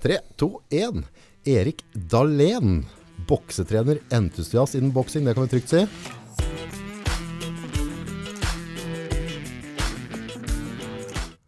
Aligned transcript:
Tre, 0.00 0.16
to, 0.36 0.62
én. 0.72 1.02
Erik 1.44 1.84
Dahlén. 1.92 2.86
Boksetrener, 3.28 3.98
entusiast 4.08 4.74
innen 4.74 4.94
boksing, 4.96 5.26
det 5.28 5.34
kan 5.36 5.44
vi 5.44 5.50
trygt 5.52 5.68
si. 5.68 5.82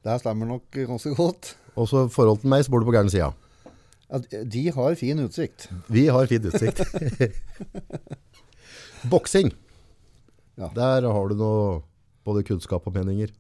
Det 0.04 0.18
stemmer 0.20 0.50
nok 0.50 0.68
ganske 0.68 1.14
godt. 1.16 1.54
Og 1.80 1.88
så 1.88 2.04
forhold 2.12 2.42
til 2.42 2.52
meg, 2.52 2.66
så 2.66 2.74
bor 2.74 2.84
du 2.84 2.90
på 2.90 2.92
gærne 2.92 3.14
sida. 3.14 3.30
Ja, 4.12 4.20
de 4.44 4.66
har 4.76 5.00
fin 5.00 5.24
utsikt. 5.24 5.70
Vi 5.88 6.10
har 6.12 6.28
fin 6.28 6.44
utsikt. 6.44 6.84
Boksing. 9.12 9.48
Ja. 10.60 10.68
Der 10.76 11.08
har 11.08 11.32
du 11.32 11.38
noe 11.40 11.80
både 12.28 12.44
kunnskap 12.44 12.84
og 12.84 13.00
meninger. 13.00 13.32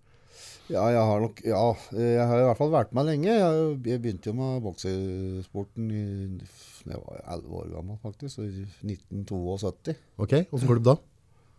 Ja, 0.72 0.86
jeg 0.94 1.04
har 1.04 1.20
nok 1.20 1.40
Ja, 1.44 1.62
jeg 1.92 2.26
har 2.30 2.40
i 2.40 2.46
hvert 2.48 2.60
fall 2.60 2.72
vært 2.72 2.92
med 2.96 3.08
lenge. 3.10 3.28
Jeg, 3.28 3.62
jeg 3.92 4.02
begynte 4.02 4.30
jo 4.30 4.36
med 4.38 4.62
boksesporten 4.64 5.88
da 6.82 6.96
jeg 6.96 7.02
var 7.04 7.20
11 7.36 7.58
år 7.60 7.68
gammel, 7.76 7.98
faktisk. 8.02 8.40
I 8.42 8.64
1972. 8.88 9.94
Ok, 10.24 10.32
Åssen 10.50 10.70
klubb 10.70 10.86
da? 10.88 10.96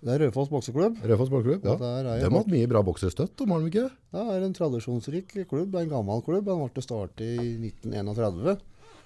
Det 0.03 0.11
er 0.11 0.19
Raufoss 0.25 0.49
bokseklubb. 0.51 0.97
Rødfoss 0.99 1.29
bokseklubb, 1.31 1.63
Ja. 1.63 1.77
Er 1.79 2.03
De 2.19 2.25
har 2.27 2.33
hatt 2.35 2.49
mye 2.51 2.67
bra 2.67 2.81
bokserstøtt, 2.83 3.39
om 3.45 3.53
har 3.55 3.61
de 3.63 3.69
ikke? 3.71 3.85
Det 4.11 4.23
er 4.33 4.43
en 4.43 4.55
tradisjonsrik 4.57 5.31
klubb. 5.47 5.71
Det 5.71 5.79
er 5.79 5.85
en 5.87 5.93
gammel 5.93 6.19
klubb. 6.25 6.43
Den 6.49 6.59
ble 6.59 6.83
startet 6.83 7.23
i 7.23 7.55
1931. 7.71 8.59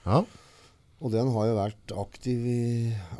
Ja. 0.07 0.23
Og 0.97 1.13
den 1.13 1.29
har 1.29 1.45
jo 1.51 1.53
vært 1.59 1.93
aktiv 2.01 2.41
i 2.49 2.61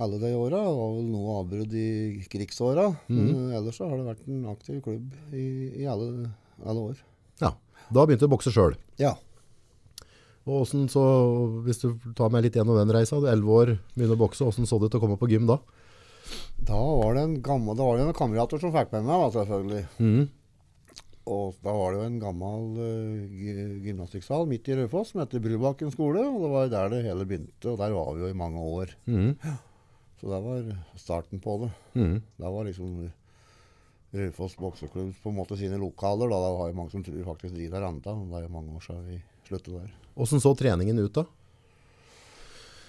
alle 0.01 0.17
de 0.23 0.31
åra. 0.33 0.63
Var 0.65 0.95
vel 0.97 1.11
noe 1.11 1.35
avbrudd 1.43 1.75
i 1.77 2.25
krigsåra. 2.33 2.87
Men 3.11 3.51
ellers 3.53 3.77
så 3.77 3.85
har 3.91 4.01
det 4.01 4.07
vært 4.09 4.25
en 4.25 4.47
aktiv 4.49 4.81
klubb 4.81 5.13
i, 5.29 5.45
i 5.83 5.85
alle, 5.85 6.31
alle 6.65 6.91
år. 6.93 6.99
ja. 7.43 7.53
Da 7.87 8.03
begynte 8.03 8.25
du 8.25 8.31
å 8.31 8.35
bokse 8.35 8.51
sjøl. 8.51 8.75
Ja. 8.99 9.13
Og 10.47 10.63
hvordan 10.63 10.87
så, 10.91 11.03
hvis 11.65 11.81
du 11.83 11.89
tar 12.15 12.31
meg 12.31 12.45
litt 12.45 12.55
gjennom 12.55 12.77
den 12.79 12.91
reisa, 12.95 13.19
du 13.19 13.27
er 13.27 13.35
11 13.35 13.53
år, 13.59 13.73
begynner 13.95 14.15
å 14.15 14.21
bokse, 14.21 14.47
hvordan 14.47 14.67
så 14.67 14.79
det 14.79 14.89
ut 14.89 14.97
å 14.99 15.01
komme 15.03 15.19
på 15.19 15.29
gym 15.31 15.47
da? 15.47 15.59
Da 16.67 16.79
var 16.79 17.15
det 17.15 17.23
en 17.27 17.37
gammel, 17.43 17.75
da 17.77 17.87
var 17.87 17.99
det 17.99 18.07
en 18.07 18.17
kamerater 18.17 18.59
som 18.63 18.73
fikk 18.75 18.91
med 18.95 19.07
meg, 19.07 19.23
da, 19.23 19.29
selvfølgelig. 19.35 19.83
Mm. 19.99 20.25
Og 21.27 21.57
da 21.59 21.73
var 21.75 21.91
det 21.91 21.99
jo 21.99 22.07
en 22.07 22.19
gammel 22.21 22.67
uh, 22.79 23.39
gymnastikksal 23.83 24.47
midt 24.47 24.69
i 24.71 24.77
Raufoss 24.79 25.11
som 25.11 25.21
heter 25.21 25.43
Brubakken 25.43 25.91
skole. 25.91 26.23
Og 26.23 26.39
det 26.45 26.51
var 26.53 26.69
der 26.71 26.93
det 26.93 27.01
hele 27.09 27.27
begynte, 27.27 27.73
og 27.73 27.79
der 27.81 27.95
var 27.95 28.13
vi 28.15 28.23
jo 28.23 28.31
i 28.31 28.37
mange 28.37 28.63
år. 28.63 28.93
Mm. 29.11 29.33
Så 30.21 30.31
det 30.31 30.39
var 30.45 30.69
starten 30.95 31.43
på 31.43 31.57
det. 31.65 31.71
Mm. 31.99 32.15
Det 32.39 32.53
var 32.55 32.69
liksom 32.69 32.93
Raufoss 34.15 34.55
bokseklubb 34.55 35.09
på 35.23 35.31
en 35.31 35.35
måte 35.35 35.57
sine 35.59 35.79
lokaler. 35.81 36.29
Da. 36.31 36.37
Det 36.43 36.53
var 36.59 36.69
jo 36.69 36.77
mange 36.77 36.93
som 36.93 37.03
tror 37.03 37.25
faktisk 37.33 37.57
de 37.57 37.67
der 37.71 37.87
ennå. 37.89 38.03
Det 38.03 38.39
er 38.39 38.45
jo 38.45 38.53
mange 38.53 38.77
år 38.77 38.85
siden 38.85 39.09
vi 39.09 39.17
sluttet 39.47 39.73
der. 39.73 39.91
Hvordan 40.15 40.43
så 40.43 40.53
treningen 40.57 41.01
ut 41.03 41.19
da? 41.19 41.25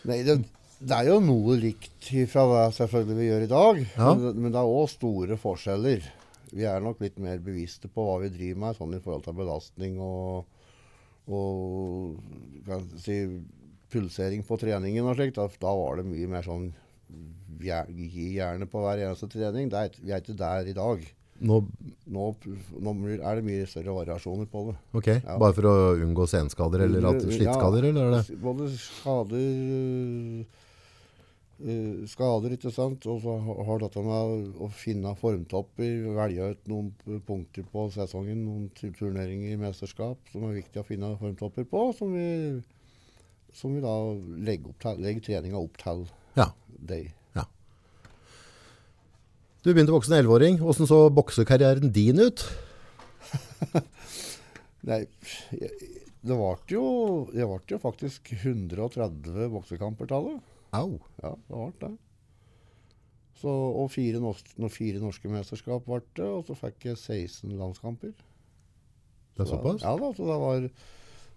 Nei, 0.08 0.20
det, 0.26 0.38
det 0.78 0.94
er 0.94 1.10
jo 1.10 1.18
noe 1.24 1.58
likt 1.58 2.12
fra 2.30 2.46
det 2.52 2.62
selvfølgelig 2.78 3.18
vi 3.18 3.26
gjør 3.26 3.44
i 3.44 3.50
dag. 3.50 3.82
Ja. 3.96 4.12
Men, 4.14 4.44
men 4.44 4.54
det 4.54 4.62
er 4.62 4.76
òg 4.78 4.86
store 4.94 5.38
forskjeller. 5.40 6.06
Vi 6.54 6.64
er 6.64 6.84
nok 6.84 7.02
litt 7.04 7.18
mer 7.20 7.42
bevisste 7.44 7.90
på 7.92 8.04
hva 8.06 8.20
vi 8.22 8.32
driver 8.32 8.62
med, 8.62 8.78
sånn 8.78 8.96
i 8.96 9.02
forhold 9.04 9.26
til 9.26 9.36
belastning 9.36 9.98
og, 10.00 10.46
og 11.28 12.78
si, 13.02 13.18
pulsering 13.92 14.46
på 14.46 14.56
treningen 14.60 15.10
og 15.10 15.18
slikt. 15.18 15.36
Da, 15.36 15.48
da 15.60 15.74
var 15.76 15.98
det 15.98 16.08
mye 16.08 16.30
mer 16.30 16.46
sånn 16.46 16.70
gi 17.60 18.34
jernet 18.38 18.70
på 18.70 18.80
hver 18.84 18.98
eneste 19.06 19.28
trening. 19.32 19.68
Det 19.72 19.78
er, 19.78 19.96
vi 20.02 20.12
er 20.12 20.20
ikke 20.22 20.36
der 20.38 20.68
i 20.70 20.76
dag. 20.76 21.06
Nå, 21.40 21.60
Nå, 22.10 22.22
nå 22.82 22.92
er 23.22 23.36
det 23.38 23.44
mye 23.46 23.66
større 23.70 23.94
variasjoner 23.94 24.48
på 24.50 24.62
det. 24.70 24.76
ok, 24.98 25.06
Ja. 25.22 25.36
bare 25.38 25.54
for 25.54 25.68
å 25.70 25.74
unngå 26.02 26.24
senskader 26.26 26.80
eller 26.82 27.20
slittskader? 27.20 27.84
Ja, 27.84 27.90
eller 27.92 28.08
er 28.08 28.22
det? 28.22 28.38
Både 28.42 28.66
skader 28.74 30.40
uh, 31.62 32.06
Skader, 32.10 32.52
ikke 32.54 32.70
sant. 32.74 33.06
Og 33.10 33.20
så 33.22 33.36
har 33.66 33.78
dette 33.82 34.02
med 34.02 34.58
å 34.62 34.68
finne 34.70 35.14
formtopper, 35.18 36.08
velge 36.16 36.50
ut 36.54 36.68
noen 36.70 36.90
punkter 37.26 37.66
på 37.70 37.88
sesongen, 37.94 38.44
noen 38.46 38.68
turneringer 38.74 39.54
i 39.56 39.60
mesterskap 39.62 40.18
som 40.32 40.46
er 40.48 40.58
viktig 40.60 40.82
å 40.82 40.86
finne 40.86 41.12
formtopper 41.18 41.66
på, 41.70 41.84
som 41.98 42.14
vi, 42.14 42.62
som 43.54 43.74
vi 43.74 43.82
da 43.84 43.94
legger, 44.46 44.70
opp 44.70 44.82
til, 44.84 45.02
legger 45.06 45.26
treninga 45.30 45.58
opp 45.62 45.78
til 45.82 46.06
Ja. 46.38 46.50
deg. 46.78 47.12
Du 49.64 49.72
begynte 49.74 49.92
å 49.92 49.98
bokse 49.98 50.10
som 50.12 50.18
11-åring. 50.20 50.58
Hvordan 50.62 50.88
så 50.88 50.98
boksekarrieren 51.12 51.90
din 51.94 52.20
ut? 52.22 52.44
Nei, 54.88 55.00
det 55.52 56.36
ble 56.38 56.52
jo, 56.72 56.84
det 57.32 57.46
ble 57.48 57.58
jo 57.74 57.80
faktisk 57.82 58.30
130 58.38 59.48
boksekamper 59.52 60.08
tallet. 60.10 60.38
Au. 60.76 60.98
Ja, 61.22 61.32
det 61.34 61.56
ble 61.56 61.72
det. 61.82 61.90
Så, 63.38 63.50
og 63.50 63.90
fire, 63.94 64.18
norske, 64.22 64.54
no- 64.58 64.70
fire 64.72 64.98
norske 65.02 65.30
mesterskap 65.30 65.84
ble 65.86 66.00
det, 66.18 66.26
og 66.26 66.46
så 66.48 66.56
fikk 66.58 66.88
jeg 66.90 66.98
16 66.98 67.52
landskamper. 67.58 68.14
Det 69.38 69.44
er 69.44 69.46
Så 69.46 69.58
såpass? 69.58 69.84
Ja 69.84 69.92
da, 70.00 70.08
så 70.16 70.26
det 70.26 70.38
var 70.42 70.70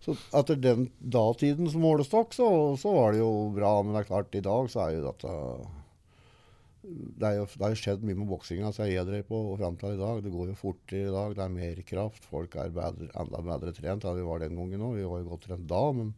så 0.01 0.15
etter 0.39 0.57
den 0.57 0.87
datidens 1.13 1.75
målestokk 1.77 2.31
så, 2.33 2.47
så 2.81 2.89
var 2.95 3.13
det 3.13 3.19
jo 3.21 3.29
bra, 3.53 3.75
men 3.85 3.93
det 3.93 3.99
er 4.01 4.07
klart, 4.09 4.33
i 4.33 4.41
dag 4.41 4.65
så 4.73 4.87
er 4.87 4.95
jo 4.95 5.03
dette 5.11 5.33
det, 6.81 7.27
er 7.27 7.35
jo, 7.37 7.45
det 7.45 7.61
har 7.61 7.73
jo 7.75 7.77
skjedd 7.77 8.03
mye 8.05 8.17
med 8.17 8.29
boksinga 8.31 8.71
som 8.73 8.87
jeg 8.89 9.05
drev 9.05 9.25
på 9.27 9.37
og 9.51 9.59
fram 9.59 9.75
til 9.77 9.93
i 9.93 9.99
dag. 9.99 10.21
Det 10.25 10.31
går 10.33 10.49
jo 10.49 10.57
fortere 10.57 11.09
i 11.09 11.13
dag, 11.13 11.35
det 11.37 11.43
er 11.45 11.53
mer 11.53 11.81
kraft. 11.85 12.25
Folk 12.29 12.57
er 12.57 12.73
bedre, 12.73 13.09
enda 13.21 13.41
bedre 13.45 13.73
trent 13.77 14.07
enn 14.07 14.17
vi 14.17 14.25
var 14.25 14.41
den 14.41 14.57
gangen 14.57 14.85
òg. 14.87 14.97
Vi 14.97 15.05
var 15.11 15.21
jo 15.21 15.29
godt 15.29 15.45
trent 15.45 15.67
da, 15.69 15.83
men 15.97 16.13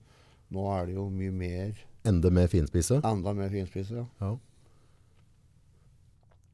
nå 0.53 0.67
er 0.77 0.87
det 0.87 0.95
jo 0.95 1.09
mye 1.11 1.35
mer, 1.35 1.83
Enda 2.07 2.29
mer 2.35 2.49
finspisse? 2.51 2.97
enda 3.07 3.31
mer 3.35 3.51
finspisse. 3.51 3.95
Ja. 3.95 4.05
Ja. 4.23 4.33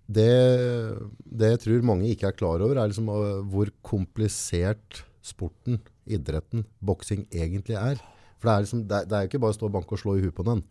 Det, 0.09 0.29
det 1.21 1.51
jeg 1.53 1.61
tror 1.65 1.85
mange 1.85 2.09
ikke 2.09 2.29
er 2.31 2.37
klar 2.37 2.61
over, 2.65 2.77
er 2.81 2.89
liksom 2.89 3.09
uh, 3.13 3.45
hvor 3.45 3.69
komplisert 3.85 5.03
sporten, 5.21 5.77
idretten, 6.09 6.65
boksing 6.81 7.27
egentlig 7.29 7.77
er. 7.77 8.01
For 8.41 8.49
det 8.49 8.53
er, 8.55 8.65
liksom, 8.65 8.81
det, 8.89 9.03
det 9.09 9.17
er 9.17 9.25
jo 9.25 9.29
ikke 9.29 9.41
bare 9.43 9.53
å 9.53 9.57
stå 9.59 9.69
og 9.69 9.75
banke 9.75 9.93
og 9.93 10.01
slå 10.01 10.15
i 10.17 10.23
huet 10.23 10.33
på 10.33 10.45
den. 10.47 10.63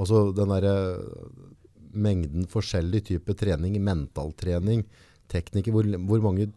Altså 0.00 0.30
den 0.36 0.52
der 0.54 0.68
uh, 0.70 1.52
mengden 1.96 2.48
forskjellig 2.50 3.04
type 3.10 3.36
trening, 3.38 3.76
mentaltrening, 3.84 4.84
teknikker, 5.32 5.74
hvor, 5.74 5.88
hvor 6.08 6.24
mange 6.24 6.50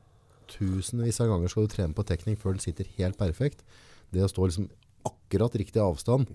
tusenvis 0.52 1.20
av 1.24 1.32
ganger 1.32 1.52
skal 1.52 1.68
du 1.68 1.74
trene 1.74 1.96
på 1.98 2.06
teknikk 2.08 2.42
før 2.42 2.56
den 2.56 2.64
sitter 2.64 2.90
helt 2.98 3.20
perfekt? 3.20 3.64
Det 4.14 4.24
å 4.24 4.32
stå 4.32 4.48
liksom 4.48 4.70
akkurat 5.08 5.56
riktig 5.60 5.84
avstand, 5.84 6.28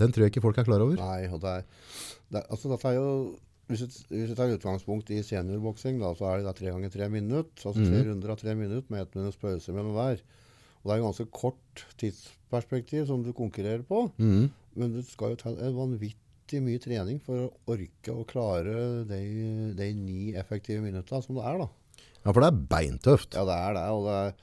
den 0.00 0.12
tror 0.12 0.26
jeg 0.26 0.32
ikke 0.32 0.44
folk 0.44 0.58
er 0.60 0.66
klar 0.66 0.84
over. 0.84 0.98
Nei, 1.00 1.28
og 1.30 1.40
det 1.42 1.56
er, 1.60 1.66
det 2.32 2.44
Altså, 2.48 2.70
dette 2.72 2.90
er 2.90 2.98
jo 2.98 3.08
hvis 3.70 4.04
vi, 4.10 4.22
tar 4.36 4.52
utgangspunkt 4.52 5.10
i 5.14 5.22
seniorboksing, 5.24 6.00
så 6.18 6.28
er 6.28 6.40
det 6.40 6.48
da 6.48 6.54
tre 6.56 6.72
ganger 6.72 6.92
tre 6.92 7.08
minutter. 7.12 7.68
Altså 7.68 7.86
tre 7.86 8.02
runder 8.08 8.32
av 8.34 8.40
tre 8.40 8.54
minutter 8.58 8.92
med 8.92 9.04
ett 9.04 9.14
minutts 9.16 9.40
pause 9.40 9.72
mellom 9.72 9.94
hver. 9.96 10.20
Og 10.82 10.88
det 10.88 10.94
er 10.94 10.98
jo 11.00 11.06
ganske 11.06 11.28
kort 11.32 11.84
tidsperspektiv 12.00 13.06
som 13.08 13.22
du 13.24 13.30
konkurrerer 13.36 13.84
på. 13.86 14.08
Mm. 14.18 14.50
Men 14.76 14.96
du 14.96 15.00
skal 15.06 15.32
jo 15.32 15.40
ta 15.40 15.54
en 15.54 15.78
vanvittig 15.78 16.18
mye 16.60 16.80
trening 16.82 17.20
for 17.24 17.46
å 17.46 17.72
orke 17.72 18.12
å 18.12 18.26
klare 18.28 19.04
de, 19.08 19.20
de 19.78 19.88
ni 19.96 20.34
effektive 20.36 20.82
minuttene 20.84 21.24
som 21.24 21.38
det 21.38 21.46
er, 21.48 21.62
da. 21.62 21.68
Ja, 22.22 22.30
for 22.30 22.42
det 22.42 22.50
er 22.50 22.64
beintøft. 22.74 23.36
Ja, 23.38 23.46
det 23.48 23.56
er 23.56 23.78
det. 23.78 23.86
Og 23.96 24.04
det 24.06 24.18
er, 24.18 24.34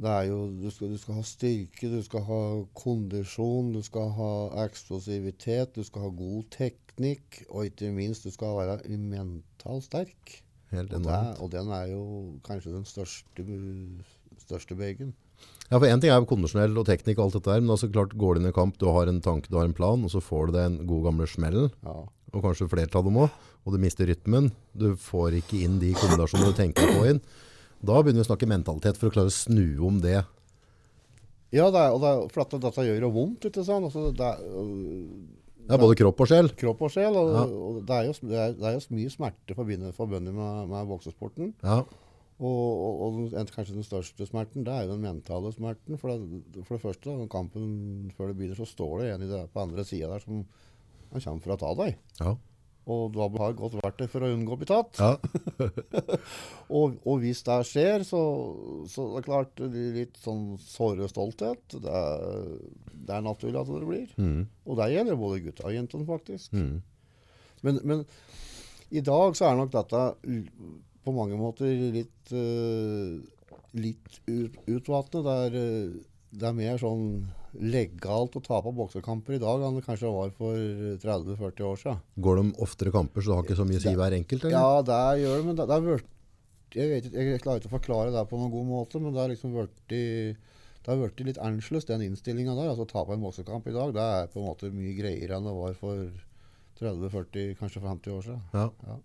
det 0.00 0.12
er 0.16 0.26
jo 0.30 0.40
du 0.56 0.68
skal, 0.72 0.92
du 0.92 1.00
skal 1.00 1.18
ha 1.20 1.24
styrke, 1.28 1.92
du 1.92 2.00
skal 2.04 2.26
ha 2.28 2.42
kondisjon, 2.82 3.72
du 3.76 3.80
skal 3.86 4.12
ha 4.18 4.32
eksplosivitet, 4.66 5.74
du 5.76 5.86
skal 5.86 6.08
ha 6.08 6.12
god 6.20 6.50
teknikk, 6.56 7.42
og 7.48 7.70
ikke 7.70 7.92
minst 7.96 8.26
du 8.26 8.32
skal 8.34 8.58
være 8.58 8.98
mentalt 8.98 9.88
sterk. 9.88 10.38
Helt 10.70 10.92
Og, 10.94 11.02
det, 11.02 11.22
og 11.42 11.50
den 11.50 11.72
er 11.74 11.88
jo 11.90 12.04
kanskje 12.46 12.76
den 12.76 12.86
største, 12.86 13.46
største 14.44 14.76
begen. 14.78 15.14
Ja, 15.70 15.78
for 15.78 15.86
en 15.86 16.00
ting 16.02 16.10
er 16.10 16.18
jo 16.18 16.26
kondisjonell 16.26 16.74
og 16.80 16.86
teknikk 16.88 17.18
og 17.20 17.28
alt 17.28 17.36
dette 17.38 17.50
der, 17.52 17.60
men 17.62 17.70
altså 17.70 17.86
klart 17.94 18.16
går 18.18 18.34
du 18.34 18.40
inn 18.40 18.48
i 18.50 18.54
kamp, 18.56 18.74
du 18.80 18.88
har 18.90 19.06
en 19.06 19.20
tanke, 19.22 19.46
du 19.52 19.56
har 19.60 19.68
en 19.68 19.76
plan, 19.76 20.02
og 20.02 20.10
så 20.10 20.18
får 20.22 20.48
du 20.50 20.56
deg 20.56 20.64
en 20.66 20.80
god 20.88 21.04
gamle 21.06 21.28
smell, 21.30 21.70
Ja. 21.86 21.94
og 22.34 22.42
kanskje 22.42 22.66
flere 22.70 22.90
av 22.98 23.04
dem 23.06 23.14
også, 23.22 23.30
og 23.66 23.72
du 23.72 23.78
mister 23.78 24.06
rytmen, 24.10 24.50
du 24.74 24.96
får 24.96 25.38
ikke 25.42 25.62
inn 25.62 25.78
de 25.78 25.92
kombinasjonene 25.94 26.50
du 26.50 26.58
tenker 26.58 26.90
på 26.96 27.06
inn. 27.12 27.20
Da 27.82 28.02
begynner 28.02 28.20
vi 28.24 28.26
å 28.26 28.30
snakke 28.34 28.48
mentalitet 28.50 28.98
for 28.98 29.08
å 29.10 29.14
klare 29.14 29.30
å 29.30 29.36
snu 29.36 29.78
om 29.86 30.00
det. 30.02 30.24
Ja, 31.52 31.70
det 31.70 31.80
er, 31.80 31.94
og 31.94 32.00
det 32.02 32.08
er, 32.10 32.26
for 32.34 32.42
at 32.44 32.50
dette 32.62 32.84
gjør 32.86 33.00
jo 33.06 33.10
vondt, 33.14 33.46
ikke 33.48 33.64
sant? 33.66 33.86
Altså, 33.88 34.10
det 34.14 34.26
er, 34.26 34.42
øh, 34.42 35.06
Det 35.70 35.74
er 35.76 35.82
både 35.82 35.96
kropp 35.98 36.20
og 36.20 36.26
sjel. 36.30 36.48
kropp 36.58 36.82
og 36.82 36.90
sjel, 36.90 37.14
og, 37.14 37.30
Ja. 37.34 37.42
og 37.46 37.80
det, 37.86 37.94
er 37.96 38.04
jo, 38.06 38.12
det, 38.26 38.38
er, 38.38 38.52
det 38.58 38.66
er 38.66 38.76
jo 38.78 38.94
mye 38.96 39.10
smerte 39.10 39.54
forbundet, 39.54 39.94
forbundet 39.94 40.34
med, 40.34 40.68
med 40.68 40.86
boksesporten. 40.90 41.54
Ja, 41.62 41.84
Og, 42.40 42.68
og, 43.04 43.16
og 43.36 43.50
kanskje 43.52 43.76
den 43.76 43.84
største 43.84 44.24
smerten, 44.24 44.64
det 44.64 44.72
er 44.72 44.86
jo 44.86 44.94
den 44.94 45.04
mentale 45.04 45.52
smerten. 45.52 45.98
For 46.00 46.12
det, 46.14 46.64
for 46.64 46.76
det 46.76 46.84
første, 46.84 47.12
da, 47.12 47.28
kampen 47.30 48.12
før 48.16 48.30
det 48.30 48.38
begynner, 48.38 48.56
så 48.56 48.68
står 48.68 49.02
det 49.02 49.10
en 49.14 49.26
i 49.26 49.28
det, 49.28 49.42
på 49.52 49.64
andre 49.64 49.84
sida 49.84 50.08
der 50.14 50.24
som 50.24 50.46
han 51.10 51.24
kommer 51.24 51.44
for 51.44 51.56
å 51.56 51.60
ta 51.60 51.74
deg. 51.82 51.98
ja. 52.22 52.38
Og 52.90 53.12
du 53.12 53.20
har 53.20 53.54
godt 53.54 53.76
verktøy 53.76 54.06
for 54.10 54.24
å 54.24 54.30
unngå 54.32 54.54
å 54.56 54.58
bli 54.58 54.66
tatt. 54.66 54.98
Ja. 54.98 55.12
Og, 56.78 56.96
og 57.02 57.16
hvis 57.22 57.42
det 57.46 57.56
skjer, 57.66 58.04
så, 58.06 58.20
så 58.90 59.04
det 59.10 59.20
er 59.20 59.26
klart 59.26 59.62
litt 59.74 60.18
sånn 60.22 60.54
såre 60.62 61.08
stolthet. 61.10 61.74
Det 61.74 61.90
er, 62.00 62.52
det 62.94 63.16
er 63.16 63.24
naturlig 63.26 63.58
at 63.58 63.72
det 63.74 63.88
blir. 63.88 64.12
Mm. 64.22 64.44
Og 64.64 64.78
det 64.78 64.86
gjelder 64.92 65.18
både 65.18 65.40
gutta 65.44 65.66
og 65.66 65.74
jentene, 65.74 66.06
faktisk. 66.06 66.54
Mm. 66.54 66.78
Men, 67.66 67.80
men 67.90 68.04
i 68.94 69.02
dag 69.06 69.34
så 69.38 69.50
er 69.50 69.58
nok 69.58 69.74
dette 69.74 70.04
på 71.04 71.14
mange 71.16 71.38
måter 71.40 71.70
litt, 71.94 72.32
uh, 72.34 73.20
litt 73.78 74.20
ut, 74.28 74.56
utvatnet. 74.68 75.26
Det 75.26 75.36
er, 75.46 75.58
eh, 75.60 76.00
det 76.30 76.48
er 76.48 76.56
mer 76.56 76.80
sånn 76.80 77.04
legalt 77.58 78.36
å 78.38 78.42
tape 78.44 78.70
boksekamper 78.76 79.34
i 79.34 79.42
dag 79.42 79.64
enn 79.66 79.80
det 79.80 79.86
kanskje 79.86 80.12
var 80.14 80.30
for 80.36 80.54
30-40 81.02 81.66
år 81.66 81.80
siden. 81.80 82.02
Går 82.22 82.38
de 82.38 82.44
oftere 82.62 82.94
kamper, 82.94 83.24
så 83.24 83.32
det 83.32 83.38
har 83.38 83.48
ikke 83.48 83.58
så 83.58 83.66
mye 83.66 83.80
å 83.80 83.84
si 83.86 83.96
hver 83.98 84.16
enkelt? 84.20 84.46
Eller? 84.46 84.54
Ja, 84.54 84.82
det 84.86 85.24
gjør 85.24 85.40
det, 85.40 85.46
men 85.48 85.58
det, 85.58 85.66
det 85.66 85.76
er 85.76 85.86
vært 85.88 86.16
jeg, 86.70 86.86
vet 86.86 87.10
jeg 87.10 87.42
klarer 87.42 87.58
ikke 87.58 87.72
å 87.72 87.76
forklare 87.78 88.14
det 88.14 88.22
på 88.30 88.38
noen 88.38 88.52
god 88.52 88.66
måte, 88.68 89.00
men 89.02 89.14
det 89.14 89.22
har 89.24 89.32
liksom 89.32 89.56
det 90.80 90.88
har 90.88 91.00
vært 91.00 91.20
litt 91.26 91.40
annerledes, 91.42 91.88
den 91.88 92.06
innstillinga 92.06 92.54
der. 92.56 92.70
altså 92.70 92.86
Å 92.86 92.92
tape 92.92 93.16
en 93.16 93.24
boksekamp 93.24 93.66
i 93.68 93.74
dag, 93.74 93.92
det 93.96 94.04
er 94.04 94.30
på 94.32 94.40
en 94.40 94.48
måte 94.48 94.70
mye 94.72 94.94
greiere 94.96 95.36
enn 95.36 95.48
det 95.48 95.56
var 95.56 95.74
for 95.76 96.06
30-40, 96.80 97.56
kanskje 97.60 97.82
50 97.82 98.14
år 98.14 98.22
siden. 98.24 98.42
Ja. 98.56 98.66
Ja. 98.86 98.96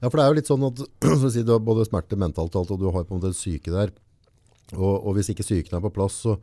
ja, 0.00 0.08
for 0.08 0.18
det 0.18 0.24
er 0.24 0.30
jo 0.30 0.38
litt 0.38 0.50
sånn 0.50 0.66
at 0.68 0.82
så 1.22 1.30
sier, 1.30 1.46
du 1.46 1.54
har 1.56 1.64
både 1.64 1.86
smerte 1.88 2.18
mentalt 2.18 2.54
og 2.54 2.62
alt, 2.62 2.74
og 2.76 2.82
du 2.82 2.86
har 2.90 3.06
på 3.06 3.14
en 3.14 3.20
måte 3.20 3.32
en 3.32 3.38
syke 3.38 3.74
der. 3.74 3.94
Og, 4.74 4.94
og 4.94 5.16
hvis 5.16 5.30
ikke 5.32 5.46
psyken 5.46 5.78
er 5.78 5.84
på 5.84 5.92
plass, 5.94 6.20
så, 6.26 6.36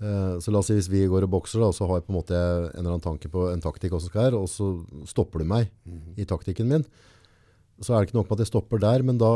eh, 0.00 0.36
så 0.40 0.52
la 0.52 0.60
oss 0.60 0.70
si 0.72 0.76
hvis 0.78 0.90
vi 0.92 1.04
går 1.10 1.26
og 1.26 1.34
bokser, 1.36 1.62
da, 1.64 1.72
så 1.76 1.88
har 1.88 2.00
jeg 2.00 2.08
på 2.08 2.14
en 2.14 2.20
måte 2.20 2.38
en 2.38 2.70
eller 2.72 2.94
annen 2.94 3.04
tanke 3.04 3.30
på 3.32 3.48
en 3.50 3.64
taktikk 3.64 3.94
hvordan 3.94 4.10
skal 4.10 4.26
her, 4.26 4.38
og 4.38 4.48
så 4.52 4.70
stopper 5.08 5.44
du 5.44 5.48
meg 5.52 5.68
i 6.20 6.28
taktikken 6.28 6.70
min, 6.72 6.86
så 7.80 7.94
er 7.94 8.00
det 8.00 8.10
ikke 8.10 8.20
nok 8.20 8.30
med 8.30 8.38
at 8.38 8.44
jeg 8.44 8.52
stopper 8.52 8.82
der, 8.84 9.04
men 9.04 9.20
da 9.20 9.34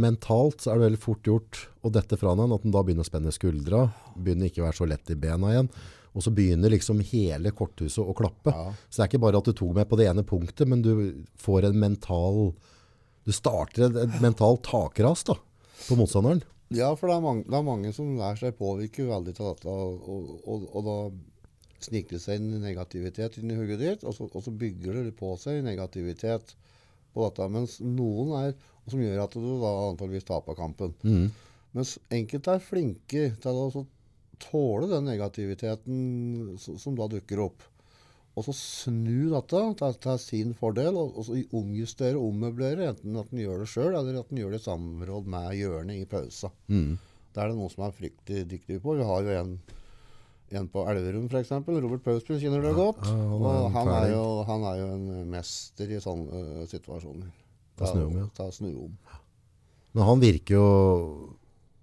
mentalt 0.00 0.62
så 0.62 0.72
er 0.72 0.78
det 0.78 0.88
veldig 0.88 1.02
fort 1.02 1.26
gjort 1.26 1.64
å 1.84 1.92
dette 1.92 2.18
fra 2.20 2.34
den, 2.38 2.52
at 2.54 2.64
den 2.64 2.74
da 2.74 2.82
begynner 2.84 3.06
å 3.06 3.10
spenne 3.10 3.32
skuldra, 3.34 3.86
begynner 4.16 4.50
ikke 4.50 4.62
å 4.62 4.68
være 4.68 4.78
så 4.78 4.88
lett 4.88 5.12
i 5.12 5.18
bena 5.18 5.52
igjen, 5.52 5.70
og 6.10 6.24
så 6.24 6.32
begynner 6.34 6.72
liksom 6.72 7.02
hele 7.12 7.52
korthuset 7.54 8.02
å 8.02 8.14
klappe. 8.16 8.54
Ja. 8.54 8.72
Så 8.88 8.98
det 8.98 9.04
er 9.04 9.10
ikke 9.12 9.22
bare 9.26 9.40
at 9.40 9.46
du 9.46 9.54
tok 9.54 9.76
meg 9.76 9.88
på 9.90 9.98
det 10.00 10.08
ene 10.10 10.26
punktet, 10.26 10.66
men 10.70 10.82
du 10.82 10.92
får 11.38 11.70
en 11.70 11.78
mental 11.78 12.50
Du 13.28 13.34
starter 13.36 13.84
et, 13.86 13.98
et 14.00 14.22
mentalt 14.22 14.62
takras 14.64 15.22
da, 15.28 15.36
på 15.86 15.98
motstanderen. 15.98 16.40
Ja, 16.72 16.88
for 16.96 17.10
det 17.10 17.18
er, 17.18 17.22
mange, 17.22 17.44
det 17.50 17.56
er 17.58 17.66
mange 17.66 17.90
som 17.94 18.14
lar 18.18 18.38
seg 18.38 18.56
påvirke 18.58 19.04
veldig 19.06 19.34
av 19.36 19.52
dette, 19.52 19.74
og, 19.74 20.32
og, 20.48 20.64
og 20.70 20.86
da 20.86 20.96
sniker 21.84 22.16
det 22.16 22.22
seg 22.22 22.40
en 22.40 22.62
negativitet 22.62 23.38
inn 23.40 23.52
i 23.52 23.58
hodet 23.58 23.78
ditt, 23.80 24.04
og 24.06 24.14
så, 24.16 24.28
og 24.28 24.44
så 24.44 24.52
bygger 24.54 25.00
det 25.00 25.14
på 25.18 25.32
seg 25.40 25.64
negativitet 25.66 26.54
på 27.14 27.24
dette. 27.26 27.48
Mens 27.52 27.78
noen 27.82 28.34
er, 28.38 28.54
som 28.86 29.02
gjør 29.02 29.24
at 29.24 29.34
du 29.36 29.48
da 29.62 29.72
antageligvis 29.88 30.28
taper 30.30 30.58
kampen. 30.58 30.94
Mm. 31.02 31.30
Mens 31.76 31.96
enkelte 32.10 32.56
er 32.56 32.64
flinke 32.64 33.26
til 33.42 33.62
å 33.64 33.66
så 33.74 33.84
tåle 34.40 34.88
den 34.90 35.06
negativiteten 35.08 36.56
som, 36.58 36.96
da 36.98 37.08
dukker 37.10 37.42
opp. 37.44 37.66
Og 38.38 38.46
så 38.46 38.54
snu 38.54 39.28
dette 39.32 39.60
til, 39.80 39.96
til 40.04 40.20
sin 40.22 40.54
fordel, 40.56 40.96
og, 40.96 41.18
og 41.18 41.26
så 41.26 41.38
omjustere 41.58 42.16
og 42.16 42.30
ommøblere, 42.30 42.92
enten 42.92 43.18
at 43.20 43.32
en 43.32 43.42
gjør 43.42 43.64
det 43.64 43.68
sjøl, 43.72 43.90
eller 43.90 44.20
at 44.20 44.30
en 44.30 44.40
gjør 44.40 44.54
det 44.54 44.62
i 44.62 44.66
samråd 44.68 45.28
med 45.34 45.50
hjørnet 45.58 45.98
i 45.98 46.08
pausa. 46.08 46.52
Mm. 46.70 46.94
Det 47.30 47.42
er 47.42 47.50
det 47.50 47.58
noen 47.58 47.72
som 47.72 47.84
er 47.86 47.94
fryktelig 47.94 48.46
dyktige 48.50 48.82
på. 48.82 48.96
Vi 48.98 49.06
har 49.06 49.26
jo 49.26 49.36
en, 49.42 49.52
en 50.60 50.70
på 50.70 50.86
Elverum 50.90 51.28
f.eks. 51.30 51.52
Robert 51.68 52.06
Pausby 52.06 52.38
kjenner 52.42 52.64
det 52.64 52.72
godt. 52.78 53.04
Ja, 53.06 53.28
og 53.36 53.68
han 53.76 53.92
er, 53.98 54.08
jo, 54.14 54.24
han 54.48 54.66
er 54.70 54.80
jo 54.80 54.88
en 54.96 55.30
mester 55.30 55.90
i 55.90 56.00
sånne 56.02 56.42
uh, 56.62 56.64
situasjoner. 56.70 57.30
Ta 57.78 57.90
snu 57.90 58.06
om, 58.08 58.18
ja. 58.18 58.26
Ta 58.36 58.48
snu 58.54 58.72
om. 58.86 58.96
Men 59.94 60.06
han 60.06 60.22
virker 60.22 60.54
jo 60.58 60.66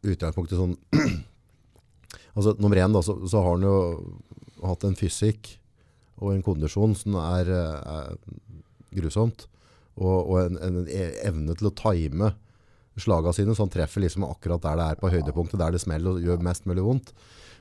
utgangspunktet 0.07 0.59
sånn 0.59 0.75
Altså, 2.37 2.53
nummer 2.61 2.77
én 2.77 2.93
da, 2.93 3.01
så, 3.01 3.17
så 3.25 3.41
har 3.41 3.55
han 3.55 3.65
jo 3.65 3.77
hatt 4.61 4.85
en 4.85 4.97
fysikk 4.97 5.55
og 6.21 6.33
en 6.33 6.43
kondisjon 6.45 6.93
som 6.97 7.17
er, 7.21 7.49
eh, 7.53 7.95
er 7.97 8.99
grusomt. 8.99 9.47
Og, 9.97 10.17
og 10.29 10.35
en, 10.43 10.59
en 10.61 10.83
evne 11.25 11.55
til 11.57 11.71
å 11.71 11.77
time 11.77 12.35
slaga 12.97 13.33
sine, 13.33 13.53
så 13.53 13.65
han 13.65 13.73
treffer 13.73 14.01
liksom 14.01 14.25
akkurat 14.25 14.63
der 14.63 14.77
det 14.79 14.85
er 14.87 15.01
på 15.01 15.11
høydepunktet, 15.13 15.59
der 15.61 15.73
det 15.73 15.81
smeller 15.83 16.17
og 16.17 16.25
gjør 16.25 16.45
mest 16.45 16.65
mulig 16.69 16.85
vondt. 16.85 17.11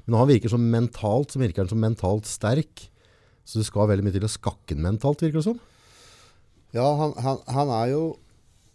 Men 0.07 0.21
han 0.21 0.31
virker 0.31 0.53
som 0.53 0.65
mentalt, 0.73 1.33
så 1.33 1.43
virker 1.43 1.65
han 1.65 1.73
som 1.73 1.83
mentalt 1.83 2.29
sterk. 2.31 2.87
Så 3.47 3.61
det 3.61 3.67
skal 3.69 3.91
veldig 3.91 4.07
mye 4.07 4.17
til 4.17 4.27
å 4.27 4.33
skakke 4.33 4.77
han 4.77 4.85
mentalt, 4.85 5.25
virker 5.25 5.41
det 5.41 5.49
som. 5.49 5.59
Ja, 6.75 6.87
han, 6.99 7.13
han, 7.23 7.43
han 7.47 7.71
er 7.73 7.91
jo 7.95 8.05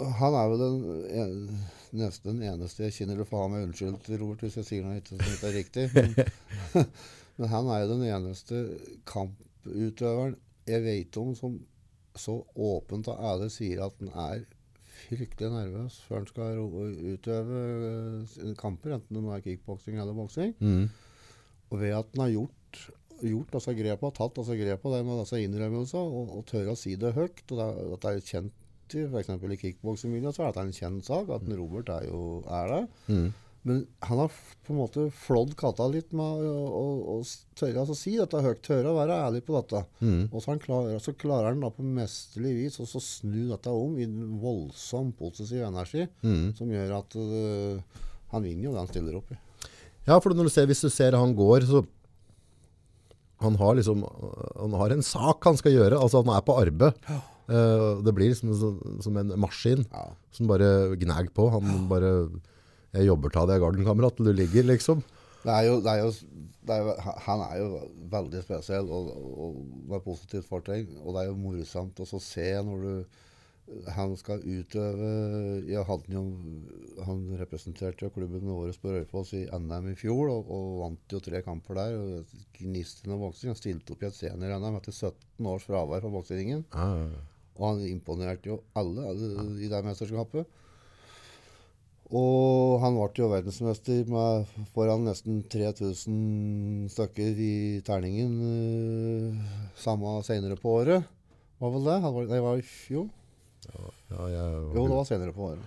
Han 0.02 0.34
er 0.34 0.50
jo 0.50 0.56
den 0.58 0.78
en, 1.14 1.34
nesten 1.98 2.38
den 2.38 2.48
eneste 2.52 2.86
jeg 2.86 2.96
kjenner 2.96 3.20
Du 3.20 3.26
får 3.28 3.44
ha 3.44 3.50
meg 3.52 3.66
unnskyldt, 3.68 4.08
Robert, 4.16 4.46
hvis 4.46 4.58
jeg 4.62 4.68
sier 4.68 4.86
noe 4.86 5.02
ikke, 5.02 5.18
som 5.18 5.36
ikke 5.36 5.50
er 5.50 5.58
riktig. 5.58 5.86
Men, 5.96 6.88
men 7.38 7.52
han 7.52 7.70
er 7.74 7.84
jo 7.84 7.92
den 7.96 8.08
eneste 8.08 8.64
kamputøveren 9.10 10.40
jeg 10.70 10.84
vet 10.86 11.18
om 11.18 11.36
som 11.36 11.60
så 12.18 12.38
åpent 12.60 13.08
og 13.12 13.22
ærlig 13.32 13.52
sier 13.54 13.82
at 13.86 14.02
han 14.02 14.12
er 14.20 14.44
fryktelig 15.02 15.52
nervøs 15.52 16.00
før 16.06 16.22
han 16.22 16.30
skal 16.30 16.60
utøve 16.62 17.62
eh, 17.90 18.18
sine 18.32 18.56
kamper, 18.60 18.98
enten 18.98 19.18
det 19.18 19.36
er 19.36 19.46
kickboksing 19.46 20.00
eller 20.00 20.18
boksing. 20.18 20.56
Mm. 20.60 20.90
Og 21.72 21.80
ved 21.80 21.96
at 21.96 22.12
han 22.14 22.26
har 22.26 22.34
gjort, 22.36 22.82
gjort 23.24 23.58
altså 23.58 23.76
grepene, 23.78 24.16
tatt 24.18 24.42
altså 24.44 24.58
grepene, 24.60 24.98
det 24.98 25.08
med 25.08 25.22
disse 25.24 25.42
innrømmelser, 25.46 26.12
og, 26.20 26.36
og 26.38 26.46
tørre 26.52 26.76
å 26.76 26.80
si 26.80 26.98
det 27.00 27.16
høyt, 27.18 27.44
og 27.50 27.62
det, 27.62 27.70
at 27.96 28.06
det 28.06 28.14
er 28.14 28.28
kjent 28.28 28.61
i 28.98 29.06
f.eks. 29.08 29.30
i 29.30 29.62
kickboksingmiljøet, 29.62 30.36
så 30.36 30.44
er 30.44 30.52
dette 30.52 30.66
en 30.68 30.76
kjent 30.76 31.08
sak, 31.08 31.30
at 31.32 31.48
en 31.48 31.58
Robert 31.60 31.90
er 31.94 32.10
jo 32.10 32.42
er 32.50 32.72
det. 32.76 32.82
Mm. 33.08 33.30
Men 33.70 33.82
han 34.02 34.18
har 34.24 34.32
på 34.66 34.74
en 34.74 34.80
måte 34.80 35.04
flådd 35.14 35.52
katta 35.60 35.86
litt 35.94 36.16
med 36.18 36.42
å, 36.50 36.54
å, 36.80 36.86
å 37.14 37.18
tørre 37.60 37.84
altså, 37.84 37.94
si 37.98 38.16
dette 38.18 38.42
høyt, 38.42 38.64
tørre 38.66 38.90
å 38.90 38.98
være 38.98 39.20
ærlig 39.28 39.44
på 39.46 39.54
dette. 39.60 39.84
Mm. 40.02 40.24
Og 40.32 40.40
så, 40.42 40.48
han 40.50 40.62
klarer, 40.64 40.98
så 41.04 41.14
klarer 41.14 41.52
han 41.52 41.62
da 41.62 41.70
på 41.70 41.86
mesterlig 41.86 42.56
vis 42.58 42.80
å 42.82 42.88
snu 42.90 43.44
dette 43.52 43.70
om 43.70 44.00
i 44.02 44.08
en 44.08 44.40
voldsom 44.42 45.14
positiv 45.20 45.62
energi, 45.68 46.08
Mm. 46.26 46.52
som 46.58 46.74
gjør 46.74 46.96
at 46.98 47.16
uh, 47.22 48.02
han 48.34 48.44
vinner 48.48 48.66
jo 48.66 48.74
det 48.74 48.82
han 48.82 48.90
stiller 48.90 49.20
opp 49.22 49.30
i. 49.36 49.38
Ja, 50.08 50.18
for 50.18 50.34
når 50.34 50.50
du 50.50 50.54
ser, 50.56 50.66
hvis 50.66 50.82
du 50.82 50.90
ser 50.90 51.14
han 51.14 51.36
går, 51.38 51.68
så 51.70 51.84
han 53.42 53.56
har 53.58 53.78
liksom 53.78 54.02
han 54.60 54.74
har 54.78 54.94
en 54.94 55.06
sak 55.06 55.46
han 55.46 55.58
skal 55.58 55.74
gjøre. 55.76 55.98
Altså 56.02 56.22
han 56.22 56.34
er 56.34 56.44
på 56.46 56.58
arbeid. 56.62 56.98
Eh, 57.52 58.02
det 58.06 58.14
blir 58.16 58.32
liksom 58.32 59.02
som 59.04 59.18
en 59.22 59.34
maskin 59.40 59.86
Ja. 59.92 60.06
som 60.32 60.48
bare 60.48 60.96
gnag 60.98 61.34
på. 61.36 61.50
Han 61.52 61.88
bare 61.92 62.30
Jeg 62.94 63.08
jobber 63.08 63.32
til 63.32 63.48
deg, 63.48 63.62
gardenkamerat, 63.64 64.18
til 64.18 64.26
du 64.26 64.34
ligger, 64.36 64.64
liksom. 64.68 65.02
Det 65.44 65.50
er 65.50 65.64
jo, 65.70 65.78
det 65.82 65.90
er 65.90 66.02
jo, 66.04 66.10
er 66.70 66.82
jo, 66.84 66.96
han 67.26 67.40
er 67.46 67.56
jo 67.62 67.68
veldig 68.12 68.42
spesiell 68.44 68.90
og, 68.92 69.08
og 69.16 69.56
med 69.90 70.04
positivt 70.04 70.46
fortegn. 70.50 70.98
Og 71.02 71.16
det 71.16 71.24
er 71.24 71.30
jo 71.32 71.38
morsomt 71.40 72.02
å 72.04 72.20
se 72.22 72.50
når 72.68 72.84
du 72.86 73.06
Han 73.96 74.18
skal 74.20 74.42
utøve 74.44 75.10
hadde 75.88 76.12
jo 76.12 76.22
Han 77.08 77.22
representerte 77.40 78.04
jo 78.04 78.12
klubben 78.12 78.50
året 78.52 78.76
på 78.82 78.92
Raufoss 78.92 79.32
i 79.38 79.46
NM 79.48 79.88
i 79.94 79.96
fjor 79.96 80.28
og, 80.34 80.50
og 80.52 80.80
vant 80.82 81.16
jo 81.16 81.22
tre 81.24 81.42
kamper 81.46 81.80
der. 81.80 81.96
og 81.96 82.26
Gnisten 82.60 83.14
av 83.16 83.22
boksing. 83.24 83.54
Han 83.54 83.56
stilte 83.60 83.94
opp 83.96 84.04
i 84.04 84.10
et 84.10 84.18
senior-NM 84.20 84.76
etter 84.82 84.92
17 84.92 85.48
års 85.48 85.64
fravær 85.70 86.04
fra 86.04 86.12
bokseringen. 86.12 86.66
Ja, 86.76 87.08
Og 87.60 87.68
han 87.68 87.86
imponerte 87.90 88.50
jo 88.52 88.62
alle, 88.78 89.06
alle 89.12 89.46
i 89.62 89.70
det 89.72 89.84
mesterskapet. 89.86 90.48
Og 92.12 92.82
han 92.84 92.98
ble 92.98 93.08
jo 93.24 93.30
verdensmester 93.32 94.04
med 94.12 94.50
foran 94.76 95.06
nesten 95.08 95.40
3000 95.48 96.90
stykker 96.92 97.38
i 97.40 97.54
terningen 97.88 98.34
eh, 98.50 99.60
samme 99.80 100.18
senere 100.28 100.58
på 100.60 100.74
året. 100.82 101.08
Var 101.62 101.72
vel 101.72 101.86
det? 101.88 102.00
Han 102.04 102.16
var, 102.16 102.26
det 102.28 102.42
var 102.44 102.60
i 102.60 102.66
fjor? 102.68 103.08
ja, 103.72 104.26
jeg, 104.34 104.64
Jo, 104.76 104.88
det 104.90 104.98
var 104.98 105.08
senere 105.08 105.32
på 105.36 105.46
året. 105.54 105.64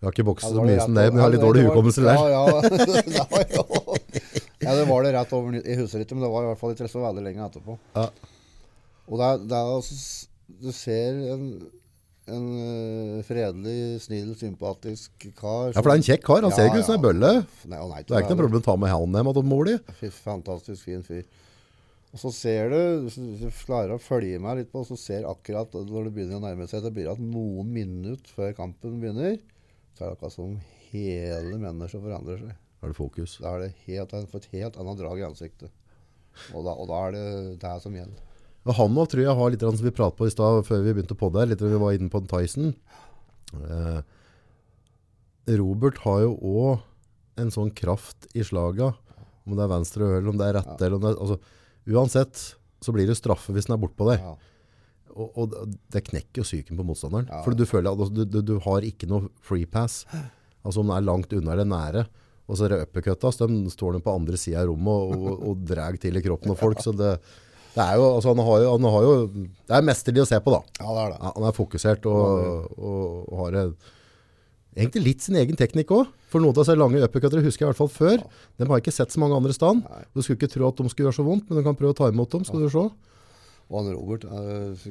jeg 0.00 0.06
har 0.08 0.16
ikke 0.16 0.26
bokset 0.26 0.56
så 0.56 0.64
mye 0.64 0.80
som 0.80 0.96
det, 0.96 1.04
men 1.12 1.20
jeg 1.20 1.26
har 1.26 1.34
litt 1.36 1.44
dårlig 1.46 1.66
hukommelse 1.68 2.02
der. 2.02 2.16
Ja, 2.16 2.42
ja. 2.48 2.56
ja, 4.64 4.74
det 4.80 4.86
var 4.88 5.06
det 5.06 5.12
rett 5.14 5.36
over 5.36 5.60
Jeg 5.60 5.78
husker 5.84 6.02
ikke, 6.02 6.16
men 6.18 6.26
det 6.26 6.32
var 6.32 6.48
i 6.48 6.50
hvert 6.50 6.62
fall 6.64 6.74
ikke 6.74 6.90
så 6.90 7.04
veldig 7.06 7.22
lenge 7.28 7.46
etterpå. 7.46 7.78
Ja. 7.94 8.08
Og 9.06 9.22
det 9.22 9.30
det 9.46 9.60
er 9.60 9.76
altså 9.76 10.00
Du 10.48 10.70
ser 10.72 11.18
en, 11.34 11.42
en 12.32 12.46
eh, 12.64 13.18
fredelig, 13.28 14.00
snill, 14.06 14.30
sympatisk 14.40 15.28
kar. 15.36 15.74
Ja, 15.74 15.82
for 15.82 15.90
det 15.90 15.96
er 15.98 16.00
en 16.00 16.06
kjekk 16.08 16.24
kar. 16.24 16.46
Han 16.46 16.54
ser 16.56 16.70
ikke 16.70 16.80
ut 16.80 16.88
som 16.88 16.96
en 16.96 17.04
bølle. 17.04 17.32
Nei, 17.68 17.82
nei, 17.92 18.00
Det 18.08 18.16
er 18.16 18.24
ikke 18.24 18.32
noe 18.36 18.44
problem 18.46 18.64
å 18.64 18.68
ta 18.70 18.78
med 18.80 18.94
han 18.94 19.18
hjem 19.20 19.30
til 19.36 19.46
mor 19.50 19.68
di. 19.68 19.76
Fantastisk 20.22 20.88
fin 20.88 21.04
fyr. 21.04 21.26
Og 22.08 22.22
så 22.22 22.30
ser 22.32 22.72
du, 22.72 22.78
hvis 23.04 23.18
du 23.20 23.48
klarer 23.66 23.98
å 23.98 24.00
følge 24.00 24.40
meg 24.40 24.62
litt 24.62 24.70
på, 24.72 24.80
så 24.88 24.96
ser 24.96 25.28
akkurat 25.28 25.74
når 25.76 26.08
det 26.08 26.14
begynner 26.16 26.38
å 26.38 26.44
nærme 26.46 26.68
seg, 26.70 26.80
det 26.86 26.94
blir 26.96 27.10
at 27.12 27.20
noen 27.20 27.68
minutter 27.68 28.32
før 28.32 28.54
kampen 28.56 28.96
begynner, 29.02 29.36
så 29.92 30.06
er 30.06 30.06
det 30.06 30.16
akkurat 30.16 30.36
som 30.38 30.54
hele 30.88 31.60
mennesket 31.60 32.00
forandrer 32.00 32.40
seg. 32.40 32.56
Da 32.78 32.86
er 32.86 32.94
det 32.94 32.96
fokus. 32.96 33.36
Da 33.42 33.52
er 33.52 33.66
det 33.66 33.74
helt, 33.84 34.16
får 34.32 34.40
et 34.40 34.50
helt 34.54 34.80
annet 34.80 35.02
drag 35.02 35.20
i 35.20 35.26
ansiktet. 35.28 35.74
Og 36.54 36.64
da, 36.64 36.72
og 36.72 36.88
da 36.88 37.02
er 37.08 37.16
det 37.16 37.26
det 37.60 37.74
som 37.82 37.96
gjelder. 37.98 38.27
Og 38.66 38.74
han 38.76 38.98
òg 39.00 39.10
tror 39.12 39.22
jeg 39.24 39.38
har 39.38 39.52
litt 39.52 39.64
som 39.64 39.84
vi 39.84 39.94
pratet 39.94 40.18
på 40.18 40.28
i 40.28 40.32
stad 40.34 40.66
før 40.66 40.82
vi 40.84 40.94
begynte 40.96 41.16
på 41.18 41.30
her, 41.36 41.48
litt 41.50 41.62
vi 41.62 41.80
var 41.80 41.96
inne 41.96 42.10
på 42.12 42.20
Tyson. 42.28 42.74
Eh, 43.54 44.00
Robert 45.58 46.02
har 46.04 46.24
jo 46.26 46.34
òg 46.36 47.40
en 47.40 47.52
sånn 47.54 47.70
kraft 47.76 48.26
i 48.36 48.44
slaga, 48.44 48.92
om 49.46 49.56
det 49.56 49.64
er 49.64 49.72
venstre 49.72 50.10
høyre, 50.10 50.28
om 50.28 50.40
det 50.40 50.48
er 50.50 50.58
rette 50.58 50.84
eller 50.84 50.98
om 50.98 51.04
det 51.06 51.14
er 51.14 51.22
altså, 51.22 51.38
Uansett 51.88 52.40
så 52.84 52.92
blir 52.92 53.08
det 53.08 53.16
straffe 53.16 53.54
hvis 53.54 53.64
den 53.64 53.78
er 53.78 53.80
bortpå 53.80 54.10
deg. 54.10 54.20
Ja. 54.20 54.34
Og, 55.18 55.38
og 55.40 55.54
det 55.88 56.02
knekker 56.04 56.42
jo 56.42 56.44
psyken 56.44 56.76
på 56.76 56.84
motstanderen. 56.84 57.30
Ja. 57.32 57.40
For 57.46 57.56
du 57.56 57.64
føler 57.64 57.94
at 57.94 58.12
du, 58.12 58.26
du, 58.28 58.42
du 58.44 58.58
har 58.66 58.84
ikke 58.84 59.08
noe 59.08 59.30
free 59.40 59.64
pass. 59.64 60.02
Altså 60.60 60.82
om 60.82 60.90
den 60.90 60.98
er 60.98 61.06
langt 61.06 61.32
unna 61.32 61.54
eller 61.54 61.70
nære. 61.70 62.04
Og 62.48 62.56
så 62.58 62.66
er 62.66 62.74
det 62.74 62.82
uppercutta, 62.84 63.32
så 63.32 63.48
de 63.48 63.72
står 63.72 63.96
de 63.96 64.02
på 64.04 64.12
andre 64.14 64.36
sida 64.40 64.62
av 64.62 64.70
rommet 64.70 65.08
og, 65.16 65.16
og, 65.16 65.42
og 65.48 65.64
drar 65.68 65.96
til 66.00 66.20
i 66.20 66.24
kroppen 66.24 66.52
av 66.52 66.60
folk. 66.60 66.84
Så 66.84 66.92
det, 66.96 67.14
det 67.78 67.84
er 67.84 68.00
jo, 68.00 68.08
altså 68.16 68.32
han 68.34 68.42
har 68.46 68.64
jo, 68.64 68.72
han 68.74 68.88
har 68.94 69.06
jo 69.06 69.12
Det 69.38 69.76
er 69.78 69.86
mesterlig 69.86 70.24
å 70.24 70.28
se 70.28 70.40
på, 70.42 70.54
da. 70.54 70.60
ja, 70.80 70.88
det 70.88 71.04
er 71.04 71.12
det. 71.14 71.18
Ja, 71.22 71.32
han 71.36 71.46
er 71.48 71.56
fokusert 71.56 72.08
og, 72.10 72.72
og, 72.74 73.02
og 73.28 73.42
har 73.44 73.58
en, 73.62 73.74
egentlig 74.78 75.04
litt 75.04 75.26
sin 75.26 75.38
egen 75.38 75.58
teknikk 75.58 75.92
òg. 75.94 76.14
For 76.32 76.44
noen 76.44 76.52
av 76.52 76.62
disse 76.62 76.76
lange 76.76 77.02
uppercuttere 77.06 77.44
husker 77.44 77.64
jeg 77.64 77.68
i 77.68 77.72
hvert 77.72 77.82
fall 77.82 77.92
før. 77.92 78.24
De 78.58 78.66
har 78.66 78.80
jeg 78.80 78.86
ikke 78.86 78.96
sett 78.98 79.14
så 79.14 79.22
mange 79.22 79.38
andre 79.38 79.54
steder. 79.56 80.02
Du 80.12 80.20
skulle 80.20 80.40
ikke 80.40 80.50
tro 80.52 80.68
at 80.68 80.80
de 80.80 80.90
skulle 80.92 81.08
gjøre 81.08 81.20
så 81.20 81.26
vondt, 81.26 81.46
men 81.48 81.60
du 81.60 81.64
kan 81.66 81.78
prøve 81.78 81.94
å 81.94 81.98
ta 82.02 82.10
imot 82.12 82.34
dem, 82.34 82.44
skal 82.48 82.66
du 82.66 82.68
se. 82.72 82.84
Og 83.68 83.78
han 83.78 83.88
Robert 83.92 84.24
eh, 84.24 84.84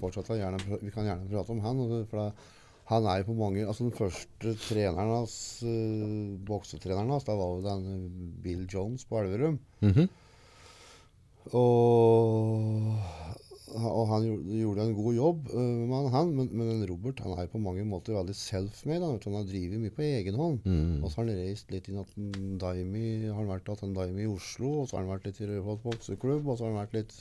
fortsatt 0.00 0.32
er 0.34 0.42
gjerne, 0.42 0.80
Vi 0.82 0.94
kan 0.94 1.06
gjerne 1.08 1.28
prate 1.28 1.54
om 1.54 1.62
han. 1.64 1.84
For 2.10 2.20
det, 2.20 2.56
han 2.90 3.06
er 3.06 3.20
jo 3.20 3.28
på 3.30 3.36
mange 3.38 3.62
altså 3.64 3.86
Den 3.86 3.94
første 3.96 4.54
treneren 4.66 5.12
hans, 5.14 5.34
uh, 5.62 6.34
boksetreneren 6.48 7.12
hans, 7.14 7.26
da 7.28 7.36
var 7.38 7.54
jo 7.54 7.62
den 7.64 7.86
eh, 7.94 8.26
Bill 8.44 8.66
Jones 8.70 9.06
på 9.08 9.20
Elverum. 9.22 9.60
Mhm. 9.84 10.10
Og, 11.56 12.98
og 13.80 14.04
han 14.10 14.26
gjorde, 14.26 14.84
en 14.84 14.94
god 14.94 15.14
jobb, 15.16 15.48
men, 15.54 16.08
han, 16.12 16.32
men, 16.36 16.50
men 16.60 16.84
Robert 16.90 17.22
han 17.24 17.34
er 17.38 17.50
på 17.50 17.62
mange 17.62 17.84
måter 17.88 18.16
veldig 18.18 18.36
self-made. 18.36 19.02
Han, 19.06 19.18
han 19.24 19.38
har 19.38 19.48
drevet 19.48 19.82
mye 19.82 19.94
på 19.96 20.04
egen 20.06 20.38
hånd. 20.38 20.60
Mm. 20.68 21.00
Og 21.00 21.08
så 21.08 21.20
har 21.20 21.30
han 21.30 21.40
reist 21.40 21.72
litt 21.74 21.88
inn 21.90 22.04
til 22.12 22.54
Daimi, 22.60 23.08
har 23.28 23.40
han 23.40 23.50
vært 23.50 23.70
til 23.70 23.96
Daimi 23.96 24.26
i 24.26 24.30
Oslo, 24.30 24.82
og 24.82 24.90
så 24.90 24.98
har 24.98 25.06
han 25.06 25.14
vært 25.14 25.30
litt 25.30 25.42
i 25.42 25.50
Raufoss 25.50 25.82
bokseklubb, 25.86 26.46
og 26.46 26.58
så 26.58 26.66
har 26.66 26.74
han 26.74 26.82
vært 26.84 26.98
litt 27.00 27.18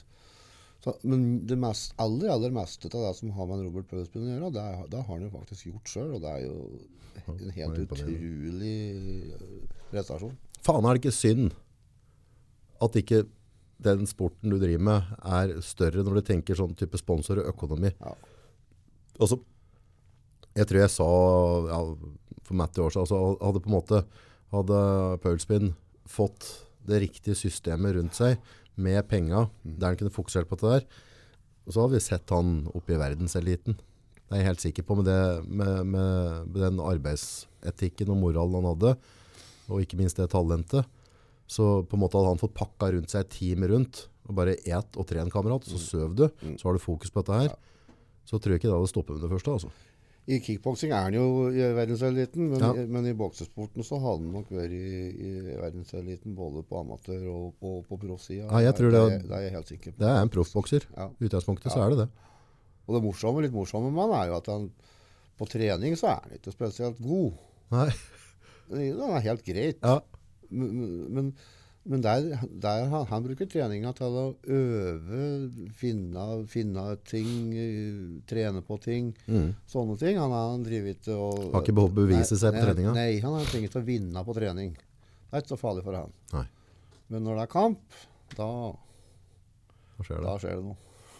så, 0.80 0.94
Men 1.04 1.24
det 1.48 1.58
mest, 1.60 1.92
aller 2.00 2.32
aller 2.32 2.54
meste 2.56 2.88
av 2.94 3.10
det 3.10 3.16
som 3.18 3.34
har 3.36 3.50
med 3.50 3.66
Robert 3.66 3.90
Pøsbyen 3.90 4.30
å 4.30 4.32
gjøre, 4.32 4.52
det, 4.56 4.62
er, 4.64 4.86
det 4.94 5.02
har 5.02 5.10
han 5.12 5.26
jo 5.26 5.32
faktisk 5.34 5.68
gjort 5.68 5.92
sjøl, 5.92 6.14
og 6.16 6.22
det 6.24 6.36
er 6.38 6.46
jo 6.46 7.34
en 7.36 7.52
helt 7.58 7.82
utrolig 7.84 8.78
øh, 9.36 9.58
prestasjon. 9.90 10.38
Faen 10.64 10.88
er 10.88 10.96
det 10.96 11.04
ikke 11.04 11.18
synd 11.18 11.52
at 12.80 12.96
ikke 12.96 13.26
den 13.80 14.08
sporten 14.10 14.52
du 14.52 14.58
driver 14.60 14.84
med 14.84 15.12
er 15.24 15.54
større 15.64 16.04
når 16.04 16.20
du 16.20 16.28
tenker 16.32 16.58
sånn 16.58 16.76
type 16.78 17.00
sponsor 17.00 17.42
og 17.42 17.52
økonomi. 17.54 17.92
Ja. 17.96 18.16
Altså, 19.20 19.40
jeg 20.58 20.68
tror 20.68 20.82
jeg 20.82 20.94
sa 20.94 21.10
ja, 21.70 21.80
for 22.48 22.60
Matty 22.60 22.82
år 22.84 22.96
siden, 22.96 23.06
altså, 23.06 23.20
hadde 23.44 23.62
på 23.64 23.72
en 23.72 23.78
måte, 23.78 24.02
hadde 24.54 24.80
Paulspin 25.24 25.74
fått 26.10 26.48
det 26.90 27.04
riktige 27.06 27.38
systemet 27.38 27.96
rundt 27.96 28.18
seg 28.18 28.40
med 28.80 29.04
penga, 29.12 29.48
der 29.64 29.92
han 29.92 30.00
kunne 30.00 30.16
fokusert 30.16 30.50
på 30.50 30.58
det 30.60 30.74
der, 30.74 30.88
og 31.68 31.76
så 31.76 31.84
hadde 31.84 32.00
vi 32.00 32.04
sett 32.04 32.34
han 32.34 32.54
oppe 32.74 32.96
i 32.96 33.00
verdenseliten. 33.00 33.78
Det 33.78 34.36
er 34.36 34.42
jeg 34.42 34.50
helt 34.50 34.64
sikker 34.64 34.86
på 34.86 34.98
med, 35.00 35.08
det, 35.10 35.20
med, 35.46 35.74
med, 35.90 36.48
med 36.50 36.62
den 36.64 36.82
arbeidsetikken 36.82 38.12
og 38.14 38.20
moralen 38.24 38.60
han 38.60 38.72
hadde, 38.72 38.96
og 39.70 39.84
ikke 39.84 40.00
minst 40.00 40.18
det 40.18 40.32
talentet. 40.34 40.88
Så 41.50 41.66
på 41.90 41.98
en 41.98 42.04
måte 42.04 42.20
hadde 42.20 42.30
han 42.36 42.42
fått 42.42 42.54
pakka 42.54 42.92
rundt 42.94 43.10
seg 43.10 43.26
et 43.26 43.32
team 43.34 43.64
rundt, 43.72 44.04
og 44.30 44.36
bare 44.38 44.54
et 44.62 44.98
og 45.02 45.08
tren 45.10 45.32
kamerat, 45.34 45.66
så 45.66 45.80
søv 45.82 46.12
du, 46.16 46.28
så 46.62 46.70
har 46.70 46.78
du 46.78 46.84
fokus 46.84 47.10
på 47.10 47.24
dette 47.26 47.40
her. 47.42 47.56
Så 48.30 48.38
tror 48.38 48.54
jeg 48.54 48.62
ikke 48.62 48.70
det 48.70 48.78
hadde 48.78 48.92
stoppet 48.92 49.16
med 49.18 49.24
det 49.26 49.32
første. 49.34 49.56
altså. 49.58 49.72
I 50.30 50.38
kickboksing 50.46 50.92
er 50.94 51.08
han 51.08 51.16
jo 51.18 51.24
i 51.50 51.64
verdenseliten, 51.74 52.52
men, 52.52 52.60
Ja. 52.62 52.70
men 52.86 53.08
i 53.10 53.16
boksesporten 53.18 53.82
så 53.82 53.98
hadde 53.98 54.22
han 54.28 54.32
nok 54.36 54.52
vært 54.54 54.76
i, 54.78 55.10
i 55.26 55.32
verdenseliten 55.58 56.36
både 56.38 56.62
på 56.70 56.78
amatør 56.84 57.24
og 57.34 57.56
på, 57.60 57.72
på 57.90 57.98
proffsida. 58.04 58.46
Ja, 58.46 58.60
jeg 58.68 58.76
tror 58.78 58.92
det- 58.94 59.02
det, 59.10 59.28
det 59.28 59.32
er 59.40 59.42
jeg 59.48 59.56
helt 59.56 59.68
sikker 59.74 59.92
på. 59.96 59.98
Det 60.04 60.08
er 60.12 60.22
en 60.22 60.30
proffbokser. 60.30 60.86
Ja. 60.96 61.08
I 61.10 61.26
utgangspunktet 61.26 61.72
så 61.74 61.82
er 61.82 61.90
det 61.90 61.98
det. 62.04 62.10
Og 62.86 62.94
det 63.00 63.04
morsomme, 63.08 63.42
litt 63.42 63.52
morsomme 63.58 63.90
med 63.90 64.06
han 64.06 64.14
er 64.22 64.28
jo 64.30 64.38
at 64.38 64.46
han 64.54 64.70
på 65.40 65.50
trening 65.50 65.98
så 65.98 66.12
er 66.14 66.22
han 66.22 66.38
ikke 66.38 66.54
spesielt 66.54 67.02
god. 67.02 67.34
Nei. 67.72 67.90
Han 68.70 69.16
er 69.18 69.22
helt 69.26 69.42
greit. 69.44 69.80
Ja. 69.82 69.98
Men, 70.50 71.32
men, 71.84 72.02
der, 72.04 72.26
der 72.62 72.84
han, 72.92 73.06
han 73.10 73.26
bruker 73.26 73.48
treninga 73.50 73.94
til 73.98 74.18
å 74.20 74.26
øve, 74.56 75.22
finne, 75.80 76.26
finne 76.52 76.86
ting, 77.08 77.32
eh, 77.54 78.20
trene 78.30 78.62
på 78.66 78.78
ting. 78.84 79.14
Mm. 79.30 79.54
Sånne 79.70 79.98
ting. 80.02 80.20
Han 80.22 80.36
har 80.36 80.60
drevet 80.66 81.00
ikke 81.00 81.18
og 81.18 81.50
Har 81.54 81.66
ikke 81.66 81.78
behov 81.80 81.94
for 81.94 82.04
å 82.04 82.04
bevise 82.04 82.36
Nei, 82.36 82.42
seg 82.44 82.58
på 82.58 82.66
treninga? 82.68 82.94
Nei, 82.98 83.10
han 83.24 83.38
har 83.38 83.50
tenkt 83.54 83.80
å 83.80 83.86
vinne 83.86 84.26
på 84.28 84.38
trening. 84.38 84.76
Det 84.76 85.38
er 85.38 85.46
ikke 85.46 85.56
så 85.56 85.62
farlig 85.62 85.86
for 85.86 85.98
han. 85.98 86.14
Nei. 86.34 86.46
Men 87.10 87.26
når 87.26 87.40
det 87.40 87.48
er 87.48 87.54
kamp, 87.54 88.00
da, 88.38 88.52
skjer 90.06 90.22
da 90.22 90.36
det? 90.36 90.40
skjer 90.44 90.60
det 90.60 90.68
noe. 90.68 90.78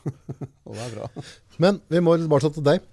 og 0.66 0.76
det 0.76 0.84
er 0.86 0.94
bra. 0.96 1.26
Men 1.62 1.82
vi 1.92 2.02
må 2.04 2.16
tilbake 2.18 2.52
til 2.56 2.66
deg. 2.66 2.86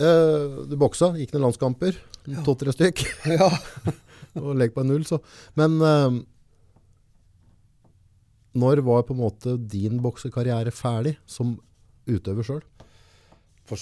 Uh, 0.00 0.62
du 0.70 0.78
boksa, 0.80 1.10
gikk 1.18 1.34
noen 1.34 1.48
landskamper. 1.48 1.98
To-tre 2.46 2.72
stykk. 2.76 3.02
ja. 3.38 3.50
og 4.44 4.52
legg 4.58 4.74
på 4.74 4.84
en 4.84 4.92
null, 4.92 5.06
så. 5.08 5.20
Men 5.58 5.78
eh, 5.84 6.20
når 8.60 8.82
var 8.86 9.06
på 9.06 9.14
en 9.14 9.22
måte 9.22 9.56
din 9.70 10.00
boksekarriere 10.02 10.72
ferdig 10.74 11.16
som 11.26 11.54
utøver 12.10 12.46
sjøl? 12.46 12.64
På, 13.70 13.76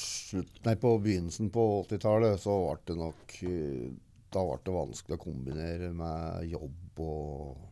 på 0.80 0.90
begynnelsen 1.00 1.48
på 1.50 1.64
80-tallet 1.86 2.42
så 2.42 2.58
ble 2.60 2.90
det 2.90 2.96
nok 2.98 3.36
eh, 3.48 3.86
Da 4.28 4.42
ble 4.44 4.58
det 4.66 4.74
vanskelig 4.74 5.16
å 5.16 5.22
kombinere 5.22 5.88
med 5.96 6.50
jobb 6.50 7.00
og, 7.00 7.62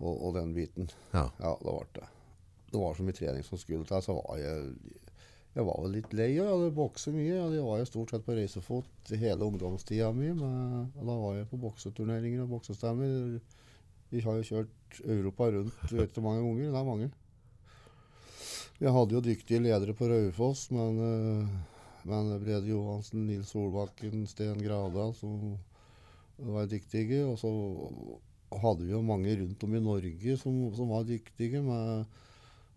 og, 0.00 0.12
og 0.14 0.30
den 0.38 0.54
biten. 0.56 0.88
Ja. 1.12 1.26
Ja, 1.42 1.52
det 1.60 1.74
ble 1.74 1.98
det. 1.98 2.06
Det 2.70 2.80
var 2.80 2.96
så 2.96 3.04
mye 3.04 3.16
trening 3.16 3.44
som 3.44 3.60
skulle 3.60 3.84
til, 3.88 4.00
så 4.02 4.16
var 4.16 4.40
jeg 4.40 4.72
jeg 5.56 5.64
var 5.64 5.78
vel 5.80 5.94
litt 5.96 6.12
lei. 6.12 6.34
Jeg 6.36 6.44
hadde 6.44 6.72
bokset 6.76 7.14
mye. 7.16 7.32
Jeg 7.32 7.64
var 7.64 7.78
jo 7.80 7.88
stort 7.88 8.10
sett 8.12 8.24
på 8.26 8.34
reisefot 8.36 9.12
hele 9.16 9.46
ungdomstida 9.46 10.10
mi. 10.12 10.34
Da 10.36 11.14
var 11.16 11.38
jeg 11.38 11.48
på 11.48 11.60
bokseturneringer 11.62 12.42
og 12.44 12.50
boksestemmer. 12.58 13.38
Vi 14.12 14.20
har 14.20 14.36
jo 14.36 14.44
kjørt 14.50 14.98
Europa 15.00 15.48
rundt 15.54 15.94
vet 15.96 16.12
du 16.12 16.20
mange 16.20 16.42
ganger. 16.44 16.68
Det 16.74 16.82
er 16.82 16.90
mange. 16.90 17.08
Vi 18.76 18.92
hadde 18.98 19.16
jo 19.16 19.24
dyktige 19.24 19.62
ledere 19.64 19.96
på 19.96 20.10
Raufoss, 20.10 20.66
men, 20.76 21.00
eh, 21.00 21.48
men 22.04 22.28
Brede 22.44 22.68
Johansen, 22.68 23.24
Nils 23.24 23.54
Solbakken, 23.54 24.26
Sten 24.28 24.60
Grada 24.60 25.08
som 25.16 25.56
var 26.36 26.68
dyktige. 26.68 27.24
Og 27.24 27.40
så 27.40 27.48
hadde 28.60 28.84
vi 28.84 28.92
jo 28.92 29.00
mange 29.00 29.32
rundt 29.40 29.64
om 29.64 29.74
i 29.74 29.80
Norge 29.80 30.36
som, 30.36 30.60
som 30.76 30.92
var 30.92 31.08
dyktige. 31.08 31.64
med 31.64 32.04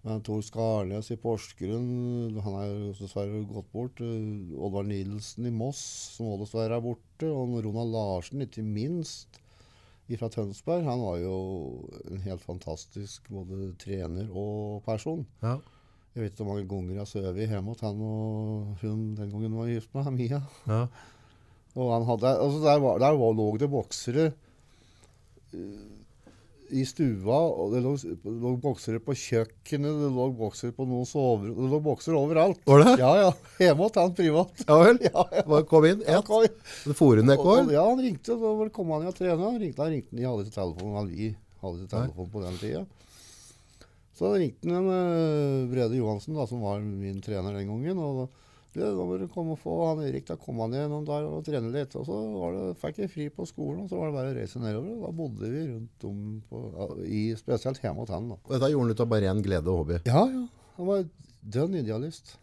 men 0.06 0.22
Tor 0.24 0.40
Skarnes 0.46 1.10
i 1.12 1.18
Porsgrunn, 1.20 2.38
han 2.46 2.56
er 2.62 2.76
dessverre 2.96 3.42
gått 3.50 3.68
bort. 3.74 4.00
Eh, 4.00 4.56
Oddvar 4.56 4.88
Nilsen 4.88 5.50
i 5.50 5.52
Moss, 5.52 5.82
som 6.16 6.30
også 6.32 6.46
dessverre 6.46 6.78
er 6.80 6.86
borte. 6.86 7.28
Og 7.28 7.58
Ronald 7.66 7.92
Larsen, 7.96 8.46
ikke 8.46 8.64
minst, 8.64 9.42
fra 10.18 10.30
Tønsberg. 10.34 10.88
Han 10.88 11.04
var 11.04 11.20
jo 11.22 11.36
en 12.10 12.24
helt 12.24 12.42
fantastisk 12.42 13.28
både 13.30 13.74
trener 13.82 14.32
og 14.32 14.80
person. 14.88 15.28
Ja. 15.44 15.60
Jeg 16.16 16.24
vet 16.24 16.34
ikke 16.34 16.46
hvor 16.48 16.56
mange 16.56 16.70
ganger 16.72 16.96
jeg 16.96 17.04
har 17.04 17.10
sovet 17.12 17.52
hjemme 17.52 17.76
hos 17.76 17.84
han 17.86 18.00
og 18.02 18.80
hun 18.82 19.04
den 19.20 19.30
gangen 19.30 19.58
var 19.60 19.70
gift 19.70 19.94
med, 19.94 20.10
Mia. 20.16 20.42
ja. 20.66 20.86
Og 21.78 21.92
han 21.94 22.08
hadde, 22.08 22.32
altså 22.42 22.60
der, 22.64 22.80
var, 22.82 22.98
der 22.98 23.14
var, 23.20 23.36
lå 23.38 23.46
det 23.62 23.70
boksere 23.70 24.24
eh, 25.54 25.99
i 26.72 26.84
stua, 26.86 27.38
og 27.50 27.72
det 27.74 27.80
lå, 27.84 27.94
lå 28.24 28.52
boksere 28.62 29.00
på 29.04 29.16
kjøkkenet, 29.18 29.96
det 30.04 30.10
lå 30.16 30.28
boksere 30.38 30.72
på 30.76 30.86
noen 30.88 31.06
soverom 31.10 31.56
Det 31.58 31.70
lå 31.72 31.80
boksere 31.86 32.16
overalt. 32.20 32.60
Var 32.70 32.84
det? 32.86 32.94
Ja, 33.02 33.12
ja. 33.24 33.32
Hjemme 33.64 33.88
hos 33.88 33.96
han 34.00 34.14
privat. 34.18 34.64
Ja 34.68 34.78
vel? 34.84 35.00
Ja, 35.10 35.26
ja. 35.40 35.62
Kom 35.72 35.86
inn. 35.90 36.04
Ja, 36.06 36.20
Ett. 36.20 36.26
kom. 36.30 36.46
Det 36.86 36.96
for 37.00 37.18
inn 37.22 37.30
et 37.30 37.40
Og- 37.40 37.46
og- 37.48 37.66
år. 37.68 37.72
ja, 37.74 37.84
han 37.90 38.00
ringte, 38.06 38.36
og 38.38 38.64
så 38.64 38.70
kom 38.76 38.92
han 38.96 39.08
jo 39.08 39.14
og 39.14 39.18
trene. 39.18 39.40
Han 39.42 39.60
ringte, 39.62 39.82
han 39.84 39.92
ringte, 39.98 40.16
de 40.16 40.28
hadde 40.30 40.46
ikke 40.48 40.58
telefon, 40.60 40.96
han, 41.00 41.08
vi 41.14 41.32
hadde 41.62 41.80
ikke 41.84 41.94
telefon 41.96 42.30
på 42.34 42.44
den 42.46 42.58
tida. 42.62 42.86
Så 44.20 44.34
ringte 44.36 44.68
han 44.76 44.90
eh, 44.92 45.68
Brede 45.72 45.96
Johansen, 45.96 46.36
da, 46.36 46.46
som 46.50 46.62
var 46.66 46.82
min 46.84 47.22
trener 47.24 47.56
den 47.56 47.70
gangen. 47.72 47.98
og 48.04 48.30
da 48.78 48.90
må 48.94 49.18
du 49.18 49.26
komme 49.34 49.56
og 49.56 49.62
få 49.64 49.76
han 49.88 50.04
Erik 50.06 50.28
å 50.30 50.38
komme 50.38 50.68
ned 50.70 50.92
noen 50.92 51.08
der 51.08 51.26
og 51.26 51.42
trene 51.48 51.72
litt. 51.74 51.96
Og 51.98 52.06
så 52.06 52.18
var 52.36 52.54
det, 52.54 52.66
fikk 52.82 53.00
jeg 53.02 53.12
fri 53.14 53.26
på 53.34 53.48
skolen, 53.50 53.86
og 53.86 53.90
så 53.90 53.98
var 53.98 54.12
det 54.12 54.18
bare 54.20 54.34
å 54.34 54.36
reise 54.38 54.62
nedover. 54.62 54.92
og 54.94 55.08
Da 55.08 55.14
bodde 55.18 55.50
vi 55.50 55.64
rundt 55.72 56.06
om, 56.10 56.20
på, 56.50 56.62
i, 57.08 57.24
spesielt 57.40 57.82
hjemme 57.82 58.06
hos 58.06 58.14
han. 58.14 58.30
da. 58.30 58.38
Og 58.46 58.54
dette 58.54 58.70
gjorde 58.70 58.86
han 58.86 58.94
ut 58.94 59.02
av 59.06 59.10
bare 59.16 59.26
ren 59.26 59.42
glede 59.46 59.74
og 59.74 59.82
hobby. 59.82 59.98
Ja, 60.06 60.22
ja. 60.30 60.46
Han 60.78 60.92
var 60.92 61.04
dønn 61.58 61.82
idealist. 61.82 62.38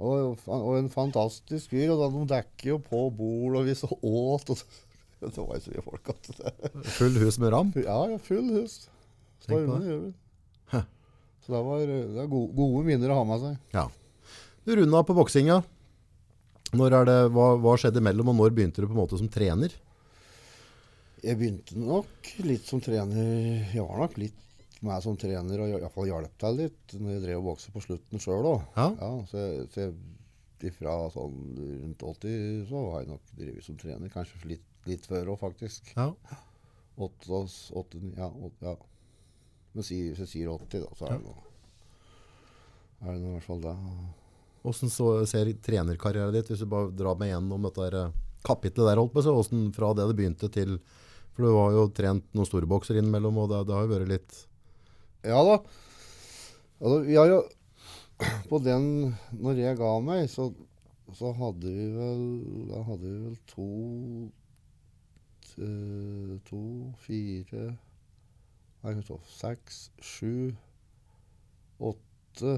Og, 0.00 0.38
og 0.48 0.70
en 0.78 0.88
fantastisk 0.88 1.74
fyr. 1.74 1.90
Og 1.92 2.00
da 2.00 2.06
de 2.14 2.22
dekker 2.30 2.70
jo 2.70 2.78
på 2.86 3.02
bord, 3.12 3.58
og 3.58 3.66
vi 3.66 3.76
så 3.76 3.90
åt. 3.90 4.54
Og, 4.54 4.62
det 5.20 5.34
var 5.36 5.58
jo 5.58 5.64
så 5.66 5.74
mye 5.74 5.86
folk 5.90 6.14
at 6.14 6.30
det 6.38 6.86
Full 6.96 7.18
hus 7.20 7.42
med 7.42 7.52
ram. 7.52 7.74
Ja, 7.76 7.98
ja, 8.14 8.22
full 8.22 8.48
hus. 8.54 8.84
Stormende 9.44 9.98
over. 9.98 10.10
Så 11.40 11.54
det 11.54 11.60
var, 11.64 11.80
det 11.88 12.14
var 12.14 12.26
gode, 12.30 12.52
gode 12.52 12.84
minner 12.86 13.12
å 13.12 13.22
ha 13.22 13.26
med 13.26 13.40
seg. 13.42 13.54
Ja. 13.74 13.86
Du 14.64 14.74
runda 14.76 15.02
på 15.06 15.14
boksinga. 15.16 15.60
Når 16.76 16.94
er 17.00 17.06
det, 17.08 17.16
hva, 17.34 17.46
hva 17.58 17.72
skjedde 17.80 17.98
imellom, 18.02 18.28
og 18.30 18.36
når 18.38 18.52
begynte 18.54 18.82
du 18.82 18.86
på 18.86 18.94
en 18.94 19.00
måte 19.00 19.18
som 19.18 19.30
trener? 19.32 19.72
Jeg 21.24 21.36
begynte 21.40 21.76
nok 21.80 22.28
litt 22.46 22.68
som 22.68 22.80
trener. 22.84 23.64
Jeg 23.74 23.82
var 23.84 23.98
nok 24.04 24.14
litt 24.20 24.36
meg 24.86 25.02
som 25.04 25.16
trener, 25.20 25.60
og 25.60 25.68
iallfall 25.74 26.08
hjalp 26.08 26.36
til 26.40 26.54
litt 26.62 26.94
når 26.96 27.16
jeg 27.16 27.24
drev 27.26 27.40
og 27.42 27.48
boksa 27.50 27.74
på 27.74 27.82
slutten 27.84 28.22
sjøl 28.22 28.46
òg. 28.54 28.62
Ja. 28.78 28.86
Ja, 29.00 29.10
så, 29.28 29.42
så 29.74 29.86
jeg- 29.88 29.98
ifra 30.60 30.92
sånn 31.08 31.36
rundt 31.56 32.02
80 32.04 32.66
så 32.68 32.80
har 32.92 32.98
jeg 33.00 33.08
nok 33.08 33.30
drevet 33.32 33.64
som 33.64 33.76
trener. 33.80 34.10
Kanskje 34.12 34.40
litt, 34.44 34.64
litt 34.84 35.06
før 35.08 35.30
òg, 35.32 35.38
faktisk. 35.40 35.86
Ja. 35.96 36.10
Åtte, 37.00 37.38
åtte, 37.80 38.00
ja, 38.18 38.28
8, 38.28 38.66
ja. 38.68 38.74
Men 39.72 39.80
hvis 39.86 40.18
jeg 40.20 40.28
sier 40.28 40.50
80, 40.52 40.82
da, 40.84 40.90
så 40.98 41.06
er 41.08 41.16
det 41.16 41.24
noe 41.24 41.46
Er 43.00 43.14
det 43.14 43.22
noe 43.22 43.30
i 43.30 43.38
hvert 43.38 43.46
fall 43.48 43.62
det. 43.64 43.74
Så, 44.60 45.08
ser 45.24 45.48
trenerkarrieren 45.64 46.34
ditt, 46.34 46.50
hvis 46.50 46.60
du 46.60 46.68
bare 46.68 46.92
drar 46.92 47.16
meg 47.20 47.32
gjennom 47.32 47.64
dette 47.64 47.86
eh, 47.96 48.10
kapitlet 48.44 48.90
der, 48.90 49.00
holdt 49.00 49.14
på, 49.14 49.22
seg, 49.24 49.54
fra 49.76 49.92
det 49.96 50.08
det 50.10 50.16
begynte 50.18 50.50
til 50.52 50.76
For 51.32 51.46
du 51.46 51.54
har 51.54 51.76
jo 51.76 51.86
trent 51.96 52.26
noen 52.36 52.48
store 52.48 52.68
bokser 52.68 52.98
innimellom, 53.00 53.38
og 53.40 53.48
det, 53.52 53.62
det 53.68 53.76
har 53.76 53.86
jo 53.86 53.94
vært 53.94 54.10
litt 54.10 54.42
Ja 55.24 55.40
da. 55.46 55.56
Altså, 56.80 56.98
vi 57.06 57.16
har 57.16 57.30
jo 57.32 57.40
På 58.50 58.60
den 58.60 58.84
Når 59.40 59.62
jeg 59.62 59.78
ga 59.80 59.94
meg, 60.04 60.26
så, 60.32 60.50
så 61.16 61.32
hadde 61.36 61.72
vi 61.72 61.88
vel 61.96 62.26
Da 62.68 62.82
hadde 62.88 63.04
vi 63.06 63.16
vel 63.28 63.38
to 63.48 63.70
eh, 65.56 66.34
To, 66.48 66.64
fire 67.04 67.70
Nei, 68.80 68.94
Seks, 69.28 69.90
sju, 70.00 70.54
åtte 71.84 72.54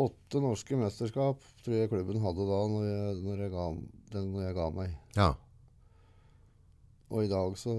Åtte 0.00 0.40
norske 0.40 0.78
mesterskap 0.80 1.42
tror 1.64 1.74
jeg 1.76 1.90
klubben 1.92 2.22
hadde 2.24 2.44
da 2.48 2.58
når 2.72 2.84
jeg, 2.88 3.16
når 3.26 3.40
jeg, 3.44 3.50
ga, 3.52 3.64
den, 4.14 4.28
når 4.32 4.46
jeg 4.46 4.56
ga 4.56 4.68
meg. 4.78 4.94
Ja. 5.18 5.30
Og 7.10 7.24
i 7.26 7.30
dag 7.30 7.56
så 7.58 7.72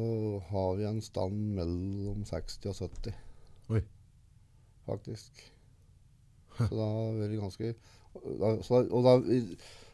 har 0.51 0.74
vi 0.78 0.86
en 0.90 1.00
stand 1.01 1.38
mellom 1.56 2.25
60 2.28 2.68
og 2.74 2.75
70. 2.84 3.16
Oi. 3.72 3.82
Faktisk. 4.90 5.40
Så 6.60 6.68
da 6.75 6.88
har 6.92 7.16
vært 7.22 7.38
ganske 7.40 7.72
da, 8.42 8.50
så, 8.68 8.82
og, 8.92 9.06
da, 9.08 9.13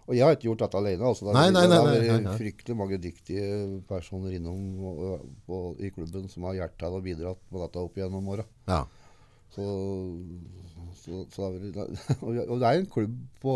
og 0.08 0.16
jeg 0.18 0.24
har 0.26 0.34
ikke 0.34 0.48
gjort 0.48 0.64
dette 0.64 0.80
alene. 0.80 1.06
Altså. 1.06 1.28
Det 1.28 1.36
har 1.38 1.52
Nei, 1.52 1.52
nei, 1.54 1.68
vært- 1.70 1.86
nei, 1.86 2.00
det 2.18 2.24
nei. 2.26 2.38
fryktelig 2.40 2.78
mange 2.80 2.98
dyktige 3.04 3.50
personer 3.88 4.34
innom 4.40 4.64
og, 4.90 5.28
og, 5.54 5.78
i 5.86 5.92
klubben 5.94 6.26
som 6.34 6.48
har 6.50 6.58
hjertet 6.64 6.90
og 6.98 7.04
bidratt 7.06 7.44
på 7.52 7.62
dette 7.62 7.84
opp 7.86 8.00
gjennom 8.02 8.34
åra. 8.36 8.48
ja. 8.72 8.84
Så, 9.56 9.66
så, 11.02 11.22
så 11.34 11.48
det 11.56 11.72
har 11.78 11.88
og, 12.22 12.60
det 12.60 12.68
er 12.68 12.82
en 12.82 12.90
klubb 12.92 13.16
på 13.42 13.54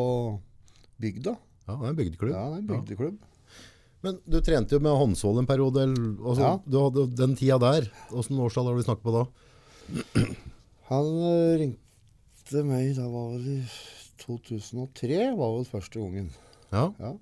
bygda. 1.01 1.35
Ja, 1.67 1.75
det 1.75 1.85
er 1.85 1.91
en 1.91 1.99
bygdeklubb. 1.99 2.33
Ja, 2.33 2.45
det 2.49 2.55
er 2.55 2.63
en 2.63 2.71
bygdeklubb. 2.71 3.19
Men 4.01 4.17
du 4.25 4.39
trente 4.41 4.73
jo 4.73 4.81
med 4.81 4.97
håndsål 4.97 5.43
en 5.43 5.49
periode. 5.49 5.83
Altså, 5.91 6.41
Ja. 6.41 6.53
Du 6.65 6.77
hadde 6.81 7.03
den 7.19 7.35
tida 7.37 7.59
der. 7.61 7.89
åssen 8.17 8.39
årstall 8.41 8.71
har 8.71 8.77
du 8.79 8.83
snakket 8.87 9.05
på 9.05 9.13
da? 9.13 9.25
Han 10.91 11.09
eh, 11.27 11.57
ringte 11.61 12.63
meg, 12.67 12.95
da 12.97 13.05
var 13.11 13.35
vel 13.35 13.45
i 13.53 13.59
2003, 14.23 15.19
var 15.37 15.53
vel 15.57 15.67
første 15.69 16.01
gangen. 16.01 16.31
Ja. 16.71 16.87
Ja. 16.99 17.13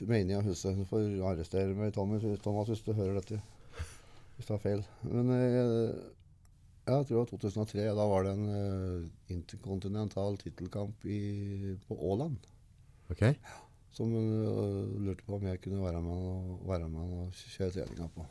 Mener 0.00 0.36
jeg 0.38 0.46
husker. 0.46 0.76
Du 0.76 0.84
får 0.88 1.08
arrestere 1.28 1.74
meg, 1.76 1.90
Thomas, 1.96 2.22
Thomas, 2.44 2.68
hvis 2.72 2.84
du 2.86 2.92
hører 2.96 3.18
dette. 3.18 3.40
Hvis 4.36 4.46
det 4.48 4.54
er 4.56 4.62
feil. 4.62 4.84
Men 5.08 5.32
eh, 5.34 5.96
ja, 6.90 6.96
jeg 6.98 7.06
tror 7.08 7.16
det 7.16 7.20
var 7.22 7.30
2003. 7.30 7.84
Da 7.96 8.06
var 8.10 8.26
det 8.26 8.32
en 8.34 8.46
uh, 8.50 9.10
interkontinental 9.30 10.38
tittelkamp 10.40 11.06
på 11.86 11.98
Åland. 12.12 12.50
Ok. 13.10 13.22
Som 13.94 14.12
eh, 14.14 14.98
lurte 15.02 15.24
på 15.26 15.34
om 15.34 15.46
jeg 15.48 15.58
kunne 15.64 15.82
være 15.82 16.00
med, 16.04 16.26
og, 16.30 16.58
være 16.68 16.88
med 16.90 17.14
og 17.24 17.40
kjøre 17.56 17.72
treninga 17.74 18.06
på. 18.14 18.26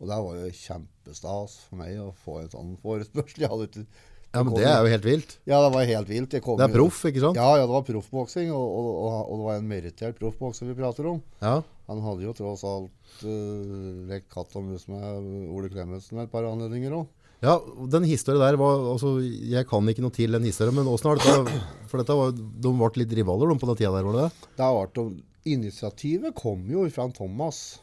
Og 0.00 0.08
det 0.08 0.16
var 0.24 0.38
jo 0.40 0.54
kjempestas 0.56 1.58
for 1.68 1.78
meg 1.78 1.98
å 2.02 2.08
få 2.24 2.40
en 2.40 2.54
sånn 2.54 2.72
forespørsel. 2.82 3.42
Jeg 3.44 3.52
hadde 3.52 3.68
ikke 3.68 3.84
Ja, 4.30 4.42
men 4.46 4.54
det 4.54 4.64
er 4.64 4.78
jo 4.80 4.90
helt 4.94 5.06
vilt. 5.06 5.36
Ja, 5.50 5.60
det 5.62 5.70
var 5.74 5.86
helt 5.90 6.10
vilt. 6.10 6.34
Det 6.34 6.40
er 6.40 6.74
proff, 6.74 7.02
ikke 7.10 7.22
sant? 7.22 7.38
Ja, 7.38 7.48
ja, 7.58 7.66
det 7.66 7.74
var 7.74 7.84
proffboksing, 7.86 8.52
og, 8.54 8.66
og, 8.78 8.90
og, 8.94 9.14
og 9.20 9.40
det 9.40 9.46
var 9.48 9.60
en 9.60 9.70
merittert 9.70 10.18
proffbokser 10.20 10.70
vi 10.70 10.76
prater 10.78 11.08
om. 11.10 11.18
Ja. 11.42 11.56
Han 11.90 12.02
hadde 12.06 12.24
jo 12.24 12.34
tross 12.38 12.62
alt 12.66 13.14
uh, 13.26 14.06
lekt 14.10 14.30
katt 14.32 14.54
og 14.58 14.68
mus 14.68 14.86
med 14.90 15.50
Ole 15.50 15.70
Klemetsen 15.72 16.20
ved 16.20 16.28
et 16.28 16.32
par 16.32 16.46
anledninger 16.46 16.94
òg. 17.00 17.08
Ja, 17.40 17.54
den 17.88 18.04
historien 18.04 18.42
der 18.42 18.58
var, 18.60 18.82
altså, 18.92 19.14
jeg 19.24 19.64
kan 19.68 19.86
ikke 19.88 20.02
noe 20.04 20.12
til 20.12 20.34
den 20.36 20.44
historien, 20.44 20.74
men 20.76 20.84
hvordan 20.84 21.14
har 21.16 21.20
dette, 21.22 21.60
for 21.88 22.02
dette 22.02 22.16
var, 22.18 22.34
de 22.36 22.72
ble 22.76 22.90
litt 23.00 23.14
rivaler 23.16 23.48
de, 23.48 23.58
på 23.62 23.68
den 23.70 23.78
tida 23.80 23.92
der, 23.94 24.04
var 24.04 24.18
det 24.18 24.26
det? 24.26 24.48
Det 24.58 24.66
har 24.66 24.76
vært 24.76 25.04
Initiativet 25.48 26.34
kom 26.36 26.66
jo 26.68 26.82
fra 26.92 27.06
Thomas 27.16 27.80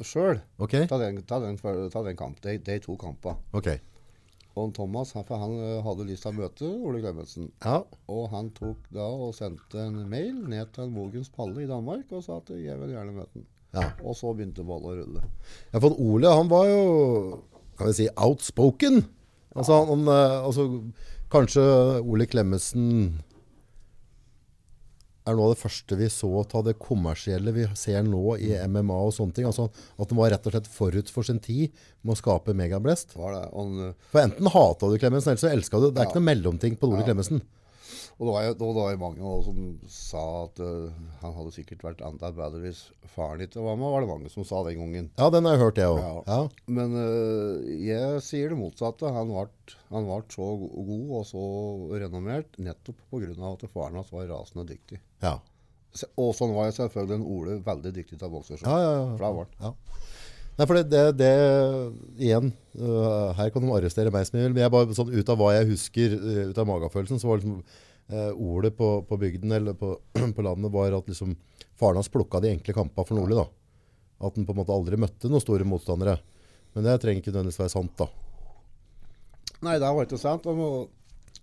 sjøl. 0.00 0.38
Ok, 0.56 0.78
Ta 0.88 0.96
den, 0.98 1.20
ta 1.28 1.36
den, 1.44 1.58
ta 1.92 2.00
den 2.06 2.16
kamp, 2.16 2.40
de, 2.42 2.56
de 2.64 2.78
to 2.80 2.96
kampene. 3.00 3.36
ok. 3.52 3.74
Og 4.56 4.72
Thomas 4.76 5.14
han, 5.16 5.24
han 5.28 5.52
eh, 5.64 5.78
hadde 5.84 6.04
lyst 6.04 6.26
til 6.26 6.32
å 6.32 6.36
møte 6.36 6.66
Ole 6.68 6.98
Klemetsen. 7.00 7.46
Ja, 7.64 7.78
Og 8.12 8.26
han 8.34 8.50
tok 8.52 8.82
da 8.92 9.04
og 9.08 9.30
sendte 9.36 9.80
en 9.80 10.02
mail 10.12 10.42
ned 10.48 10.74
til 10.76 10.90
Mogens 10.92 11.30
Palle 11.32 11.62
i 11.64 11.68
Danmark 11.70 12.10
og 12.12 12.20
sa 12.26 12.36
at 12.42 12.50
jeg 12.52 12.76
vil 12.82 12.92
gjerne 12.92 13.14
møte 13.16 13.32
ham. 13.38 13.46
ja. 13.78 13.86
Og 14.04 14.12
så 14.18 14.34
begynte 14.36 14.64
ballet 14.68 14.90
å 14.92 14.98
rulle. 14.98 15.22
Ja, 15.72 15.80
for 15.80 15.96
Ole, 15.96 16.28
han 16.36 16.50
var 16.52 16.66
jo, 16.68 16.82
kan 17.82 17.92
vi 17.92 17.98
si, 18.00 18.08
outspoken. 18.16 19.02
Altså, 19.52 19.82
han, 19.90 20.08
eh, 20.08 20.38
altså 20.46 20.68
kanskje 21.32 21.62
Ole 22.00 22.26
Klemmesen 22.28 22.88
er 25.22 25.36
noe 25.36 25.46
av 25.46 25.52
det 25.54 25.60
første 25.60 25.96
vi 25.98 26.08
så 26.10 26.28
av 26.42 26.64
det 26.66 26.74
kommersielle 26.82 27.52
vi 27.54 27.66
ser 27.78 28.02
nå 28.06 28.36
i 28.42 28.50
MMA 28.66 28.96
og 29.06 29.14
sånne 29.14 29.36
ting. 29.36 29.46
Altså, 29.46 29.68
at 29.70 30.10
han 30.10 30.18
var 30.18 30.32
rett 30.34 30.46
og 30.48 30.54
slett 30.56 30.70
forut 30.72 31.12
for 31.14 31.26
sin 31.26 31.38
tid 31.42 31.70
med 32.02 32.16
å 32.16 32.18
skape 32.18 32.56
megablest. 32.58 33.14
Var 33.18 33.36
det. 33.36 33.42
Han, 33.54 33.92
For 34.10 34.24
enten 34.24 34.50
hatet 34.56 34.94
du 34.94 34.98
Klemetsen, 34.98 35.34
eller 35.34 35.44
så 35.44 35.52
elsket 35.52 35.84
du. 35.84 35.90
Det 35.90 36.02
er 36.02 36.10
ikke 36.10 36.18
noe 36.22 36.30
mellomting 36.32 36.78
på 36.80 36.90
Ole 36.90 37.06
Klemmensen. 37.06 37.44
Og 38.18 38.26
det 38.28 38.32
var 38.34 38.44
jo 38.44 38.54
det 38.60 38.70
var 38.76 38.90
jo 38.92 39.00
mange 39.00 39.22
også 39.26 39.52
som 39.52 39.68
sa 39.90 40.24
at 40.44 40.60
uh, 40.62 41.04
han 41.22 41.36
hadde 41.36 41.54
sikkert 41.54 41.84
vært 41.86 42.02
enda 42.06 42.30
bedre 42.36 42.60
hvis 42.62 42.82
faren 43.14 43.44
ikke 43.44 43.64
var 43.64 43.78
med, 43.80 43.92
var 43.92 44.04
det 44.04 44.10
mange 44.10 44.32
som 44.32 44.46
sa 44.46 44.62
den 44.66 44.80
gangen. 44.80 45.08
Ja, 45.18 45.28
den 45.32 45.48
har 45.48 45.56
jeg 45.56 45.62
hørt, 45.64 45.80
jeg 45.80 45.92
òg. 45.92 46.00
Ja. 46.02 46.12
Ja. 46.28 46.66
Men 46.78 46.96
uh, 46.96 47.70
jeg 47.82 48.24
sier 48.26 48.52
det 48.52 48.60
motsatte. 48.60 49.12
Han 49.12 49.32
ble, 49.32 49.46
ble 49.92 50.20
så 50.32 50.50
god 50.60 51.14
og 51.20 51.24
så 51.28 51.46
renommert 52.04 52.60
nettopp 52.62 53.00
pga. 53.10 53.32
at 53.52 53.66
faren 53.72 53.98
hans 54.00 54.12
var 54.14 54.28
rasende 54.30 54.68
dyktig. 54.70 55.00
Ja. 55.24 55.38
Og 56.16 56.32
sånn 56.36 56.54
var 56.56 56.70
jeg 56.70 56.78
selvfølgelig 56.78 57.18
en 57.18 57.28
Ole 57.28 57.58
veldig 57.64 57.92
dyktig 57.98 58.18
til 58.20 58.32
bokser. 58.32 58.60
Ja, 58.64 58.76
ja, 58.80 58.92
ja. 58.96 59.08
For 59.16 59.24
det 59.26 59.32
var. 59.38 59.50
Ja. 59.60 59.74
Nei, 60.52 60.66
for 60.68 60.76
det, 60.76 60.84
det, 60.92 61.04
det 61.16 61.32
igjen, 62.20 62.50
uh, 62.76 63.32
her 63.38 63.48
kan 63.52 63.64
de 63.64 63.72
arrestere 63.72 64.12
meg 64.12 64.26
som 64.28 64.36
de 64.36 64.44
vil, 64.44 64.52
men 64.52 64.66
jeg 64.66 64.72
bare 64.74 64.96
sånn 64.96 65.12
ut 65.12 65.30
av 65.32 65.40
hva 65.40 65.54
jeg 65.56 65.70
husker, 65.70 66.16
uh, 66.20 66.42
ut 66.50 66.60
av 66.60 66.68
magefølelsen, 66.68 67.20
så 67.20 67.30
var 67.30 67.40
det 67.40 67.46
liksom 67.46 67.62
øh, 68.12 68.32
ordet 68.36 68.76
på, 68.76 68.90
på 69.08 69.18
bygden, 69.18 69.52
eller 69.52 69.76
på, 69.78 69.96
på 70.36 70.44
landet, 70.44 70.72
var 70.72 70.92
at 70.98 71.08
liksom 71.08 71.34
faren 71.78 72.00
hans 72.00 72.12
plukka 72.12 72.40
de 72.40 72.52
enkle 72.52 72.76
kampene 72.76 73.08
for 73.08 73.18
Nordli 73.18 73.38
da. 73.38 73.46
At 74.22 74.36
han 74.36 74.46
på 74.46 74.54
en 74.54 74.60
måte 74.62 74.74
aldri 74.74 75.00
møtte 75.00 75.30
noen 75.30 75.42
store 75.42 75.66
motstandere. 75.66 76.18
Men 76.72 76.86
det 76.86 77.00
trenger 77.02 77.20
ikke 77.20 77.32
nødvendigvis 77.32 77.60
være 77.60 77.74
sant 77.74 77.96
da. 77.98 78.08
Nei, 79.62 79.78
det 79.78 79.88
var 79.94 80.06
ikke 80.06 80.20
sant. 80.20 80.46
Og, 80.50 80.62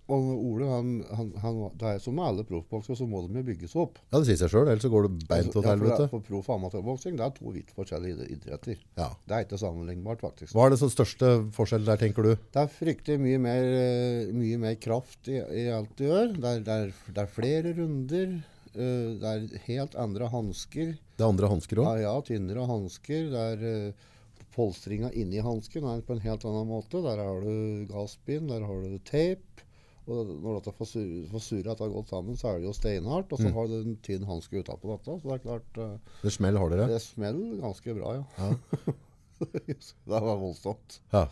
og 0.09 0.27
Ole, 0.41 0.65
han, 0.65 0.87
han, 1.13 1.27
han, 1.43 1.57
det 1.77 1.85
er 1.91 1.99
som 2.01 2.15
med 2.17 2.25
alle 2.25 2.43
proffboksere, 2.49 2.95
så 2.97 3.05
må 3.05 3.19
de 3.27 3.37
jo 3.37 3.43
bygges 3.45 3.75
opp. 3.77 3.99
Ja, 4.09 4.17
det 4.17 4.25
sier 4.31 4.39
seg 4.41 4.49
selv, 4.55 4.69
ellers 4.71 4.81
så 4.81 4.89
går 4.89 5.05
det 5.05 5.27
beint 5.29 5.51
til 5.53 5.67
helvete. 5.67 6.07
ja, 6.07 6.09
for, 6.09 6.23
proff- 6.25 6.49
og 6.49 6.55
amatørboksing 6.55 7.19
det 7.19 7.25
er 7.27 7.35
to 7.37 7.53
vidt 7.53 7.69
forskjellige 7.77 8.25
idretter. 8.33 8.79
Ja. 8.97 9.09
Det 9.29 9.35
er 9.37 9.45
ikke 9.45 9.59
sammenlignbart, 9.61 10.23
faktisk. 10.25 10.55
Hva 10.57 10.65
er 10.65 10.73
det 10.73 10.79
største 10.81 11.29
forskjell 11.53 11.85
der, 11.85 12.01
tenker 12.01 12.25
du? 12.25 12.31
Det 12.55 12.63
er 12.63 12.71
fryktelig 12.73 13.19
mye 13.21 13.43
mer, 13.45 13.69
eh, 13.83 14.33
mye 14.33 14.57
mer 14.65 14.79
kraft 14.81 15.29
i, 15.29 15.37
i 15.37 15.67
alt 15.77 15.93
du 15.99 16.07
gjør. 16.07 16.33
Det 16.39 16.55
er, 16.55 16.65
det 16.65 16.79
er, 16.87 16.93
det 17.13 17.23
er 17.27 17.33
flere 17.37 17.75
runder. 17.77 18.33
eh, 18.73 19.07
det 19.21 19.35
er 19.35 19.65
helt 19.69 19.95
andre 20.07 20.31
hansker. 20.33 20.95
Det 21.19 21.25
er 21.25 21.29
andre 21.29 21.53
hansker 21.53 21.83
Ja, 21.83 21.85
også? 21.93 22.01
ja, 22.07 22.15
tynnere 22.33 22.65
hansker. 22.69 23.29
Det 23.29 23.45
er 23.53 23.89
uh, 23.93 24.09
polstringa 24.57 25.09
inni 25.13 25.37
hansken 25.45 25.85
er 25.85 26.01
på 26.01 26.15
en 26.17 26.21
helt 26.25 26.45
annen 26.49 26.67
måte. 26.67 27.01
Der 27.05 27.21
har 27.21 27.41
du 27.45 27.85
gasspinn, 27.93 28.49
der 28.49 28.65
har 28.65 28.81
du 28.89 28.97
tape. 29.05 29.65
Og 30.09 30.29
når 30.41 30.59
dette 30.59 30.73
det 30.73 31.75
har 31.79 31.91
gått 31.93 32.09
sammen, 32.09 32.37
så 32.39 32.49
er 32.49 32.59
det 32.59 32.67
jo 32.69 32.73
steinhardt. 32.73 33.31
Og 33.31 33.39
så 33.39 33.47
Mm. 33.49 33.53
har 33.53 33.67
du 33.67 33.75
en 33.79 33.97
tynn 34.05 34.25
hanske 34.25 34.63
utapå 34.63 34.91
dette. 34.95 35.17
Så 35.21 35.27
det 35.27 35.35
er 35.35 35.43
klart 35.45 35.77
uh, 35.77 35.97
Det 36.23 36.31
smell 36.33 36.57
hardere? 36.57 36.87
Det 36.89 37.01
smeller 37.01 37.59
ganske 37.61 37.95
bra, 37.95 38.15
ja. 38.15 38.23
Ja. 38.37 38.93
det 40.09 40.21
var 40.25 40.39
voldsomt. 40.41 40.99
Ja. 41.13 41.27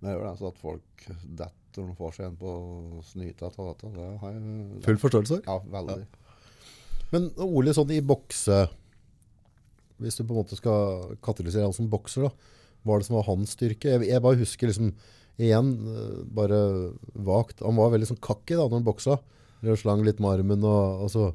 Det 0.00 0.12
gjør 0.12 0.26
det, 0.26 0.38
så 0.38 0.50
at 0.50 0.58
folk 0.60 1.06
detter 1.24 1.52
når 1.76 1.90
de 1.92 1.96
får 1.98 2.14
seg 2.16 2.26
en 2.26 2.36
på 2.40 2.52
snyta 3.04 3.48
av 3.50 3.66
dette. 3.70 3.92
Det 3.94 4.06
har 4.20 4.32
jeg 4.32 4.82
Full 4.86 5.00
forståelse? 5.02 5.40
Ja, 5.46 5.58
veldig. 5.72 6.06
Men 7.12 7.30
Ole, 7.44 7.74
sånn 7.76 7.92
i 7.94 8.00
bokse 8.02 8.64
Hvis 10.02 10.16
du 10.18 10.24
på 10.24 10.34
en 10.34 10.40
måte 10.40 10.56
skal 10.58 11.12
katalysere 11.24 11.68
han 11.68 11.72
som 11.76 11.88
bokser, 11.88 12.26
da. 12.26 12.30
var 12.84 12.98
det 12.98 13.06
som 13.06 13.16
var 13.16 13.28
hans 13.28 13.54
styrke? 13.56 13.92
Jeg, 13.94 14.08
jeg 14.10 14.22
bare 14.24 14.36
husker 14.40 14.68
liksom, 14.68 14.90
igjen, 15.38 15.72
eh, 15.92 16.22
bare 16.36 16.60
vagt, 17.14 17.60
han 17.64 17.76
var 17.76 17.90
veldig 17.94 18.08
sånn 18.12 18.20
kakki 18.24 18.56
da, 18.56 18.64
når 18.68 18.78
han 18.80 18.86
boksa. 18.88 19.18
Eller 19.62 19.76
slang 19.80 20.02
litt 20.04 20.18
med 20.20 20.38
armen 20.38 20.64
og, 20.64 21.04
og 21.06 21.10
så 21.12 21.26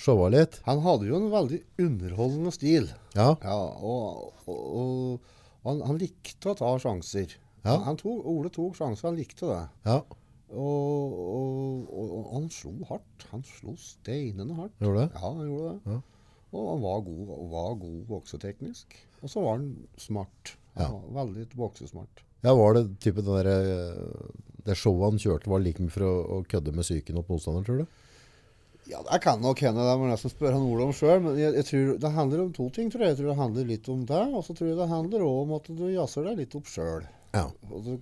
showa 0.00 0.28
litt. 0.32 0.60
Han 0.66 0.80
hadde 0.82 1.06
jo 1.10 1.16
en 1.20 1.30
veldig 1.30 1.60
underholdende 1.84 2.52
stil. 2.54 2.88
Ja, 3.14 3.34
Ja, 3.42 3.58
og, 3.78 4.32
og, 4.46 4.60
og 4.74 5.20
han, 5.68 5.80
han 5.86 5.98
likte 5.98 6.50
å 6.52 6.56
ta 6.58 6.72
sjanser. 6.82 7.34
Ja. 7.64 7.74
Han, 7.78 7.84
han 7.90 7.96
tog, 8.00 8.24
Ole 8.28 8.50
tok 8.52 8.74
sjanser, 8.78 9.08
han 9.10 9.16
likte 9.18 9.46
det. 9.48 9.62
ja, 9.86 10.00
Og, 10.54 11.14
og, 11.90 12.26
han 12.34 12.48
slo 12.52 12.74
hardt. 12.90 13.24
Han 13.32 13.42
slo 13.48 13.74
steinende 13.80 14.54
hardt. 14.58 14.74
gjorde 14.82 15.06
det. 15.06 15.14
Ja, 15.16 15.30
han 15.30 15.48
gjorde 15.48 15.70
det. 15.72 15.94
Ja. 15.94 16.00
Og 16.54 16.68
han 16.70 16.82
var 16.84 17.00
god, 17.06 17.30
var 17.50 17.72
god 17.80 18.02
bokseteknisk. 18.10 18.94
Og 19.22 19.30
så 19.32 19.42
var 19.42 19.56
han 19.58 19.70
smart. 19.98 20.54
Han 20.76 20.84
Ja. 20.84 20.90
var 20.92 21.24
veldig 21.24 21.48
boksesmart. 21.58 22.22
Ja, 22.44 22.54
var 22.54 22.76
det 22.76 22.86
type 23.00 23.24
den 23.24 23.38
der, 23.40 23.48
eh, 23.48 24.32
det 24.66 24.76
showet 24.76 25.10
han 25.14 25.20
kjørte 25.20 25.50
var 25.50 25.62
like 25.64 25.80
mye 25.82 25.92
for 25.92 26.04
å, 26.04 26.14
å 26.36 26.40
kødde 26.48 26.74
med 26.76 26.84
psyken 26.84 27.20
opp 27.20 27.30
motstanderen, 27.32 27.64
tror 27.66 27.82
du? 27.82 28.00
Ja, 28.90 29.00
det 29.00 29.18
kan 29.24 29.40
nok 29.40 29.62
hende. 29.64 29.80
Det 29.80 29.96
må 29.96 30.08
jeg 30.08 30.12
nesten 30.12 30.32
spørre 30.32 30.58
han 30.58 30.66
Ola 30.68 30.84
om 30.90 30.92
sjøl. 30.92 31.22
Men 31.24 31.38
jeg, 31.40 31.54
jeg 31.56 31.66
tror 31.70 31.92
det 32.02 32.10
handler 32.12 32.42
om 32.42 32.50
to 32.52 32.66
ting. 32.68 32.90
tror 32.92 33.06
jeg. 33.06 33.14
Jeg 33.14 33.20
tror 33.22 33.30
det 33.30 33.36
handler 33.38 33.68
litt 33.70 33.88
om 33.88 34.02
deg, 34.08 34.34
og 34.36 34.44
så 34.44 34.56
tror 34.56 34.68
jeg 34.68 34.76
det 34.80 34.88
handler 34.90 35.24
også 35.24 35.44
om 35.44 35.54
at 35.56 35.70
du 35.78 35.84
jazzer 35.88 36.28
deg 36.28 36.42
litt 36.42 36.56
opp 36.58 36.68
sjøl. 36.68 37.06
Ja. 37.34 37.46
Og 37.70 37.86
du 37.86 37.94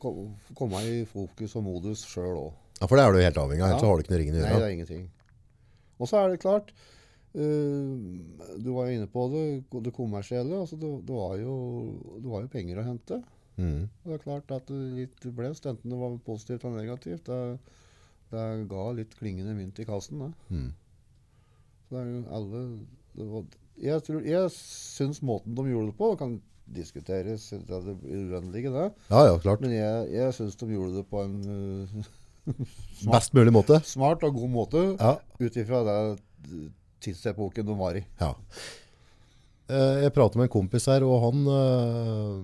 i 0.82 1.04
fokus 1.08 1.54
og 1.56 1.64
modus 1.68 2.02
sjøl 2.08 2.34
òg. 2.34 2.56
ja 2.80 2.88
for 2.88 2.98
det 2.98 3.04
er 3.04 3.14
du 3.14 3.22
helt 3.22 3.38
avhengig 3.44 3.62
av, 3.62 3.68
ellers 3.68 3.78
Ja. 3.78 3.84
så 3.84 3.86
har 3.86 3.94
du 3.96 4.02
ikke 4.02 4.12
noe 4.12 4.20
ringen 4.20 4.34
å 4.34 4.42
Nei, 4.42 4.56
det 4.58 4.66
er 4.66 4.74
ingenting. 4.74 5.04
Og 6.02 6.10
så 6.10 6.18
er 6.18 6.32
det 6.32 6.42
klart 6.42 6.72
uh, 7.38 8.58
Du 8.58 8.72
var 8.74 8.88
jo 8.90 8.96
inne 8.98 9.06
på 9.06 9.28
det, 9.30 9.44
det 9.86 9.94
kommersielle. 9.94 10.58
Altså 10.64 10.76
det, 10.76 10.90
det, 11.06 11.14
var 11.14 11.38
jo, 11.38 11.54
det 12.18 12.28
var 12.28 12.42
jo 12.42 12.50
penger 12.52 12.82
å 12.82 12.88
hente. 12.90 13.22
Mm. 13.60 13.88
Det 14.04 14.14
er 14.14 14.22
klart 14.22 14.50
at 14.54 14.66
det 14.70 15.32
blest, 15.36 15.66
enten 15.68 15.90
det 15.92 15.98
var 16.00 16.14
positivt 16.26 16.64
eller 16.64 16.80
negativt. 16.82 17.26
Det, 17.26 17.58
det 18.32 18.46
ga 18.70 18.84
litt 18.96 19.12
klingende 19.18 19.52
mynt 19.58 19.78
i 19.82 19.84
kassen. 19.88 20.22
Da. 20.24 20.30
Mm. 20.54 20.70
Så 21.88 21.96
det 21.96 22.00
er 22.00 22.08
jo 22.14 22.22
alle 22.38 22.62
det 23.12 23.26
var, 23.28 23.44
Jeg, 23.82 24.02
tror, 24.06 24.22
jeg 24.24 24.50
syns 24.56 25.20
måten 25.22 25.54
de 25.58 25.66
gjorde 25.68 25.90
det 25.92 25.98
på, 25.98 26.08
kan 26.20 26.38
diskuteres 26.72 27.50
det 27.52 27.74
er 27.76 27.82
det 27.90 27.96
uendelige, 28.06 28.70
det. 28.72 28.86
Ja, 29.10 29.24
ja, 29.28 29.34
klart. 29.42 29.60
Men 29.60 29.74
jeg, 29.74 30.06
jeg 30.14 30.32
syns 30.38 30.56
de 30.56 30.68
gjorde 30.72 30.96
det 31.00 31.06
på 31.10 31.20
en 31.26 31.34
øh, 31.56 32.04
Best 33.12 33.34
mulig 33.36 33.52
måte. 33.52 33.80
smart 33.84 34.22
og 34.24 34.34
god 34.38 34.48
måte. 34.50 34.84
Ja. 35.00 35.16
Ut 35.42 35.56
ifra 35.60 35.82
den 35.86 36.70
tidsepoken 37.02 37.66
de 37.68 37.76
var 37.78 37.98
i. 38.00 38.04
Ja. 38.20 38.32
Eh, 39.68 40.02
Jeg 40.06 40.12
pratet 40.16 40.36
med 40.40 40.48
en 40.48 40.54
kompis 40.56 40.86
her, 40.90 41.04
og 41.06 41.20
han 41.26 41.46
eh, 41.52 42.40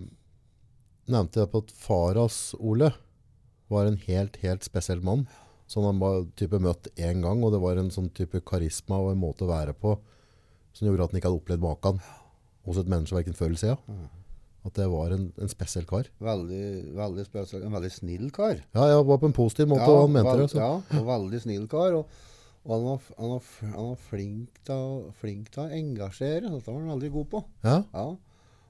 nevnte 1.12 1.42
jeg 1.42 1.50
på 1.52 1.62
at 1.64 1.74
Faras 1.76 2.38
Ole 2.58 2.92
var 3.72 3.88
en 3.88 3.98
helt, 4.06 4.38
helt 4.44 4.64
spesiell 4.66 5.02
mann. 5.04 5.26
Som 5.68 5.84
han 5.84 5.98
var 6.00 6.22
type 6.40 6.56
møtt 6.64 6.88
én 6.96 7.20
gang, 7.20 7.42
og 7.44 7.52
det 7.52 7.60
var 7.60 7.76
en 7.76 7.90
sånn 7.92 8.08
type 8.16 8.40
karisma 8.48 8.96
og 9.02 9.10
en 9.12 9.20
måte 9.20 9.44
å 9.44 9.50
være 9.50 9.74
på 9.76 9.98
som 10.78 10.86
gjorde 10.86 11.08
at 11.08 11.12
han 11.12 11.18
ikke 11.18 11.28
hadde 11.28 11.40
opplevd 11.42 11.64
maken 11.64 11.98
hos 12.68 12.78
et 12.80 12.88
menneske 12.90 13.16
verken 13.16 13.36
før 13.36 13.50
eller 13.50 13.60
siden. 13.60 13.98
At 14.68 14.76
det 14.76 14.86
var 14.92 15.12
en, 15.14 15.26
en 15.40 15.50
spesiell 15.50 15.86
kar. 15.88 16.08
Veldig, 16.22 16.62
veldig 16.98 17.24
spesiell. 17.26 17.64
En 17.66 17.74
veldig 17.76 17.90
snill 17.94 18.30
kar. 18.34 18.58
Ja, 18.76 18.88
ja, 18.92 19.02
var 19.06 19.20
på 19.22 19.30
en 19.30 19.36
positiv 19.36 19.70
måte, 19.70 19.86
og 19.88 20.06
han 20.06 20.16
mente 20.16 20.34
veld, 20.34 20.54
det. 20.54 20.62
Ja, 20.62 21.00
og 21.00 21.08
veldig 21.08 21.40
snill 21.44 21.66
kar. 21.70 21.96
Og, 21.98 22.16
og 22.66 22.72
han, 22.74 22.86
var, 22.86 23.10
han, 23.18 23.34
var, 23.34 23.50
han 23.74 23.90
var 23.90 24.00
flink 24.10 24.62
til 24.68 25.64
å 25.64 25.68
engasjere. 25.80 26.50
Dette 26.50 26.68
var 26.68 26.80
han 26.82 26.92
veldig 26.94 27.12
god 27.16 27.30
på. 27.34 27.42
Ja. 27.64 27.76
Ja. 27.94 28.08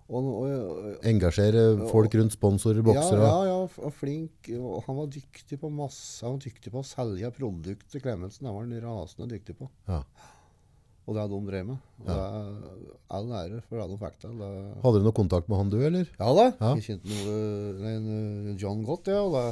Og, 0.08 0.24
og, 0.24 0.86
Engasjere 1.04 1.62
folk 1.90 2.14
rundt 2.16 2.32
sponsorer, 2.32 2.80
boksere. 2.84 3.20
Ja, 3.20 3.42
ja, 3.44 3.58
ja, 3.68 3.90
flink. 3.92 4.48
Han 4.86 4.96
var 5.02 5.10
dyktig 5.12 5.60
på 5.60 5.68
masse. 5.68 6.22
Han 6.24 6.38
var 6.38 6.46
dyktig 6.46 6.72
på 6.72 6.80
å 6.80 6.88
selge 6.88 7.28
produkt 7.36 7.90
til 7.92 8.04
Klemetsen. 8.04 8.48
Det 8.48 8.54
var 8.54 8.64
han 8.64 8.84
rasende 8.86 9.28
dyktig 9.34 9.58
på. 9.58 9.68
Ja. 9.90 10.00
Og 11.08 11.16
det 11.16 11.22
er 11.22 11.28
de 11.32 11.38
drev 11.48 11.68
med. 11.70 11.84
Og 12.00 12.08
det 12.08 12.16
er 12.20 12.48
all 13.16 13.30
ære 13.38 13.62
for 13.64 13.80
det 13.80 13.86
de 13.88 13.98
fikk 14.00 14.16
til. 14.24 14.42
Hadde 14.84 15.00
du 15.00 15.06
noe 15.08 15.16
kontakt 15.16 15.48
med 15.48 15.60
han 15.60 15.72
du, 15.72 15.78
eller? 15.80 16.08
Ja 16.18 16.32
da. 16.36 16.46
Ja. 16.56 16.72
Jeg 16.76 16.84
kjente 16.88 17.12
noe, 17.12 17.36
nei, 17.80 18.56
John 18.60 18.84
godt, 18.84 19.08
ja. 19.12 19.22
Og 19.24 19.36
det, 19.36 19.46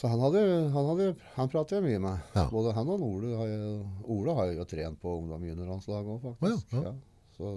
så 0.00 0.08
han 0.08 0.22
hadde, 0.24 0.42
han 0.72 0.86
hadde 0.88 1.06
Han 1.34 1.50
pratet 1.52 1.76
jeg 1.76 1.84
mye 1.84 2.00
med. 2.00 2.28
Ja. 2.36 2.46
Både 2.52 2.72
han 2.76 2.88
og 2.88 3.04
Ole 3.04 3.34
har 3.36 3.48
jeg, 3.50 3.72
Ole 4.16 4.36
har 4.38 4.48
jeg 4.48 4.60
jo 4.60 4.68
trent 4.70 5.00
på 5.02 5.16
ungdom 5.18 5.44
juniorlandslaget 5.44 6.12
òg, 6.14 6.22
faktisk. 6.28 6.72
Å 6.72 6.84
ja, 6.84 6.92
ja. 6.92 6.94
Så 7.36 7.52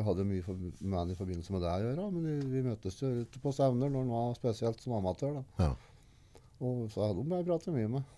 jeg 0.00 0.06
hadde 0.08 0.24
mye 0.24 0.44
for, 0.44 0.56
med 0.80 0.96
han 0.96 1.12
i 1.12 1.18
forbindelse 1.18 1.52
med 1.52 1.62
det 1.64 1.70
å 1.74 1.82
gjøre. 1.84 2.08
Men 2.14 2.28
vi, 2.28 2.36
vi 2.54 2.64
møttes 2.64 2.96
jo 3.02 3.10
ute 3.20 3.42
på 3.42 3.52
stevner 3.52 3.92
når 3.92 4.06
han 4.06 4.14
var 4.14 4.38
spesielt 4.38 4.80
som 4.80 4.96
amatør. 4.96 5.40
Da. 5.40 5.66
Ja. 5.66 5.74
Og 6.60 6.86
så 6.92 7.04
hadde 7.04 7.20
de 7.20 7.36
jeg 7.36 7.48
pratet 7.48 7.76
mye 7.76 7.90
med. 7.98 8.16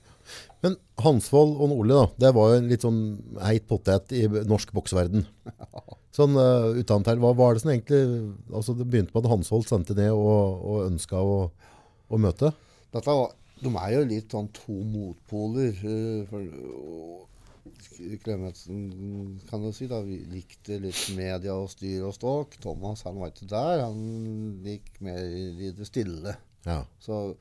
Men 0.62 0.76
Hansvold 1.02 1.56
og 1.58 1.74
Ole, 1.74 1.96
da, 1.96 2.06
det 2.24 2.30
var 2.36 2.52
jo 2.52 2.60
en 2.60 2.70
litt 2.70 2.86
sånn 2.86 3.00
heit 3.42 3.66
potet 3.70 4.14
i 4.14 4.22
norsk 4.30 4.70
bokseverden. 4.76 5.26
Sånn 6.12 6.36
uh, 6.36 6.76
utenat 6.76 7.08
her, 7.08 7.20
hva 7.22 7.30
var 7.32 7.54
det 7.56 7.62
som 7.62 7.70
egentlig 7.72 8.02
altså 8.52 8.74
Det 8.76 8.84
begynte 8.84 9.14
med 9.14 9.22
at 9.24 9.30
Hansvold 9.32 9.62
sendte 9.64 9.94
ned 9.96 10.10
og, 10.12 10.58
og 10.60 10.82
ønska 10.90 11.16
å, 11.24 11.38
å 12.12 12.18
møte. 12.20 12.50
Dette 12.92 13.14
var, 13.16 13.32
de 13.62 13.72
er 13.80 13.94
jo 13.94 14.02
litt 14.10 14.36
sånn 14.36 14.50
to 14.52 14.76
motpoler. 14.92 15.72
Uh, 15.80 16.28
for, 16.28 16.44
og 16.76 17.31
Klemetsen 18.22 19.38
kan 19.48 19.62
du 19.62 19.70
si 19.74 19.86
da, 19.90 20.00
vi 20.04 20.18
likte 20.30 20.78
litt 20.82 21.02
media 21.16 21.54
og 21.54 21.68
styr 21.70 22.04
og 22.08 22.14
ståk. 22.16 22.56
Thomas 22.62 23.04
han 23.06 23.18
var 23.20 23.30
ikke 23.32 23.48
der. 23.50 23.84
Han 23.84 24.62
gikk 24.66 24.88
mer 25.04 25.20
i 25.22 25.70
det 25.76 25.86
stille. 25.88 26.34
Ja. 26.66 26.80
Så 27.02 27.34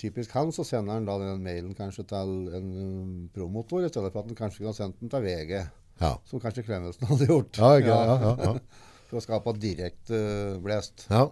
typisk 0.00 0.32
han, 0.36 0.50
så 0.52 0.64
sender 0.66 0.96
han 0.98 1.06
da 1.08 1.18
den 1.20 1.44
mailen 1.44 1.74
kanskje 1.78 2.06
til 2.10 2.32
en 2.56 2.70
um, 2.80 3.12
promotor, 3.34 3.84
i 3.86 3.92
stedet 3.92 4.10
for 4.12 4.24
at 4.24 4.32
han 4.32 4.38
kanskje 4.40 4.64
kunne 4.64 4.76
sendt 4.76 4.98
den 5.02 5.12
til 5.12 5.24
VG. 5.26 5.52
Ja. 6.00 6.14
Som 6.26 6.40
kanskje 6.42 6.64
Klemetsen 6.66 7.06
hadde 7.06 7.28
gjort. 7.30 7.60
Ja, 7.60 7.74
ikke- 7.78 7.94
ja, 7.94 8.18
ja, 8.18 8.34
ja. 8.48 8.56
For 9.10 9.20
å 9.20 9.22
skape 9.22 9.52
direkte 9.62 10.16
uh, 10.18 10.58
blest. 10.64 11.04
ja. 11.12 11.28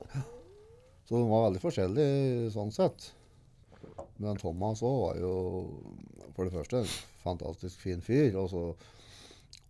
Så 1.03 1.19
de 1.19 1.27
var 1.29 1.49
veldig 1.49 1.61
forskjellige 1.61 2.51
sånn 2.55 2.71
sett. 2.73 3.09
Men 4.23 4.39
Thomas 4.41 4.81
òg 4.87 4.99
var 5.07 5.17
jo 5.21 5.33
for 6.37 6.47
det 6.47 6.55
første 6.55 6.81
en 6.85 6.93
fantastisk 7.25 7.81
fin 7.83 8.01
fyr. 8.05 8.37
Og, 8.41 8.47
så, 8.53 8.63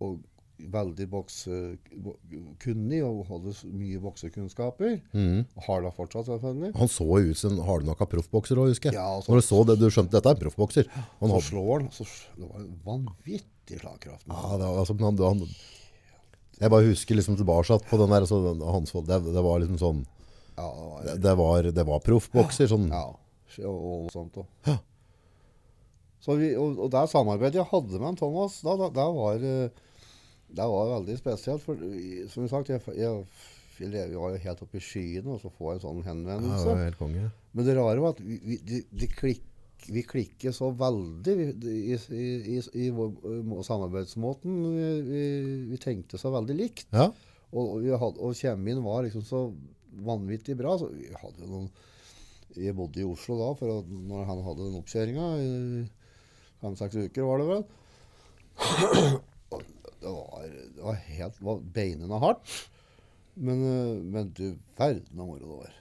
og 0.05 0.21
veldig 0.63 1.07
boksekunnig 1.11 3.01
og 3.07 3.23
hadde 3.31 3.55
mye 3.73 4.01
boksekunnskaper. 4.03 4.99
Mm. 5.17 5.41
Har 5.67 5.83
det 5.87 5.93
fortsatt, 5.97 6.29
selvfølgelig. 6.29 6.73
Han 6.79 6.91
så 6.93 7.07
jo 7.09 7.33
ut 7.33 7.41
som 7.41 7.57
en 7.57 7.65
hardnakka 7.67 8.07
proffbokser 8.13 8.61
òg, 8.63 8.71
husker 8.75 8.93
jeg. 8.93 9.01
Ja, 9.01 9.21
så, 9.25 9.33
Når 9.33 9.41
du 9.43 9.47
så 9.49 9.61
det, 9.71 9.79
du 9.81 9.87
skjønte 9.91 10.15
dette 10.19 10.35
er 10.37 10.41
proffbokser. 10.43 10.91
Han 10.95 11.29
Så 11.29 11.33
hadde, 11.33 11.47
slår 11.49 11.75
han. 11.81 11.91
Så, 11.97 12.07
det 12.39 12.49
var 12.51 12.61
en 12.63 12.73
vanvittig 12.87 13.81
slagkraft. 13.83 14.27
ja, 14.29 14.43
det, 14.61 14.69
var- 14.69 14.79
altså, 14.85 14.99
han, 15.01 15.23
han, 15.27 15.47
jeg 16.63 16.71
bare 16.71 16.87
husker 16.93 17.19
liksom 17.19 17.37
tilbake 17.41 17.81
på 17.89 17.99
den 17.99 18.13
der, 18.15 18.23
altså, 18.27 18.39
Hansvold, 18.77 19.09
det, 19.11 19.19
det 19.35 19.43
var 19.49 19.59
liksom 19.65 19.81
sånn 19.83 20.05
Ja, 20.53 20.69
det 20.69 20.93
var, 21.03 21.17
Det, 21.17 21.35
var, 21.41 21.71
det 21.81 21.85
var 21.89 22.03
proffbokser. 22.07 22.69
Sånn. 22.71 22.87
ja, 22.93 23.07
og, 23.61 24.11
sånt 24.15 24.41
òg. 24.43 24.79
Så 26.23 26.37
vi, 26.39 26.53
og, 26.55 26.77
og 26.79 26.91
det 26.95 27.07
samarbeidet 27.11 27.59
jeg 27.59 27.71
hadde 27.73 27.99
med 27.99 28.19
Thomas, 28.21 28.61
da, 28.63 28.77
da, 28.79 28.91
det 28.95 29.07
var, 29.17 29.43
eh, 29.43 29.89
det 30.55 30.67
var 30.71 30.93
veldig 30.93 31.17
spesielt. 31.19 31.65
For 31.65 31.81
som 32.31 32.47
sagt, 32.51 32.71
jeg, 32.71 32.83
jeg, 32.95 33.25
jeg 33.83 34.13
var 34.15 34.37
jo 34.37 34.43
helt 34.45 34.63
oppe 34.63 34.79
i 34.79 34.85
skyene, 34.85 35.35
og 35.35 35.41
så 35.43 35.51
får 35.57 35.73
jeg 35.73 35.81
en 35.81 35.87
sånn 35.89 36.05
Ja, 36.29 36.37
det 36.39 36.69
var 36.69 36.85
helt 36.85 37.01
konge. 37.01 37.31
Men 37.53 37.67
det 37.67 37.75
rare 37.79 38.05
var 38.05 38.15
at 38.15 38.23
vi, 38.23 38.39
vi, 38.47 38.61
de, 38.69 38.83
de 39.03 39.09
klik, 39.11 39.43
vi 39.91 40.05
klikker 40.07 40.55
så 40.55 40.71
veldig 40.79 41.35
vi- 41.41 41.75
i, 41.91 41.99
i, 41.99 42.27
i, 42.55 42.59
i 42.85 42.91
vår 42.95 43.65
samarbeidsmåten. 43.67 44.61
Vi, 45.11 45.79
tenkte 45.83 46.21
så 46.23 46.31
veldig 46.31 46.55
likt. 46.55 46.87
Ja. 46.95 47.09
Og, 47.51 47.65
og, 47.65 47.79
vi 47.83 47.91
hadde, 47.91 48.23
og 48.23 48.39
kjemien 48.39 48.79
var 48.87 49.03
liksom 49.09 49.27
så 49.27 49.49
vanvittig 50.07 50.55
bra. 50.61 50.77
Så 50.79 50.93
vi 50.95 51.11
hadde 51.11 51.43
jo 51.43 51.51
noen 51.51 51.67
Jeg 52.57 52.75
bodde 52.77 53.01
i 53.01 53.07
Oslo 53.09 53.37
da, 53.41 53.51
for 53.59 53.79
at 53.81 53.89
når 53.93 54.25
han 54.29 54.43
hadde 54.45 54.67
den 54.69 54.79
oppkjøringa 54.81 55.29
i 55.41 55.53
fem-seks 56.63 56.99
uker, 57.09 57.25
var 57.27 57.39
det 57.43 57.49
vel. 57.53 57.65
Det 60.03 60.11
var, 60.11 60.43
det 60.77 60.83
var 60.83 60.97
helt 61.07 61.37
det 61.39 61.47
var 61.47 61.61
beinende 61.75 62.19
hardt. 62.23 62.57
Men, 63.35 63.63
eh, 63.65 64.01
men 64.13 64.33
du 64.37 64.49
verden 64.77 65.07
hvor 65.17 65.27
moro 65.31 65.39
det 65.41 65.51
var. 65.63 65.75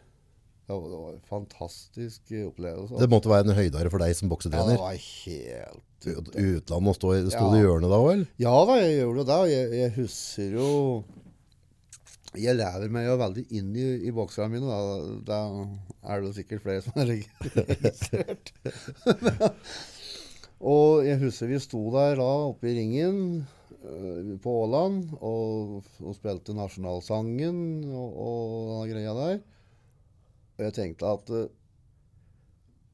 Det 0.72 0.76
var, 0.78 0.84
det 0.92 1.00
var 1.02 1.14
en 1.18 1.24
fantastisk 1.28 2.30
opplevelse. 2.48 3.00
Det 3.02 3.10
måtte 3.12 3.32
være 3.32 3.50
en 3.50 3.58
høydare 3.58 3.90
for 3.92 4.00
deg 4.04 4.14
som 4.16 4.30
boksetrener? 4.32 4.78
ja, 4.78 4.78
det 4.78 4.84
var 4.86 5.02
helt 5.26 5.88
Ut- 6.02 6.32
Utlandet 6.34 6.96
sto 6.98 7.12
Ja. 7.14 7.22
det 7.28 7.60
i 7.60 7.66
hjørnet 7.66 7.92
da 7.92 7.98
vel? 8.06 8.22
Ja 8.42 8.54
da, 8.66 8.78
jeg 8.82 9.02
gjorde 9.04 9.26
det. 9.28 9.40
Jeg, 9.52 9.68
jeg 9.82 9.92
husker 10.00 10.56
jo 10.56 10.70
Jeg 12.40 12.56
lever 12.56 12.92
meg 12.94 13.10
jo 13.10 13.18
veldig 13.20 13.44
inn 13.60 13.72
i, 13.76 13.86
i 14.08 14.12
bokserne 14.16 14.54
mine. 14.54 14.68
Da. 14.72 15.16
da 15.28 16.12
er 16.14 16.22
det 16.24 16.36
sikkert 16.38 16.64
flere 16.64 16.84
som 16.86 16.96
har 16.96 17.10
registrert. 17.12 18.54
og 20.74 21.02
jeg 21.04 21.20
husker 21.26 21.52
vi 21.52 21.60
sto 21.60 21.82
der 21.92 22.16
da 22.22 22.30
oppe 22.52 22.72
i 22.72 22.78
ringen. 22.80 23.18
eh, 23.84 24.38
på 24.40 24.54
Åland 24.64 25.12
og, 25.20 25.82
og 26.00 26.16
spilte 26.16 26.56
nasjonalsangen 26.56 27.84
og, 27.90 28.22
og 28.28 28.88
greia 28.94 29.18
der. 29.18 29.42
Og 30.56 30.66
jeg 30.70 30.78
tenkte 30.78 31.12
at 31.12 31.36
eh, 31.36 31.50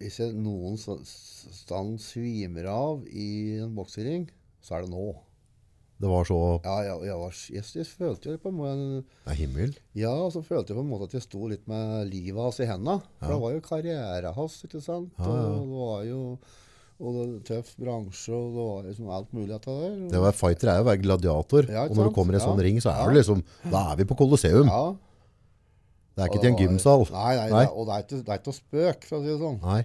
hvis 0.02 0.20
jeg 0.22 0.34
noen 0.38 0.78
stand 0.82 1.98
svimer 2.02 2.70
av 2.74 3.06
i 3.10 3.58
en 3.62 3.78
boksering, 3.78 4.28
så 4.62 4.78
er 4.78 4.86
det 4.86 4.94
nå. 4.94 5.08
Det 5.98 6.10
var 6.12 6.28
så 6.30 6.38
Ja, 6.64 6.76
jeg, 6.86 6.98
jeg, 7.08 7.16
var, 7.18 7.32
jeg, 7.56 7.64
jeg 7.80 7.88
følte 7.90 8.30
jo 8.36 8.38
på 8.44 8.52
en 8.52 8.58
måte 8.60 8.76
Det 9.26 9.32
er 9.34 9.40
himmel. 9.40 9.72
Ja, 9.98 10.12
og 10.14 10.30
så 10.36 10.44
følte 10.46 10.70
jeg 10.74 10.78
på 10.78 10.84
en 10.86 10.92
måte 10.92 11.08
at 11.10 11.16
jeg 11.18 11.24
sto 11.26 11.48
litt 11.50 11.64
med 11.70 12.12
livet 12.12 12.38
hans 12.44 12.60
i 12.62 12.68
hendene. 12.70 13.00
For 13.18 13.26
Ja. 13.26 13.34
det 13.34 13.42
var 13.42 13.56
jo 13.56 13.64
karriere 13.66 14.34
hans, 14.36 14.60
ikke 14.68 14.82
sant. 14.86 15.10
Ja, 15.18 15.26
ja. 15.26 15.48
Og 15.50 15.58
det 15.66 15.82
var 15.82 16.04
jo 16.12 16.22
og 16.98 17.14
det 17.14 17.24
var 17.24 17.42
tøff 17.46 17.68
bransje, 17.78 18.34
og 18.34 18.46
det 18.56 18.64
var 18.66 18.86
liksom 18.90 19.10
alt 19.14 19.34
mulig 19.38 19.50
dette 19.54 19.70
der. 19.70 19.98
Det 20.10 20.18
å 20.18 20.24
være 20.24 20.34
fighter 20.38 20.70
er 20.72 20.78
jo 20.80 20.86
å 20.86 20.88
være 20.88 21.02
gladiator. 21.04 21.68
Ja, 21.70 21.84
og 21.86 21.94
når 22.00 22.08
du 22.10 22.14
kommer 22.16 22.34
i 22.34 22.40
en 22.40 22.46
sånn 22.48 22.62
ring, 22.66 22.80
så 22.82 22.90
er 22.90 23.12
det 23.12 23.20
liksom 23.20 23.44
Da 23.70 23.82
er 23.92 24.00
vi 24.00 24.08
på 24.10 24.18
Colosseum. 24.18 24.66
ja. 24.66 24.86
Det 26.18 26.24
er 26.26 26.32
ikke 26.32 26.42
til 26.42 26.50
en 26.50 26.58
gymsal. 26.58 27.04
Nei, 27.14 27.34
nei, 27.38 27.50
Nei. 27.54 27.60
Det, 27.68 27.74
og 27.78 27.86
det 27.86 27.94
er, 27.94 28.02
ikke, 28.08 28.18
det 28.26 28.32
er 28.34 28.40
ikke 28.40 28.50
noe 28.50 28.58
spøk, 28.58 29.04
for 29.06 29.18
å 29.18 29.22
si 29.22 29.30
det 29.30 29.38
sånn. 29.38 29.60
Nei. 29.62 29.82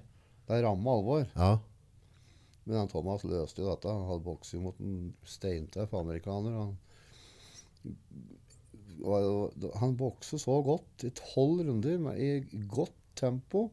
Det 0.49 0.55
er 0.57 0.63
ramme 0.65 0.95
alvor. 0.97 1.27
Ja. 1.37 1.51
Men 2.65 2.83
han 2.83 2.91
Thomas 2.91 3.25
løste 3.27 3.63
jo 3.63 3.71
dette. 3.71 3.91
Han 3.91 4.09
hadde 4.09 4.27
boksing 4.27 4.63
mot 4.65 4.79
en 4.83 5.13
steintøff 5.27 5.95
amerikaner. 5.99 6.55
Han, 6.61 6.75
og, 9.03 9.69
han 9.81 9.95
bokser 9.99 10.39
så 10.39 10.61
godt 10.65 11.07
i 11.09 11.11
tolv 11.19 11.65
runder 11.67 11.99
med, 12.03 12.21
i 12.23 12.63
godt 12.71 12.95
tempo. 13.19 13.69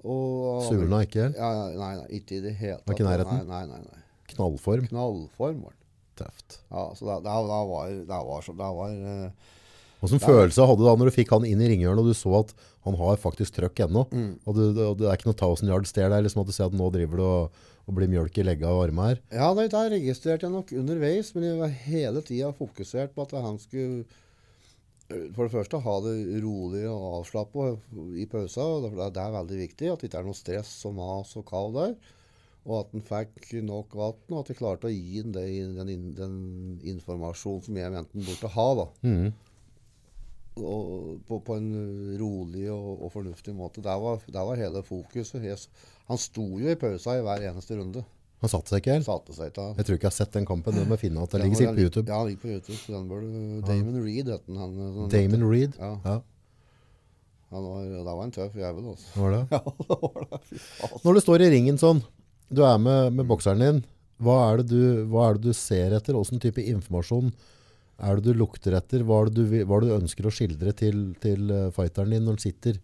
Og, 0.00 0.64
Sulna 0.64 1.02
ikke. 1.04 1.28
Ja, 1.36 1.50
nei, 1.76 1.92
nei, 2.00 2.06
ikke 2.20 2.38
i 2.38 2.44
det 2.44 2.54
hele 2.56 2.78
Var 2.86 2.96
ikke 2.96 3.04
i 3.04 3.08
nærheten? 3.10 3.42
Nei, 3.50 3.64
nei, 3.68 3.80
nei. 3.84 4.02
Knallform. 4.32 4.86
Knallform 4.88 5.62
var 5.66 5.74
han. 5.74 5.78
Tøft. 6.20 6.60
Ja, 6.68 6.84
så 6.96 7.06
det, 7.06 7.16
det, 7.26 7.34
det 7.50 7.58
var, 7.70 7.90
det 8.08 8.20
var, 8.28 8.44
så, 8.44 8.54
det 8.56 8.70
var 8.76 8.94
eh, 8.94 9.50
Hvilken 10.00 10.22
følelse 10.22 10.64
hadde 10.64 10.80
du 10.80 10.86
da 10.86 10.94
når 10.96 11.10
du 11.10 11.14
fikk 11.14 11.32
han 11.34 11.44
inn 11.48 11.60
i 11.60 11.68
ringhjørnet 11.68 12.00
og 12.00 12.08
du 12.08 12.16
så 12.16 12.32
at 12.38 12.52
han 12.86 12.96
har 12.96 13.20
faktisk 13.20 13.56
trøkk 13.56 13.82
ennå? 13.84 14.06
Mm. 14.08 14.30
Og, 14.48 14.56
du, 14.56 14.62
og 14.86 14.94
det 15.00 15.08
er 15.08 15.18
ikke 15.18 15.28
noe 15.28 15.40
thousand 15.40 15.72
yard 15.72 15.88
stare 15.88 16.08
der, 16.12 16.24
liksom 16.24 16.40
at 16.40 16.48
du 16.48 16.54
ser 16.56 16.70
at 16.70 16.76
nå 16.76 16.88
driver 16.92 17.20
du 17.20 17.24
og, 17.26 17.58
og 17.90 17.96
blir 17.98 18.10
mjølk 18.10 18.38
i 18.38 18.46
legga 18.46 18.70
og 18.70 18.84
armene 18.86 19.10
her. 19.10 19.20
Ja, 19.34 19.50
det 19.58 19.70
der 19.74 19.90
registrerte 19.96 20.46
jeg 20.46 20.54
nok 20.54 20.70
underveis, 20.78 21.32
men 21.34 21.48
jeg 21.48 21.58
var 21.58 21.76
hele 21.82 22.22
tida 22.26 22.52
fokusert 22.54 23.16
på 23.16 23.26
at 23.26 23.34
han 23.42 23.58
skulle 23.62 24.04
øh, 25.10 25.26
for 25.34 25.42
det 25.42 25.54
første 25.56 25.82
ha 25.82 25.96
det 26.06 26.14
rolig 26.44 26.86
og 26.86 27.18
avslappa 27.18 27.72
i 28.14 28.28
pausa. 28.30 28.62
og 28.62 28.86
Det 28.86 29.10
det 29.16 29.26
er 29.26 29.36
veldig 29.40 29.60
viktig 29.64 29.90
at 29.90 30.00
det 30.00 30.10
ikke 30.10 30.22
er 30.22 30.30
noe 30.30 30.38
stress 30.38 30.72
og 30.86 30.96
mas 31.00 31.34
og 31.40 31.46
kav 31.50 31.74
der. 31.74 31.98
Og 32.68 32.74
at 32.76 32.90
han 32.92 33.02
fikk 33.02 33.54
nok 33.64 33.94
vann, 33.96 34.24
og 34.30 34.42
at 34.42 34.50
jeg 34.52 34.58
klarte 34.60 34.90
å 34.90 34.92
gi 34.92 35.22
ham 35.22 35.32
den, 35.32 35.78
den, 35.78 36.10
den 36.14 36.34
informasjonen 36.92 37.64
som 37.64 37.78
jeg 37.80 37.94
mente 37.94 38.14
han 38.14 38.26
burde 38.26 38.50
ha. 38.54 38.66
da. 38.82 38.90
Mm. 39.08 39.30
Og 40.60 41.22
på, 41.24 41.38
på 41.46 41.56
en 41.56 41.70
rolig 42.20 42.66
og, 42.70 43.06
og 43.06 43.14
fornuftig 43.14 43.54
måte. 43.56 43.82
Der 43.82 43.96
var, 44.02 44.20
der 44.28 44.44
var 44.44 44.60
hele 44.60 44.82
fokuset. 44.84 45.46
Jeg, 45.46 45.56
han 46.10 46.18
sto 46.18 46.44
jo 46.58 46.66
i 46.72 46.78
pausa 46.80 47.14
i 47.18 47.22
hver 47.22 47.44
eneste 47.52 47.76
runde. 47.78 48.02
Han 48.40 48.48
satte 48.50 48.72
seg 48.72 48.80
ikke 48.82 48.94
helt. 48.96 49.04
Satte 49.06 49.34
seg 49.36 49.50
ikke. 49.52 49.64
Jeg 49.76 49.84
tror 49.86 49.96
ikke 49.98 50.06
jeg 50.08 50.10
har 50.14 50.16
sett 50.16 50.32
den 50.36 50.46
kampen. 50.48 50.74
Den 50.74 50.88
må 50.88 50.96
finne 50.98 51.20
at 51.22 51.34
Den 51.34 51.42
ligger 51.44 51.58
sikkert 51.60 51.76
på 51.76 51.84
YouTube. 51.86 52.08
Ja, 52.08 52.18
den 52.22 52.30
ligger 52.30 52.42
på 52.42 52.52
YouTube. 52.54 52.78
Den 52.88 53.08
bør 53.10 53.20
du, 53.26 53.32
Damon 53.68 53.98
Reed 54.04 54.30
het 54.32 54.46
den. 54.48 54.56
Han, 54.62 54.72
sånn- 54.96 55.10
Damon 55.12 55.44
Reed. 55.50 55.76
Ja. 55.78 55.90
Ja, 56.08 56.14
Han 57.50 57.64
var, 57.66 57.84
det 57.90 58.02
var 58.06 58.22
en 58.24 58.30
tøff 58.34 58.54
jævel, 58.56 58.84
altså. 58.94 59.20
var 59.20 59.30
det. 59.34 59.42
Ja, 59.50 59.60
det 59.60 59.98
var 60.02 60.26
det. 60.30 60.60
Når 61.04 61.14
du 61.18 61.20
står 61.24 61.44
i 61.44 61.50
ringen 61.52 61.80
sånn, 61.82 62.02
du 62.50 62.62
er 62.66 62.78
med, 62.82 63.12
med 63.18 63.26
bokseren 63.30 63.60
din, 63.64 63.80
hva 64.22 64.36
er, 64.52 64.62
det 64.62 64.68
du, 64.70 65.04
hva 65.10 65.28
er 65.30 65.38
det 65.38 65.50
du 65.50 65.56
ser 65.56 65.94
etter? 65.96 66.14
Hvilken 66.16 66.40
type 66.42 66.62
informasjon 66.62 67.32
er 68.00 68.16
det 68.20 68.24
du 68.30 68.38
lukter 68.40 68.76
etter? 68.78 69.02
Hva 69.04 69.20
er 69.24 69.30
det 69.32 69.36
du, 69.50 69.54
hva 69.66 69.76
er 69.78 69.84
det 69.84 69.90
du 69.92 69.98
ønsker 69.98 70.28
å 70.28 70.32
skildre 70.32 70.72
til, 70.78 71.10
til 71.20 71.50
eh, 71.52 71.68
fighteren 71.76 72.14
din 72.14 72.24
når 72.24 72.38
han 72.38 72.44
sitter, 72.46 72.78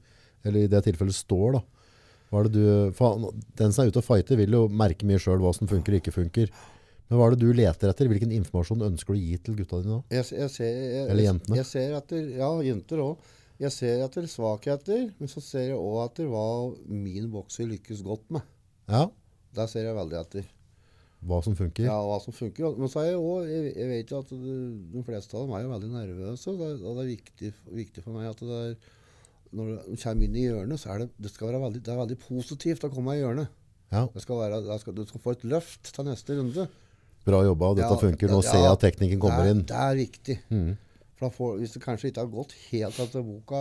eller 0.44 0.66
i 0.66 0.70
det 0.72 0.82
tilfellet 0.88 1.16
står 1.16 1.56
da? 1.58 1.62
Hva 2.30 2.40
er 2.42 2.48
det 2.48 2.52
du, 2.58 2.92
for 2.98 3.28
den 3.60 3.72
som 3.72 3.84
er 3.84 3.92
ute 3.92 4.00
og 4.02 4.06
fighter 4.08 4.36
vil 4.40 4.50
jo 4.56 4.64
merke 4.68 5.06
mye 5.06 5.20
selv 5.22 5.44
hva 5.46 5.52
som 5.54 5.68
funker 5.70 5.94
og 5.94 6.00
ikke 6.02 6.14
funker. 6.16 6.50
Men 7.06 7.20
hva 7.20 7.28
er 7.28 7.36
det 7.36 7.44
du 7.46 7.52
leter 7.54 7.92
etter? 7.92 8.08
Hvilken 8.10 8.32
informasjon 8.34 8.82
ønsker 8.88 9.14
du 9.14 9.18
å 9.20 9.22
gi 9.22 9.36
til 9.46 9.54
gutta 9.60 9.78
dine 9.84 10.00
da? 10.00 10.16
Jeg, 10.16 10.26
jeg 10.40 10.50
ser, 10.50 10.72
jeg, 10.74 11.04
Eller 11.12 11.28
jentene. 11.28 11.58
Jeg 11.60 11.68
ser 11.70 11.94
etter, 12.00 12.24
ja, 12.40 12.48
jenter 12.66 13.02
òg. 13.04 13.28
Jeg 13.62 13.72
ser 13.72 14.02
etter 14.04 14.26
svakheter, 14.28 15.04
men 15.20 15.30
så 15.32 15.40
ser 15.40 15.68
jeg 15.70 15.78
òg 15.78 16.00
etter 16.08 16.26
hva 16.28 16.42
min 16.90 17.30
bokser 17.32 17.70
lykkes 17.70 18.02
godt 18.04 18.26
med. 18.34 18.42
Ja, 18.90 19.06
Der 19.56 19.70
ser 19.70 19.86
jeg 19.86 19.94
veldig 19.96 20.18
etter. 20.18 20.50
hva 21.26 21.38
som 21.46 21.54
funker. 21.56 21.86
Ja, 21.86 21.94
hva 22.04 22.18
som 22.20 22.34
funker. 22.36 22.74
Men 22.76 22.90
så 22.92 23.00
er 23.04 23.12
jeg 23.12 23.22
òg 23.22 23.46
jeg, 23.48 23.70
jeg 23.78 23.88
vet 23.94 24.10
jo 24.12 24.18
at 24.20 24.34
det, 24.34 24.58
de 24.98 25.06
fleste 25.06 25.38
av 25.38 25.46
dem 25.46 25.54
er 25.56 25.62
jo 25.64 25.70
veldig 25.72 25.92
nervøse. 25.94 26.50
Og 26.52 26.58
det, 26.60 26.68
er- 26.74 26.82
det 26.82 27.06
er 27.06 27.08
viktig, 27.14 27.52
viktig 27.78 28.04
for 28.04 28.18
meg 28.18 28.28
at 28.34 28.42
det 28.44 28.60
er 28.66 28.76
når 29.52 29.68
du 29.86 29.96
kommer 30.02 30.24
inn 30.26 30.36
i 30.36 30.46
hjørnet, 30.48 30.80
så 30.82 30.90
er 30.94 31.04
det, 31.04 31.10
det, 31.22 31.30
skal 31.34 31.50
være 31.52 31.60
veldig, 31.66 31.82
det 31.86 31.92
er 31.92 32.00
veldig 32.00 32.18
positivt 32.22 32.86
å 32.86 32.90
komme 32.92 33.14
i 33.16 33.20
hjørnet. 33.20 33.52
Ja, 33.92 34.06
Det 34.12 34.22
skal 34.24 34.40
være, 34.40 34.62
det 34.66 34.80
skal, 34.82 34.94
du 34.96 35.04
skal 35.06 35.22
få 35.22 35.36
et 35.36 35.44
løft 35.46 35.92
til 35.94 36.08
neste 36.08 36.34
runde. 36.38 36.66
bra 37.26 37.42
jobba, 37.42 37.74
dette 37.74 37.92
Ja, 37.94 38.00
funker. 38.00 38.30
Nå 38.30 38.40
ja, 38.42 38.50
ser 38.50 38.60
jeg 38.64 38.72
at 38.72 38.82
teknikken 38.82 39.20
kommer 39.22 39.44
er- 39.46 39.50
inn. 39.54 39.62
Det 39.66 39.76
er 39.76 39.94
viktig. 39.98 40.36
Mm. 40.50 40.76
For 41.16 41.30
får, 41.32 41.54
hvis 41.58 41.72
det 41.72 41.82
kanskje 41.82 42.10
ikke 42.10 42.20
har 42.24 42.28
gått 42.34 42.52
helt 42.70 42.98
etter 43.00 43.22
boka 43.24 43.60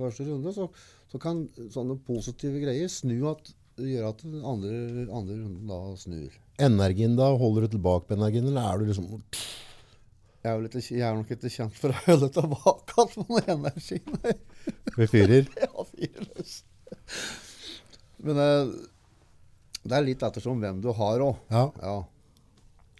første 0.00 0.24
runde, 0.26 0.52
så, 0.52 0.66
så 1.12 1.20
kan 1.22 1.44
sånne 1.70 1.98
positive 2.04 2.58
greier 2.64 2.88
snu 2.90 3.14
at, 3.30 3.52
gjøre 3.78 4.08
at 4.10 4.24
den 4.24 4.40
andre, 4.42 5.06
andre 5.12 5.36
runden 5.38 5.68
da 5.70 5.78
snur. 6.00 6.34
Energien 6.58 7.14
da, 7.16 7.28
holder 7.36 7.66
du 7.68 7.76
tilbake 7.76 8.08
på 8.08 8.16
energien, 8.16 8.48
eller 8.48 8.72
er 8.72 8.78
du 8.80 8.86
liksom 8.88 9.06
Jeg 10.46 10.52
er, 10.54 10.60
litt, 10.62 10.76
jeg 10.90 11.02
er 11.02 11.14
nok 11.18 11.30
ikke 11.34 11.50
kjent 11.52 11.74
for 11.76 11.92
å 11.92 12.00
holde 12.06 12.28
tilbake 12.32 12.96
alt 13.02 13.14
på 13.16 13.24
noe 13.28 14.34
ved 14.96 15.10
fyrer? 15.12 15.48
Jeg 15.56 15.70
har 15.72 15.88
løs. 16.28 16.58
Men 18.26 18.42
eh, 18.42 18.74
det 19.86 19.96
er 19.96 20.06
litt 20.06 20.24
ettersom 20.26 20.62
hvem 20.62 20.80
du 20.82 20.90
har 20.96 21.24
òg. 21.24 21.42
Ja. 21.52 21.64
Ja. 21.82 21.96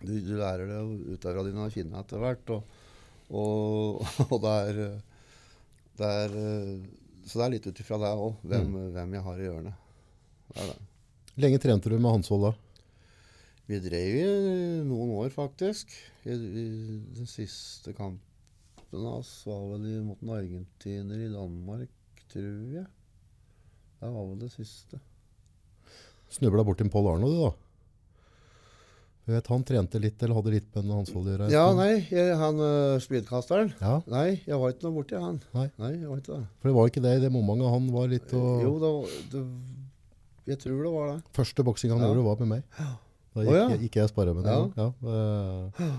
Du, 0.02 0.12
du 0.12 0.34
lærer 0.36 0.68
det 0.68 0.80
jo 0.80 1.16
av 1.40 1.48
dine 1.48 1.66
å 1.66 1.72
etter 2.02 2.22
hvert. 2.22 2.52
Og, 2.56 2.82
og, 3.30 4.04
og 4.32 4.36
det 4.44 4.58
er, 4.66 4.82
det 5.98 6.12
er 6.26 6.36
Så 7.26 7.40
det 7.40 7.46
er 7.46 7.56
litt 7.56 7.66
ut 7.66 7.82
ifra 7.82 7.98
det 8.02 8.12
òg, 8.12 8.36
hvem, 8.46 8.76
hvem 8.94 9.16
jeg 9.18 9.26
har 9.30 9.40
i 9.40 9.48
hjørnet. 9.48 9.82
Det 10.52 10.68
det. 10.70 10.78
Lenge 11.36 11.60
trente 11.60 11.90
du 11.92 11.98
med 11.98 12.14
Hansvold 12.14 12.46
da? 12.46 12.52
Vi 13.66 13.80
drev 13.82 14.14
i 14.14 14.26
noen 14.86 15.10
år, 15.18 15.32
faktisk. 15.34 15.90
I, 16.24 16.32
i, 16.32 16.66
den 17.18 17.26
siste 17.28 17.92
kampen 18.90 19.06
hans 19.06 19.30
var 19.46 19.62
vel 19.72 20.02
mot 20.04 20.22
en 20.22 20.30
argentiner 20.30 21.18
i 21.26 21.28
Danmark, 21.32 21.90
tror 22.30 22.74
jeg. 22.74 22.86
Det 24.00 24.10
var 24.12 24.26
vel 24.28 24.38
det 24.40 24.50
siste. 24.52 24.98
Snubla 26.30 26.64
borti 26.66 26.82
en 26.84 26.90
Pål 26.90 27.08
Arno, 27.14 27.28
du 27.30 27.38
da. 27.44 27.52
Jeg 29.26 29.34
vet, 29.34 29.46
han 29.50 29.64
trente 29.66 29.98
litt, 29.98 30.20
eller 30.22 30.36
hadde 30.38 30.52
litt 30.54 30.74
med 30.76 30.92
hans 30.94 31.10
vold 31.10 31.26
å 31.26 31.32
gjøre. 31.32 31.48
Ja, 31.50 31.64
nei, 31.74 32.06
jeg, 32.12 32.36
han 32.38 32.60
uh, 32.62 32.98
speedkasteren. 33.02 33.72
Ja, 33.80 33.96
Nei, 34.06 34.40
jeg 34.46 34.54
var 34.60 34.70
ikke 34.70 34.86
noe 34.86 34.94
borti 35.00 35.18
han. 35.18 35.40
Nei. 35.56 35.64
jeg 35.80 36.06
var 36.06 36.20
ikke 36.20 36.36
det. 36.36 36.44
for 36.60 36.68
det 36.70 36.74
var 36.76 36.92
ikke 36.92 37.02
det 37.02 37.14
i 37.16 37.22
det 37.24 37.32
momentet 37.34 37.72
han 37.74 37.88
var 37.94 38.06
litt 38.12 38.34
og... 38.38 38.62
Jo, 38.62 38.76
det, 38.84 38.92
var- 38.94 39.16
det, 39.32 39.42
jeg 40.52 40.60
tror 40.62 40.78
det 40.86 40.92
var 40.94 41.10
det. 41.10 41.18
Første 41.34 41.64
boksing 41.66 41.90
han 41.96 42.04
Ja. 42.04 42.12
gjorde 42.12 42.26
var 42.28 42.38
med 42.44 42.52
meg. 42.54 42.62
Da 43.34 43.42
gikk, 43.42 43.50
oh, 43.50 43.56
ja. 43.58 43.66
gikk 43.82 43.98
jeg 43.98 44.06
og 44.06 44.12
sparret 44.14 44.36
med 44.38 44.46
Ja. 44.46 44.60
den. 44.62 44.70
Ja. 44.78 45.90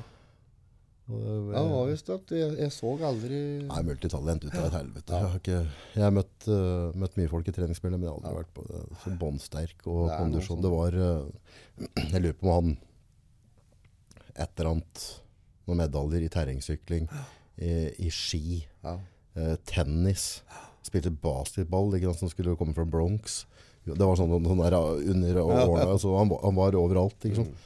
Eh, 1.10 1.14
og 1.16 1.52
Ja, 1.54 1.62
det 1.64 1.72
var 1.74 1.86
visst 1.92 2.10
at 2.14 2.34
jeg, 2.36 2.56
jeg 2.60 2.74
så 2.76 2.94
aldri 3.10 3.40
Nei, 3.68 3.84
multitalent 3.88 4.44
ut 4.48 4.54
av 4.58 4.66
et 4.68 4.76
helvete. 4.80 5.14
Jeg 5.22 5.32
har, 5.32 5.38
ikke, 5.42 5.60
jeg 5.96 6.04
har 6.04 6.16
møtt, 6.16 6.48
uh, 6.52 6.92
møtt 7.00 7.16
mye 7.20 7.32
folk 7.32 7.48
i 7.48 7.56
treningsspillet, 7.56 8.00
men 8.00 8.08
jeg 8.10 8.14
har 8.14 8.20
aldri 8.20 8.42
vært 8.42 8.54
på 8.58 8.66
det. 8.68 8.82
Så 9.04 9.14
båndsterk 9.22 9.88
og 9.88 10.04
Det 10.10 10.18
kondisjon. 10.20 10.62
Det 10.66 10.74
var 10.74 11.00
uh, 11.00 11.56
Jeg 12.14 12.22
lurer 12.26 12.38
på 12.42 12.50
om 12.52 12.56
han 12.58 12.78
et 14.38 14.52
eller 14.60 14.70
annet 14.76 15.06
Noen 15.68 15.82
medaljer 15.82 16.24
i 16.24 16.30
terrengsykling, 16.32 17.08
i, 17.60 17.72
i 18.06 18.10
ski, 18.14 18.62
Ja. 18.86 18.94
eh, 19.36 19.56
tennis. 19.68 20.42
Spilte 20.86 21.12
basketball, 21.12 21.90
ikke 21.98 22.14
sant, 22.14 22.22
som 22.22 22.30
skulle 22.32 22.54
komme 22.56 22.72
fra 22.78 22.86
Bronx. 22.88 23.42
Det 23.84 24.00
var 24.00 24.16
sånn, 24.16 24.32
sånn 24.46 24.62
der 24.62 24.78
under 25.12 25.42
årene, 25.44 25.98
så 26.00 26.14
han, 26.20 26.32
han 26.44 26.56
var 26.56 26.78
overalt. 26.80 27.20
ikke 27.28 27.42
sant? 27.42 27.66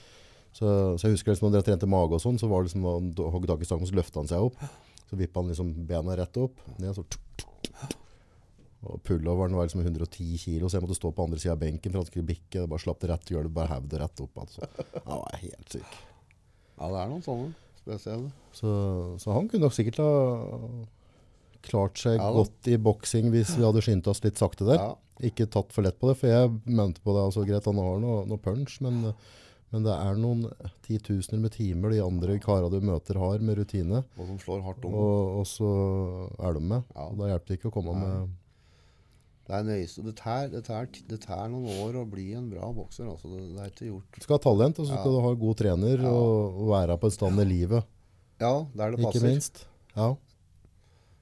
Så, 0.52 0.68
så 1.00 1.08
jeg 1.08 1.16
husker 1.16 1.32
liksom, 1.32 1.48
når 1.48 1.58
dere 1.58 1.68
trente 1.70 1.90
mage 1.90 2.18
og 2.18 2.24
sånn, 2.24 2.40
så 2.42 2.50
var 2.52 2.62
det 2.62 2.72
liksom, 2.72 2.88
han 2.88 3.12
hogg 3.34 3.48
tak 3.50 3.64
i 3.64 3.68
stangen, 3.70 3.88
så 3.88 3.98
løftet 3.98 4.20
han 4.20 4.30
seg 4.32 4.50
opp. 4.50 4.60
Så 5.08 5.20
vippet 5.20 5.40
han 5.40 5.52
liksom 5.52 5.72
bena 5.88 6.16
rett 6.20 6.38
opp, 6.40 6.60
ned, 6.78 6.94
så 6.96 7.04
tuk, 7.04 7.24
tuk, 7.40 7.72
tuk. 7.72 7.98
Og 8.82 9.02
pulloveren 9.06 9.54
var 9.54 9.68
liksom 9.68 9.84
110 9.84 10.38
kilo, 10.42 10.70
så 10.70 10.80
jeg 10.80 10.86
måtte 10.86 10.98
stå 10.98 11.12
på 11.14 11.26
andre 11.28 11.38
siden 11.42 11.54
av 11.54 11.60
benken 11.62 11.94
for 11.94 12.02
han 12.02 12.08
skulle 12.08 12.26
bikke. 12.32 12.64
Bare 12.70 12.82
slapp 12.82 13.02
det 13.04 13.12
rett 13.12 13.30
i 13.30 13.36
gulvet, 13.36 13.54
bare 13.54 13.76
hev 13.76 13.90
det 13.92 14.00
rett 14.02 14.24
opp. 14.24 14.42
Altså. 14.42 14.66
Han 14.96 15.20
var 15.22 15.38
helt 15.44 15.76
syk. 15.76 16.00
ja, 16.80 16.88
det 16.88 17.04
er 17.04 17.12
noen 17.12 17.26
sånne 17.26 17.52
spesielle. 17.82 18.32
Så, 18.58 18.72
så 19.22 19.36
han 19.36 19.52
kunne 19.52 19.68
nok 19.68 19.78
sikkert 19.78 20.02
ha 20.02 20.10
klart 21.62 22.02
seg 22.02 22.18
Ja 22.18 22.32
godt 22.34 22.70
i 22.72 22.78
boksing 22.82 23.30
hvis 23.34 23.54
vi 23.54 23.66
hadde 23.66 23.84
skyndt 23.86 24.10
oss 24.10 24.24
litt 24.26 24.42
sakte 24.42 24.66
der. 24.66 24.82
Ja. 24.82 25.28
Ikke 25.30 25.46
tatt 25.46 25.70
for 25.76 25.86
lett 25.86 26.00
på 26.02 26.10
det, 26.10 26.18
for 26.18 26.32
jeg 26.32 26.50
mente 26.66 27.04
på 27.06 27.14
det. 27.14 27.28
altså 27.28 27.46
Greit, 27.46 27.68
han 27.70 27.78
har 27.78 28.02
noe, 28.02 28.24
noe 28.26 28.42
punch, 28.42 28.80
men, 28.82 29.12
Men 29.72 29.86
det 29.86 29.94
er 29.96 30.18
noen 30.20 30.42
titusener 30.84 31.40
med 31.40 31.54
timer 31.56 31.94
de 31.94 32.02
andre 32.04 32.34
kara 32.44 32.68
du 32.70 32.82
møter 32.84 33.16
har 33.22 33.40
med 33.40 33.56
rutine. 33.62 34.02
Og 34.20 34.26
som 34.28 34.38
slår 34.42 34.64
hardt 34.66 34.84
om. 34.86 34.94
Og, 35.00 35.40
og 35.40 35.46
så 35.48 35.70
er 36.44 36.58
de 36.58 36.64
med. 36.74 36.84
Ja. 36.96 37.06
Da 37.16 37.30
hjelper 37.32 37.48
det 37.54 37.58
ikke 37.62 37.70
å 37.72 37.76
komme 37.78 37.94
Nei. 37.96 38.02
med 38.04 38.34
Det 39.48 39.56
er 39.58 39.64
nøyeste. 39.70 40.04
Det 40.06 40.16
tær, 40.20 40.50
det, 40.52 40.62
tær, 40.68 40.90
det 41.08 41.20
tær, 41.24 41.46
noen 41.54 41.72
år 41.86 42.02
å 42.02 42.04
bli 42.12 42.28
en 42.36 42.50
bra 42.52 42.68
bokser. 42.76 43.08
Altså. 43.08 43.32
Det, 43.32 43.46
det 43.56 43.64
er 43.64 43.72
ikke 43.72 43.88
gjort. 43.94 44.12
Du 44.20 44.26
skal 44.28 44.38
ha 44.38 44.44
talent, 44.44 44.80
og 44.84 44.90
så 44.90 44.98
skal 45.00 45.08
Ja. 45.08 45.16
du 45.16 45.26
ha 45.30 45.32
god 45.46 45.58
trener 45.64 46.04
Ja. 46.04 46.12
og, 46.12 46.60
og 46.66 46.70
være 46.76 47.00
på 47.00 47.08
en 47.12 47.16
stand 47.16 47.40
i 47.40 47.48
livet, 47.48 47.88
Ja, 48.44 48.54
der 48.76 48.92
det 48.92 49.00
passer. 49.06 49.20
ikke 49.20 49.28
minst. 49.32 49.64
Ja. 49.96 50.12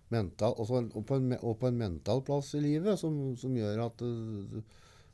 Mental, 0.09 0.55
og, 0.57 1.05
på 1.05 1.15
en, 1.19 1.33
og 1.38 1.59
på 1.62 1.67
en 1.69 1.77
mental 1.77 2.23
plass 2.25 2.55
i 2.57 2.62
livet 2.63 2.97
som, 2.97 3.35
som 3.38 3.53
gjør 3.53 3.83
at 3.85 3.99
du, 4.01 4.63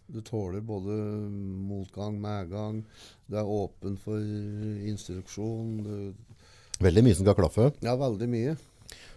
du, 0.08 0.22
tåler 0.22 0.62
både 0.66 0.96
motgang, 1.66 2.18
medgang. 2.22 2.84
Du 3.28 3.38
er 3.40 3.50
åpen 3.50 3.98
for 4.02 4.22
instruksjon. 4.90 5.72
Du, 5.86 6.40
Veldig 6.84 7.06
mye 7.06 7.18
som 7.18 7.26
skal 7.26 7.38
klaffe. 7.40 7.72
ja, 7.86 7.96
veldig 8.00 8.30
mye. 8.30 8.56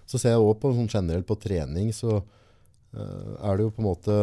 Så 0.08 0.20
ser 0.20 0.36
jeg 0.36 0.42
også 0.42 0.60
på 0.62 0.72
sånn 0.76 0.92
generelt 0.92 1.28
på 1.28 1.36
trening, 1.40 1.90
så 1.92 2.20
uh, 2.20 3.34
er 3.44 3.58
det 3.58 3.66
jo 3.66 3.74
på 3.74 3.82
en 3.82 3.88
måte 3.90 4.16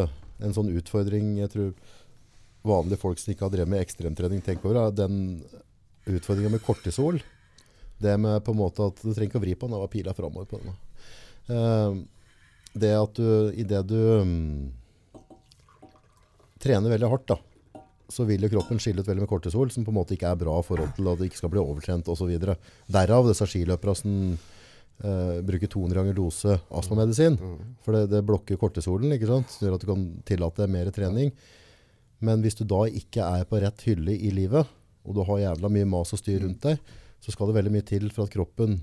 en 0.43 0.55
sånn 0.55 0.71
utfordring 0.73 1.35
jeg 1.39 1.51
tror 1.53 1.69
vanlige 2.65 2.99
folk 2.99 3.21
som 3.21 3.31
ikke 3.31 3.45
har 3.45 3.53
drevet 3.53 3.71
med 3.71 3.83
ekstremtrening 3.83 4.41
tenker 4.43 4.71
over, 4.71 4.87
er 4.87 4.97
den 4.97 5.19
utfordringen 6.09 6.55
med 6.55 6.63
kortisol. 6.65 7.19
Det 8.01 8.15
med 8.19 8.41
på 8.43 8.55
en 8.55 8.59
måte 8.59 8.89
at 8.89 8.97
du 9.03 9.11
trenger 9.11 9.29
ikke 9.29 9.39
å 9.39 9.45
vri 9.45 9.53
på 9.55 9.67
den, 9.67 9.75
det 9.75 9.83
var 9.83 9.93
pila 9.93 10.15
framover 10.17 10.49
på 10.49 10.63
den. 10.63 10.73
Uh, 11.45 12.01
det 12.75 12.91
at 12.97 13.15
du, 13.15 13.53
i 13.55 13.63
det 13.63 13.83
du 13.87 13.99
mm, 14.25 14.57
trener 16.65 16.91
veldig 16.95 17.09
hardt 17.13 17.27
da, 17.31 17.37
så 18.11 18.25
vil 18.29 18.43
jo 18.45 18.51
kroppen 18.53 18.77
skille 18.81 19.01
ut 19.01 19.07
veldig 19.09 19.23
med 19.23 19.29
kortisol, 19.31 19.71
som 19.73 19.85
på 19.85 19.93
en 19.93 19.97
måte 19.97 20.13
ikke 20.17 20.29
er 20.29 20.37
bra 20.41 20.57
i 20.61 20.65
forhold 20.67 20.91
til 20.97 21.07
at 21.09 21.17
du 21.21 21.25
ikke 21.25 21.39
skal 21.39 21.53
bli 21.53 21.61
overtrent 21.61 22.09
videre. 22.29 22.57
Derav 22.91 23.25
disse 23.29 23.47
skiløpere 23.49 23.95
som 23.97 24.15
eh, 24.35 25.39
bruker 25.45 25.71
200 25.73 25.97
ganger 26.01 26.17
dose 26.17 26.57
astmamedisin. 26.69 27.37
For 27.85 27.97
det, 27.97 28.03
det 28.13 28.21
blokker 28.27 28.59
kortisolen, 28.61 29.13
ikke 29.15 29.29
sant? 29.31 29.49
Så 29.49 29.65
gjør 29.65 29.77
at 29.79 29.85
du 29.85 29.89
kan 29.89 30.05
tillate 30.29 30.67
mer 30.69 30.91
trening. 30.93 31.31
Men 32.25 32.41
hvis 32.45 32.55
du 32.59 32.63
da 32.69 32.85
ikke 32.87 33.25
er 33.25 33.47
på 33.49 33.59
rett 33.61 33.81
hylle 33.89 34.13
i 34.15 34.29
livet, 34.33 34.69
og 35.05 35.17
du 35.17 35.23
har 35.27 35.41
jævla 35.41 35.69
mye 35.73 35.85
mas 35.89 36.13
og 36.15 36.21
styr 36.21 36.41
rundt 36.45 36.63
deg, 36.65 36.79
så 37.21 37.33
skal 37.33 37.49
det 37.49 37.57
veldig 37.57 37.73
mye 37.73 37.85
til 37.89 38.07
for 38.13 38.25
at 38.25 38.33
kroppen 38.33 38.79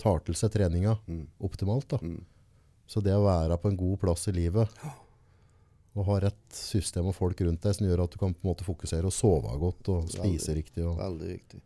tar 0.00 0.22
til 0.24 0.38
seg 0.38 0.54
treninga 0.54 0.94
Mm. 1.10 1.26
optimalt. 1.44 1.88
Da. 1.90 1.98
Mm. 2.00 2.22
Så 2.88 3.02
det 3.04 3.12
å 3.14 3.26
være 3.26 3.58
på 3.60 3.68
en 3.70 3.76
god 3.78 3.98
plass 4.00 4.26
i 4.30 4.32
livet, 4.32 4.70
og 5.98 6.04
ha 6.06 6.18
rett 6.22 6.54
system 6.54 7.08
og 7.10 7.16
folk 7.16 7.40
rundt 7.42 7.64
deg 7.66 7.74
som 7.74 7.86
gjør 7.88 8.04
at 8.04 8.12
du 8.14 8.18
kan 8.20 8.34
på 8.34 8.44
en 8.44 8.50
måte 8.52 8.66
fokusere 8.66 9.08
og 9.08 9.14
sove 9.14 9.56
godt 9.58 9.88
og 9.90 10.12
spise 10.12 10.54
riktig. 10.54 10.84
Og, 10.86 10.94
Veldig 11.00 11.30
viktig. 11.32 11.60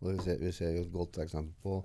Og 0.00 0.14
vi, 0.14 0.22
ser, 0.24 0.38
vi 0.40 0.52
ser 0.56 0.70
jo 0.78 0.84
et 0.86 0.92
godt 0.94 1.18
eksempel 1.24 1.52
på 1.64 1.80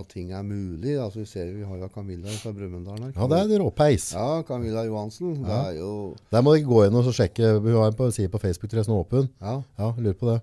at 0.00 0.06
ting 0.08 0.30
er 0.32 0.40
mulig. 0.46 0.94
Altså, 0.96 1.20
vi 1.20 1.26
ser 1.28 1.50
vi 1.52 1.66
har 1.68 1.82
jo 1.82 1.88
Camilla 1.92 2.32
fra 2.40 2.52
Brumunddal 2.56 3.02
her. 3.02 3.10
ja, 3.12 3.26
det 3.28 3.40
er 3.42 3.50
en 3.50 3.64
råpeis. 3.66 4.06
Ja, 4.16 4.28
Camilla 4.48 4.86
Johansen. 4.86 5.34
Det 5.42 5.52
er 5.58 5.74
jo 5.82 5.90
Der 6.32 6.40
må 6.46 6.54
dere 6.54 6.64
gå 6.70 6.78
inn 6.86 6.96
og 6.96 7.10
sjekke. 7.12 7.50
Hun 7.58 7.74
har 7.76 7.90
en 7.90 7.98
på, 7.98 8.08
side 8.14 8.32
på 8.32 8.40
Facebook 8.40 8.72
som 8.78 8.94
er 8.94 9.02
åpen. 9.02 9.28
Ja. 9.42 9.58
Ja, 9.76 9.90
lurer 9.98 10.16
på 10.22 10.30
det. 10.30 10.38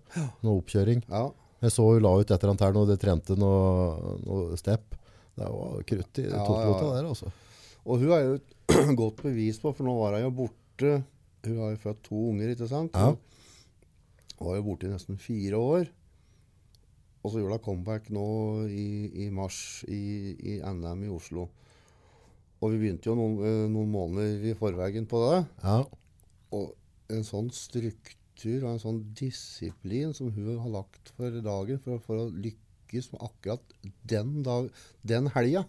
Noe 0.45 0.59
oppkjøring. 0.61 1.01
ja. 1.09 1.29
Jeg 1.59 1.73
så 1.75 1.83
hun 1.83 1.99
la 2.05 2.11
ut 2.15 2.29
et 2.31 2.31
eller 2.37 2.53
annet 2.53 2.61
her 2.63 2.71
når 2.77 2.85
det 2.87 2.95
trente 3.01 3.35
noe, 3.35 4.13
noe 4.23 4.55
step. 4.55 4.93
Det 5.35 5.43
var 5.51 5.81
krutt 5.89 6.19
i 6.21 6.23
Ja, 6.29 6.45
tottlota 6.47 6.85
ja. 6.85 6.91
der, 6.93 7.09
altså. 7.09 7.31
Og 7.83 7.99
hun 7.99 8.13
er 8.15 8.21
jo 8.23 8.37
et 8.37 8.53
godt 9.01 9.23
bevis 9.25 9.60
på, 9.62 9.73
for 9.75 9.88
nå 9.88 9.95
var 9.97 10.17
hun 10.17 10.27
jo 10.27 10.34
borte 10.43 10.91
Hun 11.45 11.62
har 11.62 11.71
jo 11.73 11.84
født 11.86 12.03
to 12.05 12.25
unger, 12.34 12.51
ikke 12.53 12.67
sant? 12.69 12.95
Ja. 12.95 13.13
Hun 14.39 14.49
var 14.49 14.60
jo 14.60 14.65
borte 14.67 14.88
i 14.88 14.91
nesten 14.91 15.19
fire 15.21 15.60
år. 15.60 15.89
Og 17.23 17.32
så 17.32 17.41
gjorde 17.41 17.58
hun 17.60 17.63
comeback 17.65 18.10
nå 18.15 18.27
i, 18.71 18.89
i 19.25 19.29
mars 19.34 19.84
i, 19.88 20.36
i 20.36 20.60
NM 20.63 21.05
i 21.08 21.12
Oslo. 21.12 21.47
Og 22.60 22.73
vi 22.73 22.79
begynte 22.82 23.08
jo 23.08 23.15
noen, 23.15 23.38
eh, 23.47 23.65
noen 23.71 23.91
måneder 23.91 24.49
i 24.51 24.55
forveien 24.60 25.08
på 25.08 25.21
det. 25.25 25.41
Ja. 25.63 25.82
Og 26.55 26.73
en 27.13 27.25
sånn 27.27 27.49
struktur 27.55 28.65
og 28.65 28.73
en 28.73 28.82
sånn 28.84 29.01
disiplin 29.15 30.12
som 30.15 30.32
hun 30.36 30.58
har 30.60 30.73
lagt 30.73 31.13
for 31.15 31.39
dagen 31.43 31.79
for, 31.84 32.03
for 32.03 32.25
å 32.25 32.32
lykkes 32.32 33.12
med 33.13 33.23
akkurat 33.29 33.75
den, 34.12 34.41
dag, 34.43 34.69
den 35.08 35.32
helga, 35.36 35.65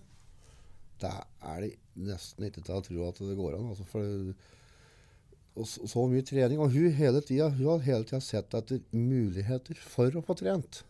det 1.03 1.13
er 1.53 1.65
det 1.65 1.71
nesten 2.01 2.47
ikke 2.47 2.65
til 2.65 2.77
å 2.77 2.85
tro 2.85 3.07
at 3.09 3.21
det 3.23 3.39
går 3.39 3.57
an. 3.59 3.71
Altså 3.73 3.87
for, 3.89 4.35
og 5.57 5.69
så, 5.69 5.89
så 5.91 6.05
mye 6.11 6.27
trening. 6.27 6.61
Og 6.63 6.73
hun 6.75 6.93
hele 6.97 7.23
tida, 7.25 7.51
har 7.57 7.83
hele 7.87 8.07
tida 8.09 8.23
sett 8.25 8.55
etter 8.57 8.83
muligheter 8.95 9.81
for 9.81 10.17
å 10.17 10.25
få 10.25 10.39
trent. 10.41 10.85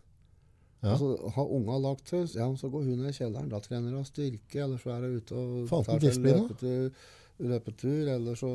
Ja. 0.81 0.95
Altså, 0.95 1.13
har 1.35 1.53
unga 1.53 1.77
lagt 1.77 2.09
seg, 2.09 2.25
ja, 2.33 2.47
så 2.57 2.69
går 2.73 2.87
hun 2.87 3.01
ned 3.03 3.11
i 3.11 3.17
kjelleren. 3.17 3.49
Da 3.51 3.61
trener 3.61 3.93
hun 3.93 4.07
styrke, 4.07 4.63
eller 4.63 4.81
så 4.81 4.95
er 4.95 5.05
hun 5.05 5.19
ute 5.19 5.37
og 5.37 5.73
tar 5.85 6.01
seg 6.01 6.15
en 6.15 6.25
løpetur, 6.25 7.03
løpetur, 7.51 7.99
eller 8.15 8.39
så 8.39 8.49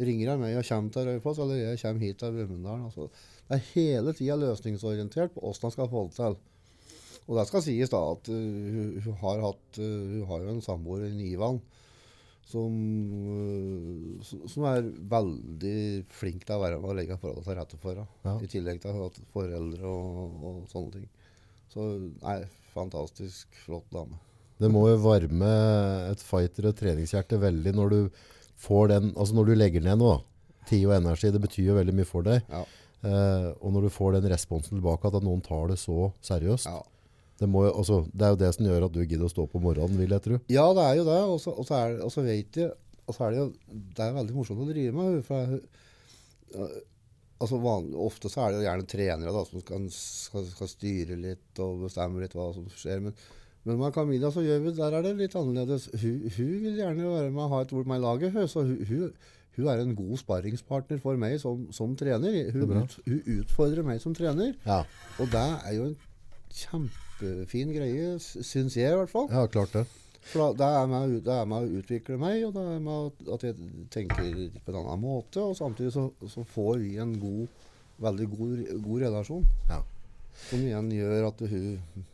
ringer 0.00 0.30
hun 0.30 0.44
meg 0.44 0.58
og 0.60 0.68
kommer 0.68 0.94
til 0.94 1.08
Raufoss, 1.08 1.40
eller 1.42 1.58
jeg 1.58 1.80
kommer 1.82 2.06
hit 2.06 2.20
til 2.22 2.36
Brumunddal. 2.36 2.84
Altså, 2.86 3.08
det 3.48 3.58
er 3.58 3.66
hele 3.72 4.14
tida 4.14 4.38
løsningsorientert 4.38 5.34
på 5.34 5.42
hvordan 5.42 5.66
hun 5.66 5.74
skal 5.74 5.90
få 5.90 6.04
det 6.06 6.16
til. 6.20 6.38
Og 7.30 7.36
det 7.38 7.44
skal 7.46 7.62
sies 7.62 7.92
da 7.92 8.00
at 8.10 8.26
uh, 8.26 8.34
hun, 8.34 8.88
hun, 9.04 9.18
har 9.22 9.44
hatt, 9.44 9.78
uh, 9.78 9.84
hun 10.16 10.24
har 10.26 10.42
jo 10.42 10.54
en 10.56 10.64
samboer 10.64 11.04
i 11.06 11.12
Nivan 11.14 11.60
som, 12.50 12.74
som- 14.50 14.64
er 14.66 14.88
veldig 15.12 15.74
flink 16.10 16.42
til 16.42 16.56
å 16.56 16.62
være 16.64 16.80
med 16.80 16.90
og 16.90 16.96
legge 16.98 17.18
forholdene 17.20 17.46
til 17.46 17.58
rette 17.60 17.78
for 17.78 17.94
henne. 17.94 18.08
Ja. 18.26 18.34
I 18.42 18.50
tillegg 18.50 18.80
til 18.82 19.04
at 19.06 19.20
foreldre 19.30 19.86
og, 19.86 20.40
og 20.48 20.56
sånne 20.72 20.96
ting. 20.96 21.06
Så 21.70 21.86
nei, 22.24 22.40
fantastisk 22.74 23.54
flott 23.64 23.86
dame. 23.94 24.18
Det 24.60 24.68
må 24.72 24.82
jo 24.90 24.98
varme 25.00 25.52
et 26.10 26.20
fighter- 26.26 26.68
og 26.72 26.76
treningshjerte 26.76 27.38
veldig 27.40 27.72
når 27.78 27.94
du 27.94 28.00
får 28.60 28.90
den 28.90 29.06
Altså 29.14 29.38
når 29.38 29.46
du 29.48 29.54
legger 29.56 29.86
ned 29.86 30.02
noe, 30.02 30.18
tid 30.68 30.84
og 30.90 30.98
energi, 30.98 31.30
det 31.32 31.40
betyr 31.40 31.70
jo 31.70 31.78
veldig 31.78 31.94
mye 31.96 32.08
for 32.08 32.26
deg. 32.26 32.42
Ja. 32.50 32.64
Eh, 33.00 33.46
og 33.62 33.72
når 33.72 33.86
du 33.86 33.94
får 33.94 34.18
den 34.18 34.28
responsen 34.28 34.76
tilbake, 34.76 35.08
at 35.08 35.24
noen 35.24 35.40
tar 35.40 35.70
det 35.70 35.78
så 35.80 36.10
seriøst. 36.26 36.68
Ja. 36.68 36.82
Det, 37.40 37.48
må 37.48 37.64
jo, 37.64 37.72
altså, 37.72 38.02
det 38.12 38.26
er 38.26 38.34
jo 38.34 38.40
det 38.42 38.52
som 38.52 38.66
gjør 38.68 38.86
at 38.86 38.94
du 38.94 39.00
gidder 39.00 39.24
å 39.24 39.32
stå 39.32 39.46
på 39.48 39.62
morgenen, 39.64 39.96
vil 39.96 40.12
jeg 40.12 40.24
tro. 40.26 40.38
Ja, 40.52 40.66
det 40.76 40.84
er 40.84 40.98
jo 40.98 41.08
det. 41.08 41.18
Og 41.32 41.40
så, 41.40 41.76
er, 41.78 41.96
vet 42.26 42.60
jeg 42.60 42.70
Og 43.08 43.16
så 43.16 43.24
er 43.26 43.32
det 43.32 43.40
jo 43.40 43.46
Det 43.96 44.04
er 44.04 44.16
veldig 44.18 44.36
morsomt 44.36 44.60
å 44.60 44.68
drive 44.68 44.92
med. 44.96 45.22
For 45.24 45.40
jeg, 45.40 45.62
altså 47.40 47.60
vanlig, 47.62 47.96
ofte 47.96 48.28
så 48.28 48.44
er 48.44 48.52
det 48.52 48.60
jo 48.60 48.66
gjerne 48.68 48.88
trenere 48.90 49.34
da, 49.34 49.44
som 49.48 49.62
skal, 49.64 49.88
skal, 49.94 50.46
skal 50.52 50.70
styre 50.74 51.16
litt 51.16 51.62
og 51.64 51.86
bestemme 51.86 52.20
litt 52.20 52.36
hva 52.36 52.50
som 52.56 52.68
skjer. 52.74 53.00
Men, 53.06 53.16
men 53.64 53.80
med 53.80 53.96
Camilla 53.96 54.30
så 54.34 54.44
gjør 54.44 54.64
vi, 54.66 54.76
der 54.76 54.98
er 54.98 55.06
det 55.06 55.16
litt 55.18 55.36
annerledes. 55.40 55.88
Hun, 55.96 56.22
hun 56.36 56.54
vil 56.66 56.80
gjerne 56.82 57.12
være 57.16 57.32
med 57.32 57.44
og 57.46 57.54
ha 57.54 57.64
et 57.64 57.76
ord 57.76 57.88
med 57.88 58.02
i 58.02 58.04
laget. 58.04 58.40
Så 58.52 58.66
hun, 58.68 58.76
hun, 58.88 59.36
hun 59.56 59.72
er 59.72 59.82
en 59.82 59.96
god 59.96 60.20
sparringspartner 60.20 61.00
for 61.02 61.20
meg 61.20 61.40
som, 61.40 61.66
som 61.74 61.96
trener. 61.98 62.42
Hun, 62.52 62.76
ut, 62.76 62.98
hun 63.08 63.36
utfordrer 63.40 63.86
meg 63.86 64.04
som 64.04 64.16
trener. 64.16 64.52
Ja, 64.68 64.82
Og 65.16 65.32
det 65.32 65.46
er 65.64 65.78
jo 65.78 65.88
en 65.88 66.00
kjempefin 67.20 67.72
greie, 67.74 68.18
syns 68.20 68.76
jeg 68.76 68.92
i 68.92 68.96
hvert 68.96 69.10
fall. 69.10 69.28
ja 69.30 69.46
klart 69.46 69.72
det. 69.72 69.86
For 70.20 70.52
da, 70.52 70.52
det, 70.52 70.66
er 70.76 70.86
med, 70.90 71.14
å 71.16 71.20
det 71.24 71.32
er 71.34 71.46
med 71.48 71.64
å 71.64 71.78
utvikle 71.80 72.18
meg, 72.20 72.42
og 72.44 72.52
det 72.54 72.64
er 72.74 72.80
med 72.84 73.12
at- 73.32 73.42
jeg 73.42 73.54
tenker 73.90 74.50
på 74.64 74.72
en 74.72 74.80
annen 74.82 75.00
måte. 75.00 75.40
Og 75.40 75.56
samtidig 75.56 75.92
så, 75.92 76.10
så 76.28 76.44
får 76.44 76.78
vi 76.78 76.96
en 76.98 77.14
god, 77.18 77.48
veldig 77.98 78.26
god, 78.36 78.82
god 78.84 79.00
relasjon. 79.06 79.46
Ja. 79.70 79.80
Som 80.48 80.60
igjen 80.60 80.90
gjør 80.92 81.28
at 81.30 81.40
hun 81.40 82.04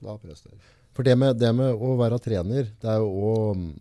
da 0.00 0.16
presterer. 0.16 0.72
For 0.94 1.02
det 1.02 1.18
med, 1.18 1.36
det 1.36 1.52
med 1.54 1.74
å 1.74 1.96
være 1.98 2.20
trener, 2.22 2.70
det 2.80 2.90
er 2.90 3.02
jo 3.02 3.10
også 3.10 3.72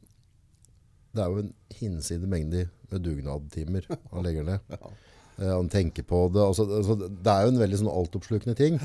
Det 1.13 1.21
er 1.21 1.30
jo 1.30 1.41
en 1.43 1.54
hinsidig 1.78 2.28
mengde 2.28 2.69
med 2.89 3.04
dugnadtimer 3.06 3.86
han 3.86 4.23
legger 4.26 4.43
ned. 4.43 4.60
ja. 4.73 4.93
han 5.38 5.69
tenker 5.69 6.04
på 6.04 6.28
det. 6.34 6.41
Altså, 6.41 6.65
altså, 6.65 6.95
det 6.97 7.32
er 7.32 7.43
jo 7.45 7.52
en 7.54 7.60
veldig 7.62 7.78
sånn 7.84 7.91
altoppslukende 7.91 8.56
ting. 8.58 8.80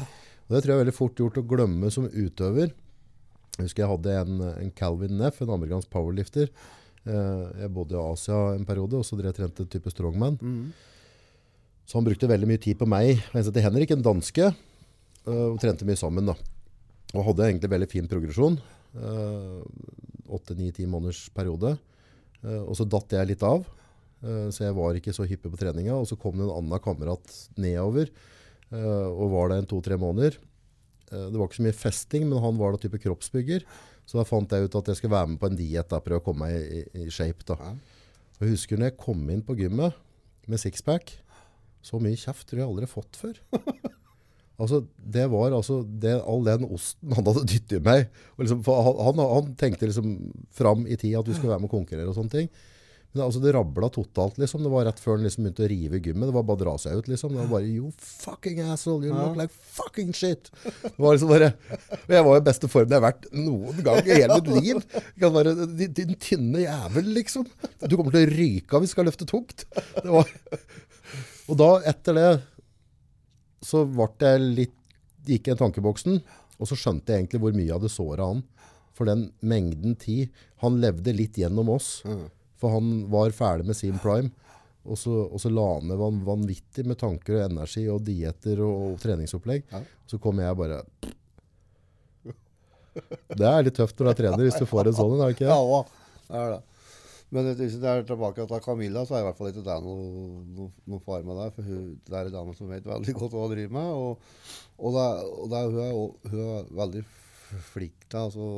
Og 0.48 0.54
det 0.56 0.62
tror 0.64 0.72
jeg 0.72 0.78
er 0.78 0.84
veldig 0.87 0.96
fort 0.96 1.20
gjort 1.20 1.38
å 1.40 1.44
glemme 1.44 1.90
som 1.92 2.06
utøver. 2.08 2.72
Jeg 3.58 3.66
husker 3.66 3.82
jeg 3.84 3.90
hadde 3.90 4.14
en, 4.22 4.42
en 4.64 4.70
Calvin 4.78 5.16
Neff, 5.20 5.40
en 5.44 5.52
amerikansk 5.52 5.90
powerlifter. 5.92 6.48
Eh, 7.04 7.42
jeg 7.64 7.72
bodde 7.74 7.96
i 7.98 8.00
Asia 8.00 8.38
en 8.54 8.64
periode, 8.68 8.96
og 9.00 9.04
så 9.04 9.18
drev 9.18 9.32
jeg 9.32 9.38
trente 9.42 9.66
type 9.72 9.92
strongman. 9.92 10.38
Så 11.88 11.98
han 11.98 12.06
brukte 12.06 12.28
veldig 12.30 12.48
mye 12.48 12.61
tid 12.62 12.78
på 12.80 12.88
meg. 12.88 13.18
Han 13.32 13.40
heter 13.42 13.64
Henrik, 13.66 13.92
en 13.96 14.04
danske. 14.04 14.48
eh, 14.52 15.46
og 15.52 15.61
trente 15.61 15.84
mye 15.88 16.00
sammen 16.00 16.29
da. 16.31 16.37
Og 17.16 17.25
hadde 17.31 17.48
egentlig 17.50 17.70
veldig 17.73 17.88
fin 17.92 18.08
progresjon. 18.08 18.58
Åtte, 20.29 20.54
ni, 20.58 20.70
ti 20.77 20.85
måneders 20.88 21.27
periode. 21.35 21.75
Eh, 22.44 22.62
og 22.62 22.75
så 22.79 22.85
datt 22.88 23.12
jeg 23.16 23.31
litt 23.31 23.44
av. 23.46 23.64
Eh, 24.23 24.48
så 24.52 24.66
jeg 24.66 24.77
var 24.77 24.96
ikke 24.98 25.14
så 25.16 25.27
hyppig 25.29 25.52
på 25.52 25.60
treninga. 25.60 25.96
Og 25.96 26.08
så 26.10 26.18
kom 26.20 26.37
det 26.37 26.44
en 26.46 26.54
annen 26.58 26.83
kamerat 26.85 27.33
nedover. 27.60 28.10
Eh, 28.75 29.08
og 29.08 29.33
var 29.35 29.52
der 29.52 29.62
en 29.62 29.71
to-tre 29.71 29.98
måneder. 30.00 30.38
Eh, 31.12 31.29
det 31.29 31.37
var 31.38 31.48
ikke 31.48 31.60
så 31.60 31.66
mye 31.66 31.77
festing, 31.77 32.27
men 32.29 32.42
han 32.42 32.58
var 32.60 32.75
da 32.75 32.83
type 32.83 33.00
kroppsbygger. 33.02 33.64
Så 34.08 34.19
da 34.19 34.25
fant 34.29 34.52
jeg 34.52 34.69
ut 34.69 34.77
at 34.79 34.88
jeg 34.88 35.00
skulle 35.00 35.16
være 35.16 35.33
med 35.35 35.40
på 35.40 35.50
en 35.50 35.58
diett. 35.58 35.92
og 35.92 36.04
Prøve 36.04 36.23
å 36.23 36.25
komme 36.25 36.48
meg 36.48 36.56
i, 36.56 36.83
i, 37.04 37.08
shape. 37.12 37.44
da. 37.48 37.58
Og 38.38 38.46
jeg 38.46 38.54
husker 38.56 38.81
når 38.81 38.92
jeg 38.92 39.00
kom 39.00 39.25
inn 39.33 39.44
på 39.44 39.56
gymmet 39.58 39.96
med 40.48 40.60
sixpack, 40.60 41.19
Så 41.85 42.00
mye 42.02 42.19
kjeft 42.19 42.48
tror 42.48 42.58
jeg 42.58 42.66
aldri 42.69 42.85
har 42.88 42.90
fått 42.90 43.16
før. 43.16 43.37
altså, 44.60 44.81
det 44.98 45.29
var 45.31 45.54
altså 45.54 45.77
det, 45.87 46.16
all 46.27 46.42
den 46.44 46.64
osten 46.66 47.14
han 47.14 47.29
hadde 47.29 47.44
dyttet 47.46 47.77
i 47.79 47.85
meg. 47.85 48.08
Og 48.35 48.42
liksom, 48.42 48.64
han, 48.66 48.98
han, 49.06 49.23
han 49.23 49.52
tenkte 49.60 49.87
liksom 49.87 50.16
fram 50.50 50.83
i 50.88 50.98
tid 50.98 51.14
at 51.21 51.29
vi 51.29 51.37
skulle 51.37 51.52
være 51.52 51.62
med 51.62 51.71
og 51.71 51.77
konkurrere 51.77 52.10
og 52.10 52.19
sånne 52.19 52.35
ting. 52.35 52.50
Men 53.15 53.23
altså, 53.25 53.40
det 53.40 53.54
rabla 53.56 53.88
totalt, 53.88 54.37
liksom. 54.38 54.63
Det 54.63 54.71
var 54.73 54.85
rett 54.85 54.98
før 55.00 55.17
han 55.17 55.25
liksom 55.25 55.46
begynte 55.46 55.65
å 55.65 55.69
rive 55.71 56.00
gymmet. 56.04 56.29
Det 56.29 56.35
var 56.37 56.44
bare 56.44 56.59
å 56.59 56.61
dra 56.61 56.75
seg 56.83 56.98
ut, 57.00 57.06
liksom. 57.09 57.33
Det 57.33 57.40
var 57.40 57.48
bare 57.54 57.71
You 57.71 57.92
fucking 57.96 58.61
asshole, 58.69 59.06
you 59.06 59.15
look 59.17 59.38
like 59.38 59.54
fucking 59.79 60.13
shit. 60.13 60.50
Det 60.65 60.92
var 61.00 61.17
liksom 61.17 61.33
bare, 61.33 61.48
og 62.02 62.13
jeg 62.15 62.27
var 62.29 62.40
i 62.40 62.44
beste 62.50 62.69
form 62.71 62.92
jeg 62.92 63.00
har 63.00 63.06
vært 63.06 63.31
noen 63.33 63.81
gang 63.87 64.02
i 64.04 64.13
hele 64.13 64.37
mitt 64.37 64.52
liv. 64.59 64.83
Jeg 64.92 65.23
kan 65.25 65.35
være, 65.38 65.56
din, 65.81 65.96
din 65.96 66.15
tynne 66.21 66.67
jævel, 66.67 67.11
liksom. 67.17 67.48
Du 67.87 67.96
kommer 67.96 68.13
til 68.15 68.27
å 68.27 68.35
ryke 68.35 68.77
av 68.77 68.85
hvis 68.85 68.92
du 68.92 68.98
skal 68.98 69.09
løfte 69.09 69.29
tungt. 69.31 69.65
Det 69.96 70.13
var, 70.13 70.29
og 71.48 71.61
da, 71.65 71.73
etter 71.88 72.21
det, 72.21 72.29
så 73.65 73.87
ble 73.88 74.11
jeg 74.21 74.48
litt, 74.61 74.77
gikk 75.29 75.48
jeg 75.48 75.56
i 75.56 75.61
tankeboksen, 75.65 76.21
og 76.61 76.69
så 76.69 76.77
skjønte 76.77 77.13
jeg 77.13 77.25
egentlig 77.25 77.40
hvor 77.40 77.56
mye 77.56 77.71
jeg 77.71 77.77
hadde 77.79 77.90
såret 77.92 78.25
han. 78.25 78.44
For 78.98 79.09
den 79.09 79.29
mengden 79.46 79.96
tid, 79.96 80.35
han 80.61 80.81
levde 80.83 81.15
litt 81.15 81.37
gjennom 81.38 81.71
oss. 81.73 82.02
For 82.59 82.75
han 82.75 83.06
var 83.13 83.35
ferdig 83.37 83.69
med 83.69 83.79
sin 83.79 83.98
prime. 84.02 84.33
Og 84.88 84.96
så, 84.96 85.13
og 85.13 85.40
så 85.42 85.50
la 85.52 85.67
han 85.75 85.88
ned 85.90 86.00
van, 86.00 86.23
vanvittig 86.25 86.87
med 86.88 86.98
tanker 87.00 87.37
og 87.37 87.44
energi 87.50 87.85
og 87.92 88.00
dietter 88.06 88.63
og, 88.65 88.77
og 88.92 89.02
treningsopplegg. 89.02 89.67
Ja. 89.73 89.83
Så 90.09 90.21
kom 90.23 90.40
jeg 90.40 90.56
bare 90.59 90.83
Det 93.38 93.46
er 93.46 93.67
litt 93.67 93.77
tøft 93.79 93.98
når 93.98 94.09
du 94.09 94.11
er 94.11 94.19
trener, 94.23 94.42
hvis 94.46 94.59
du 94.59 94.67
får 94.67 94.90
en 94.90 94.96
sånn 94.96 95.13
en, 95.15 95.21
er 95.23 95.31
det 95.31 95.37
ikke? 95.37 95.52
Ja, 95.52 95.83
det 96.31 96.40
er 96.40 96.54
det. 96.56 96.63
Men 97.29 97.50
hvis 97.59 97.77
det 97.77 97.90
er 97.90 98.06
tilbake 98.09 98.46
til 98.48 98.63
Camilla, 98.65 99.02
så 99.04 99.19
er 99.19 99.23
i 99.23 99.27
hvert 99.27 99.37
fall 99.37 99.50
ikke 99.50 99.65
det 99.67 99.77
noe, 99.85 100.04
noe, 100.56 100.71
noe 100.88 101.02
far 101.04 101.27
med 101.27 101.37
det. 101.37 101.48
For 101.59 101.69
hun, 101.69 101.83
det 102.09 102.17
er 102.17 102.31
en 102.31 102.37
dame 102.38 102.54
som 102.56 102.71
vet 102.73 102.88
veldig 102.88 103.15
godt 103.19 103.37
hva 103.37 103.42
hun 103.44 103.52
driver 103.52 103.75
med. 103.77 103.90
Og, 103.92 104.54
og, 104.79 104.96
det, 104.96 105.09
og 105.29 105.50
det, 105.52 105.61
hun, 105.67 105.83
er, 105.85 106.31
hun 106.33 106.44
er 106.46 106.71
veldig 106.81 107.02
flink 107.69 108.09
til 108.09 108.23
altså, 108.23 108.48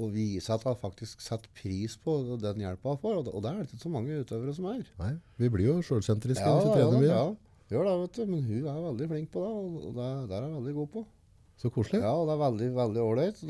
å 0.00 0.08
vise 0.12 0.52
at 0.54 0.62
han 0.64 0.76
faktisk 0.80 1.20
setter 1.20 1.50
pris 1.56 1.98
på 2.00 2.14
den 2.40 2.62
hjelpa 2.64 2.94
han 2.94 3.00
får. 3.02 3.16
Og 3.20 3.24
det, 3.26 3.32
og 3.36 3.42
det 3.44 3.50
er 3.50 3.58
det 3.60 3.66
ikke 3.68 3.82
så 3.84 3.92
mange 3.92 4.20
utøvere 4.22 4.54
som 4.56 4.68
er. 4.72 4.84
Nei, 5.00 5.10
vi 5.42 5.50
blir 5.52 5.68
jo 5.68 5.80
sjølsentriske 5.84 6.44
Ja, 6.46 6.54
hvis 6.56 6.68
vi 6.70 6.76
trener 6.78 7.02
mye. 7.02 7.10
ja, 7.10 7.74
gjør 7.74 7.88
det, 7.88 7.96
vet 8.04 8.16
du. 8.20 8.22
Men 8.30 8.46
hun 8.46 8.70
er 8.72 8.86
veldig 8.86 9.10
flink 9.10 9.34
på 9.34 9.42
det, 9.44 9.50
og 9.58 9.90
og 9.90 9.98
det, 9.98 10.08
det 10.30 10.38
er 10.38 10.46
hun 10.46 10.56
veldig 10.60 10.74
god 10.78 10.88
på. 10.94 11.04
Så 11.60 11.70
koselig. 11.70 12.00
Ja, 12.02 12.14
og 12.16 12.26
det 12.30 12.34
er 12.38 12.40
veldig 12.46 12.70
veldig 12.78 13.02
ålreit. 13.04 13.42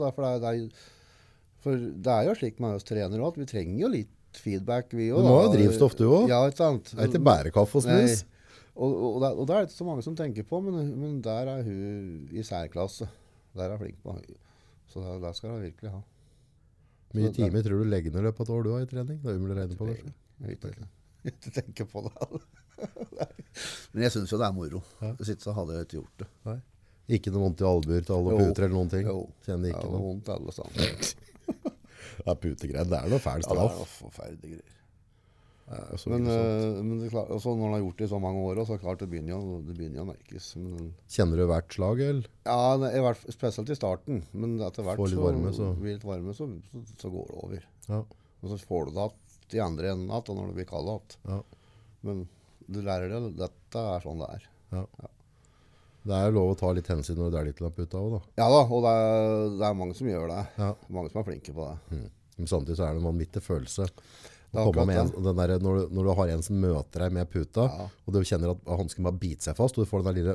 for 1.63 1.79
det 1.79 2.13
er 2.17 2.27
jo 2.27 2.35
slik 2.35 2.59
med 2.61 2.75
oss 2.75 2.85
trenere 2.89 3.23
òg, 3.23 3.37
at 3.37 3.39
vi 3.39 3.47
trenger 3.47 3.79
jo 3.85 3.89
litt 3.93 4.11
feedback, 4.43 4.91
vi 4.93 5.11
òg. 5.13 5.23
Du 5.23 5.29
må 5.31 5.39
ha 5.39 5.49
drivstoff, 5.53 5.95
du 5.97 6.07
òg. 6.09 6.29
Ja, 6.29 6.43
ikke 6.51 6.59
sant? 6.65 6.91
Det 6.91 6.99
er 7.05 7.11
ikke 7.13 7.23
bare 7.25 7.53
kaffe 7.55 7.79
og 7.79 7.87
snus. 7.87 8.25
Og, 8.73 8.89
og, 8.91 9.17
det, 9.23 9.31
og 9.37 9.47
det 9.47 9.55
er 9.55 9.61
det 9.63 9.69
ikke 9.71 9.79
så 9.79 9.87
mange 9.87 10.03
som 10.03 10.17
tenker 10.17 10.47
på, 10.49 10.59
men, 10.65 10.79
men 10.99 11.19
der 11.23 11.51
er 11.53 11.63
hun 11.67 12.29
i 12.33 12.43
særklasse. 12.47 13.07
Der 13.55 13.69
er 13.69 13.77
hun 13.77 13.85
flink 13.85 14.01
på. 14.03 14.17
Så 14.91 15.05
det, 15.05 15.19
det 15.23 15.35
skal 15.37 15.55
hun 15.55 15.63
virkelig 15.63 15.93
ha. 15.93 16.01
Mye 17.15 17.29
det- 17.29 17.35
timer 17.37 17.63
tror 17.67 17.83
du 17.85 17.91
legger 17.93 18.13
ned 18.15 18.23
i 18.23 18.27
løpet 18.29 18.41
av 18.41 18.47
et 18.49 18.53
år 18.57 18.63
du 18.67 18.71
har 18.73 18.83
i 18.85 18.91
trening? 18.91 19.19
Det 19.23 19.31
er 19.33 19.39
umulig 19.39 19.55
å 19.57 19.61
regne 19.61 19.77
på, 19.79 19.87
kanskje. 19.91 20.13
Jeg 20.43 20.49
vet 20.49 20.69
ikke. 20.73 20.91
tenke 21.61 21.85
på 21.93 22.03
det. 22.07 22.43
men 23.93 24.03
jeg 24.07 24.13
syns 24.17 24.33
jo 24.33 24.39
det 24.41 24.47
er 24.49 24.55
moro. 24.57 24.83
Ja. 25.03 25.13
Hvis 25.21 25.33
ikke 25.35 25.47
så 25.47 25.55
hadde 25.57 25.77
jeg 25.77 25.87
ikke 25.89 25.99
gjort 26.01 26.23
det. 26.25 26.29
Nei. 26.49 26.59
Ikke 27.19 27.33
noe 27.35 27.43
vondt 27.45 27.61
i 27.63 27.67
albuer 27.69 28.05
til 28.07 28.15
alle 28.17 28.37
puter 28.39 28.65
eller 28.67 28.77
noen 28.79 28.91
ting? 28.93 29.07
Jo. 29.11 29.19
Kjenner 29.45 29.73
Ja, 29.73 29.77
ikke 29.77 29.91
var 29.91 29.99
noe? 29.99 30.07
vondt 30.09 30.31
alle 30.33 30.55
sammen. 30.57 30.77
det 32.23 32.31
er 32.33 32.39
putegreier, 32.47 32.89
det 32.89 32.99
er 33.03 33.11
noe 33.13 33.23
fæl 33.23 33.43
Ja, 33.43 33.49
det 33.53 33.65
er 33.67 33.77
noe 33.83 33.89
forferdelige 33.97 34.61
greier. 34.63 34.79
Det 35.73 35.99
så 36.03 36.11
Men, 36.13 36.27
øh, 36.29 36.83
men 36.85 36.99
det 37.01 37.11
klart, 37.13 37.31
altså 37.33 37.55
når 37.57 37.63
han 37.65 37.75
har 37.77 37.81
gjort 37.85 37.99
det 37.99 38.05
i 38.07 38.11
så 38.13 38.19
mange 38.21 38.43
år, 38.45 38.61
så 38.69 38.77
klart 38.83 39.01
det 39.01 39.09
begynner 39.13 39.33
jo, 39.33 39.61
det 39.67 39.77
begynner 39.79 40.03
å 40.03 40.09
merkes. 40.11 40.51
Men, 40.61 40.91
Kjenner 41.09 41.41
du 41.41 41.47
hvert 41.49 41.77
slag, 41.77 42.03
eller? 42.05 42.29
ja, 42.45 42.59
i 42.91 43.03
hvert, 43.07 43.23
spesielt 43.33 43.73
i 43.73 43.79
starten. 43.79 44.23
Men 44.33 44.59
etter 44.61 44.85
hvert 44.85 45.01
litt 45.01 45.17
så, 45.17 45.23
varme, 45.25 45.53
så- 45.57 45.73
blir 45.79 45.95
det 45.95 45.99
litt 46.01 46.09
varme, 46.11 46.35
så, 46.37 46.49
så, 46.73 46.83
så 47.07 47.13
går 47.15 47.33
det 47.33 47.41
over. 47.47 47.67
Ja. 47.89 48.03
Og 48.43 48.51
så 48.53 48.59
får 48.67 48.87
du 48.87 48.93
det 48.99 49.07
igjen 49.09 49.57
i 49.57 49.61
andre 49.65 49.91
enden 49.95 50.11
igjen 50.13 50.37
når 50.39 50.47
det 50.53 50.59
blir 50.61 50.69
kaldt 50.71 50.93
igjen. 50.93 51.19
Ja. 51.33 51.41
Men 52.03 52.23
du 52.73 52.81
lærer 52.83 53.09
det. 53.13 53.37
Dette 53.39 53.79
er 53.97 54.05
sånn 54.05 54.23
det 54.23 54.31
er. 54.37 54.49
Det 56.03 56.15
er 56.17 56.25
jo 56.27 56.35
lov 56.35 56.49
å 56.53 56.59
ta 56.59 56.73
litt 56.75 56.89
hensyn 56.91 57.15
når 57.21 57.31
det 57.31 57.39
er 57.41 57.49
litt 57.53 57.61
lapp 57.63 57.77
ute 57.79 57.95
òg, 58.01 58.17
da. 58.17 58.21
Ja 58.41 58.49
da, 58.51 58.63
og 58.67 58.83
det 58.83 58.93
er, 58.99 59.45
det 59.61 59.67
er 59.69 59.77
mange 59.79 59.95
som 59.95 60.09
gjør 60.11 60.29
det. 60.33 60.41
Ja. 60.59 60.71
Mange 60.91 61.13
som 61.13 61.21
er 61.23 61.29
flinke 61.29 61.55
på 61.55 61.69
det. 61.69 62.01
Men 62.41 62.49
samtidig 62.51 62.77
så 62.81 62.89
er 62.89 62.97
det 62.97 63.03
en 63.05 63.07
vanvittig 63.07 63.43
følelse. 63.45 63.87
En, 64.53 65.13
den 65.25 65.39
der, 65.39 65.55
når, 65.65 65.79
du, 65.79 65.95
når 65.97 66.05
du 66.05 66.13
har 66.19 66.29
en 66.35 66.43
som 66.45 66.59
møter 66.61 67.07
deg 67.07 67.15
med 67.17 67.31
puta, 67.33 67.65
Ja. 67.73 67.87
og 68.07 68.13
du 68.13 68.19
kjenner 68.29 68.53
at 68.53 68.67
hansken 68.69 69.07
bare 69.07 69.17
biter 69.23 69.49
seg 69.49 69.57
fast, 69.57 69.79
og 69.79 69.87
du 69.87 69.89
får 69.89 70.03
den 70.03 70.11
der 70.11 70.19
lille 70.21 70.35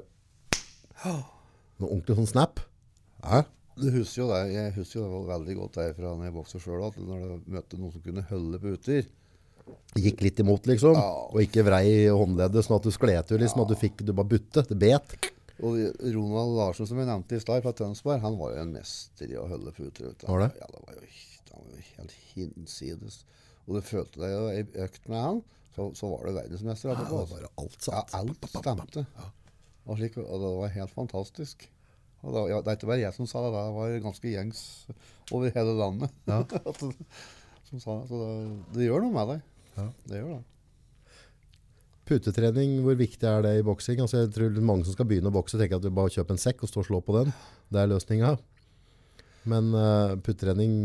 Noe 1.78 1.91
ordentlig 1.91 2.15
sånn 2.18 2.30
snap. 2.32 2.59
Ja. 3.22 3.43
Du 3.78 3.91
husker 3.93 4.24
jo 4.24 4.28
det, 4.32 4.39
Jeg 4.55 4.74
husker 4.74 4.97
jo 5.03 5.05
det 5.11 5.28
veldig 5.30 5.55
godt 5.59 5.78
det 5.78 5.88
fra 5.99 6.15
når 6.18 6.26
jeg 6.26 6.34
vokste 6.39 6.61
sjøl, 6.63 6.82
at 6.88 6.97
når 6.97 7.26
du 7.28 7.51
møtte 7.53 7.78
noen 7.78 7.93
som 7.93 8.01
kunne 8.07 8.24
holde 8.32 8.59
puter 8.63 9.05
Gikk 9.99 10.22
litt 10.24 10.39
imot, 10.39 10.65
liksom. 10.70 10.95
Ja. 10.95 11.09
Og 11.28 11.41
ikke 11.43 11.65
vrei 11.68 12.07
håndleddet, 12.07 12.63
sånn 12.65 12.78
at 12.80 12.86
du 12.88 12.93
skled 12.95 13.28
ut, 13.34 13.39
liksom. 13.41 13.65
At 13.65 13.74
du 13.74 13.76
fikk 13.78 14.01
Du 14.07 14.13
bare 14.15 14.32
butte. 14.32 14.63
Det 14.70 14.78
bet. 14.80 15.18
Og 15.59 15.76
Ronald 16.13 16.53
Larsen, 16.55 16.88
som 16.88 16.99
jeg 17.01 17.09
nevnte 17.09 17.36
i 17.36 17.41
stad, 17.43 17.59
fra 17.65 17.74
Tønsberg, 17.76 18.22
han 18.24 18.38
var 18.39 18.53
jo 18.55 18.61
en 18.63 18.72
mester 18.78 19.28
i 19.34 19.36
å 19.41 19.43
holde 19.49 19.74
puter. 19.76 20.13
Var 20.24 20.43
det? 20.45 20.49
Ja, 20.61 20.70
det 20.72 20.84
var 20.86 20.95
jo, 21.01 21.09
han 21.51 21.65
var 21.65 21.74
jo 21.82 21.86
helt 21.97 22.15
hinsides. 22.32 23.20
Og 23.68 23.76
du 23.78 23.82
følte 23.84 24.22
deg 24.24 24.34
i 24.61 24.84
økt 24.86 25.09
med 25.11 25.20
han, 25.22 25.39
så, 25.76 25.89
så 25.97 26.07
var 26.09 26.24
du 26.26 26.38
verdensmester 26.38 26.89
Ja, 26.93 26.95
det 27.01 27.07
var 27.11 27.26
bare 27.30 27.49
alt 27.61 27.88
Ja, 27.91 28.03
alt 28.18 28.47
stemte. 28.53 29.03
Og, 29.88 29.97
slik, 29.99 30.15
og 30.24 30.39
det 30.41 30.51
var 30.57 30.72
helt 30.74 30.93
fantastisk. 30.95 31.68
Og 32.24 32.32
det, 32.34 32.39
var- 32.41 32.63
det 32.65 32.72
er 32.72 32.78
ikke 32.80 32.89
bare 32.89 33.03
jeg 33.03 33.13
som 33.15 33.28
sa 33.30 33.43
det, 33.45 33.51
det 33.53 33.76
var 33.76 33.97
ganske 34.07 34.32
gjengs 34.34 34.61
over 35.36 35.51
hele 35.53 35.76
landet. 35.78 36.15
Ja. 36.28 36.41
Som 37.68 37.82
sa. 37.84 37.97
Så 38.07 38.15
det, 38.15 38.30
det 38.78 38.86
gjør 38.88 39.01
noe 39.03 39.11
med 39.11 39.28
deg. 39.34 39.41
Ja. 39.76 39.86
Det 40.07 40.20
gjør 40.22 40.30
det. 40.38 40.43
Putetrening, 42.07 42.78
hvor 42.86 42.95
viktig 42.95 43.28
er 43.28 43.41
det 43.43 43.51
i 43.59 43.63
boksing? 43.68 43.99
Altså, 43.99 44.22
jeg 44.24 44.32
tror 44.32 44.55
mange 44.63 44.88
som 44.88 44.95
skal 44.95 45.07
begynne 45.09 45.28
å 45.28 45.36
bokse, 45.36 45.59
tenker 45.59 45.76
at 45.76 45.84
du 45.84 45.89
bare 45.91 46.13
kjøper 46.13 46.38
en 46.38 46.39
sekk 46.39 46.63
og 46.63 46.72
står 46.72 46.86
og 46.86 46.88
slår 46.88 47.03
på 47.03 47.15
den. 47.18 47.34
Det 47.68 47.82
er 47.82 47.89
løsninga. 47.91 48.30
Men 49.51 49.68
uh, 49.76 50.15
putetrening 50.24 50.78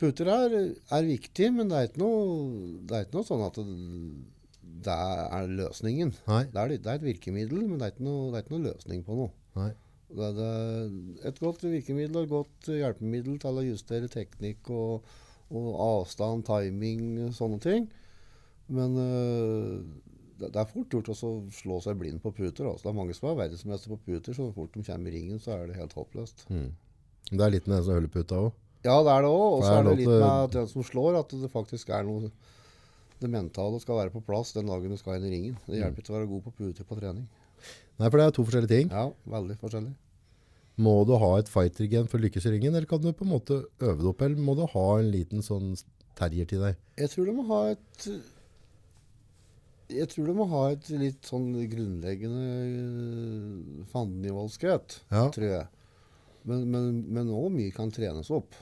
Puter 0.00 0.30
er, 0.32 0.54
er 0.96 1.04
viktig, 1.04 1.50
men 1.52 1.68
det 1.68 1.76
er 1.76 1.88
ikke 1.90 2.00
noe, 2.00 2.20
det 2.88 2.96
er 2.96 3.04
ikke 3.04 3.18
noe 3.18 3.28
sånn 3.28 3.44
at 3.44 3.58
det, 3.60 3.78
det 4.86 4.96
er 4.96 5.54
løsningen. 5.58 6.12
Det 6.24 6.62
er, 6.62 6.72
det 6.72 6.88
er 6.88 6.98
et 6.98 7.04
virkemiddel, 7.04 7.66
men 7.68 7.80
det 7.80 7.88
er 7.88 7.94
ikke 7.94 8.06
noe, 8.06 8.30
det 8.30 8.38
er 8.38 8.46
ikke 8.46 8.54
noe 8.56 8.68
løsning 8.70 9.04
på 9.06 9.18
noe. 9.18 9.32
Et 10.10 11.40
godt 11.42 11.64
virkemiddel 11.66 12.16
og 12.16 12.24
et 12.24 12.32
godt 12.32 12.70
hjelpemiddel 12.72 13.36
til 13.42 13.60
å 13.60 13.66
justere 13.66 14.10
teknikk 14.10 14.70
og, 14.74 15.10
og 15.52 15.68
avstand, 15.84 16.46
timing, 16.48 17.28
sånne 17.36 17.60
ting. 17.62 17.90
Men 18.70 18.96
øh, 19.02 19.76
det, 20.40 20.48
det 20.54 20.62
er 20.62 20.70
fort 20.70 20.96
gjort 20.96 21.12
å 21.12 21.18
slå 21.52 21.78
seg 21.84 22.00
blind 22.00 22.22
på 22.24 22.32
puter. 22.34 22.70
Altså. 22.70 22.86
Det 22.86 22.92
er 22.92 22.98
mange 23.02 23.16
som 23.18 23.30
er 23.30 23.38
verdensmester 23.42 23.92
på 23.92 24.00
puter, 24.06 24.36
så 24.36 24.48
fort 24.56 24.74
de 24.74 24.84
kommer 24.86 25.12
i 25.12 25.18
ringen, 25.18 25.42
så 25.42 25.58
er 25.58 25.68
det 25.68 25.78
helt 25.78 25.94
håpløst. 25.98 26.46
Mm. 26.48 26.70
Det 27.30 27.44
er 27.44 27.54
litt 27.54 27.68
med 27.68 27.76
den 27.76 27.86
som 27.86 27.98
holder 27.98 28.14
puta 28.16 28.42
òg. 28.48 28.50
Ja, 28.84 28.96
det 29.04 29.12
er 29.12 29.22
det 29.26 29.30
òg. 29.30 29.46
Og 29.58 29.62
så 29.66 29.72
er 29.78 29.84
det 29.84 29.96
litt 29.98 30.08
med 30.08 30.24
at 30.30 30.54
den 30.56 30.68
som 30.70 30.82
slår, 30.86 31.18
at 31.20 31.28
det 31.36 31.50
faktisk 31.52 31.90
er 31.92 32.04
noe 32.08 32.30
Det 33.20 33.28
mentale 33.28 33.76
skal 33.82 33.98
være 33.98 34.12
på 34.14 34.22
plass 34.24 34.54
den 34.56 34.64
dagen 34.70 34.88
du 34.88 34.96
skal 34.96 35.18
inn 35.18 35.26
i 35.28 35.30
ringen. 35.34 35.56
Det 35.66 35.74
Mm. 35.76 35.80
hjelper 35.82 36.00
ikke 36.00 36.12
å 36.14 36.16
være 36.16 36.28
god 36.30 36.44
på 36.46 36.52
puter 36.56 36.84
på 36.88 36.96
trening. 36.98 37.26
Nei, 37.98 38.08
for 38.08 38.16
det 38.16 38.24
er 38.26 38.30
to 38.32 38.44
forskjellige 38.46 38.68
ting. 38.72 38.88
Ja, 38.88 39.10
veldig 39.28 39.56
forskjellig. 39.60 39.92
Må 40.80 41.04
du 41.04 41.12
ha 41.20 41.36
et 41.36 41.50
fighter-gen 41.52 42.08
for 42.08 42.16
å 42.16 42.22
lykkes 42.24 42.46
i 42.46 42.52
ringen, 42.54 42.72
eller 42.74 42.86
kan 42.88 43.02
du 43.02 43.12
på 43.12 43.26
en 43.26 43.34
måte 43.34 43.58
øve 43.84 43.98
det 44.00 44.06
opp, 44.08 44.22
eller 44.22 44.36
må 44.40 44.54
du 44.56 44.64
ha 44.64 44.86
en 44.98 45.10
liten 45.12 45.42
sånn 45.44 45.76
terrier 46.16 46.46
til 46.48 46.60
deg? 46.64 46.76
Jeg 46.96 47.10
tror 47.10 47.26
du 47.26 47.32
må 47.36 47.44
ha 47.52 47.60
et 47.74 48.08
Jeg 49.90 50.06
tror 50.08 50.26
du 50.30 50.34
må 50.38 50.46
ha 50.48 50.68
et 50.70 50.88
litt 50.88 51.20
sånn 51.26 51.50
grunnleggende 51.68 52.46
øh, 52.46 53.84
fandenivoldskhet, 53.92 55.00
Ja. 55.10 55.28
tror 55.34 55.48
jeg. 55.50 55.66
Men, 56.46 56.70
men, 56.70 57.04
men 57.12 57.26
også 57.28 57.50
mye 57.52 57.72
kan 57.74 57.90
trenes 57.90 58.30
opp. 58.30 58.54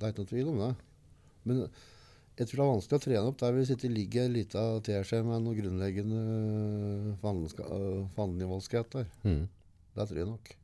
Det 0.00 0.06
er 0.08 0.14
ikke 0.14 0.24
noe 0.24 0.32
tvil 0.32 0.52
om 0.52 0.60
det. 0.64 0.70
Men 1.48 1.64
jeg 2.40 2.48
tror 2.48 2.56
det 2.56 2.64
er 2.64 2.70
vanskelig 2.72 2.96
å 2.96 3.04
trene 3.04 3.30
opp 3.30 3.40
der 3.42 3.56
vi 3.56 3.66
sitter 3.68 3.92
ligger 3.92 4.24
en 4.26 4.36
liten 4.36 4.84
teskje 4.86 5.18
med 5.26 5.42
noe 5.44 5.56
grunnleggende 5.58 6.20
øh, 7.20 7.66
øh, 7.66 7.98
fandenivoldskhet 8.16 8.94
der. 8.96 9.10
Mm. 9.26 9.42
Det 9.96 10.06
tror 10.08 10.20
jeg 10.22 10.28
nok. 10.30 10.54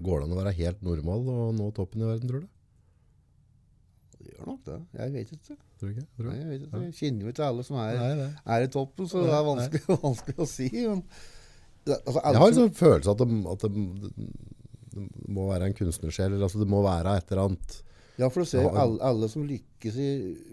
Går 0.00 0.22
det 0.22 0.26
an 0.28 0.32
å 0.32 0.38
være 0.40 0.54
helt 0.56 0.86
normal 0.86 1.28
og 1.34 1.50
nå 1.58 1.66
toppen 1.76 2.04
i 2.04 2.08
verden, 2.08 2.30
tror 2.30 2.46
du? 2.46 2.48
Det 4.16 4.30
gjør 4.32 4.48
nok 4.48 4.62
det. 4.68 4.78
Jeg 4.96 5.12
vet 5.16 5.34
ikke. 5.36 5.58
Tror 5.80 5.92
ikke? 5.92 6.06
Tror 6.16 6.30
Nei, 6.30 6.38
jeg, 6.38 6.48
vet 6.48 6.64
ikke. 6.64 6.80
jeg 6.86 6.96
kjenner 7.02 7.26
jo 7.26 7.34
ikke 7.34 7.50
alle 7.50 7.66
som 7.68 7.78
er, 7.82 8.00
Nei, 8.00 8.10
nei. 8.22 8.30
er 8.56 8.64
i 8.64 8.72
toppen, 8.78 9.10
så 9.12 9.26
det 9.26 9.36
er 9.36 9.46
vanskelig, 9.50 9.84
vanskelig 10.06 10.40
å 10.40 10.48
si. 10.48 10.70
Men, 10.78 11.04
altså, 11.84 12.16
Jeg 12.16 12.42
har 12.44 12.48
en 12.48 12.58
sånn 12.62 12.74
følelse 12.80 13.12
at, 13.14 13.22
det, 13.26 13.38
at 13.54 13.68
det, 13.68 13.86
det 14.96 15.06
må 15.36 15.46
være 15.52 15.68
en 15.68 15.78
kunstnersjel, 15.82 16.32
eller 16.32 16.48
altså 16.48 16.64
det 16.64 16.68
må 16.72 16.80
være 16.86 17.16
et 17.20 17.32
eller 17.32 17.50
annet. 17.50 17.78
Ja, 18.20 18.28
for 18.28 18.44
du 18.44 18.50
ser 18.50 18.66
Ja, 18.66 18.72
alle, 18.82 18.98
alle 19.06 19.28
som 19.32 19.46
lykkes 19.48 19.96
i 19.96 20.08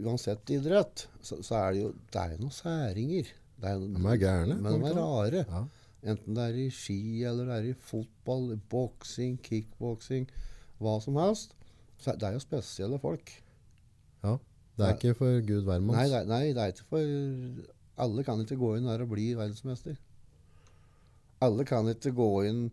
uansett 0.05 0.53
idrett, 0.55 1.07
så, 1.21 1.41
så 1.43 1.57
er 1.59 1.73
det 1.75 1.81
jo 1.81 1.89
det 2.13 2.21
er 2.23 2.37
noen 2.39 2.55
særinger. 2.55 3.33
Det 3.57 3.73
er, 3.73 3.81
De 3.81 4.05
er 4.13 4.21
gærne. 4.21 4.55
Men 4.61 4.79
de 4.79 4.91
er 4.91 4.97
rare. 5.01 5.43
Ja. 5.43 5.63
Enten 6.13 6.37
det 6.37 6.45
er 6.45 6.59
i 6.61 6.67
ski, 6.71 6.99
eller 7.27 7.49
det 7.49 7.57
er 7.57 7.69
i 7.71 7.77
fotball, 7.89 8.51
i 8.53 8.59
boksing, 8.71 9.35
kickboksing, 9.43 10.29
hva 10.79 10.95
som 11.03 11.17
helst. 11.19 11.55
Så 11.99 12.13
det 12.13 12.29
er 12.29 12.37
jo 12.37 12.43
spesielle 12.43 12.99
folk. 13.01 13.33
Ja. 14.23 14.37
Det 14.77 14.85
er 14.85 14.93
ikke 14.93 15.17
for 15.17 15.39
Gud 15.41 15.65
hvermanns. 15.65 16.11
Nei, 16.13 16.23
nei, 16.29 16.43
det 16.53 16.61
er 16.61 16.73
ikke 16.75 16.85
for 16.91 17.15
Alle 17.97 18.23
kan 18.23 18.43
ikke 18.43 18.59
gå 18.61 18.75
inn 18.77 18.85
der 18.85 19.01
og 19.01 19.09
bli 19.09 19.31
verdensmester. 19.33 19.95
Alle 21.41 21.65
kan 21.65 21.89
ikke 21.89 22.13
gå 22.13 22.29
inn 22.45 22.67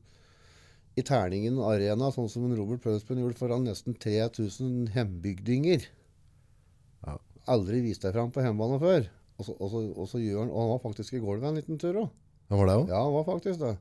i 0.97 1.03
Terningen 1.03 1.59
arena, 1.67 2.11
sånn 2.15 2.29
som 2.31 2.47
Robert 2.55 2.83
Pølspen 2.85 3.19
gjorde 3.19 3.39
foran 3.41 3.65
nesten 3.67 3.97
3000 3.99 4.93
hjembygdinger. 4.95 5.87
Ja. 7.07 7.17
Aldri 7.51 7.81
vist 7.85 8.05
deg 8.07 8.15
fram 8.15 8.31
på 8.35 8.45
hjemmebane 8.45 8.79
før. 8.83 9.09
Og 9.39 9.49
så, 9.49 9.57
og, 9.59 9.71
så, 9.73 9.81
og 9.99 10.07
så 10.07 10.21
gjør 10.23 10.45
han 10.45 10.51
Og 10.55 10.61
han 10.63 10.69
var 10.71 10.83
faktisk 10.85 11.17
i 11.17 11.21
gulvet 11.25 11.49
en 11.49 11.57
liten 11.59 11.81
tur 11.83 11.97
òg. 12.05 12.13
Han 12.53 12.61
var 12.61 12.69
det 12.71 12.77
òg? 12.79 12.89
Ja, 12.93 13.01
han 13.03 13.15
var 13.17 13.25
faktisk 13.27 13.59
det. 13.65 13.73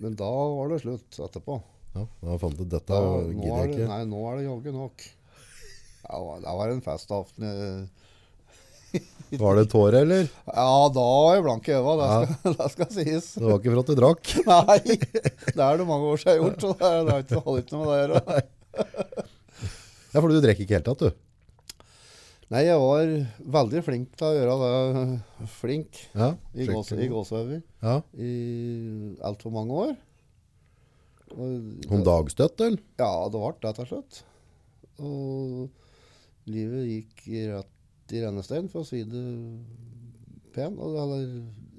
Men 0.00 0.14
da 0.16 0.30
var 0.54 0.72
det 0.72 0.80
slutt 0.80 1.18
etterpå. 1.26 1.58
Ja. 1.94 2.06
Da 2.24 2.38
fant 2.40 2.56
du 2.58 2.64
dette 2.64 2.96
gidder 2.96 3.52
er 3.58 3.66
jeg 3.68 3.74
ikke. 3.74 3.90
nei, 3.90 4.00
nå 4.08 4.22
er 4.30 4.40
det 4.40 4.46
jaggu 4.48 4.72
nok. 4.74 5.04
Det 6.04 6.22
var- 6.24 6.40
det 6.46 6.54
var 6.58 6.72
en 6.72 6.80
festaften. 6.84 7.44
Var 9.44 9.56
det 9.58 9.64
tårer, 9.72 9.96
eller? 10.04 10.28
Ja, 10.46 10.66
da 10.94 11.04
var 11.04 11.34
jeg 11.34 11.42
blank 11.46 11.68
i 11.68 11.72
øynene. 11.74 11.94
Det, 11.98 12.06
Ja. 12.06 12.18
skal- 12.28 12.54
det 12.60 12.70
skal 12.74 12.90
sies. 12.94 13.28
Det 13.34 13.44
var 13.48 13.58
ikke 13.58 13.72
for 13.74 13.80
at 13.82 13.90
du 13.90 13.94
drakk. 13.98 14.32
Nei, 14.52 14.98
det 15.56 15.64
er 15.64 15.80
det 15.80 15.86
mange 15.88 16.10
år 16.12 16.20
siden 16.22 16.34
jeg 16.34 16.42
har 16.42 16.48
gjort, 16.50 16.62
så 16.62 16.70
det, 16.78 16.90
er, 16.90 17.04
det, 17.08 17.14
er 17.14 17.24
ikke, 17.24 17.34
det 17.34 17.44
holder 17.48 17.64
ikke 17.64 17.80
med 17.80 17.86
det 17.88 17.94
å 17.94 18.00
gjøre. 18.04 18.20
Ja, 20.14 20.20
for 20.22 20.30
du 20.30 20.36
drikker 20.44 20.62
ikke 20.66 20.76
helt 20.78 20.86
tatt, 20.92 21.02
du. 21.02 21.10
Nei, 22.54 22.60
jeg 22.68 22.78
var 22.78 23.12
veldig 23.56 23.80
flink 23.86 24.10
til 24.20 24.28
å 24.28 24.34
gjøre 24.36 24.56
det. 24.62 25.48
Flink 25.56 26.00
Ja. 26.14 26.28
i 26.54 26.68
i 26.68 27.08
gåseøyne 27.10 27.62
Ja. 27.82 27.96
i 28.14 29.16
altfor 29.24 29.50
mange 29.56 29.72
år. 29.88 29.94
Og- 31.34 31.90
Om 31.90 32.04
dagstøtt, 32.06 32.60
eller? 32.62 32.78
Ja, 33.00 33.10
det 33.32 33.40
ble 33.40 33.54
det 33.64 33.74
til 33.80 33.86
slutt. 33.90 34.22
Og 35.02 35.70
livet 36.46 36.84
gikk 36.92 37.24
i 37.34 37.46
rett 37.50 37.70
i 38.12 38.20
rennestein, 38.24 38.68
for 38.72 38.82
å 38.82 38.88
si 38.88 39.02
det 39.08 39.24
pen. 40.54 40.76
Eller 40.76 41.24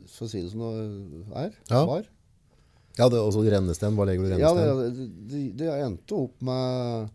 for 0.10 0.26
å 0.26 0.32
si 0.32 0.42
det 0.42 0.52
som 0.54 0.64
det 0.66 1.38
er. 1.46 1.58
Ja. 1.70 1.84
Var. 1.90 2.10
Ja, 2.96 3.10
det 3.12 3.20
er 3.20 3.28
også 3.28 3.44
rennesten. 3.44 3.96
Hva 3.98 4.08
legger 4.08 4.24
du 4.24 4.36
i 4.38 4.42
Ja, 4.42 4.54
det, 4.56 5.06
det, 5.30 5.44
det 5.60 5.72
endte 5.84 6.18
opp 6.26 6.42
med 6.46 7.12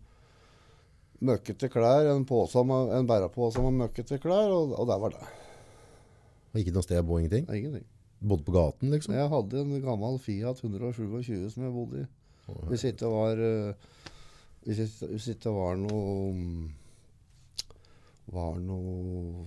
møkkete 1.21 1.69
klær, 1.69 2.09
en, 2.15 2.25
påse 2.25 2.63
med, 2.65 2.91
en 2.97 3.07
bærepose 3.09 3.61
med 3.61 3.77
møkkete 3.83 4.17
klær, 4.21 4.49
og, 4.53 4.75
og 4.77 4.89
der 4.89 5.01
var 5.01 5.15
det. 5.15 5.31
Og 6.51 6.61
Ikke 6.61 6.73
noe 6.75 6.85
sted 6.85 7.01
å 7.01 7.05
bo, 7.07 7.19
ingenting? 7.21 7.45
Ingenting. 7.49 7.85
Bodde 8.21 8.45
på 8.45 8.53
gaten, 8.53 8.91
liksom? 8.93 9.15
Jeg 9.17 9.29
hadde 9.31 9.61
en 9.63 9.81
gammel 9.81 10.19
Fiat 10.21 10.61
127 10.61 11.49
som 11.53 11.65
jeg 11.65 11.73
bodde 11.73 12.03
i. 12.03 12.09
Hvis 12.69 12.83
ikke 12.89 13.07
var 13.07 13.39
eh, 13.39 13.73
Hvis 14.65 14.81
ikke, 14.83 15.07
hvis 15.13 15.27
ikke 15.31 15.53
var 15.55 15.77
noe 15.79 16.33
Var 18.31 18.59
noe 18.63 19.45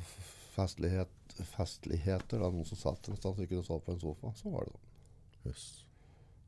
festlighet, 0.54 1.10
festligheter, 1.54 2.40
da, 2.40 2.50
noen 2.50 2.66
som 2.68 2.78
satt 2.78 3.08
et 3.10 3.18
sted 3.18 3.58
og 3.58 3.66
så 3.66 3.80
på 3.82 3.94
en 3.94 4.00
sofa, 4.02 4.32
så 4.38 4.52
var 4.52 4.66
det 4.66 4.74
sånn. 4.74 4.90
Yes. 5.44 5.64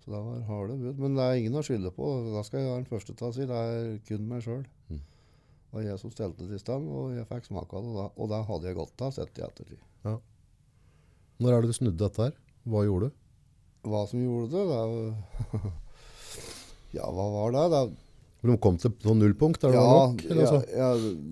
Så 0.02 0.12
det 0.12 0.22
var 0.22 0.46
harde 0.46 0.78
bud. 0.78 1.02
Men 1.02 1.18
det 1.18 1.24
er 1.26 1.40
ingen 1.40 1.58
å 1.58 1.64
skylde 1.66 1.90
på. 1.94 2.06
Da 2.30 2.44
skal 2.46 2.62
jeg 2.62 2.70
være 2.70 2.82
den 2.84 2.90
første 2.90 3.14
til 3.18 3.26
å 3.26 3.34
si 3.34 3.48
det 3.48 3.58
er 3.58 3.96
kun 4.06 4.28
meg 4.30 4.44
sjøl. 4.44 4.62
Mm. 4.86 5.02
Det 5.02 5.74
var 5.74 5.86
jeg 5.88 6.00
som 6.00 6.12
stelte 6.14 6.46
det 6.46 6.60
i 6.60 6.62
stand, 6.62 6.86
og 6.86 7.16
jeg 7.16 7.26
fikk 7.30 7.48
smake 7.50 7.76
av 7.76 7.88
det. 7.88 7.94
Da, 7.98 8.06
og 8.14 8.30
det 8.30 8.42
hadde 8.50 8.70
jeg 8.70 8.78
godt 8.78 9.06
av 9.06 9.14
sett 9.16 9.40
i 9.40 9.44
ettertid. 9.46 9.82
Når 11.42 11.52
er 11.52 11.64
det 11.64 11.72
du 11.72 11.76
snudde 11.76 12.00
dette 12.00 12.28
her? 12.28 12.36
Hva 12.70 12.84
gjorde 12.86 13.10
du? 13.10 13.18
Hva 13.90 14.06
som 14.08 14.22
gjorde 14.22 14.54
det? 14.54 14.62
det 14.70 15.74
ja, 16.96 17.10
hva 17.10 17.26
var 17.34 17.56
det? 17.56 17.66
det 17.74 17.82
For 18.46 18.52
de 18.54 18.58
kom 18.62 18.76
til 18.78 18.92
noen 19.02 19.18
nullpunkt? 19.24 19.58
Der 19.64 19.72
det 19.74 19.78
ja, 19.80 19.82
var 19.90 20.12
nok? 20.12 20.20
Ja, 20.30 20.44
så? 20.46 20.58
ja, 20.70 20.88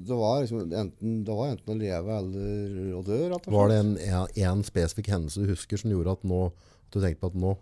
det 0.09 0.17
var 0.19 0.41
liksom 0.43 0.65
enten, 0.67 1.13
det 1.29 1.37
var 1.39 1.53
enten 1.53 1.71
å 1.71 1.79
leve 1.79 2.17
eller 2.19 2.89
å 2.99 3.03
dø, 3.07 3.19
rett 3.31 3.37
og 3.39 3.45
slett. 3.45 3.55
Var 3.55 3.71
det 3.71 3.77
en, 3.85 3.93
en, 4.03 4.33
en 4.51 4.65
spesifikk 4.67 5.11
hendelse 5.15 5.45
du 5.45 5.53
husker 5.53 5.79
som 5.79 5.93
gjorde 5.95 6.17
at 6.19 6.27
nå 6.27 6.41
at 6.51 6.97
du 6.97 6.99
tenkte 7.05 7.23
på 7.23 7.31
at 7.31 7.39
nå 7.45 7.53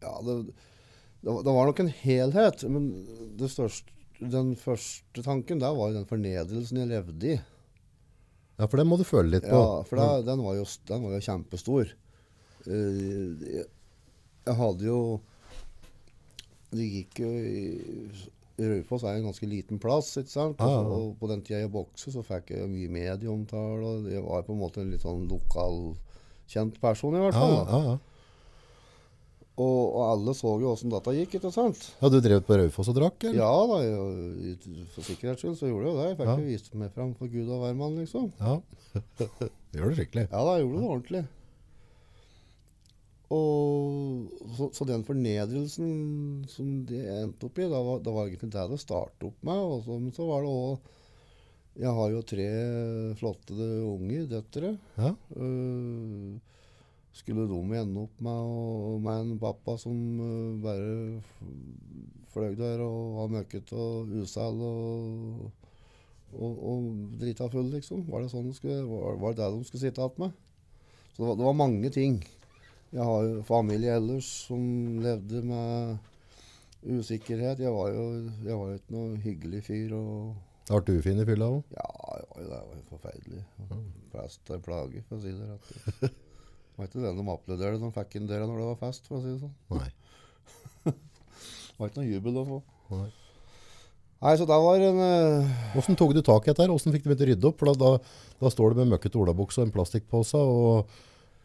Ja, 0.00 0.14
det, 0.24 0.36
det, 1.20 1.28
var- 1.28 1.44
det 1.44 1.54
var 1.58 1.68
nok 1.68 1.82
en 1.84 1.92
helhet. 2.00 2.64
Men 2.72 2.88
det 3.36 3.50
største, 3.52 3.92
den 4.20 4.54
første 4.56 5.24
tanken 5.24 5.60
der 5.60 5.76
var 5.76 5.92
jo 5.92 5.98
den 6.00 6.08
fornedrelsen 6.08 6.80
jeg 6.80 6.90
levde 6.94 7.34
i. 7.34 7.38
Ja, 8.60 8.66
for 8.68 8.80
den 8.80 8.88
må 8.88 8.96
du 9.00 9.04
føle 9.08 9.36
litt 9.36 9.44
på. 9.48 9.56
Ja, 9.60 9.82
for 9.88 10.00
det, 10.00 10.08
den, 10.32 10.40
var 10.44 10.56
jo, 10.58 10.64
den 10.88 11.04
var 11.04 11.14
jo 11.18 11.22
kjempestor. 11.28 11.92
Eh, 12.64 13.44
jeg, 13.60 13.68
jeg 14.48 14.56
hadde 14.58 14.88
jo 14.88 14.98
Det 16.70 16.86
gikk 16.86 17.20
jo 17.24 17.30
Raufoss 18.60 19.06
er 19.08 19.16
en 19.16 19.24
ganske 19.24 19.46
liten 19.48 19.78
plass, 19.80 20.10
ikke 20.20 20.28
sant? 20.34 20.58
Ja, 20.60 20.66
Og, 20.68 20.90
ja, 20.90 20.96
og 21.00 21.14
på 21.18 21.28
den 21.30 21.40
tida 21.46 21.62
jeg 21.62 21.70
bokste, 21.72 22.12
så 22.12 22.20
fikk 22.26 22.50
jeg 22.52 22.68
mye 22.68 22.90
medieomtale. 22.92 23.80
Og 24.04 24.10
jeg 24.12 24.20
var 24.26 24.42
på 24.44 24.52
en 24.52 24.60
måte 24.60 24.82
en 24.82 24.90
litt 24.92 25.00
sånn 25.06 25.22
lokalkjent 25.30 26.76
person, 26.82 27.16
i 27.16 27.22
hvert 27.24 27.34
Ja, 27.34 27.40
fall. 27.40 27.56
ja, 27.56 27.64
da. 27.64 27.80
ja. 27.88 27.98
Og, 29.60 29.80
og 29.96 30.04
alle 30.08 30.32
så 30.36 30.52
jo 30.60 30.70
åssen 30.72 30.92
dette 30.92 31.12
gikk, 31.16 31.34
ikke 31.40 31.50
sant? 31.52 31.80
ja, 32.00 32.08
du 32.12 32.18
drev 32.24 32.44
på 32.46 32.56
Raufoss 32.60 32.88
og 32.92 32.96
drakk, 33.00 33.24
eller? 33.28 33.40
Ja 33.40 33.50
da, 33.68 33.80
jeg, 33.84 34.86
for 34.94 35.04
sikkerhets 35.08 35.42
skyld 35.44 35.56
så 35.60 35.68
gjorde 35.72 35.90
jeg 35.90 35.96
det. 35.98 36.06
Jeg 36.12 36.16
fikk 36.20 36.30
Ja. 36.30 36.36
vist 36.46 36.74
meg 36.80 36.92
fram 36.94 37.10
for 37.18 37.28
Gud 37.32 37.48
og 37.48 37.64
hvermann, 37.64 37.96
liksom. 38.00 38.30
Ja. 38.40 38.60
Det 39.72 39.78
gjør 39.80 39.92
det 39.92 39.98
skikkelig. 40.04 40.28
Ja 40.32 40.40
da, 40.44 40.54
jeg 40.58 40.64
gjorde 40.68 40.80
det 40.80 40.88
ordentlig. 40.94 41.24
Og 43.30 44.30
så, 44.56 44.68
så 44.74 44.86
den 44.88 45.04
fornedrelsen 45.06 45.90
som 46.50 46.70
det 46.88 47.04
endte 47.14 47.46
opp 47.46 47.60
i, 47.62 47.68
da 47.70 47.82
var, 47.86 48.00
da 48.02 48.14
var 48.14 48.26
egentlig 48.26 48.50
det 48.50 48.64
det 48.72 48.80
startet 48.82 49.28
opp 49.28 49.44
med. 49.46 49.60
Og 49.62 49.84
så, 49.86 49.98
men 50.02 50.14
så 50.16 50.26
var 50.26 50.42
det 50.42 50.54
òg 50.54 50.96
Jeg 51.80 51.92
har 51.96 52.10
jo 52.10 52.22
tre 52.26 52.48
flotte 53.20 53.54
unger, 53.86 54.24
døtre. 54.32 54.72
Ja. 54.98 55.12
Uh, 55.36 56.40
skulle 57.14 57.46
de 57.46 57.60
ende 57.78 58.02
opp 58.02 58.18
med, 58.22 58.50
og, 58.50 58.98
med 59.04 59.22
en 59.22 59.38
pappa 59.38 59.76
som 59.78 59.94
uh, 60.18 60.58
bare 60.62 61.22
fløy 62.34 62.58
der 62.58 62.82
og 62.82 63.16
var 63.16 63.32
møkkete 63.38 63.78
og 63.78 64.10
usel 64.20 64.60
og, 64.66 65.46
og, 66.34 66.60
og 66.72 66.90
drita 67.22 67.46
full, 67.50 67.70
liksom? 67.76 68.04
Var 68.10 68.26
det 68.26 68.34
sånn 68.34 68.50
de 68.50 68.58
skulle, 68.58 68.82
var, 68.90 69.18
var 69.22 69.34
det 69.38 69.42
det 69.44 69.54
de 69.54 69.70
skulle 69.70 69.86
sitte 69.86 70.02
igjen 70.02 70.26
med? 70.26 70.36
Så 71.14 71.22
det 71.22 71.26
var, 71.28 71.38
det 71.38 71.48
var 71.48 71.58
mange 71.62 71.94
ting. 71.94 72.20
Jeg 72.90 73.06
har 73.06 73.26
jo 73.26 73.42
familie 73.46 73.94
ellers 73.94 74.28
som 74.48 74.62
levde 75.02 75.42
med 75.46 75.98
usikkerhet. 76.82 77.60
Jeg 77.62 77.72
var 77.74 77.92
jo, 77.94 78.06
jeg 78.42 78.56
var 78.58 78.72
ikke 78.74 78.96
noe 78.96 79.20
hyggelig 79.22 79.60
fyr. 79.68 79.94
og 79.94 80.34
ble 80.70 80.96
du 80.96 81.02
fin 81.02 81.18
i 81.18 81.26
fylla 81.26 81.48
òg. 81.50 81.62
ja, 81.74 81.86
jeg 82.16 82.26
var 82.30 82.42
jo 82.42 82.48
det. 82.48 82.58
var 82.58 82.74
jo 82.78 82.82
forferdelig. 82.90 83.44
Plast 84.10 84.50
er 84.50 84.60
plage, 84.64 85.04
for 85.08 85.18
å 85.18 85.22
si 85.22 85.32
det 85.34 85.46
rett 85.46 85.70
ut. 85.70 86.02
Det 86.10 86.78
var 86.78 86.88
ikke 86.88 87.02
den 87.04 87.18
de 87.20 87.32
applauderte 87.34 87.80
de 87.82 87.88
fikk 87.92 88.14
inn 88.16 88.28
del 88.30 88.44
når 88.46 88.60
det 88.60 88.68
var 88.70 88.78
fest, 88.80 89.08
for 89.10 89.18
å 89.18 89.24
si 89.24 89.32
det 89.34 89.40
sånn. 89.42 89.56
Nei. 89.76 89.90
Det 91.70 91.82
var 91.84 91.90
ikke 91.90 92.02
noe 92.02 92.12
jubel 92.12 92.38
å 92.40 92.44
få. 92.44 92.56
Nei. 92.92 93.08
Nei, 94.20 94.32
så 94.36 94.44
det 94.44 94.56
var 94.60 94.82
en 94.84 94.98
eh, 95.00 95.52
Hvordan 95.72 95.96
tok 95.96 96.10
du 96.12 96.20
tak 96.20 96.44
i 96.44 96.50
dette? 96.50 96.66
Hvordan 96.68 96.92
fikk 96.92 97.06
du 97.06 97.08
begynt 97.08 97.22
å 97.24 97.28
rydde 97.30 97.48
opp? 97.48 97.62
Da, 97.64 97.72
da, 97.80 97.92
da 98.42 98.50
står 98.52 98.74
du 98.74 98.82
med 98.82 98.90
møkkete 98.92 99.16
olabukse 99.16 99.62
og 99.62 99.68
en 99.68 99.72
plastikkpose, 99.72 100.42
og, 100.44 100.98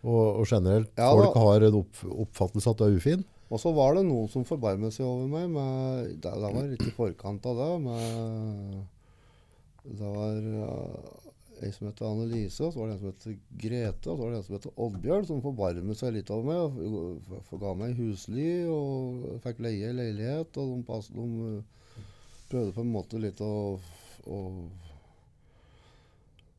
og, 0.05 0.41
og 0.41 0.45
generelt 0.49 0.91
Ja, 1.01 1.09
folk 1.17 1.35
har 1.41 1.65
en 1.67 1.79
opp, 1.81 2.01
oppfattelse 2.25 2.69
at 2.71 2.77
du 2.81 2.85
er 2.85 2.95
ufin. 2.99 3.25
Og 3.49 3.59
så 3.61 3.71
var 3.75 3.93
det 3.97 4.05
noen 4.07 4.29
som 4.31 4.45
forbarmet 4.47 4.93
seg 4.95 5.05
over 5.05 5.27
meg. 5.29 5.49
Med, 5.53 6.15
det, 6.23 6.31
det 6.41 6.49
var 6.55 6.69
litt 6.71 6.85
i 6.87 6.93
forkant 6.95 7.45
av 7.51 7.59
det. 7.59 7.67
Med, 7.83 8.79
det 9.85 10.09
var 10.15 10.39
uh, 10.41 11.21
ei 11.61 11.69
som 11.71 11.87
het 11.87 12.01
Annelise, 12.03 12.65
og 12.65 12.73
så 12.73 12.81
var 12.81 12.89
det 12.89 12.95
en 12.95 13.01
som 13.03 13.11
het 13.13 13.27
Grete, 13.61 14.09
og 14.09 14.17
så 14.17 14.23
var 14.23 14.33
det 14.33 14.39
en 14.41 14.47
som 14.47 14.57
het 14.57 14.65
Oddbjørn, 14.87 15.27
som 15.29 15.43
forbarmet 15.45 15.99
seg 16.01 16.15
litt 16.17 16.31
over 16.33 16.49
meg. 16.49 16.87
og 16.89 17.19
f- 17.29 17.43
f- 17.51 17.59
Ga 17.61 17.73
meg 17.79 17.93
husly 18.01 18.47
og 18.69 19.27
fikk 19.45 19.61
leie 19.65 19.91
ei 19.91 19.97
leilighet. 19.99 20.57
Og 20.61 20.73
de, 20.73 20.79
pass, 20.89 21.11
de 21.13 21.27
uh, 21.27 22.01
prøvde 22.49 22.73
på 22.75 22.81
en 22.85 22.91
måte 22.97 23.21
litt 23.21 23.39
å, 23.45 23.53
å 24.25 24.41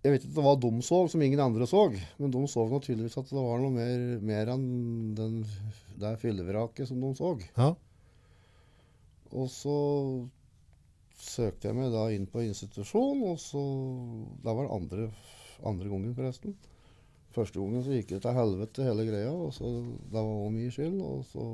Jeg 0.07 0.15
vet 0.15 0.27
ikke 0.29 0.43
hva 0.45 0.55
de 0.63 0.71
så 0.87 1.01
som 1.11 1.23
ingen 1.25 1.41
andre 1.43 1.67
så, 1.67 1.89
men 2.21 2.31
de 2.31 2.43
så 2.47 2.63
tydeligvis 2.79 3.19
at 3.19 3.31
det 3.33 3.43
var 3.43 3.59
noe 3.59 3.75
mer, 3.75 4.05
mer 4.23 4.53
enn 4.53 4.67
den, 5.19 5.41
det 5.99 6.13
fyllevraket 6.23 6.87
som 6.87 7.01
de 7.03 7.11
så. 7.19 7.33
Ja. 7.57 7.73
Og 9.35 9.51
så 9.51 9.75
søkte 11.17 11.73
jeg 11.73 11.79
meg 11.79 11.91
da 11.91 12.07
inn 12.15 12.29
på 12.31 12.45
institusjon, 12.45 13.25
og 13.27 13.41
så 13.43 13.63
Det 14.45 14.55
var 14.55 14.69
det 14.69 14.77
andre, 14.77 15.09
andre 15.67 15.91
gangen, 15.91 16.15
forresten. 16.15 16.55
Første 17.35 17.61
gangen 17.61 17.85
så 17.85 17.97
gikk 17.97 18.15
det 18.15 18.23
til 18.25 18.37
helvete, 18.37 18.87
hele 18.87 19.09
greia. 19.09 19.33
og 19.33 19.53
så 19.53 19.65
Det 19.67 20.15
var 20.15 20.25
òg 20.25 20.53
min 20.55 20.71
skyld. 20.71 21.01
Og 21.05 21.25
så 21.33 21.45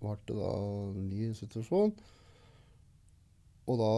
ble 0.00 0.16
det 0.26 0.38
da 0.38 0.54
ny 0.96 1.28
institusjon. 1.28 1.92
Og 3.66 3.78
da 3.80 3.92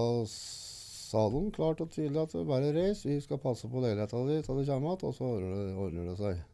sa 1.07 1.23
de 1.31 1.41
klart 1.55 1.81
og 1.85 1.91
tydelig 1.95 2.23
at 2.25 2.35
bare 2.49 2.75
reis, 2.75 3.05
vi 3.07 3.17
skal 3.23 3.41
passe 3.43 3.69
på 3.71 3.83
leiligheta 3.83 4.23
di 4.27 4.41
til 4.43 4.59
du 4.59 4.65
kommer 4.67 4.67
igjen, 4.67 5.09
og 5.09 5.15
så 5.15 5.29
ordner 5.31 5.57
det, 5.57 5.75
ordner 5.87 6.09
det 6.11 6.17
seg. 6.21 6.45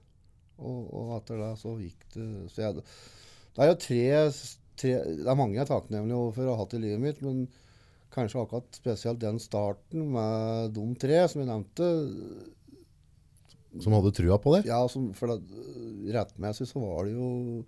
Og, 0.62 0.80
og 0.92 1.12
etter 1.16 1.40
det 1.40 1.52
så 1.58 1.74
gikk 1.80 2.08
det 2.14 2.26
så 2.52 2.66
jeg, 2.66 2.82
Det 3.56 3.64
er 3.64 3.70
jo 3.70 3.78
tre, 3.82 4.02
tre 4.78 4.92
Det 5.08 5.30
er 5.32 5.38
mange 5.38 5.56
jeg 5.56 5.64
er 5.64 5.70
takknemlig 5.72 6.14
overfor 6.14 6.48
å 6.48 6.56
ha 6.56 6.62
hatt 6.62 6.76
i 6.76 6.82
livet 6.82 7.02
mitt, 7.02 7.22
men 7.24 7.46
kanskje 8.12 8.42
akkurat 8.42 8.76
spesielt 8.76 9.22
den 9.22 9.40
starten 9.40 10.10
med 10.12 10.74
de 10.76 10.84
tre 11.00 11.22
som 11.32 11.40
jeg 11.42 11.48
nevnte. 11.48 11.88
Som 13.80 13.96
hadde 13.96 14.12
trua 14.12 14.36
på 14.36 14.52
det? 14.58 14.66
Ja, 14.68 14.82
som, 14.92 15.10
for 15.16 15.32
det, 15.32 15.62
rettmessig 16.12 16.68
så 16.68 16.82
var 16.82 17.08
det 17.08 17.16
jo 17.16 17.62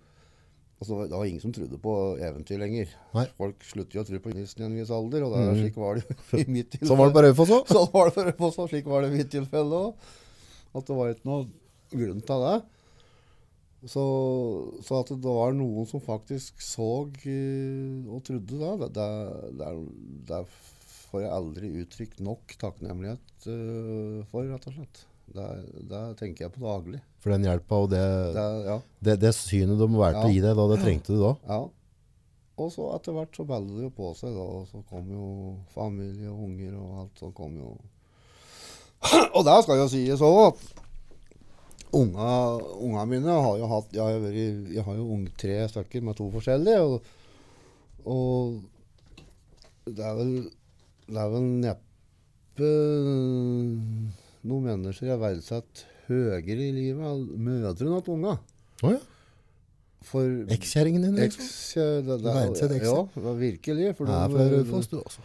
altså, 0.85 1.09
Det 1.09 1.17
var 1.17 1.29
ingen 1.29 1.43
som 1.43 1.53
trodde 1.55 1.79
på 1.81 1.95
eventyr 2.23 2.61
lenger. 2.61 2.93
Nei. 3.15 3.25
Folk 3.39 3.65
slutter 3.65 3.99
jo 3.99 4.03
å 4.05 4.07
tro 4.07 4.21
på 4.21 4.35
nissen 4.35 4.63
i 4.63 4.67
en 4.67 4.77
viss 4.77 4.93
alder, 4.93 5.25
og 5.25 5.35
der, 5.35 5.49
mm. 5.49 5.57
slik 5.63 5.81
var 5.81 5.99
det 5.99 6.43
i 6.43 6.45
mitt 6.47 6.71
tilfelle. 6.71 6.91
Sånn 6.91 7.01
var 7.01 7.11
det 7.11 7.17
på 7.17 7.25
Raufoss 7.25 7.53
òg? 7.57 7.73
Sånn 7.73 7.91
var 7.93 8.09
det 8.09 8.15
på 8.15 8.27
Raufoss, 8.29 8.61
òg, 8.61 8.71
slik 8.73 8.89
var 8.93 9.05
det 9.05 9.11
i 9.11 9.19
mitt 9.19 9.33
tilfelle 9.33 9.81
òg. 9.89 10.13
At 10.75 10.89
det 10.89 10.97
var 10.97 11.13
ikke 11.13 11.29
noe 11.31 11.45
grunn 11.95 12.23
til 12.25 12.47
det. 12.47 12.55
Så, 13.85 14.03
så 14.81 15.01
at 15.03 15.11
det 15.13 15.33
var 15.37 15.53
noen 15.53 15.85
som 15.89 16.01
faktisk 16.01 16.61
så 16.63 17.05
eh, 17.29 18.07
og 18.09 18.23
trodde 18.25 18.57
det, 18.57 18.87
det, 18.95 19.09
det, 19.59 19.73
det, 20.31 20.39
får 21.11 21.21
jeg 21.21 21.33
aldri 21.35 21.69
uttrykt 21.83 22.23
nok 22.25 22.55
takknemlighet 22.61 23.45
eh, 23.51 24.23
for, 24.31 24.47
rett 24.49 24.65
og 24.71 24.79
slett. 24.79 25.03
Det, 25.33 26.01
tenker 26.19 26.45
jeg 26.45 26.51
på 26.53 26.61
daglig. 26.63 26.99
For 27.19 27.33
den 27.33 27.43
hjelpa 27.47 27.79
og 27.83 27.89
det, 27.91 28.03
Det, 28.35 28.43
ja, 28.67 28.75
det, 29.07 29.15
det 29.23 29.31
synet 29.35 29.79
de 29.81 29.87
valgte 29.89 30.21
Ja. 30.21 30.27
å 30.29 30.31
gi 30.31 30.41
deg 30.43 30.55
da, 30.55 30.67
det 30.71 30.77
trengte 30.83 31.13
du 31.15 31.19
da? 31.23 31.33
ja. 31.49 31.63
Og 32.55 32.69
så 32.71 32.85
etter 32.95 33.11
hvert 33.11 33.35
så 33.35 33.43
baller 33.43 33.67
det 33.75 33.83
jo 33.83 33.91
på 33.97 34.13
seg, 34.15 34.31
da. 34.31 34.39
Og 34.39 34.63
så 34.71 34.79
kom 34.87 35.09
jo 35.11 35.25
familie 35.73 36.29
og 36.31 36.45
unger 36.45 36.77
og 36.79 37.01
alt 37.01 37.19
sånt 37.19 37.35
kom 37.35 37.57
jo 37.59 37.73
Og 39.35 39.41
der 39.43 39.59
skal 39.65 39.81
jo 39.81 39.87
sies 39.91 40.21
òg 40.23 40.37
at 40.45 40.61
unga, 41.95 42.29
unga 42.79 43.03
mine 43.11 43.27
har 43.35 43.57
jo 43.59 43.67
hatt 43.73 43.91
Jeg 43.91 44.01
har 44.05 44.13
jo, 44.15 44.21
vært, 44.23 44.71
jeg 44.77 44.83
har 44.87 44.95
jo 45.01 45.09
ung, 45.17 45.25
tre 45.35 45.57
stykker 45.67 46.01
med 46.07 46.15
to 46.15 46.29
forskjellige. 46.31 46.79
Og, 46.79 47.03
og 48.07 49.91
det 49.91 50.05
er 50.07 50.15
vel 50.21 50.33
Det 51.11 51.19
er 51.25 51.29
vel 51.35 51.51
neppe 51.59 52.71
noen 54.45 54.69
mennesker 54.69 55.11
er 55.13 55.19
verdsatt 55.21 55.85
høyere 56.07 56.41
i 56.53 56.71
livet 56.75 57.05
enn 57.09 57.27
mødre 57.45 57.87
enn 57.89 57.97
at 57.97 58.09
unga. 58.13 58.37
Å 58.85 58.93
ja. 58.93 59.01
For 60.05 60.53
Ekskjerringen 60.53 61.01
din? 61.07 61.15
Liksom. 61.17 61.45
ja, 61.79 61.85
det, 62.05 62.17
det, 62.21 62.33
ja, 62.85 62.97
ja, 63.25 63.31
virkelig. 63.39 63.87
For 63.97 64.11
Ja, 64.11 64.25
de, 64.29 64.35
fra 64.35 64.43
Raufoss, 64.53 64.89
du 64.91 64.99
også. 65.01 65.21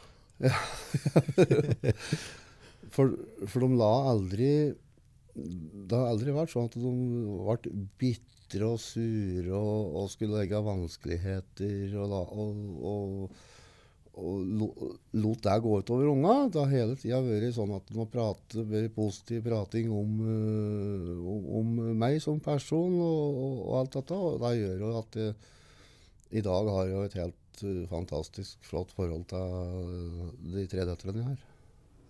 for, 2.95 3.13
for 3.45 3.61
de 3.61 3.69
la 3.77 3.91
aldri 4.09 4.53
Det 5.37 5.93
har 5.93 6.09
aldri 6.09 6.33
vært 6.33 6.55
sånn 6.55 6.71
at 6.71 6.79
de 6.81 6.93
ble 7.61 7.75
bitre 8.01 8.71
og 8.71 8.81
sure 8.81 9.53
og, 9.53 9.99
og 10.01 10.09
skulle 10.15 10.41
legge 10.41 10.63
vanskeligheter 10.65 11.93
og, 12.01 12.07
la, 12.09 12.23
og, 12.25 12.49
og, 12.81 13.37
og 14.19 14.97
lot 15.13 15.43
det 15.45 15.57
gå 15.63 15.77
utover 15.81 16.11
unga. 16.11 16.35
Det 16.53 16.61
har 16.61 16.73
hele 16.73 16.97
tida 16.99 17.21
vært 17.25 17.55
sånn 17.57 17.75
at 17.77 17.87
det 17.89 17.97
må 17.97 18.07
prate, 18.11 18.65
vært 18.69 18.95
positiv 18.97 19.45
prating 19.47 19.93
om, 19.95 20.17
om, 21.35 21.45
om 21.61 21.77
meg 22.01 22.19
som 22.23 22.41
person 22.43 22.99
og, 22.99 23.39
og, 23.45 23.77
alt 23.81 24.01
dette. 24.01 24.19
Og 24.19 24.41
det 24.43 24.57
gjør 24.59 24.83
jo 24.85 24.97
at 24.99 25.21
jeg, 25.23 25.37
i 26.31 26.43
dag 26.47 26.73
har 26.75 26.91
jeg 26.91 27.07
et 27.11 27.21
helt 27.21 27.63
øh, 27.67 27.85
fantastisk 27.91 28.67
flott 28.67 28.93
forhold 28.95 29.25
til 29.31 30.53
de 30.55 30.67
tre 30.71 30.85
døtrene 30.87 31.23
jeg 31.23 31.31
har. 31.31 31.47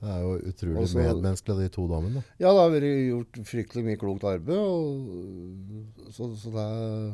Det 0.00 0.08
er 0.08 0.20
jo 0.24 0.36
utrolig 0.48 0.80
Også, 0.80 0.98
medmenneskelig, 0.98 1.56
de 1.60 1.72
to 1.74 1.82
damene. 1.88 2.20
da. 2.20 2.36
Ja, 2.40 2.52
det 2.56 2.62
har 2.62 2.70
vært 2.72 2.88
gjort 2.88 3.40
fryktelig 3.50 3.84
mye 3.84 4.00
klokt 4.00 4.24
arbeid. 4.24 4.56
Og, 4.56 6.14
så 6.16 6.30
så 6.40 6.52
det, 6.54 6.64
er, 6.64 7.10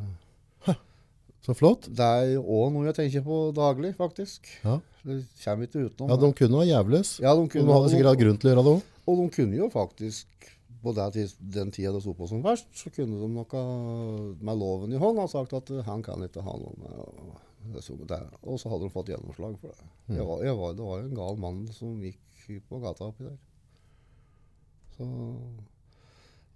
Så 1.47 1.55
flott. 1.55 1.87
det 1.95 2.03
er 2.03 2.37
òg 2.43 2.73
noe 2.75 2.89
jeg 2.91 2.97
tenker 2.99 3.23
på 3.27 3.37
daglig, 3.55 3.93
faktisk. 3.97 4.49
Ja. 4.65 4.81
Det 5.07 5.21
kommer 5.45 5.69
ikke 5.69 5.85
utenom. 5.87 6.11
Ja, 6.11 6.17
De 6.19 6.31
kunne 6.35 6.59
være 6.59 6.73
jævles. 6.73 7.13
Ja, 7.23 7.35
de 7.39 7.47
De 7.47 7.63
hadde 7.71 7.91
sikkert 7.93 8.11
hatt 8.11 8.19
grunn 8.25 8.39
til 8.43 8.51
å 8.51 8.53
gjøre 8.53 8.65
det 8.67 8.73
òg. 8.75 8.83
Og 9.07 9.21
de 9.23 9.27
kunne 9.37 9.57
jo 9.61 9.69
faktisk, 9.71 10.27
på 10.83 10.93
den, 10.95 11.13
tid- 11.15 11.37
den 11.55 11.71
tida 11.71 11.93
det 11.95 12.03
sto 12.03 12.13
på 12.19 12.27
som 12.29 12.43
verst, 12.43 12.67
så 12.75 12.91
kunne 12.91 13.21
de 13.21 13.29
noe 13.31 13.63
med 14.43 14.59
loven 14.59 14.93
i 14.93 14.99
hånd 14.99 15.19
ha 15.23 15.27
sagt 15.31 15.55
at 15.55 15.71
eh, 15.71 15.85
han 15.87 16.03
kan 16.03 16.23
ikke 16.27 16.43
ha 16.43 16.57
noe 16.59 16.75
med 16.83 16.91
det. 18.11 18.21
Og 18.43 18.59
så 18.59 18.69
hadde 18.71 18.87
de 18.87 18.91
fått 18.95 19.09
gjennomslag 19.15 19.55
for 19.63 19.71
det. 19.71 19.87
Mm. 20.11 20.17
Jeg 20.19 20.27
var, 20.27 20.43
jeg 20.47 20.59
var, 20.59 20.75
det 20.79 20.85
var 20.91 20.99
jo 21.01 21.07
en 21.09 21.17
gal 21.23 21.39
mann 21.43 21.63
som 21.75 21.95
gikk 22.03 22.61
på 22.69 22.79
gata 22.83 23.09
oppi 23.09 23.25
der. 23.27 23.39
Så 24.97 25.07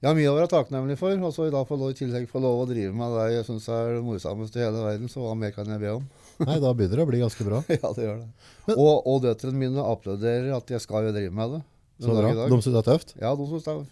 jeg 0.01 0.09
har 0.09 0.17
mye 0.17 0.31
å 0.31 0.37
være 0.39 0.49
takknemlig 0.49 0.97
for. 0.97 1.13
Og 1.29 1.33
så 1.37 1.47
i 1.51 1.53
dag 1.53 1.67
får 1.69 1.83
jeg 1.83 1.93
i 1.93 1.99
tillegg 1.99 2.29
få 2.31 2.41
lov 2.41 2.63
å 2.63 2.69
drive 2.71 2.93
med 2.97 3.13
det 3.19 3.27
jeg 3.35 3.47
syns 3.51 3.67
er 3.69 3.99
det 3.99 4.05
morsomste 4.07 4.61
i 4.61 4.65
hele 4.65 4.81
verden. 4.81 5.11
Så 5.13 5.21
hva 5.21 5.35
mer 5.37 5.53
kan 5.53 5.69
jeg 5.69 5.83
be 5.83 5.93
om? 5.99 6.07
Nei, 6.49 6.57
da 6.63 6.73
begynner 6.73 7.03
det 7.03 7.05
å 7.05 7.11
bli 7.11 7.21
ganske 7.21 7.45
bra. 7.45 7.61
ja, 7.75 7.93
det 7.97 8.07
gjør 8.07 8.23
det. 8.23 8.31
Og, 8.79 8.95
og 8.97 9.21
døtrene 9.27 9.61
mine 9.61 9.85
applauderer 9.85 10.55
at 10.57 10.73
jeg 10.73 10.81
skal 10.87 11.11
jo 11.11 11.13
drive 11.17 11.37
med 11.37 11.57
det. 11.59 11.63
Så 12.01 12.17
bra. 12.17 12.33
De 12.41 12.49
syns 12.57 12.71
det 12.71 12.81
er 12.81 12.89
tøft? 12.89 13.15
Ja, 13.21 13.35
de, 13.37 13.49
synes 13.51 13.69
det 13.69 13.77
er, 13.77 13.85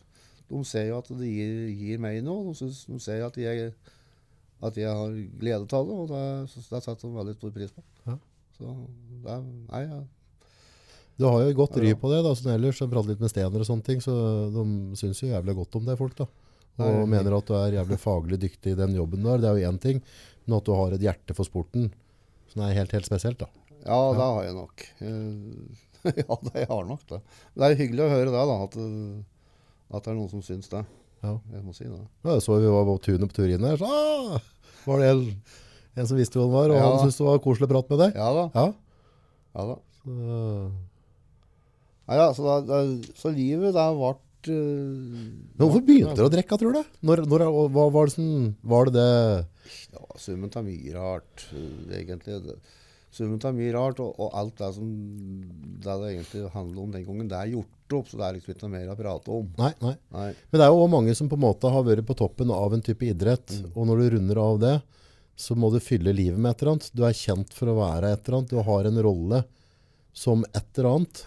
de 0.48 0.64
ser 0.72 0.88
jo 0.88 0.98
at 1.02 1.12
det 1.12 1.28
gir, 1.28 1.62
gir 1.76 2.00
meg 2.00 2.22
noe. 2.24 2.46
De, 2.48 2.56
synes, 2.56 2.80
de 2.88 3.00
ser 3.04 3.26
at 3.26 3.36
jeg, 3.36 3.72
at 4.64 4.80
jeg 4.80 5.00
har 5.02 5.18
glede 5.42 5.68
av 5.68 5.90
det, 5.90 5.98
og 6.04 6.08
det, 6.14 6.24
det 6.56 6.84
setter 6.86 7.02
de 7.04 7.16
veldig 7.20 7.36
stor 7.36 7.52
pris 7.58 7.74
på. 7.76 7.84
Ja. 8.08 8.16
Så 8.56 8.78
det 9.26 9.42
nei, 9.44 9.84
ja. 9.84 10.00
Du 11.18 11.24
har 11.26 11.40
jo 11.42 11.54
godt 11.58 11.76
ry 11.82 11.92
på 11.98 12.10
det. 12.12 12.20
da, 12.22 12.32
sånn 12.38 12.52
ellers, 12.54 12.78
jeg 12.78 12.90
prater 12.92 13.10
litt 13.10 13.20
med 13.24 13.30
Stener 13.32 13.58
og 13.64 13.66
sånne 13.66 13.84
ting, 13.86 13.98
så 14.04 14.12
de 14.54 14.64
syns 15.00 15.18
jo 15.24 15.32
jævlig 15.32 15.54
godt 15.58 15.74
om 15.80 15.84
deg, 15.88 15.98
folk. 15.98 16.14
da. 16.20 16.28
Og 16.78 16.84
Nei, 16.94 17.06
mener 17.10 17.34
at 17.34 17.48
du 17.48 17.54
er 17.58 17.72
jævlig 17.74 17.98
faglig 17.98 18.38
dyktig 18.38 18.72
i 18.72 18.78
den 18.78 18.94
jobben 18.94 19.24
du 19.24 19.28
har. 19.32 19.40
Det 19.42 19.48
er 19.50 19.58
jo 19.58 19.70
én 19.72 19.80
ting, 19.82 19.98
men 20.46 20.56
at 20.60 20.64
du 20.68 20.70
har 20.78 20.92
et 20.94 21.02
hjerte 21.02 21.34
for 21.34 21.42
sporten 21.48 21.88
som 22.52 22.62
er 22.62 22.76
helt, 22.78 22.92
helt 22.94 23.04
spesielt. 23.08 23.38
da. 23.42 23.48
ja, 23.84 23.98
det 24.14 24.22
har 24.22 24.44
jeg 24.46 24.54
nok. 24.54 24.84
Eh, 25.02 26.12
ja, 26.22 26.36
det 26.46 26.54
har 26.54 26.78
jeg 26.78 26.86
nok 26.92 27.02
det. 27.12 27.18
Det 27.58 27.66
er 27.66 27.74
hyggelig 27.82 28.04
å 28.06 28.12
høre 28.14 28.30
det, 28.30 28.44
da, 28.52 28.56
at, 28.68 28.78
det- 28.78 29.24
at 29.90 30.04
det 30.04 30.10
er 30.12 30.16
noen 30.20 30.30
som 30.30 30.42
syns 30.46 30.68
det. 30.70 30.84
Ja. 31.24 31.34
Jeg 31.50 31.64
må 31.66 31.74
si 31.74 31.82
det. 31.88 31.98
Ja, 32.22 32.36
jeg 32.36 32.42
så 32.46 32.60
vi 32.62 32.70
var 32.70 32.84
på 32.86 32.94
tunet 33.02 33.26
på 33.32 33.40
tur 33.40 33.50
inn 33.50 33.64
her, 33.66 33.74
så 33.80 33.88
ah, 33.90 34.38
var 34.86 35.02
det 35.02 35.08
en, 35.16 35.24
en 35.98 36.06
som 36.06 36.16
visste 36.20 36.38
hvor 36.38 36.46
han 36.46 36.54
var, 36.54 36.70
og 36.70 36.78
Ja. 36.78 36.84
han 36.92 37.00
syntes 37.02 37.18
det 37.18 37.26
var 37.26 37.42
koselig 37.42 37.66
å 37.66 37.72
prate 37.74 37.90
med 37.90 38.04
deg. 38.06 38.20
Ja 38.22 38.28
da. 38.38 38.44
Ja, 38.54 38.66
Ja, 39.58 39.66
da. 39.72 39.76
så, 39.98 40.70
Ja, 42.08 42.22
ja, 42.22 42.28
så, 42.32 42.44
da, 42.46 42.56
da, 42.64 43.12
så 43.18 43.30
livet, 43.34 43.74
da 43.76 43.90
vært 43.92 44.48
eh, 44.48 44.56
Men 44.56 45.60
hvorfor 45.60 45.84
begynte 45.84 46.16
dere 46.16 46.30
å 46.30 46.32
drikke, 46.32 46.58
tror 46.60 46.78
du? 46.78 46.82
Når, 47.04 47.24
når, 47.28 47.44
hva, 47.74 47.86
var, 47.92 48.08
det 48.08 48.16
sånn, 48.16 48.52
var 48.64 48.88
det 48.88 48.94
det 48.96 49.88
Ja, 49.92 50.04
summen 50.16 50.52
av 50.56 50.64
mye 50.64 50.94
rart, 50.96 51.48
eh, 51.52 51.98
egentlig. 52.00 52.56
Summen 53.12 53.42
av 53.44 53.56
mye 53.56 53.74
rart, 53.76 54.00
og, 54.00 54.16
og 54.16 54.32
alt 54.40 54.56
det 54.60 54.70
som 54.78 54.88
det 55.84 55.98
det 56.00 56.14
egentlig 56.14 56.46
handler 56.54 56.86
om 56.86 56.94
den 56.96 57.04
gangen, 57.04 57.28
det 57.28 57.42
er 57.42 57.52
gjort 57.58 57.98
opp, 57.98 58.08
så 58.08 58.20
det 58.20 58.24
er 58.26 58.38
liksom 58.38 58.54
ikke 58.54 58.66
noe 58.66 58.74
mer 58.78 58.92
å 58.92 58.96
prate 58.98 59.34
om. 59.36 59.50
Nei, 59.60 59.72
nei. 59.84 59.94
Nei. 60.16 60.28
Men 60.48 60.60
det 60.60 60.64
er 60.64 60.72
jo 60.72 60.82
òg 60.84 60.92
mange 60.96 61.16
som 61.16 61.28
på 61.28 61.36
en 61.36 61.44
måte 61.44 61.72
har 61.72 61.84
vært 61.84 62.08
på 62.08 62.16
toppen 62.16 62.52
av 62.54 62.76
en 62.76 62.84
type 62.84 63.04
idrett, 63.04 63.52
og 63.74 63.88
når 63.88 64.00
du 64.00 64.10
runder 64.16 64.40
av 64.42 64.60
det, 64.64 64.74
så 65.38 65.54
må 65.54 65.70
du 65.70 65.78
fylle 65.78 66.12
livet 66.16 66.40
med 66.40 66.50
et 66.50 66.62
eller 66.64 66.74
annet. 66.74 66.88
Du 66.96 67.04
er 67.06 67.14
kjent 67.14 67.52
for 67.54 67.70
å 67.70 67.76
være 67.78 68.10
et 68.10 68.24
eller 68.26 68.40
annet. 68.40 68.50
Du 68.50 68.64
har 68.66 68.88
en 68.88 69.02
rolle 69.06 69.42
som 70.16 70.42
et 70.50 70.78
eller 70.80 70.88
annet. 70.96 71.20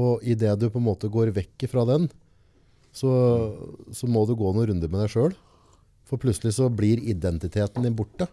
Og 0.00 0.22
i 0.26 0.34
det 0.38 0.52
du 0.58 0.68
på 0.70 0.80
en 0.80 0.88
måte 0.88 1.10
går 1.12 1.32
vekk 1.36 1.66
fra 1.70 1.84
den, 1.88 2.08
så, 2.94 3.10
så 3.94 4.08
må 4.10 4.24
du 4.26 4.34
gå 4.38 4.52
noen 4.54 4.70
runder 4.70 4.90
med 4.90 5.04
deg 5.04 5.12
sjøl. 5.14 5.34
For 6.08 6.20
plutselig 6.20 6.54
så 6.58 6.68
blir 6.70 7.00
identiteten 7.02 7.86
din 7.86 7.96
borte. 7.96 8.28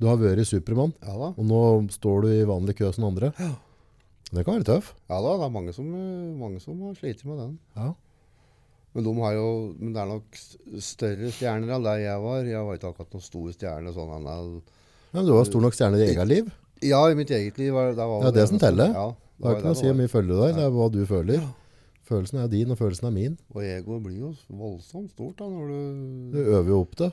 Du 0.00 0.06
har 0.08 0.16
vært 0.20 0.48
Supermann, 0.48 0.94
Ja 1.04 1.12
og 1.30 1.42
nå 1.44 1.60
står 1.92 2.24
du 2.24 2.28
i 2.32 2.46
vanlig 2.48 2.78
kø 2.78 2.88
som 2.96 3.10
andre. 3.10 3.34
Det 4.30 4.44
kan 4.46 4.56
være 4.56 4.68
tøff. 4.68 4.94
Ja 5.10 5.18
da, 5.20 5.34
det 5.36 5.46
er 5.48 5.52
mange 5.52 5.74
som, 5.76 5.88
mange 6.40 6.60
som 6.62 6.78
har 6.86 6.94
slitt 6.96 7.20
med 7.28 7.40
den. 7.42 7.58
Ja. 7.76 7.90
Men, 8.94 9.04
de 9.06 9.12
har 9.20 9.34
jo, 9.36 9.48
men 9.78 9.92
det 9.94 10.00
er 10.02 10.08
nok 10.10 10.38
større 10.82 11.30
stjerner 11.34 11.76
enn 11.76 11.84
der 11.84 12.00
jeg 12.02 12.22
var. 12.24 12.46
Jeg 12.48 12.66
var 12.66 12.78
ikke 12.78 12.90
akkurat 12.90 13.14
noen 13.14 13.26
stor 13.26 13.50
stjerne. 13.54 13.92
sånn 13.94 14.14
enn 14.16 14.62
Men 15.12 15.28
du 15.28 15.34
var 15.36 15.46
stor 15.46 15.62
nok 15.62 15.76
stjerne 15.76 15.98
i 15.98 16.02
ditt 16.02 16.14
eget 16.16 16.30
liv. 16.30 16.48
Ja, 16.82 17.02
i 17.10 17.18
mitt 17.18 17.30
eget 17.30 17.58
liv. 17.60 17.74
Var, 17.76 17.92
det 17.98 18.06
var 18.12 18.24
Ja, 18.24 18.32
det 18.34 18.46
som 18.50 18.58
teller. 18.62 18.94
Ja, 18.96 19.06
Det 19.40 19.48
har 19.48 19.56
ikke 19.56 19.70
noe 19.70 19.76
å 19.76 19.80
si 19.80 19.88
hvor 19.88 19.96
mye 19.96 20.12
følger 20.12 20.30
du 20.36 20.40
der, 20.42 20.54
det 20.58 20.64
er 20.66 20.72
hva 20.74 20.86
du 20.92 21.00
føler. 21.08 21.44
Følelsen 22.10 22.40
er 22.42 22.48
din, 22.50 22.72
og 22.74 22.78
følelsen 22.80 23.06
er 23.06 23.12
min. 23.14 23.36
Og 23.54 23.62
egoet 23.62 24.02
blir 24.02 24.16
jo 24.18 24.30
voldsomt 24.58 25.12
stort 25.14 25.38
da, 25.38 25.46
når 25.48 25.68
Du 25.70 26.32
du 26.34 26.38
øver 26.42 26.68
jo 26.72 26.80
opp 26.82 26.96
det. 26.98 27.08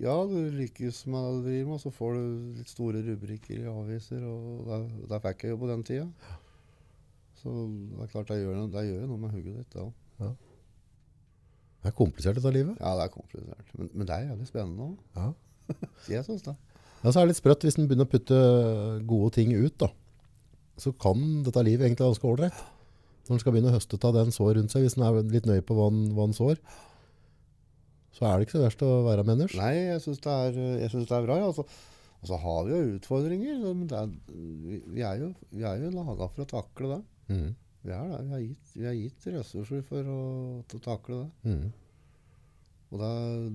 Ja, 0.00 0.14
du 0.26 0.38
lykkes 0.56 1.02
med 1.12 1.20
det 1.20 1.34
du 1.34 1.44
driver 1.50 1.68
med, 1.74 1.82
så 1.82 1.92
får 1.92 2.16
du 2.16 2.22
litt 2.56 2.72
store 2.72 3.02
rubrikker 3.04 3.60
i 3.60 3.68
aviser, 3.68 4.24
og 4.24 4.64
det, 4.70 4.80
der 5.12 5.22
fikk 5.28 5.44
jeg 5.44 5.54
jo 5.54 5.60
på 5.60 5.68
den 5.70 5.84
tida. 5.86 6.08
Så 7.42 7.52
det 7.52 8.06
er 8.06 8.12
klart, 8.14 8.32
det 8.32 8.40
gjør, 8.40 8.62
det 8.72 8.86
gjør 8.88 9.06
noe 9.12 9.20
med 9.26 9.36
hugget 9.36 9.60
ditt, 9.60 9.76
ja. 9.76 10.32
Det 11.84 11.90
er 11.92 11.96
komplisert 11.98 12.38
dette 12.40 12.54
livet. 12.56 12.78
Ja, 12.80 12.94
det 12.96 13.04
er 13.04 13.12
komplisert. 13.12 13.74
Men, 13.76 13.90
men 13.92 14.08
det 14.08 14.14
er 14.16 14.30
jævlig 14.30 14.46
spennende 14.48 14.86
òg. 14.88 14.94
Ja. 15.20 15.28
Jeg 16.16 16.24
syns 16.24 16.46
det. 16.46 16.54
Ja, 17.02 17.10
så 17.12 17.18
er 17.20 17.26
det 17.26 17.34
litt 17.34 17.42
sprøtt 17.42 17.66
hvis 17.66 17.76
en 17.76 17.90
begynner 17.90 18.08
å 18.08 18.12
putte 18.14 18.38
gode 19.04 19.34
ting 19.36 19.52
ut, 19.52 19.76
da. 19.84 19.90
Så 20.80 20.92
kan 20.98 21.20
dette 21.46 21.62
livet 21.62 21.86
egentlig 21.86 22.04
være 22.04 22.14
ganske 22.14 22.30
ålreit. 22.30 22.62
Når 23.24 23.36
en 23.36 23.40
skal 23.40 23.54
begynne 23.54 23.70
å 23.72 23.76
høste 23.76 23.98
av 24.04 24.16
den 24.18 24.34
sår 24.34 24.52
rundt 24.58 24.74
seg, 24.74 24.84
hvis 24.84 24.98
en 24.98 25.06
er 25.06 25.20
litt 25.32 25.46
nøye 25.48 25.64
på 25.64 25.76
hva 25.78 25.88
en, 25.88 26.36
sår, 26.36 26.58
så 28.14 28.26
er 28.28 28.36
det 28.36 28.46
ikke 28.46 28.58
så 28.58 28.64
verst 28.66 28.84
å 28.84 28.90
være 29.06 29.24
menneske. 29.26 29.58
Nei, 29.58 29.72
jeg 29.88 30.02
syns 30.04 30.20
det, 30.24 30.34
det 30.54 31.04
er 31.16 31.24
bra. 31.24 31.38
Ja. 31.40 31.48
Altså, 31.48 31.64
og 32.24 32.30
så 32.30 32.38
har 32.40 32.60
vi 32.64 32.72
jo 32.72 32.96
utfordringer. 32.96 33.62
Men 33.64 33.88
det 33.90 34.00
er, 34.00 34.12
vi, 34.64 34.80
vi 34.96 35.04
er 35.04 35.22
jo, 35.22 35.30
vi 35.52 35.64
er 35.68 35.82
jo 35.82 35.94
laga 35.94 36.28
for 36.32 36.44
å 36.44 36.50
takle 36.52 36.92
det. 36.94 37.00
Mm. 37.32 37.48
Vi 37.84 37.92
er 37.92 38.12
det. 38.12 38.20
Vi 38.24 38.34
har 38.34 38.44
gitt, 38.44 38.76
gitt 39.00 39.26
ressurser 39.34 39.82
for 39.88 40.08
å, 40.08 40.20
å 40.64 40.82
takle 40.84 41.18
det. 41.22 41.50
Mm. 41.50 41.66
Og 42.94 43.00
da, 43.00 43.08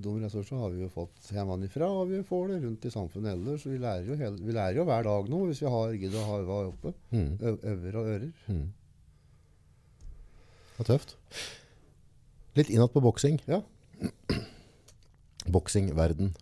de 0.04 0.14
ressursene 0.20 0.60
har 0.60 0.74
vi 0.74 0.82
jo 0.84 0.90
fått 0.92 1.30
hjemmefra, 1.32 1.88
og 1.88 2.10
vi 2.10 2.18
får 2.28 2.50
det 2.50 2.58
rundt 2.66 2.86
i 2.90 2.92
samfunnet 2.92 3.38
ellers. 3.38 3.62
Så 3.64 3.72
vi 3.72 3.78
lærer 3.80 4.10
jo, 4.10 4.18
hele, 4.20 4.36
vi 4.44 4.56
lærer 4.56 4.82
jo 4.82 4.84
hver 4.90 5.06
dag 5.08 5.30
noe 5.32 5.48
hvis 5.48 5.62
vi 5.64 5.72
har 5.72 5.94
gidder 5.96 6.20
å 6.20 6.26
ha 6.28 6.40
øva 6.42 6.58
oppe. 6.74 6.92
Mm. 7.16 7.30
Øver 7.40 7.96
og 8.02 8.10
ører. 8.16 8.26
Mm. 8.52 8.66
Det 10.74 10.84
er 10.84 10.90
tøft. 10.90 11.14
Litt 12.60 12.74
innad 12.74 12.92
på 12.92 13.04
boksing. 13.06 13.40
Ja. 13.48 13.62
Boksingverden. 15.56 16.34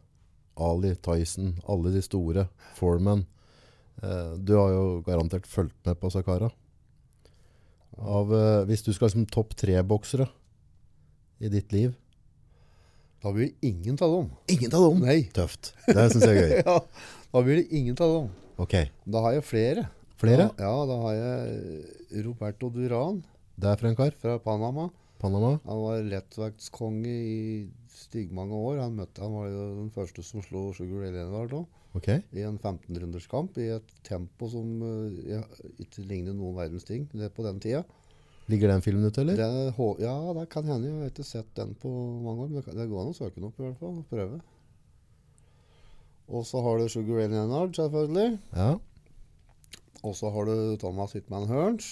Ali, 0.58 0.96
Tyson, 1.06 1.54
alle 1.70 1.94
de 1.94 2.02
store. 2.02 2.48
Foreman. 2.80 3.28
Eh, 4.02 4.34
du 4.42 4.56
har 4.58 4.74
jo 4.74 4.88
garantert 5.06 5.46
fulgt 5.46 5.78
med 5.86 6.02
på 6.02 6.10
Sakara. 6.18 6.50
Av, 8.02 8.34
eh, 8.34 8.66
hvis 8.66 8.82
du 8.82 8.90
skal 8.90 9.12
liksom 9.12 9.30
topp 9.30 9.54
tre-boksere 9.54 10.26
i 11.46 11.54
ditt 11.54 11.70
liv 11.78 11.94
Da 13.24 13.32
blir 13.34 13.50
det 13.50 13.68
ingen 13.68 13.98
av 14.02 14.12
dem. 14.14 14.28
Ingen 14.54 14.74
av 14.78 14.84
dem! 14.88 15.00
Nei. 15.08 15.22
Tøft. 15.34 15.72
Det 15.88 16.04
syns 16.14 16.26
jeg 16.28 16.38
er 16.38 16.52
gøy. 16.52 16.60
ja, 16.68 16.76
da 17.34 17.42
blir 17.48 17.60
det 17.62 17.66
ingen 17.74 17.98
av 17.98 18.14
dem. 18.14 18.28
Ok. 18.62 18.76
Da 19.10 19.24
har 19.26 19.38
jeg 19.38 19.46
flere. 19.48 19.88
Flere? 20.22 20.48
Ja, 20.58 20.70
ja, 20.70 20.86
da 20.90 21.00
har 21.04 21.18
jeg 21.18 22.24
Roberto 22.26 22.72
Duran 22.74 23.20
Det 23.58 23.70
er 23.70 23.82
fra 23.82 23.92
en 23.92 23.98
kar. 23.98 24.16
fra 24.22 24.38
Panama. 24.42 24.88
Panama. 25.22 25.56
Han 25.66 25.82
var 25.82 26.06
lettvektskonge 26.06 27.10
i 27.10 27.42
styggmange 27.90 28.54
år. 28.54 28.84
Han, 28.84 28.98
møtte, 29.02 29.22
han 29.26 29.34
var 29.34 29.50
jo 29.50 29.68
den 29.82 29.92
første 29.94 30.26
som 30.26 30.46
slo 30.46 30.68
Sugar 30.78 31.06
Ray 31.06 31.14
Leonard 31.16 31.54
nå. 31.54 31.64
Ok. 31.98 32.10
I 32.38 32.44
en 32.46 32.60
15-runderskamp 32.62 33.58
i 33.62 33.72
et 33.80 33.94
tempo 34.06 34.50
som 34.52 34.84
uh, 34.84 35.46
ikke 35.82 36.06
ligner 36.06 36.38
noen 36.38 36.58
verdens 36.60 36.86
ting 36.86 37.08
det 37.14 37.32
på 37.34 37.46
den 37.46 37.62
tida. 37.64 37.82
Ligger 38.48 38.72
den 38.72 38.82
filmen 38.86 39.04
ute, 39.10 39.22
eller? 39.22 39.36
Det, 39.36 39.74
ja, 40.04 40.14
det 40.38 40.46
kan 40.54 40.64
hende. 40.70 40.88
Jeg 40.88 41.02
har 41.02 41.10
ikke 41.12 41.26
sett 41.28 41.50
den 41.58 41.74
på 41.82 41.90
mange 42.24 42.46
år. 42.46 42.52
Men 42.54 42.62
det, 42.64 42.76
det 42.78 42.86
går 42.90 43.02
an 43.02 43.10
å 43.12 43.18
søke 43.18 43.36
den 43.36 43.48
opp 43.50 43.58
i 43.60 43.66
hvert 43.66 43.80
fall. 43.82 43.98
Prøve. 44.12 44.40
Og 46.28 46.46
så 46.48 46.62
har 46.64 46.80
du 46.80 46.88
Sugar 46.92 47.20
Ray 47.22 47.28
Leonard, 47.32 47.76
selvfølgelig. 47.76 48.38
Ja. 48.56 48.70
Og 50.04 50.16
så 50.16 50.30
har 50.32 50.48
du 50.48 50.56
Thomas 50.80 51.14
Hitman 51.18 51.48
Hearns. 51.52 51.92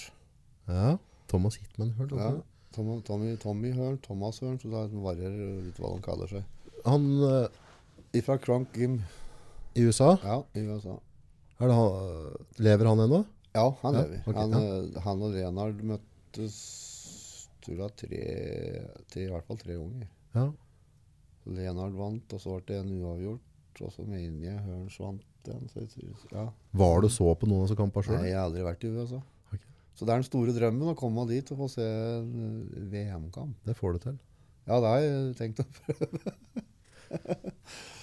ja. 0.70 0.96
Thomas 1.28 1.56
Hitman, 1.58 1.90
hørte? 1.98 2.16
Ja. 2.22 2.32
Tom, 2.76 2.90
Tommy, 3.02 3.32
Tommy 3.42 3.72
Hearn, 3.74 3.96
Thomas 4.04 4.38
Hearn, 4.44 4.60
så 4.62 4.70
det 4.70 5.00
varierer 5.02 5.56
litt 5.66 5.80
hva 5.82 5.90
de 5.96 6.04
kaller 6.06 6.30
seg. 6.30 6.44
Han 6.86 7.08
uh, 7.24 7.48
Ifra 8.14 8.36
Cronk 8.38 8.76
Gym, 8.78 9.00
i 9.74 9.82
USA, 9.88 10.12
ja, 10.22 10.36
i 10.54 10.62
USA. 10.70 10.94
det 11.58 11.72
han, 11.74 12.36
lever 12.62 12.92
han 12.92 13.02
ennå? 13.08 13.24
Ja, 13.58 13.66
han 13.82 13.98
Ja, 13.98 14.04
lever. 14.06 14.22
Okay, 14.22 14.38
han, 14.38 14.54
ja. 14.54 14.62
eh, 14.86 15.02
han 15.08 15.24
og 15.26 15.34
Renard 15.34 15.82
møttes 15.82 16.15
tror 16.36 17.82
jeg 17.82 17.96
tre, 18.02 18.22
til 19.12 19.26
i 19.26 19.32
hvert 19.32 19.48
fall 19.48 19.60
tre 19.62 19.78
ganger. 19.78 20.10
Ja. 20.36 20.50
Lenard 21.56 21.96
vant, 21.98 22.34
og 22.34 22.42
så 22.42 22.58
ble 22.58 22.66
det 22.70 22.82
en 22.82 22.94
uavgjort. 23.00 23.82
Og 23.84 23.92
så 23.92 24.06
mener 24.08 24.40
jeg 24.46 24.62
Hørns 24.64 25.00
vant 25.04 25.24
tror, 25.46 26.22
ja. 26.32 26.46
Var 26.80 27.02
du 27.04 27.10
så 27.12 27.34
på 27.38 27.48
noen 27.50 27.68
av 27.68 27.78
kampene 27.78 28.18
Nei, 28.18 28.30
jeg 28.32 28.38
har 28.40 28.48
aldri 28.48 28.64
vært 28.66 28.86
i 28.88 28.92
USA. 28.96 29.20
Okay. 29.52 29.68
Så 29.94 30.08
det 30.08 30.14
er 30.14 30.22
den 30.24 30.28
store 30.30 30.56
drømmen 30.56 30.94
å 30.94 30.96
komme 30.98 31.26
dit 31.30 31.52
og 31.54 31.60
få 31.60 31.68
se 31.76 31.86
en 31.86 32.32
eh, 32.72 32.88
VM-kamp. 32.94 33.60
Det 33.68 33.76
får 33.78 33.98
du 33.98 34.00
til. 34.08 34.16
Ja, 34.66 34.80
det 34.82 34.90
har 34.90 35.04
jeg 35.04 35.36
tenkt 35.42 35.62
å 35.62 35.68
prøve. 35.82 36.36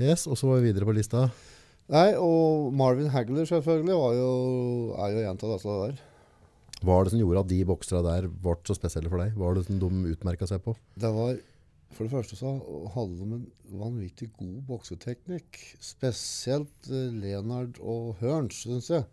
Yes, 0.00 0.24
Og 0.26 0.34
så 0.40 0.48
var 0.48 0.58
vi 0.58 0.70
videre 0.70 0.86
på 0.88 0.94
lista. 0.96 1.26
Nei, 1.92 2.14
og 2.18 2.72
Marvin 2.74 3.10
Hagler 3.12 3.44
selvfølgelig 3.46 3.94
var 3.94 4.14
jo, 4.16 4.30
er 4.96 5.12
jo 5.12 5.20
en 5.20 5.36
av 5.36 5.52
disse 5.52 5.74
der. 5.82 6.00
Hva 6.82 6.98
er 6.98 7.04
det 7.06 7.12
som 7.14 7.20
gjorde 7.22 7.40
at 7.44 7.50
de 7.52 7.60
bokserne 7.68 8.02
der 8.06 8.28
ble 8.28 8.54
så 8.66 8.74
spesielle 8.78 9.10
for 9.12 9.22
deg? 9.22 9.34
Hva 9.38 9.50
er 9.50 9.58
det 9.60 9.64
som 9.68 9.78
de 9.82 9.90
utmerka 10.16 10.48
seg 10.50 10.62
på? 10.64 10.74
Det 10.98 11.10
var 11.14 11.36
For 11.92 12.08
det 12.08 12.12
første 12.14 12.36
så 12.40 12.50
hadde 12.94 13.18
de 13.20 13.26
en 13.36 13.42
vanvittig 13.76 14.30
god 14.38 14.62
bokseteknikk. 14.70 15.58
Spesielt 15.84 16.88
eh, 16.88 17.10
Leonard 17.12 17.76
og 17.84 18.14
Hørns, 18.22 18.62
syns 18.64 18.88
jeg. 18.94 19.04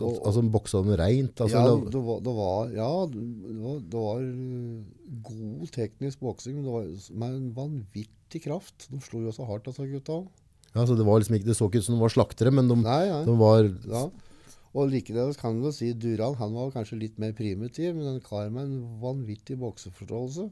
Og- 0.00 0.22
altså 0.24 0.40
Boksa 0.48 0.80
de 0.86 0.94
reint? 0.96 1.34
Altså, 1.44 1.58
ja, 1.58 1.90
det 1.90 2.00
var, 2.06 2.20
det 2.24 2.32
var, 2.36 2.70
ja, 2.72 2.92
det 3.10 3.56
var, 3.60 3.80
det 3.92 3.98
var 4.00 4.22
eh, 4.24 5.18
god 5.26 5.66
teknisk 5.74 6.20
boksing, 6.24 6.62
med 6.62 7.34
en 7.34 7.50
vanvittig 7.58 8.40
kraft. 8.46 8.86
De 8.88 9.00
slo 9.04 9.20
jo 9.26 9.34
så 9.34 9.44
hardt, 9.44 9.66
altså, 9.68 9.84
gutta. 9.90 10.22
ja, 10.74 10.86
så 10.86 10.96
det, 10.96 11.04
var 11.04 11.18
liksom 11.20 11.34
ikke, 11.36 11.50
det 11.50 11.56
så 11.58 11.66
ikke 11.68 11.82
ut 11.82 11.84
som 11.90 11.98
de 11.98 12.00
var 12.06 12.14
slaktere, 12.14 12.54
men 12.54 12.70
de, 12.70 12.78
Nei, 12.80 13.02
nei. 13.10 13.24
de 13.26 13.34
var 13.42 13.68
Ja. 13.90 14.06
Og 14.70 14.90
likedan 14.92 15.32
kan 15.34 15.58
du 15.58 15.70
si 15.74 15.90
Duran 15.98 16.36
han 16.38 16.54
var 16.54 16.74
kanskje 16.74 17.00
litt 17.00 17.16
mer 17.18 17.32
primitiv, 17.34 17.96
men 17.96 18.12
en 18.12 18.22
kar 18.22 18.52
med 18.54 18.68
en 18.68 19.00
vanvittig 19.02 19.58
bokseforståelse. 19.58 20.46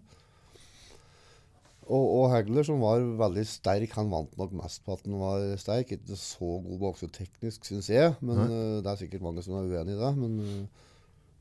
Og, 1.89 2.05
og 2.05 2.25
Hagler, 2.35 2.67
som 2.67 2.83
var 2.83 3.01
veldig 3.01 3.45
sterk, 3.49 3.95
han 3.97 4.11
vant 4.13 4.35
nok 4.37 4.53
mest 4.59 4.83
på 4.85 4.97
at 4.97 5.07
han 5.07 5.17
var 5.23 5.47
sterk. 5.61 5.95
Ikke 5.95 6.19
så 6.21 6.59
god 6.67 6.83
bokseteknisk, 6.83 7.65
syns 7.65 7.89
jeg, 7.95 8.13
men 8.21 8.43
eh, 8.45 8.81
det 8.83 8.91
er 8.93 9.01
sikkert 9.01 9.25
mange 9.25 9.45
som 9.47 9.57
er 9.57 9.71
uenig 9.71 9.95
i 9.95 10.03
det. 10.03 10.13
Men, 10.19 10.37
eh, 10.45 10.87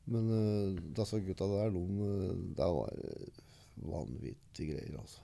men 0.08 0.30
uh, 0.32 0.78
disse 0.96 1.18
gutta 1.20 1.44
der, 1.50 1.74
de, 1.74 2.06
det 2.56 2.68
var 2.78 2.94
vanvittige 3.90 4.70
greier, 4.70 4.94
altså. 5.02 5.20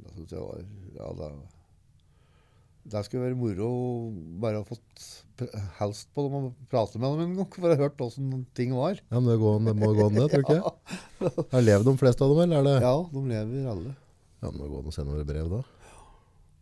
Det 0.00 0.14
syns 0.14 0.32
jeg 0.32 0.46
var 0.46 0.62
Ja, 0.96 1.10
det 1.18 1.34
det 2.90 3.02
skulle 3.04 3.28
være 3.28 3.38
moro 3.38 3.66
å 3.68 3.88
bare 4.40 4.62
ha 4.62 4.66
fått 4.66 5.02
helst 5.80 6.08
på 6.14 6.24
dem 6.26 6.36
og 6.38 6.52
prate 6.72 7.00
med 7.00 7.12
dem 7.14 7.22
en 7.24 7.34
gang, 7.40 7.48
for 7.56 7.66
å 7.68 7.72
ha 7.74 7.80
hørt 7.84 8.02
åssen 8.04 8.30
ting 8.56 8.74
var. 8.76 9.00
Ja, 9.00 9.18
men 9.18 9.28
det, 9.32 9.38
går, 9.42 9.58
det 9.66 9.74
må 9.80 9.90
gå 9.96 10.06
an, 10.06 10.18
det, 10.18 10.28
tror 10.32 10.44
du 10.46 10.52
ikke? 10.56 11.46
Her 11.54 11.64
lever 11.66 11.86
de 11.88 11.94
fleste 12.00 12.24
av 12.26 12.32
dem, 12.34 12.42
eller 12.46 12.60
er 12.60 12.68
det 12.68 12.76
Ja, 12.84 12.94
de 13.14 13.24
lever 13.32 13.68
alle. 13.74 13.94
Ja, 14.40 14.50
men 14.50 14.60
det 14.62 14.68
går 14.70 14.78
an 14.82 14.90
å 14.92 14.94
sende 14.94 15.14
over 15.16 15.28
brev, 15.28 15.50
da. 15.52 15.62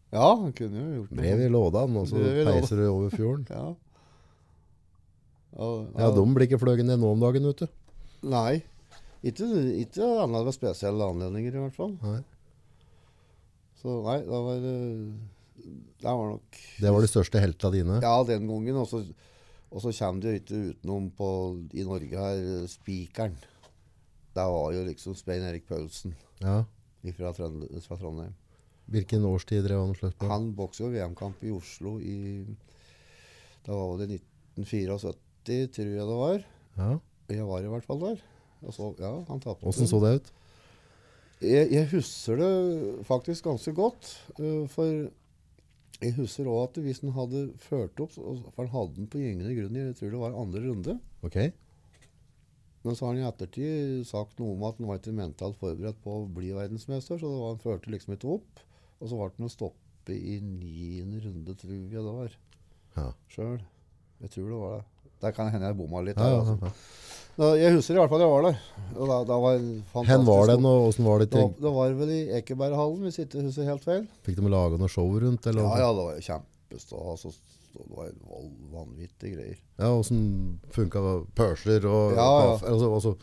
Ja, 0.09 0.29
han 0.41 0.55
kunne 0.57 0.81
jo 0.81 0.95
gjort 1.03 1.13
Brev 1.19 1.43
i 1.45 1.51
lådan, 1.53 1.97
og 2.01 2.09
så 2.09 2.23
peiser 2.23 2.81
du 2.81 2.87
over 2.89 3.13
fjorden. 3.15 3.45
Ja. 3.59 3.69
Og, 5.59 5.89
Ja, 5.99 6.11
de 6.15 6.23
blir 6.35 6.45
ikke 6.47 6.61
fløyet 6.61 6.87
ned 6.87 7.01
nå 7.03 7.09
om 7.17 7.23
dagen, 7.23 7.47
vet 7.51 7.65
du. 7.65 7.71
Nei. 8.29 8.61
Ikke, 9.27 9.47
ikke 9.83 10.07
annet 10.23 10.45
ved 10.47 10.55
spesielle 10.55 11.09
anledninger, 11.11 11.57
i 11.57 11.63
hvert 11.65 11.75
fall. 11.75 11.97
Nei. 12.05 12.21
Så 13.81 13.97
nei, 14.05 14.19
det 14.27 14.43
var 14.45 14.67
eh, 14.69 15.03
Det 15.99 16.07
var 16.09 16.33
nok 16.35 16.59
Det 16.81 16.93
var 16.95 17.05
de 17.05 17.11
største 17.11 17.43
heltene 17.43 17.75
dine. 17.75 18.01
Ja, 18.05 18.17
den 18.27 18.47
gangen. 18.49 18.77
Og 18.81 18.89
så, 18.91 19.03
og 19.71 19.83
så 19.85 19.93
kommer 19.99 20.23
det 20.23 20.31
jo 20.33 20.41
ikke 20.43 20.61
utenom 20.73 21.11
på, 21.19 21.31
i 21.75 21.87
Norge 21.87 22.25
her 22.25 22.67
Spikeren. 22.71 23.37
Det 24.35 24.45
var 24.55 24.75
jo 24.77 24.85
liksom 24.87 25.17
Svein 25.19 25.43
Erik 25.49 25.67
Paulsen 25.67 26.15
Ja. 26.43 26.63
fra, 27.17 27.33
fra 27.33 27.97
Trondheim. 27.97 28.35
Hvilken 28.89 29.25
årstid 29.29 29.67
drev 29.67 29.83
han 29.83 29.93
og 29.93 29.99
sløtt 29.99 30.17
på? 30.17 30.29
Han 30.31 30.53
bokser 30.57 30.87
jo 30.87 30.95
VM-kamp 30.95 31.43
i 31.45 31.53
Oslo 31.53 31.99
i 32.01 32.47
Da 33.67 33.75
var 33.77 33.99
det 34.01 34.21
1974, 34.57 35.69
tror 35.75 35.91
jeg 35.93 36.07
det 36.09 36.19
var. 36.23 36.45
Ja. 36.79 36.91
Jeg 37.29 37.45
var 37.45 37.65
i 37.65 37.69
hvert 37.69 37.85
fall 37.85 38.01
der. 38.01 38.23
Og 38.65 38.75
så, 38.75 38.95
ja. 38.99 39.13
Åssen 39.69 39.91
så 39.91 40.01
det 40.03 40.15
ut? 40.19 40.31
Jeg, 41.45 41.69
jeg 41.71 41.87
husker 41.93 42.41
det 42.41 42.53
faktisk 43.07 43.45
ganske 43.47 43.75
godt. 43.77 44.09
Uh, 44.41 44.65
for 44.73 45.11
jeg 45.99 46.15
husker 46.15 46.47
òg 46.47 46.61
at 46.69 46.83
hvis 46.85 47.01
han 47.03 47.15
hadde 47.17 47.41
ført 47.59 47.99
opp 48.03 48.13
For 48.15 48.61
han 48.61 48.71
hadde 48.71 49.01
den 49.01 49.09
på 49.11 49.19
gyngende 49.19 49.55
grunn 49.57 49.79
i 49.79 49.87
jeg 49.89 49.97
tror 49.99 50.13
det 50.15 50.21
var 50.21 50.37
andre 50.39 50.63
runde. 50.63 50.95
Ok. 51.27 51.39
Men 52.85 52.95
så 52.95 53.05
har 53.05 53.17
han 53.17 53.25
i 53.25 53.27
ettertid 53.27 54.05
sagt 54.07 54.39
noe 54.39 54.55
om 54.55 54.63
at 54.69 54.79
han 54.79 54.87
var 54.89 55.01
ikke 55.01 55.17
mentalt 55.19 55.59
forberedt 55.59 55.99
på 56.05 56.21
å 56.21 56.29
bli 56.31 56.53
verdensmester. 56.55 57.19
Så 57.19 57.27
det 57.27 57.41
var, 57.41 57.57
han 57.57 57.65
førte 57.65 57.91
liksom 57.93 58.15
ikke 58.15 58.37
opp. 58.37 58.63
Og 58.99 59.11
så 59.11 59.19
ble 59.19 59.31
han 59.35 59.49
å 59.49 59.53
stoppe 59.53 60.15
i 60.15 60.39
niende 60.45 61.21
runde, 61.27 61.57
tror 61.59 61.75
jeg 61.75 61.91
det 61.91 62.15
var. 62.21 62.39
Ja. 62.95 63.09
Sjøl. 63.35 63.59
Jeg 64.23 64.35
tror 64.35 64.49
det 64.53 64.63
var 64.63 64.79
det. 64.79 64.87
Der 65.23 65.33
kan 65.35 65.51
hende 65.51 65.67
jeg 65.67 65.77
bomma 65.77 66.01
litt. 66.07 66.17
Ja, 66.17 66.25
der, 66.25 66.31
ja, 66.31 66.39
altså. 66.41 66.59
ja. 66.63 66.71
Da, 67.39 67.49
jeg 67.55 67.71
husker 67.77 67.95
i 67.95 67.99
hvert 68.01 68.11
fall 68.11 68.23
jeg 68.25 68.31
var 68.33 68.43
der. 68.49 68.57
Og 68.99 69.05
da, 69.11 69.17
da 69.29 69.37
var 69.39 69.59
Hen 70.09 70.25
var 70.27 70.47
den, 70.51 70.65
og 70.67 70.89
åssen 70.89 71.05
var 71.07 71.21
det? 71.23 71.29
Ting? 71.31 71.53
det 71.63 71.71
var 71.75 71.93
vel 72.01 72.11
i 72.11 72.23
Ekeberghallen, 72.41 73.05
hvis 73.07 73.19
ikke 73.23 73.45
husker 73.45 73.69
helt 73.69 73.85
feil. 73.87 74.07
Fikk 74.27 74.41
de 74.41 74.51
laga 74.51 74.79
noe 74.81 74.91
show 74.91 75.07
rundt? 75.23 75.47
Eller? 75.47 75.63
Ja, 75.63 75.85
ja, 75.85 75.93
det 75.95 76.07
var 76.09 76.17
jo 76.19 76.25
kjempestas. 76.27 77.25
og 77.29 77.37
Det 77.79 77.85
var 77.95 78.09
vanvittige 78.73 79.37
greier. 79.37 79.59
Ja, 79.79 79.93
Åssen 79.95 80.59
funka 80.75 81.03
pørser 81.39 81.87
og 81.87 82.17
Ja, 82.17 82.27
ja. 82.27 82.51
Altså, 82.57 82.73
Og 82.75 82.81
så- 82.81 82.91
og 82.95 83.03
så 83.03 83.15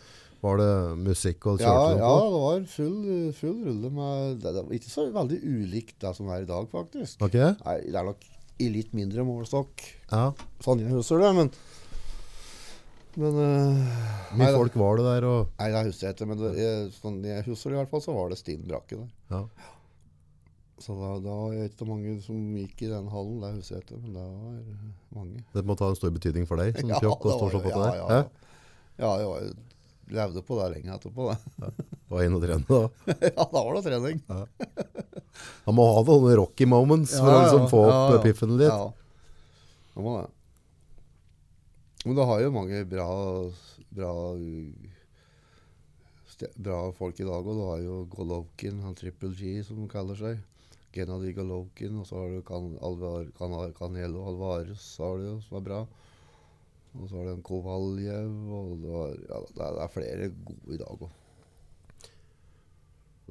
var 0.46 0.58
det 0.58 0.98
musikk 1.04 1.48
og 1.48 1.60
Ja, 1.60 1.66
kjørte 1.68 1.98
ja, 2.00 2.08
på? 2.16 2.32
det 2.32 2.42
var 2.46 2.66
full, 2.78 3.34
full 3.34 3.60
rulle 3.66 3.90
med 3.92 4.40
det, 4.42 4.54
det 4.54 4.64
var 4.64 4.72
Ikke 4.80 4.92
så 4.96 5.12
veldig 5.12 5.40
ulikt 5.44 6.00
det 6.00 6.16
som 6.16 6.30
er 6.30 6.42
i 6.42 6.46
dag, 6.46 6.68
faktisk. 6.72 7.22
Okay. 7.22 7.52
Nei, 7.66 7.78
Det 7.82 7.96
er 7.96 8.04
nok 8.04 8.24
i 8.60 8.70
litt 8.70 8.94
mindre 8.94 9.26
målestokk, 9.26 9.82
Ja. 10.12 10.32
sånn 10.64 10.80
jeg 10.80 10.92
husker 10.92 11.20
det. 11.20 11.36
Men 11.36 11.52
Men 13.16 13.38
uh, 13.40 14.02
mye 14.36 14.52
folk 14.52 14.76
var 14.80 15.00
det 15.00 15.06
der? 15.08 15.28
Og, 15.30 15.54
Nei, 15.62 15.70
det 15.72 15.86
husker 15.88 16.10
jeg 16.10 16.18
ikke, 16.18 16.28
men 16.32 16.42
det, 16.42 16.52
jeg, 16.60 16.90
sånn 16.98 17.22
jeg 17.24 17.46
husker 17.48 17.76
i 17.76 17.80
hvert 17.80 17.92
fall, 17.94 18.04
så 18.04 18.16
var 18.16 18.34
det 18.34 18.40
stinn 18.42 18.66
brakke 18.68 19.00
der. 19.00 19.10
ja. 19.32 19.46
Så 20.84 20.92
da, 21.00 21.14
da 21.24 21.32
var 21.40 21.54
det 21.56 21.70
ikke 21.70 21.86
mange 21.88 22.18
som 22.20 22.40
gikk 22.60 22.82
i 22.84 22.90
den 22.92 23.06
hallen, 23.08 23.38
det 23.40 23.54
husker 23.56 23.78
jeg 23.78 23.86
ikke, 23.86 24.00
men 24.04 24.18
det 24.18 24.26
var 24.26 25.22
mange. 25.22 25.44
Det 25.56 25.64
må 25.64 25.78
ta 25.80 25.88
en 25.88 25.96
stor 25.96 26.12
betydning 26.12 26.50
for 26.50 26.60
deg, 26.60 26.76
som 26.76 26.92
Ja, 26.94 27.00
pjokk, 27.00 27.24
og 27.24 27.30
det 27.30 27.38
stå 27.38 27.46
var 27.46 27.54
så 27.54 27.62
på 27.64 27.72
det 27.72 27.80
der. 27.80 27.96
ja, 28.02 28.18
ja. 28.20 28.52
Ja, 28.96 29.14
jeg 29.20 29.30
var, 29.32 29.48
levde 30.20 30.44
på 30.48 30.60
det 30.60 30.68
lenge 30.76 30.98
etterpå, 30.98 31.30
det. 31.32 31.88
Var 32.12 32.28
inn 32.28 32.36
og 32.38 32.44
trene 32.44 32.68
da. 32.68 32.82
ja, 33.32 33.48
da 33.56 33.64
var 33.64 33.72
det 33.80 33.86
trening. 33.88 34.20
Man 35.66 35.80
må 35.80 35.88
ha 35.96 36.04
noen 36.12 36.36
rocky 36.44 36.68
moments 36.70 37.16
for 37.18 37.32
å 37.32 37.40
liksom 37.42 37.66
få 37.72 37.82
opp 37.88 38.20
piffen 38.28 38.58
litt. 38.60 38.70
Ja, 38.70 38.92
det 39.96 40.04
må 40.06 40.20
det. 40.20 40.30
Men 42.06 42.16
du 42.16 42.22
har 42.22 42.42
jo 42.44 42.52
mange 42.54 42.84
bra, 42.86 43.06
bra, 43.98 44.12
bra 46.54 46.80
folk 46.94 47.18
i 47.20 47.26
dag, 47.26 47.48
og 47.48 47.58
du 47.58 47.64
har 47.66 47.80
jo 47.82 47.96
Golovkin, 48.14 48.84
han 48.86 48.94
Triple 48.98 49.32
G 49.34 49.56
som 49.66 49.80
han 49.82 49.90
kaller 49.90 50.20
seg. 50.20 50.44
Gennady 50.94 51.34
Golovkin, 51.36 51.98
og 52.00 52.06
så 52.08 52.22
har 52.22 52.30
du 52.32 52.54
Alvar, 52.86 53.26
kan, 53.40 53.58
Canelo 53.76 54.22
Alvarez, 54.30 54.86
har 55.02 55.18
du 55.18 55.42
som 55.44 55.58
er 55.60 55.66
bra. 55.66 55.82
Og 56.96 57.10
så 57.10 57.18
har 57.18 57.26
du 57.26 57.34
en 57.34 57.44
Kovaljev, 57.44 58.32
og 58.54 58.78
du 58.80 58.90
har, 58.94 59.18
ja, 59.26 59.42
det, 59.50 59.60
er, 59.66 59.76
det 59.76 59.84
er 59.84 59.94
flere 59.98 60.30
gode 60.46 60.78
i 60.78 60.82
dag 60.86 61.06
òg. 61.10 61.22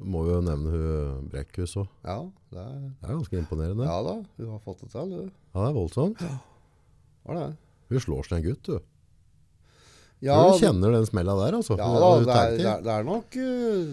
Må 0.03 0.25
jo 0.27 0.41
nevne 0.43 0.75
hun 0.75 1.29
Brekkhus 1.31 1.77
òg. 1.79 1.87
Ja, 2.03 2.19
det 2.51 2.59
er, 2.59 2.79
Det 2.99 3.07
er 3.07 3.15
ganske 3.15 3.39
imponerende. 3.39 3.87
ja 3.87 4.01
da, 4.03 4.17
hun 4.35 4.51
har 4.51 4.65
fått 4.67 4.83
det 4.83 4.91
til, 4.91 5.15
du. 5.15 5.21
Ja, 5.55 5.61
det 5.63 5.69
er 5.71 5.77
voldsomt. 5.79 6.25
Var 7.25 7.39
det? 7.39 7.53
Hun 7.91 8.01
slår 8.01 8.27
seg 8.27 8.39
en 8.39 8.45
gutt, 8.49 8.69
du. 8.69 8.77
Ja, 10.25 10.37
du 10.47 10.61
kjenner 10.61 10.95
den 10.95 11.05
smella 11.05 11.35
der, 11.37 11.57
altså. 11.59 11.75
Ja 11.77 11.89
da, 11.91 12.11
det 12.23 12.35
er, 12.35 12.53
det 12.57 12.67
er, 12.71 12.83
det 12.85 12.93
er 12.93 13.03
nok 13.05 13.35
uh, 13.35 13.89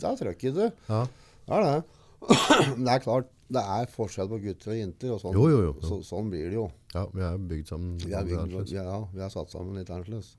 Det 0.00 0.08
er 0.08 0.16
trøkk 0.22 0.46
i 0.48 0.52
det. 0.56 0.68
Ja. 0.88 1.02
Det 1.46 1.58
er 1.58 1.66
det. 1.68 2.00
Men 2.76 2.86
det 2.86 2.94
er 2.94 3.04
klart, 3.04 3.28
det 3.52 3.62
er 3.76 3.90
forskjell 3.92 4.30
på 4.30 4.40
gutter 4.42 4.72
og 4.72 4.78
jenter. 4.80 5.14
Og 5.14 5.20
sånn, 5.22 5.36
Jo, 5.36 5.48
jo, 5.52 5.60
jo. 5.68 5.74
Så, 5.84 6.00
sånn 6.08 6.30
blir 6.32 6.48
det 6.48 6.58
jo. 6.58 6.68
ja, 6.94 7.04
vi 7.12 7.26
er 7.28 7.42
bygd 7.52 7.74
sammen. 7.74 7.96
Vi 8.00 8.14
er, 8.16 8.26
vi, 8.26 8.62
ja, 8.74 9.00
vi 9.12 9.24
er 9.26 9.34
satt 9.34 9.52
sammen 9.52 9.76
litt 9.78 9.92
annerledes. 9.92 10.34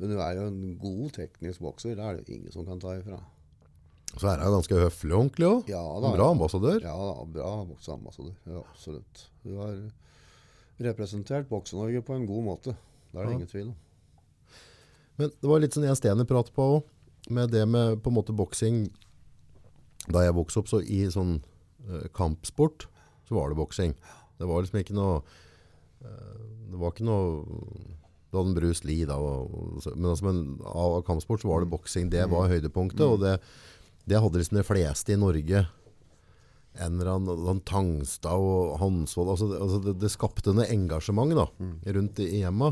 Men 0.00 0.14
du 0.14 0.20
er 0.24 0.38
jo 0.38 0.48
en 0.48 0.60
god 0.80 1.12
teknisk 1.16 1.62
bokser. 1.62 1.94
Det 1.96 2.04
er 2.08 2.18
det 2.18 2.34
ingen 2.34 2.52
som 2.52 2.66
kan 2.68 2.80
ta 2.82 2.96
ifra. 2.98 3.20
Så 4.16 4.26
er 4.26 4.40
hun 4.42 4.56
ganske 4.56 4.78
høflig 4.80 5.14
og 5.14 5.20
ordentlig 5.20 5.46
òg. 5.46 5.68
Ja, 5.70 5.82
bra 6.02 6.30
ambassadør. 6.34 6.80
Ja, 6.82 6.94
da, 6.98 7.26
bra 7.36 7.50
bokseambassadør. 7.68 8.34
Ja, 8.50 8.62
absolutt. 8.64 9.26
Du 9.44 9.52
har 9.60 9.76
representert 10.80 11.48
Bokse-Norge 11.50 12.02
på 12.06 12.16
en 12.16 12.26
god 12.28 12.44
måte. 12.46 12.76
Det 13.12 13.20
er 13.20 13.24
det 13.26 13.32
Ja. 13.32 13.36
ingen 13.38 13.50
tvil 13.50 13.68
om. 13.68 13.76
Men 15.18 15.30
det 15.30 15.48
var 15.48 15.60
litt 15.60 15.74
sånn 15.76 15.84
jeg 15.84 15.96
Stener 15.98 16.24
pratet 16.24 16.54
på 16.56 16.64
òg. 16.78 16.84
Med 17.28 17.50
det 17.52 17.66
med 17.68 18.02
på 18.02 18.08
en 18.08 18.16
måte 18.16 18.32
boksing 18.34 18.88
Da 20.08 20.22
jeg 20.24 20.32
vokste 20.32 20.58
opp, 20.62 20.68
så 20.68 20.80
i 20.80 21.04
sånn 21.12 21.42
uh, 21.86 22.08
kampsport, 22.16 22.86
så 23.28 23.34
var 23.36 23.50
det 23.50 23.56
boksing. 23.56 23.92
Det 24.38 24.46
var 24.48 24.62
liksom 24.62 24.80
ikke 24.80 24.96
noe 24.96 25.20
uh, 26.02 26.70
Det 26.70 26.78
var 26.80 26.94
ikke 26.94 27.04
noe 27.04 27.44
Du 28.32 28.38
hadde 28.38 28.48
en 28.48 28.54
Bruce 28.56 28.84
Lee 28.88 29.04
da, 29.04 29.18
og, 29.18 29.52
og, 29.52 29.96
men 29.96 30.08
altså, 30.10 30.24
men 30.24 30.40
av 30.64 31.02
kampsport 31.04 31.42
så 31.42 31.48
var 31.48 31.60
det 31.60 31.70
boksing. 31.70 32.08
Det 32.10 32.24
var 32.30 32.48
høydepunktet, 32.48 33.02
og 33.02 33.20
det, 33.20 33.40
det 34.06 34.20
hadde 34.22 34.38
liksom 34.38 34.56
de 34.56 34.62
fleste 34.64 35.12
i 35.12 35.18
Norge. 35.18 35.66
En 36.78 37.00
eller 37.00 37.16
annen 37.16 37.60
Tangstad 37.66 38.38
og 38.38 38.76
Hansvold 38.78 39.32
altså, 39.32 39.48
altså 39.58 39.80
det, 39.88 39.96
det 40.04 40.12
skapte 40.12 40.54
noe 40.54 40.68
engasjement 40.70 41.34
da, 41.34 41.48
rundt 41.96 42.22
i 42.22 42.44
hjemma. 42.44 42.70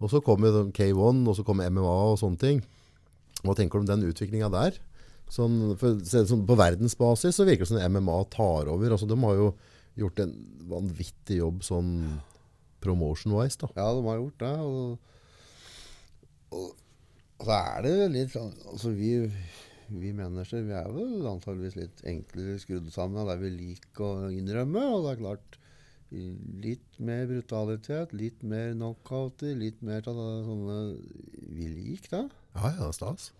Og 0.00 0.12
så 0.12 0.20
kom 0.24 0.44
K1, 0.76 1.22
og 1.24 1.36
så 1.36 1.44
kom 1.44 1.60
MMA 1.60 1.96
og 2.12 2.18
sånne 2.20 2.40
ting. 2.40 2.62
Hva 3.44 3.54
tenker 3.56 3.78
du 3.78 3.84
om 3.84 3.90
den 3.90 4.06
utviklinga 4.08 4.48
der? 4.52 4.78
Sånn, 5.32 5.74
for, 5.80 5.98
sånn, 6.06 6.44
på 6.46 6.56
verdensbasis 6.58 7.36
så 7.38 7.46
virker 7.46 7.66
det 7.66 7.72
som 7.72 7.94
MMA 7.96 8.18
tar 8.32 8.70
over. 8.70 8.94
Altså, 8.94 9.08
de 9.10 9.18
har 9.20 9.38
jo 9.40 9.50
gjort 9.98 10.22
en 10.22 10.34
vanvittig 10.70 11.40
jobb 11.40 11.64
sånn 11.66 11.92
promotion-wise. 12.84 13.58
da. 13.62 13.70
Ja, 13.78 13.88
de 13.96 14.04
har 14.06 14.20
gjort 14.20 14.44
det. 14.44 14.52
Og, 14.62 14.98
og, 16.54 16.68
og 17.36 17.48
så 17.48 17.56
er 17.56 17.86
det 17.86 17.94
litt 18.14 18.32
sånn 18.32 18.52
Altså, 18.70 18.92
vi, 18.96 19.10
vi 19.90 20.10
mennesker 20.16 20.64
vi 20.66 20.74
er 20.74 20.88
vel 20.94 21.26
antageligvis 21.30 21.76
litt 21.78 22.02
enklere 22.08 22.58
skrudd 22.62 22.90
sammen 22.94 23.20
av 23.22 23.28
det 23.30 23.38
vi 23.44 23.50
liker 23.54 24.26
å 24.26 24.32
innrømme. 24.34 24.82
Og 24.96 25.04
det 25.06 25.14
er 25.14 25.20
klart 25.22 25.58
litt 26.66 27.00
mer 27.02 27.24
brutalitet, 27.26 28.12
litt 28.14 28.42
mer 28.46 28.72
knockouter, 28.76 29.56
litt 29.58 29.80
mer 29.82 30.04
av 30.06 30.14
det 30.20 30.28
sånne 30.46 30.76
Vi 31.56 31.66
liker 31.72 32.12
det. 32.16 32.22
Ja, 32.56 32.70
ja, 32.78 32.90
stas. 32.94 33.32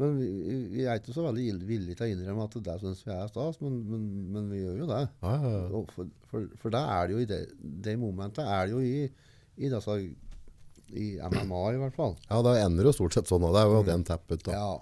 Men 0.00 0.14
vi, 0.18 0.28
vi- 0.72 0.84
er 0.88 0.98
ikke 0.98 1.12
så 1.14 1.26
veldig 1.26 1.66
villige 1.68 1.98
til 1.98 2.06
å 2.06 2.12
innrømme 2.14 2.46
at 2.48 2.54
det 2.64 2.76
syns 2.80 3.02
vi 3.06 3.12
er 3.12 3.26
stas, 3.28 3.58
men, 3.60 3.74
men, 3.90 4.06
men 4.32 4.46
vi 4.50 4.62
gjør 4.62 4.78
jo 4.84 4.86
det. 4.90 5.02
Ja, 5.22 5.34
ja, 5.42 5.50
ja. 5.68 5.82
For, 5.92 6.08
for, 6.30 6.46
for 6.62 6.72
da 6.74 6.84
er 6.96 7.10
det 7.10 7.16
jo 7.16 7.20
i 7.26 7.28
det, 7.28 7.40
det 7.88 7.98
momentet 8.00 8.46
er 8.46 8.70
det 8.70 8.72
jo 8.72 8.80
i, 8.80 9.10
i 9.58 9.68
disse 9.74 9.98
i 10.92 11.06
MMA 11.20 11.60
i 11.74 11.78
hvert 11.80 11.94
fall. 11.96 12.16
ja, 12.28 12.38
det 12.44 12.54
ender 12.62 12.84
jo 12.88 12.92
stort 12.96 13.14
sett 13.16 13.28
sånn. 13.30 13.40
da. 13.44 13.52
Det 13.54 13.60
er 13.66 13.70
jo 13.76 13.84
den 13.86 14.02
tappet. 14.08 14.42
da. 14.48 14.52
Ja. 14.56 14.72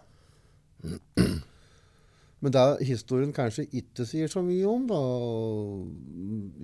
Men 2.40 2.54
det 2.56 2.62
historien 2.88 3.34
kanskje 3.36 3.66
ikke 3.76 4.06
sier 4.08 4.30
så 4.32 4.40
mye 4.44 4.68
om, 4.68 4.86
da 4.88 5.00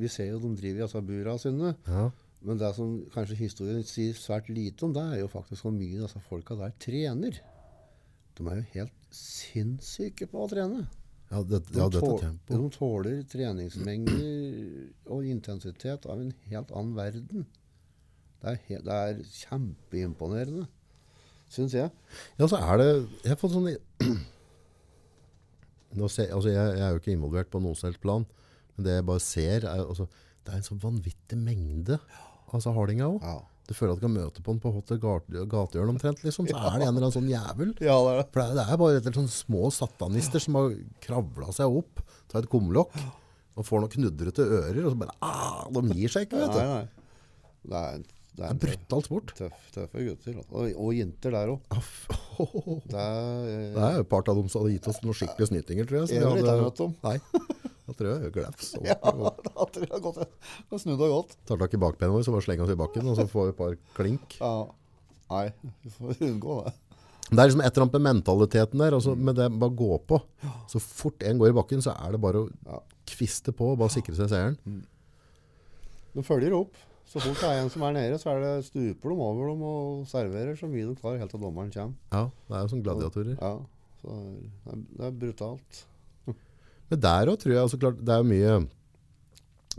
Vi 0.00 0.08
ser 0.08 0.30
jo 0.30 0.38
de 0.40 0.54
driver 0.56 0.80
i 0.80 0.86
disse 0.86 1.02
bura 1.04 1.36
sine. 1.40 1.74
Ja. 1.88 2.06
Men 2.46 2.60
det 2.60 2.70
som 2.76 2.94
kanskje 3.12 3.38
historien 3.40 3.84
sier 3.84 4.16
svært 4.16 4.48
lite 4.52 4.86
om, 4.86 4.94
det 4.96 5.02
er 5.02 5.20
jo 5.24 5.32
faktisk 5.32 5.66
hvor 5.66 5.74
mye 5.74 6.04
disse 6.04 6.22
folka 6.28 6.56
der 6.58 6.72
trener. 6.80 7.40
De 8.36 8.46
er 8.46 8.60
jo 8.60 8.70
helt 8.76 8.96
sinnssyke 9.16 10.28
på 10.30 10.44
å 10.44 10.48
trene. 10.52 10.86
Ja, 11.30 11.40
det, 11.42 11.64
De, 11.66 11.80
ja, 11.80 11.88
dette 11.90 12.04
tål, 12.04 12.36
de 12.46 12.68
tåler 12.70 13.22
treningsmengder 13.26 15.10
og 15.10 15.26
intensitet 15.26 16.06
av 16.06 16.20
en 16.22 16.32
helt 16.52 16.70
annen 16.70 16.94
verden. 16.94 17.46
Det 18.42 18.52
er, 18.52 18.60
helt, 18.68 18.84
det 18.86 18.98
er 19.08 19.22
kjempeimponerende, 19.40 20.68
syns 21.53 21.74
jeg. 21.76 21.90
Ja, 22.40 22.49
så 22.49 22.59
er 22.59 22.80
det 22.80 22.88
Jeg 23.24 23.32
har 23.32 23.40
fått 23.40 23.55
sånn 23.55 23.68
ser, 26.12 26.32
altså 26.34 26.51
jeg, 26.53 26.76
jeg 26.76 26.84
er 26.84 26.92
jo 26.92 27.01
ikke 27.01 27.14
involvert 27.14 27.51
på 27.53 27.61
noen 27.62 27.76
selv 27.78 28.01
plan, 28.03 28.26
men 28.76 28.86
det 28.86 28.99
jeg 28.99 29.07
bare 29.09 29.22
ser, 29.24 29.64
er 29.64 29.84
altså, 29.86 30.09
det 30.44 30.53
er 30.53 30.61
en 30.61 30.66
sånn 30.66 30.82
vanvittig 30.82 31.38
mengde 31.40 31.99
altså 32.55 32.72
hardinga 32.76 33.09
òg. 33.11 33.22
Ja, 33.24 33.38
Du 33.66 33.74
føler 33.74 33.97
at 33.97 33.99
du 33.99 34.05
kan 34.05 34.14
møte 34.14 34.42
på 34.47 34.53
den 34.53 34.61
på 34.62 34.70
hotte 34.70 34.94
gate, 35.03 35.40
gatehjørnet 35.51 35.97
omtrent, 35.97 36.20
liksom. 36.22 36.47
Så 36.47 36.55
er 36.61 36.76
det 36.78 36.86
en 36.86 36.92
eller 36.92 37.09
annen 37.09 37.14
sånn 37.16 37.30
jævel. 37.30 37.72
ja 37.82 37.97
det 38.05 38.12
er 38.12 38.20
det. 38.20 38.26
For 38.34 38.42
det 38.59 38.66
er, 38.66 38.76
bare 38.82 38.99
et 39.01 39.09
eller 39.09 39.18
sånne 39.18 39.34
små 39.34 39.70
satanister 39.74 40.44
som 40.44 40.59
har 40.61 40.76
kravla 41.03 41.51
seg 41.57 41.78
opp, 41.80 42.05
tar 42.30 42.44
et 42.44 42.53
kumlokk 42.53 42.94
og 43.57 43.64
får 43.64 43.82
noen 43.82 43.94
knudrete 43.97 44.44
ører, 44.44 44.82
og 44.84 44.92
så 44.92 45.01
bare 45.01 45.16
ah, 45.24 45.64
De 45.72 45.97
gir 45.97 46.12
seg 46.12 46.28
ikke, 46.28 46.44
vet 46.44 46.55
du. 46.55 46.61
Nei, 46.61 46.84
nei. 46.84 47.53
Det 47.66 47.80
er, 47.80 48.05
det 48.37 48.43
Det 48.43 48.47
er 48.47 48.53
er 48.53 48.61
brutalt 48.62 49.07
sport. 49.09 49.30
tøff, 49.39 49.66
tøffe 49.72 50.03
gutter. 50.07 50.34
altså. 50.37 50.53
Og, 50.53 50.72
og 50.87 50.91
jenter 50.95 51.30
der 51.32 51.53
òg. 51.55 51.61
F- 51.72 52.09
Det 52.87 53.01
er, 53.01 53.72
Det 53.72 53.82
er 53.87 53.95
jo 53.97 54.01
et 54.05 54.09
par 54.12 54.28
av 54.28 54.37
dem 54.37 54.49
som 54.53 54.61
hadde 54.62 54.74
gitt 54.76 54.89
oss 54.93 55.01
noen 55.03 55.16
skikkelige 55.16 55.49
snytinger, 55.53 55.87
tror 55.89 55.99
jeg. 56.03 56.09
som 56.09 56.16
Jeg 56.16 56.26
hadde- 56.28 56.57
ha. 56.61 56.89
Nei, 57.09 57.18
da 57.87 57.93
tror 57.97 58.11
jeg 58.12 58.32
gleps. 58.37 58.74
Og, 58.78 58.84
Ja, 58.84 58.97
da 59.01 59.68
tror 59.72 59.87
jeg 59.89 60.03
det. 60.03 60.26
Det 60.28 60.72
har 60.76 60.82
snudd 60.84 61.01
og 61.07 61.14
gått. 61.16 61.37
tar 61.49 61.57
tak 61.64 61.74
i 61.74 61.80
bakbena 61.80 62.12
våre, 62.12 62.24
så 62.28 62.34
bare 62.37 62.45
slenger 62.45 62.64
oss 62.68 62.74
i 62.76 62.80
bakken, 62.82 63.09
og 63.09 63.16
så 63.16 63.24
får 63.30 63.47
vi 63.47 63.55
et 63.55 63.61
par 63.62 63.76
klink. 63.97 64.37
Ja. 64.41 64.66
Nei, 65.30 65.47
vi 65.82 65.91
får 65.97 66.20
unngå 66.28 66.59
det. 66.66 66.74
Det 67.26 67.41
er 67.43 67.49
liksom 67.49 67.62
et 67.64 67.72
eller 67.74 67.82
annet 67.89 67.97
med 67.97 68.05
mentaliteten 68.07 68.78
der, 68.78 68.95
altså 68.95 69.16
med 69.18 69.34
det 69.34 69.49
bare 69.59 69.74
gå 69.74 69.97
på. 70.07 70.20
Så 70.70 70.78
fort 70.78 71.24
en 71.26 71.39
går 71.41 71.49
i 71.51 71.57
bakken, 71.57 71.80
så 71.82 71.91
er 71.99 72.12
det 72.14 72.20
bare 72.22 72.45
å 72.45 72.82
kviste 73.11 73.51
på 73.57 73.72
og 73.72 73.78
bare 73.80 73.91
sikre 73.97 74.14
seg 74.14 74.28
seieren. 74.30 74.84
De 76.14 76.22
følger 76.22 76.55
opp. 76.55 76.76
Så 77.07 77.22
fort 77.22 77.38
det 77.38 77.48
er 77.48 77.61
en 77.62 77.70
som 77.70 77.84
er 77.86 77.94
nede, 77.94 78.18
så 78.18 78.32
er 78.32 78.40
det 78.42 78.66
stuper 78.66 79.12
de 79.12 79.16
over 79.28 79.50
dem 79.52 79.61
og 79.62 80.07
serverer 80.11 80.57
så 80.59 80.66
mye 80.70 80.88
de 80.88 80.96
klarer 80.98 81.20
helt 81.22 81.30
til 81.30 81.42
dommeren 81.42 81.70
kommer. 81.70 81.94
Ja, 82.11 82.24
det 82.48 82.57
er 82.57 82.64
jo 82.64 82.72
som 82.72 82.82
gladiatorer. 82.82 83.36
Ja, 83.38 83.52
så 84.02 84.16
det 84.16 84.72
er, 84.72 84.80
det 84.98 85.04
er 85.07 85.20
brutalt. 85.20 85.82
Men 86.90 87.02
der 87.04 87.30
også 87.30 87.42
tror 87.44 87.54
jeg, 87.54 87.62
altså 87.62 87.80
klart, 87.84 88.02
det 88.02 88.16
er 88.16 88.26
mye, 88.26 88.57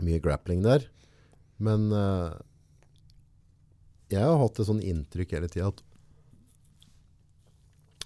mye 0.08 0.22
grappling 0.24 0.64
der. 0.64 0.88
Men 1.60 1.90
uh, 1.92 2.32
jeg 4.08 4.24
har 4.24 4.40
hatt 4.40 4.62
et 4.62 4.70
sånn 4.70 4.80
inntrykk 4.80 5.36
hele 5.36 5.50
tiden 5.52 5.74
at 5.74 5.84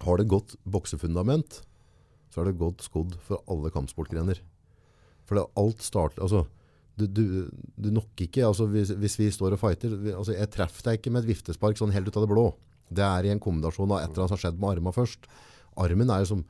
har 0.03 0.19
det 0.19 0.31
godt 0.33 0.57
boksefundament, 0.67 1.61
så 2.33 2.43
er 2.43 2.51
det 2.51 2.59
godt 2.59 2.83
skodd 2.83 3.15
for 3.23 3.39
alle 3.47 3.71
kampsportgrener. 3.71 4.41
For 5.29 5.39
det, 5.39 5.47
alt 5.61 5.85
starter, 5.87 6.25
altså, 6.27 6.43
du, 6.99 7.07
du, 7.07 7.25
du 7.81 7.89
nok 7.95 8.21
ikke, 8.21 8.45
altså 8.47 8.67
hvis, 8.71 8.93
hvis 9.01 9.19
vi 9.21 9.31
står 9.33 9.57
og 9.57 9.63
fighter, 9.63 9.95
vi, 9.97 10.13
altså 10.13 10.35
jeg 10.37 10.51
treffer 10.53 10.91
deg 10.91 11.01
ikke 11.01 11.13
med 11.15 11.25
et 11.25 11.33
viftespark 11.33 11.81
sånn 11.81 11.95
helt 11.95 12.11
ut 12.11 12.19
av 12.19 12.27
det 12.27 12.33
blå. 12.33 12.47
Det 12.93 13.05
er 13.07 13.29
i 13.29 13.33
en 13.33 13.41
kombinasjon 13.43 13.95
av 13.95 14.03
et 14.03 14.11
eller 14.11 14.25
annet 14.25 14.33
som 14.33 14.37
har 14.37 14.43
skjedd 14.45 14.61
med 14.61 14.75
armene 14.75 14.97
først. 14.97 15.31
Armen 15.81 16.13
er 16.13 16.25
jo 16.25 16.31
som, 16.35 16.43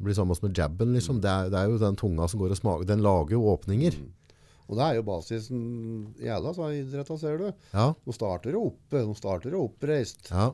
blir 0.00 0.16
samme 0.16 0.36
som 0.38 0.48
med 0.48 0.56
jabben, 0.56 0.94
liksom. 0.96 1.18
Det 1.20 1.28
er, 1.28 1.50
det 1.52 1.60
er 1.60 1.72
jo 1.72 1.82
den 1.82 1.98
tunga 2.00 2.28
som 2.30 2.40
går 2.40 2.54
og 2.54 2.60
smaker. 2.60 2.88
Den 2.88 3.04
lager 3.04 3.36
jo 3.36 3.48
åpninger. 3.52 3.98
Og 4.68 4.76
det 4.76 4.84
er 4.84 4.98
jo 4.98 5.04
basisen 5.06 5.60
i 6.20 6.30
alle 6.32 6.52
idretter, 6.76 7.18
ser 7.20 7.40
du. 7.40 7.46
Ja. 7.72 7.90
De 8.04 8.14
starter 8.14 8.52
du 8.52 8.60
oppe, 8.60 9.00
de 9.00 9.16
starter 9.16 9.56
oppreist. 9.56 10.28
Ja. 10.28 10.50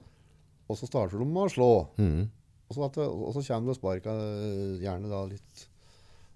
Og 0.70 0.78
så 0.80 0.88
starter 0.88 1.20
de 1.20 1.26
med 1.28 1.48
å 1.48 1.52
slå. 1.52 1.70
Mm. 1.98 2.26
Og 2.64 2.76
så, 2.76 2.86
at 2.86 2.98
og 3.02 3.30
så 3.34 3.42
kommer 3.44 3.72
det 3.72 3.78
sparka 3.78 4.14
eh, 4.14 4.82
gjerne 4.82 5.10
da 5.10 5.24
litt 5.28 5.64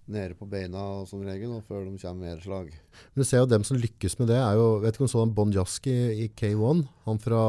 nede 0.09 0.35
på 0.39 0.47
beina 0.49 1.05
som 1.09 1.21
regel, 1.25 1.53
og 1.59 1.65
før 1.69 1.85
de 1.85 1.99
kommer 2.01 2.25
med 2.33 2.43
slag. 2.43 2.71
Men 2.73 3.23
du 3.23 3.25
ser 3.29 3.43
jo 3.43 3.49
dem 3.51 3.65
som 3.67 3.77
lykkes 3.81 4.19
med 4.19 4.31
det, 4.33 4.39
er 4.41 4.55
jo 4.57 4.79
Vet 4.83 4.95
ikke 4.97 5.05
om 5.05 5.11
du 5.11 5.13
så 5.13 5.25
Bon 5.37 5.53
Jaski 5.53 5.95
i 6.25 6.29
K1? 6.33 6.85
Han 7.05 7.21
fra 7.23 7.41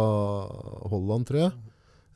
Holland, 0.92 1.28
tror 1.30 1.40
jeg. 1.46 1.52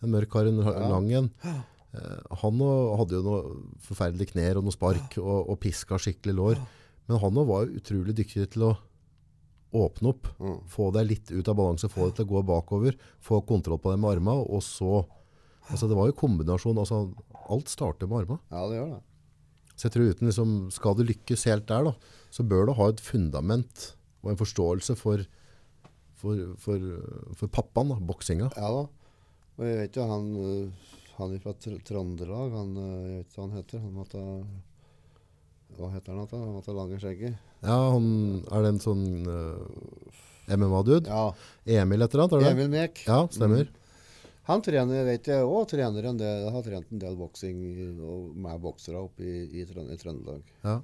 den 0.02 0.12
mørke 0.12 0.32
karen 0.32 1.32
Ja. 1.44 1.54
Eh, 1.94 2.36
Han 2.42 2.62
og 2.62 2.98
hadde 3.00 3.20
jo 3.20 3.24
noe 3.24 3.42
forferdelige 3.86 4.34
knær 4.34 4.58
og 4.58 4.64
noe 4.66 4.74
spark 4.74 5.18
og, 5.22 5.50
og 5.50 5.60
piska 5.62 5.96
skikkelig 6.02 6.34
lår. 6.36 6.62
Men 7.08 7.20
han 7.20 7.34
var 7.48 7.66
jo 7.68 7.78
utrolig 7.80 8.16
dyktig 8.18 8.50
til 8.56 8.64
å 8.64 8.78
åpne 9.74 10.10
opp. 10.10 10.28
Mm. 10.40 10.60
Få 10.70 10.92
deg 10.94 11.08
litt 11.10 11.32
ut 11.32 11.48
av 11.48 11.56
balanse, 11.58 11.90
få 11.90 12.08
deg 12.10 12.16
til 12.18 12.26
å 12.26 12.32
gå 12.34 12.44
bakover. 12.50 12.98
Få 13.22 13.42
kontroll 13.46 13.80
på 13.82 13.94
deg 13.94 14.02
med 14.02 14.18
armene, 14.18 14.46
og 14.50 14.64
så 14.64 15.06
Altså 15.72 15.88
Det 15.88 15.96
var 15.96 16.10
jo 16.10 16.12
kombinasjon. 16.20 16.76
altså 16.76 17.14
Alt 17.50 17.70
starter 17.72 18.06
med 18.06 18.26
armene. 18.26 18.40
Ja, 18.52 18.68
det 18.68 18.76
gjør 18.82 18.90
det. 18.98 19.02
Så 19.76 19.88
jeg 19.88 19.96
tror 19.96 20.12
uten 20.14 20.30
liksom, 20.30 20.52
Skal 20.74 20.98
du 20.98 21.04
lykkes 21.08 21.48
helt 21.50 21.68
der, 21.70 21.90
da, 21.90 21.94
så 22.34 22.46
bør 22.46 22.70
du 22.70 22.76
ha 22.78 22.90
et 22.92 23.02
fundament 23.04 23.94
og 24.24 24.32
en 24.32 24.40
forståelse 24.40 24.96
for, 24.96 25.24
for, 26.20 26.44
for, 26.62 26.84
for 27.36 27.52
pappaen, 27.52 27.92
da, 27.92 27.98
boksinga. 28.00 28.52
Ja 28.56 28.70
da. 28.78 28.84
Og 29.54 29.66
jeg 29.68 29.80
vet 29.84 29.98
jo 30.00 30.06
han, 30.10 30.30
øh, 30.42 30.94
han 31.20 31.34
fra 31.44 31.54
Tr 31.62 31.76
Trøndelag, 31.86 32.54
han, 32.56 32.72
øh, 32.78 32.94
jeg 33.04 33.18
vet 33.18 33.28
ikke 33.28 33.36
hva 33.38 33.44
han 33.44 33.58
heter. 33.60 33.84
Han 33.84 33.98
måtte, 34.00 34.24
hva 35.78 35.90
heter 35.94 36.16
han? 36.16 36.30
da? 36.32 36.40
Han 36.40 36.56
måtte 36.56 36.78
lange 36.78 37.02
skjegget. 37.02 37.38
Ja, 37.64 37.78
han 37.94 38.08
er 38.50 38.66
det 38.66 38.72
en 38.74 38.82
sånn 38.84 39.06
uh, 39.30 40.16
MMA-dude? 40.52 41.06
Ja, 41.08 41.30
Emil 41.84 42.04
et 42.04 42.16
eller 42.16 42.26
annet? 42.26 42.50
Emil 42.50 42.72
Mek. 42.74 43.06
Ja, 43.08 43.22
stemmer. 43.32 43.70
Han 44.50 44.62
trener, 44.64 45.06
vet 45.08 45.28
jeg, 45.32 45.44
og 45.48 45.70
trener 45.72 46.10
en 46.10 46.18
del, 46.20 46.48
har 46.52 46.64
trent 46.66 46.90
en 46.92 47.00
del 47.00 47.16
boksing 47.16 47.60
med 48.44 48.64
boksere 48.64 49.00
oppe 49.00 49.24
i, 49.24 49.36
i, 49.48 49.64
i 49.64 49.98
Trøndelag. 50.02 50.42
Ja. 50.66 50.80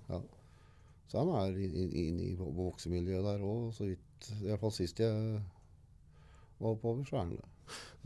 Så 1.10 1.20
han 1.20 1.32
er 1.42 1.58
inne 1.58 1.90
inn 2.06 2.20
i 2.24 2.34
boksemiljøet 2.38 3.26
der 3.26 3.44
òg, 3.44 3.72
så 3.76 3.90
vidt 3.90 4.30
I 4.40 4.52
hvert 4.52 4.62
fall 4.62 4.76
sist 4.76 5.02
jeg 5.04 5.42
var 6.60 6.72
oppover, 6.76 7.04
så 7.08 7.18
er 7.18 7.24
han 7.26 7.34
det. 7.36 7.44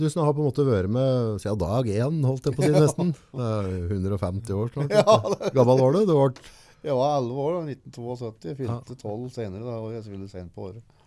Du 0.02 0.08
som 0.10 0.26
har 0.26 0.34
på 0.34 0.42
en 0.42 0.50
måte 0.50 0.66
vært 0.68 0.90
med 0.92 1.38
siden 1.44 1.62
dag 1.62 1.88
én, 1.92 2.18
holdt 2.26 2.50
jeg 2.50 2.58
på 2.58 2.64
å 2.64 2.68
si 2.68 2.74
nesten. 2.88 3.14
Det 3.34 3.52
er 3.60 3.94
150 3.94 4.58
år 4.58 4.74
snart. 4.74 4.96
Ja, 5.00 5.52
Gammel 5.54 5.84
var 5.84 5.94
du? 5.94 6.02
Du 6.10 6.16
ble 6.18 6.50
Jeg 6.84 6.98
var 6.98 7.20
11 7.22 7.46
år 7.46 7.54
da, 7.54 7.62
1972. 7.78 8.50
Jeg 8.50 8.60
fylte 8.64 8.98
12 8.98 9.30
senere, 9.38 9.64
da 9.70 9.78
og 9.84 9.94
jeg 9.94 10.04
selvfølgelig 10.08 10.34
sent 10.34 10.56
på 10.56 10.68
året. 10.72 11.00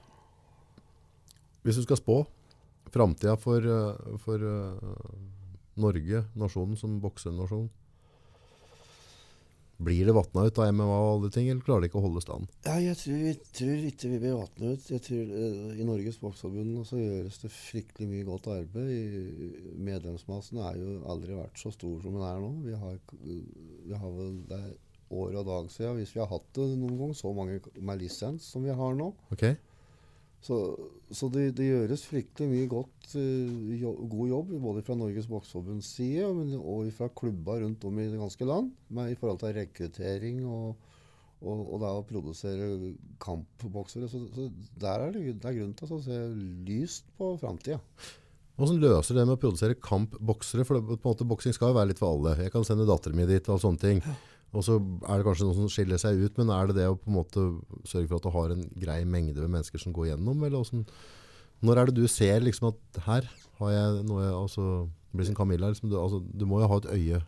Hvis 1.67 1.81
du 1.81 1.83
skal 1.83 1.99
spå 1.99 2.21
framtida 2.97 3.37
for, 3.41 3.61
eh, 3.79 4.19
for 4.25 4.43
eh, 4.51 5.17
Norge, 5.77 6.25
nasjonen 6.41 6.79
som 6.81 6.99
boksenasjon 7.03 7.69
Blir 9.77 10.07
det 10.09 10.15
vatna 10.17 10.47
ut 10.49 10.57
av 10.57 10.71
MMA 10.73 10.85
og 10.89 11.07
alle 11.11 11.29
ting, 11.35 11.51
eller 11.53 11.61
klarer 11.61 11.85
det 11.85 11.91
ikke 11.91 11.99
å 12.01 12.07
holde 12.07 12.23
stand? 12.25 12.47
Ja, 12.65 12.79
jeg 12.81 12.97
tror, 12.97 13.17
jeg 13.21 13.37
tror 13.59 13.83
ikke 13.91 14.09
vi 14.09 14.21
blir 14.23 14.39
vatna 14.39 14.71
ut. 14.73 14.87
Jeg 14.89 15.03
tror 15.05 15.35
uh, 15.35 15.75
I 15.77 15.85
Norges 15.85 16.17
Boksforbund 16.23 16.79
så 16.89 16.97
gjøres 16.97 17.37
det 17.43 17.51
fryktelig 17.53 18.09
mye 18.09 18.25
godt 18.25 18.49
arbeid. 18.55 18.89
I- 18.89 19.77
Medlemsmassen 19.85 20.63
er 20.65 20.79
jo 20.81 20.95
aldri 21.13 21.37
vært 21.37 21.61
så 21.61 21.75
stor 21.77 22.01
som 22.01 22.17
den 22.17 22.25
er 22.25 22.41
nå. 22.41 22.49
Vi 22.65 22.79
har, 22.81 22.97
vi 23.21 24.01
har 24.01 24.17
vel 24.17 24.33
det 24.49 24.63
år 25.13 25.37
og 25.43 25.45
dag 25.53 25.69
siden, 25.71 26.01
hvis 26.01 26.17
vi 26.17 26.25
har 26.25 26.33
hatt 26.33 26.49
det 26.57 26.71
noen 26.81 26.97
gang, 27.03 27.13
så 27.21 27.37
mange 27.37 27.61
med 27.77 28.01
lisens 28.01 28.49
som 28.57 28.65
vi 28.65 28.73
har 28.81 28.97
nå. 28.97 29.13
Ok? 29.37 29.45
Så, 30.45 30.57
så 31.11 31.29
det, 31.33 31.49
det 31.59 31.69
gjøres 31.71 32.05
fryktelig 32.07 32.49
mye 32.51 32.67
godt, 32.71 33.09
eh, 33.19 33.79
jo, 33.81 33.95
god 34.11 34.29
jobb 34.31 34.53
både 34.63 34.83
fra 34.87 34.97
Norges 34.99 35.29
Boksforbunds 35.31 35.89
side 35.97 36.29
men, 36.37 36.53
og 36.61 36.91
fra 36.95 37.09
klubber 37.11 37.65
rundt 37.65 37.87
om 37.89 37.99
i 37.99 38.11
det 38.13 38.21
ganske 38.21 38.47
land 38.47 38.69
med, 38.89 39.11
i 39.11 39.17
forhold 39.19 39.41
til 39.43 39.57
rekruttering 39.57 40.45
og, 40.45 40.77
og, 41.41 41.65
og 41.65 41.83
det 41.83 41.91
å 41.91 42.05
produsere 42.07 42.69
kampboksere. 43.23 44.11
Så, 44.13 44.23
så 44.37 44.47
der 44.79 45.09
er 45.09 45.17
det, 45.17 45.25
det 45.41 45.51
er 45.51 45.59
grunn 45.59 45.75
til 45.81 45.97
å 45.97 46.05
se 46.05 46.21
lyst 46.69 47.11
på 47.19 47.33
framtida. 47.43 47.81
Hvordan 48.57 48.79
løser 48.81 49.19
det 49.19 49.27
med 49.27 49.37
å 49.37 49.41
produsere 49.41 49.77
kampboksere? 49.85 50.65
For 50.65 50.79
det, 50.79 50.87
på 50.89 50.97
en 50.97 51.11
måte, 51.11 51.27
boksing 51.29 51.53
skal 51.53 51.73
jo 51.73 51.77
være 51.77 51.91
litt 51.91 52.01
for 52.01 52.15
alle. 52.15 52.39
Jeg 52.41 52.55
kan 52.55 52.65
sende 52.65 52.87
datteren 52.89 53.19
min 53.19 53.29
dit 53.29 53.51
og 53.53 53.61
sånne 53.61 53.83
ting. 53.83 54.01
Og 54.57 54.65
så 54.65 54.79
er 54.81 55.21
det 55.21 55.27
kanskje 55.27 55.45
noen 55.47 55.59
som 55.59 55.69
skiller 55.73 56.01
seg 56.01 56.17
ut, 56.23 56.39
men 56.41 56.51
er 56.55 56.71
det 56.71 56.79
det 56.79 56.87
å 56.89 56.97
på 56.97 57.11
en 57.13 57.19
måte 57.19 57.43
sørge 57.85 58.09
for 58.09 58.17
at 58.19 58.25
du 58.27 58.33
har 58.33 58.55
en 58.55 58.63
grei 58.81 59.03
mengde 59.05 59.37
med 59.45 59.53
mennesker 59.59 59.83
som 59.83 59.93
går 59.97 60.11
gjennom? 60.15 60.41
Eller 60.47 60.57
hvordan, 60.63 60.87
når 61.67 61.81
er 61.83 61.91
det 61.91 61.97
du 62.01 62.07
ser 62.09 62.41
liksom 62.45 62.71
at 62.73 63.01
her 63.05 63.29
har 63.61 63.71
jeg 63.75 64.03
noe 64.09 64.25
jeg, 64.25 64.35
altså, 64.37 64.65
blir 65.17 65.29
som 65.29 65.37
Camilla. 65.39 65.71
Liksom, 65.73 65.91
du, 65.93 65.97
altså, 66.01 66.23
du 66.25 66.45
må 66.49 66.61
jo 66.63 66.69
ha 66.73 66.81
et 66.83 66.91
øye. 66.93 67.21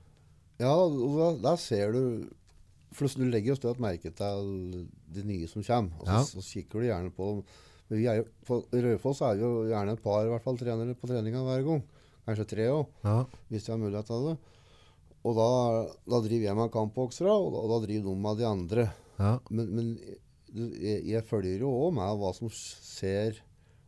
Ja, 0.59 0.75
da, 0.75 1.29
der 1.45 1.61
ser 1.63 1.93
du 1.95 2.03
For 2.97 3.07
du 3.07 3.27
legger 3.29 3.53
jo 3.53 3.59
støtt 3.59 3.81
merke 3.85 4.11
til 4.17 4.87
de 5.13 5.23
nye 5.29 5.47
som 5.47 5.63
kommer, 5.63 5.93
og 6.01 6.07
så, 6.09 6.13
Ja. 6.15 6.23
så 6.25 6.41
kikker 6.43 6.81
du 6.81 6.87
gjerne 6.89 7.11
på 7.15 7.27
dem. 7.29 7.43
Men 7.91 7.99
vi 8.01 8.07
er 8.09 8.17
jo, 8.23 8.25
på 8.49 8.57
Raufoss 8.73 9.21
er 9.21 9.37
jo 9.41 9.51
gjerne 9.69 9.93
et 9.93 10.03
par 10.03 10.25
i 10.25 10.31
hvert 10.33 10.43
fall 10.45 10.57
trenere 10.61 10.97
på 10.97 11.09
treninga 11.09 11.43
hver 11.45 11.67
gang. 11.67 11.83
Kanskje 12.27 12.47
tre 12.49 12.67
òg, 12.73 12.87
Ja, 13.05 13.25
hvis 13.51 13.65
de 13.67 13.73
har 13.73 13.79
mulighet 13.81 14.09
til 14.09 14.25
det. 14.31 14.35
Og 15.27 15.35
da, 15.37 15.49
da 16.09 16.21
driver 16.25 16.47
jeg 16.47 16.59
med 16.59 16.73
kampboksere, 16.73 17.33
og, 17.35 17.57
og 17.59 17.69
da 17.73 17.79
driver 17.87 18.07
de 18.07 18.17
med 18.23 18.39
de 18.39 18.47
andre. 18.49 18.87
ja, 19.19 19.35
Men, 19.51 19.71
men 19.75 19.91
jeg, 20.55 21.03
jeg 21.11 21.25
følger 21.29 21.65
jo 21.67 21.73
òg 21.87 21.97
med 21.99 22.21
hva 22.21 22.33
som 22.37 22.51
skjer. 22.55 23.41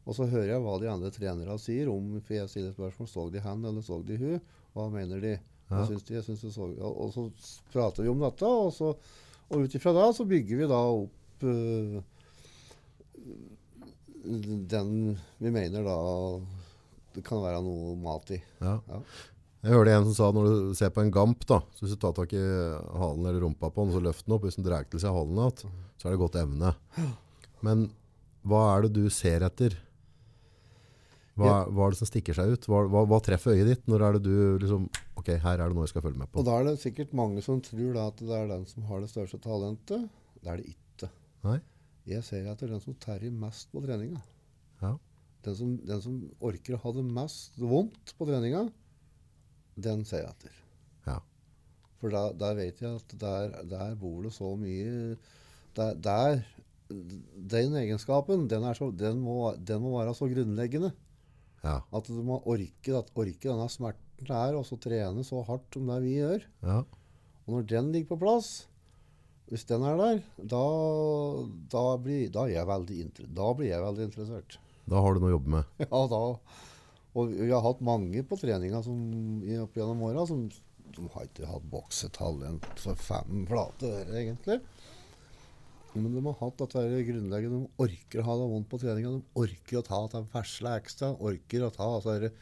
Og 0.09 0.17
så 0.17 0.27
hører 0.27 0.55
jeg 0.57 0.65
hva 0.65 0.75
de 0.83 0.89
andre 0.91 1.11
trenerne 1.15 1.55
sier 1.61 1.91
om 1.93 2.17
For 2.25 2.35
jeg 2.35 2.51
stiller 2.51 2.73
spørsmål 2.75 3.09
så 3.13 3.27
de 3.31 3.43
han 3.45 3.65
eller 3.69 3.85
så 3.85 4.01
de 4.03 4.17
hun. 4.19 4.41
Hva 4.75 4.89
mener 4.91 5.23
de? 5.23 5.35
Ja. 5.71 5.85
syns 5.87 6.07
de? 6.09 6.23
Syns 6.27 6.43
de 6.43 6.51
så, 6.55 6.67
og, 6.67 6.95
og 7.05 7.13
så 7.15 7.29
prater 7.71 8.03
vi 8.03 8.11
om 8.11 8.23
dette, 8.25 8.47
og, 8.47 8.73
så, 8.75 8.91
og 9.51 9.67
ut 9.67 9.77
ifra 9.79 9.93
det 9.95 10.09
så 10.17 10.27
bygger 10.27 10.59
vi 10.59 10.71
da 10.71 10.81
opp 10.97 11.45
øh, 11.47 12.01
den 14.75 14.91
vi 15.39 15.53
mener 15.55 15.87
da 15.87 15.97
det 17.15 17.23
kan 17.27 17.43
være 17.43 17.63
noe 17.67 17.95
mat 18.03 18.35
i. 18.35 18.41
ja. 18.63 18.79
Ja. 18.91 19.03
Jeg 19.61 19.77
hørte 19.77 19.93
en 19.93 20.07
som 20.09 20.17
sa 20.17 20.31
når 20.33 20.47
du 20.49 20.75
ser 20.79 20.93
på 20.95 21.03
en 21.05 21.13
gamp, 21.13 21.43
da, 21.49 21.59
så 21.77 21.85
hvis 21.85 21.93
du 21.93 22.01
tar 22.01 22.15
tak 22.17 22.33
i 22.33 22.41
halen 22.41 23.27
eller 23.29 23.43
rumpa 23.45 23.69
på 23.69 23.85
den, 23.85 23.93
så 23.93 24.01
løft 24.01 24.25
den 24.25 24.37
opp. 24.37 24.47
Hvis 24.47 24.57
den 24.57 24.65
drar 24.65 24.87
til 24.89 25.03
seg 25.03 25.13
halen 25.13 25.37
igjen, 25.37 25.75
så 26.01 26.09
er 26.09 26.15
det 26.15 26.23
godt 26.23 26.39
evne. 26.41 26.73
Men 27.67 27.91
hva 28.49 28.63
er 28.73 28.87
det 28.87 28.95
du 28.97 29.05
ser 29.13 29.45
etter? 29.45 29.77
Hva, 31.41 31.53
hva 31.69 31.87
er 31.87 31.95
det 31.95 32.01
som 32.01 32.09
stikker 32.09 32.37
seg 32.37 32.55
ut? 32.55 32.67
Hva, 32.69 32.83
hva, 32.91 33.05
hva 33.09 33.21
treffer 33.25 33.55
øyet 33.57 33.69
ditt? 33.69 33.85
Når 33.89 34.05
er 34.05 34.17
det 34.17 34.23
du 34.27 34.59
liksom 34.61 34.89
Ok, 35.21 35.29
her 35.41 35.61
er 35.61 35.69
det 35.69 35.77
noe 35.77 35.85
jeg 35.85 35.93
skal 35.93 36.05
følge 36.07 36.21
med 36.21 36.31
på. 36.33 36.41
Og 36.41 36.47
da 36.49 36.57
er 36.57 36.67
det 36.71 36.81
sikkert 36.81 37.13
mange 37.17 37.43
som 37.45 37.61
tror 37.65 37.93
da 37.97 38.07
at 38.09 38.21
det 38.25 38.33
er 38.33 38.47
den 38.49 38.63
som 38.69 38.87
har 38.89 39.03
det 39.05 39.11
største 39.13 39.37
talentet. 39.45 40.07
Det 40.41 40.49
er 40.49 40.61
det 40.61 40.73
ikke. 40.73 41.11
Nei? 41.45 41.59
Jeg 42.09 42.25
ser 42.25 42.49
etter 42.49 42.73
den 42.73 42.81
som 42.81 42.97
terjer 43.01 43.35
mest 43.37 43.69
på 43.73 43.83
treninga. 43.85 44.23
Ja. 44.81 44.95
Den 45.45 45.57
som, 45.59 45.75
den 45.85 46.01
som 46.05 46.17
orker 46.45 46.77
å 46.77 46.81
ha 46.87 46.95
det 46.97 47.05
mest 47.05 47.61
vondt 47.61 48.15
på 48.17 48.29
treninga, 48.29 48.65
den 49.85 50.05
ser 50.09 50.25
jeg 50.25 50.35
etter. 50.35 50.57
Ja. 51.07 51.19
For 52.01 52.15
da, 52.15 52.25
der 52.37 52.57
vet 52.59 52.81
jeg 52.83 53.01
at 53.01 53.15
der, 53.21 53.61
der 53.69 53.95
bor 54.01 54.23
det 54.25 54.33
så 54.37 54.55
mye 54.59 55.17
der, 55.77 55.95
der 55.95 56.41
Den 56.91 57.77
egenskapen, 57.79 58.49
den, 58.51 58.65
så, 58.75 58.89
den, 58.91 59.21
må, 59.23 59.53
den 59.55 59.79
må 59.85 59.93
være 59.95 60.15
så 60.19 60.27
grunnleggende. 60.27 60.91
Ja. 61.63 61.77
At 61.95 62.09
du 62.09 62.19
må 62.27 62.41
orke, 62.43 62.97
at, 62.99 63.13
orke 63.15 63.47
denne 63.47 63.69
smerten 63.71 64.27
der, 64.27 64.57
og 64.59 64.65
så 64.67 64.75
trene 64.81 65.23
så 65.25 65.45
hardt 65.47 65.77
som 65.77 65.87
det 65.87 66.01
vi 66.03 66.17
gjør. 66.19 66.49
ja. 66.67 66.81
Og 67.47 67.57
når 67.57 67.63
den 67.71 67.93
ligger 67.93 68.13
på 68.13 68.21
plass, 68.21 68.49
hvis 69.51 69.65
den 69.67 69.83
er 69.83 69.97
der, 69.99 70.19
da, 70.39 70.65
da, 71.73 71.85
blir, 71.99 72.29
da 72.31 72.45
blir 72.47 73.71
jeg 73.71 73.83
veldig 73.83 74.05
interessert. 74.07 74.59
Da 74.87 75.01
har 75.03 75.15
du 75.15 75.23
noe 75.23 75.33
å 75.33 75.35
jobbe 75.35 75.55
med. 75.57 75.73
Ja, 75.87 76.03
da. 76.11 76.21
Og 77.19 77.33
vi 77.35 77.51
har 77.51 77.63
hatt 77.65 77.81
mange 77.83 78.23
på 78.23 78.39
treninga 78.39 78.83
som, 78.87 78.99
opp 79.65 79.79
gjennom 79.79 80.05
åra 80.07 80.27
som 80.29 80.45
som, 80.95 81.09
har 81.15 81.27
ikke 81.27 81.49
hatt 81.49 81.67
boksetalent 81.71 82.67
for 82.81 82.99
fem 82.99 83.45
flate 83.49 83.91
øre, 83.91 84.15
egentlig. 84.23 84.61
Men 85.95 86.13
de 86.15 86.23
har 86.23 86.37
hatt 86.39 86.63
at 86.67 86.77
her 86.79 86.93
grunnleggende. 87.07 87.65
De 87.65 87.83
orker 87.85 88.23
å 88.23 88.27
ha 88.29 88.37
det 88.39 88.49
vondt 88.53 88.71
på 88.71 88.79
treninga. 88.83 89.17
De 89.17 89.43
orker 89.43 89.81
å 89.81 89.87
ta 89.87 90.01
den 90.13 90.29
vesle 90.35 90.75
ekstra. 90.79 91.11
Orker 91.19 91.67
å 91.67 91.73
ta 91.75 91.89
altså, 91.97 92.15
her- 92.15 92.33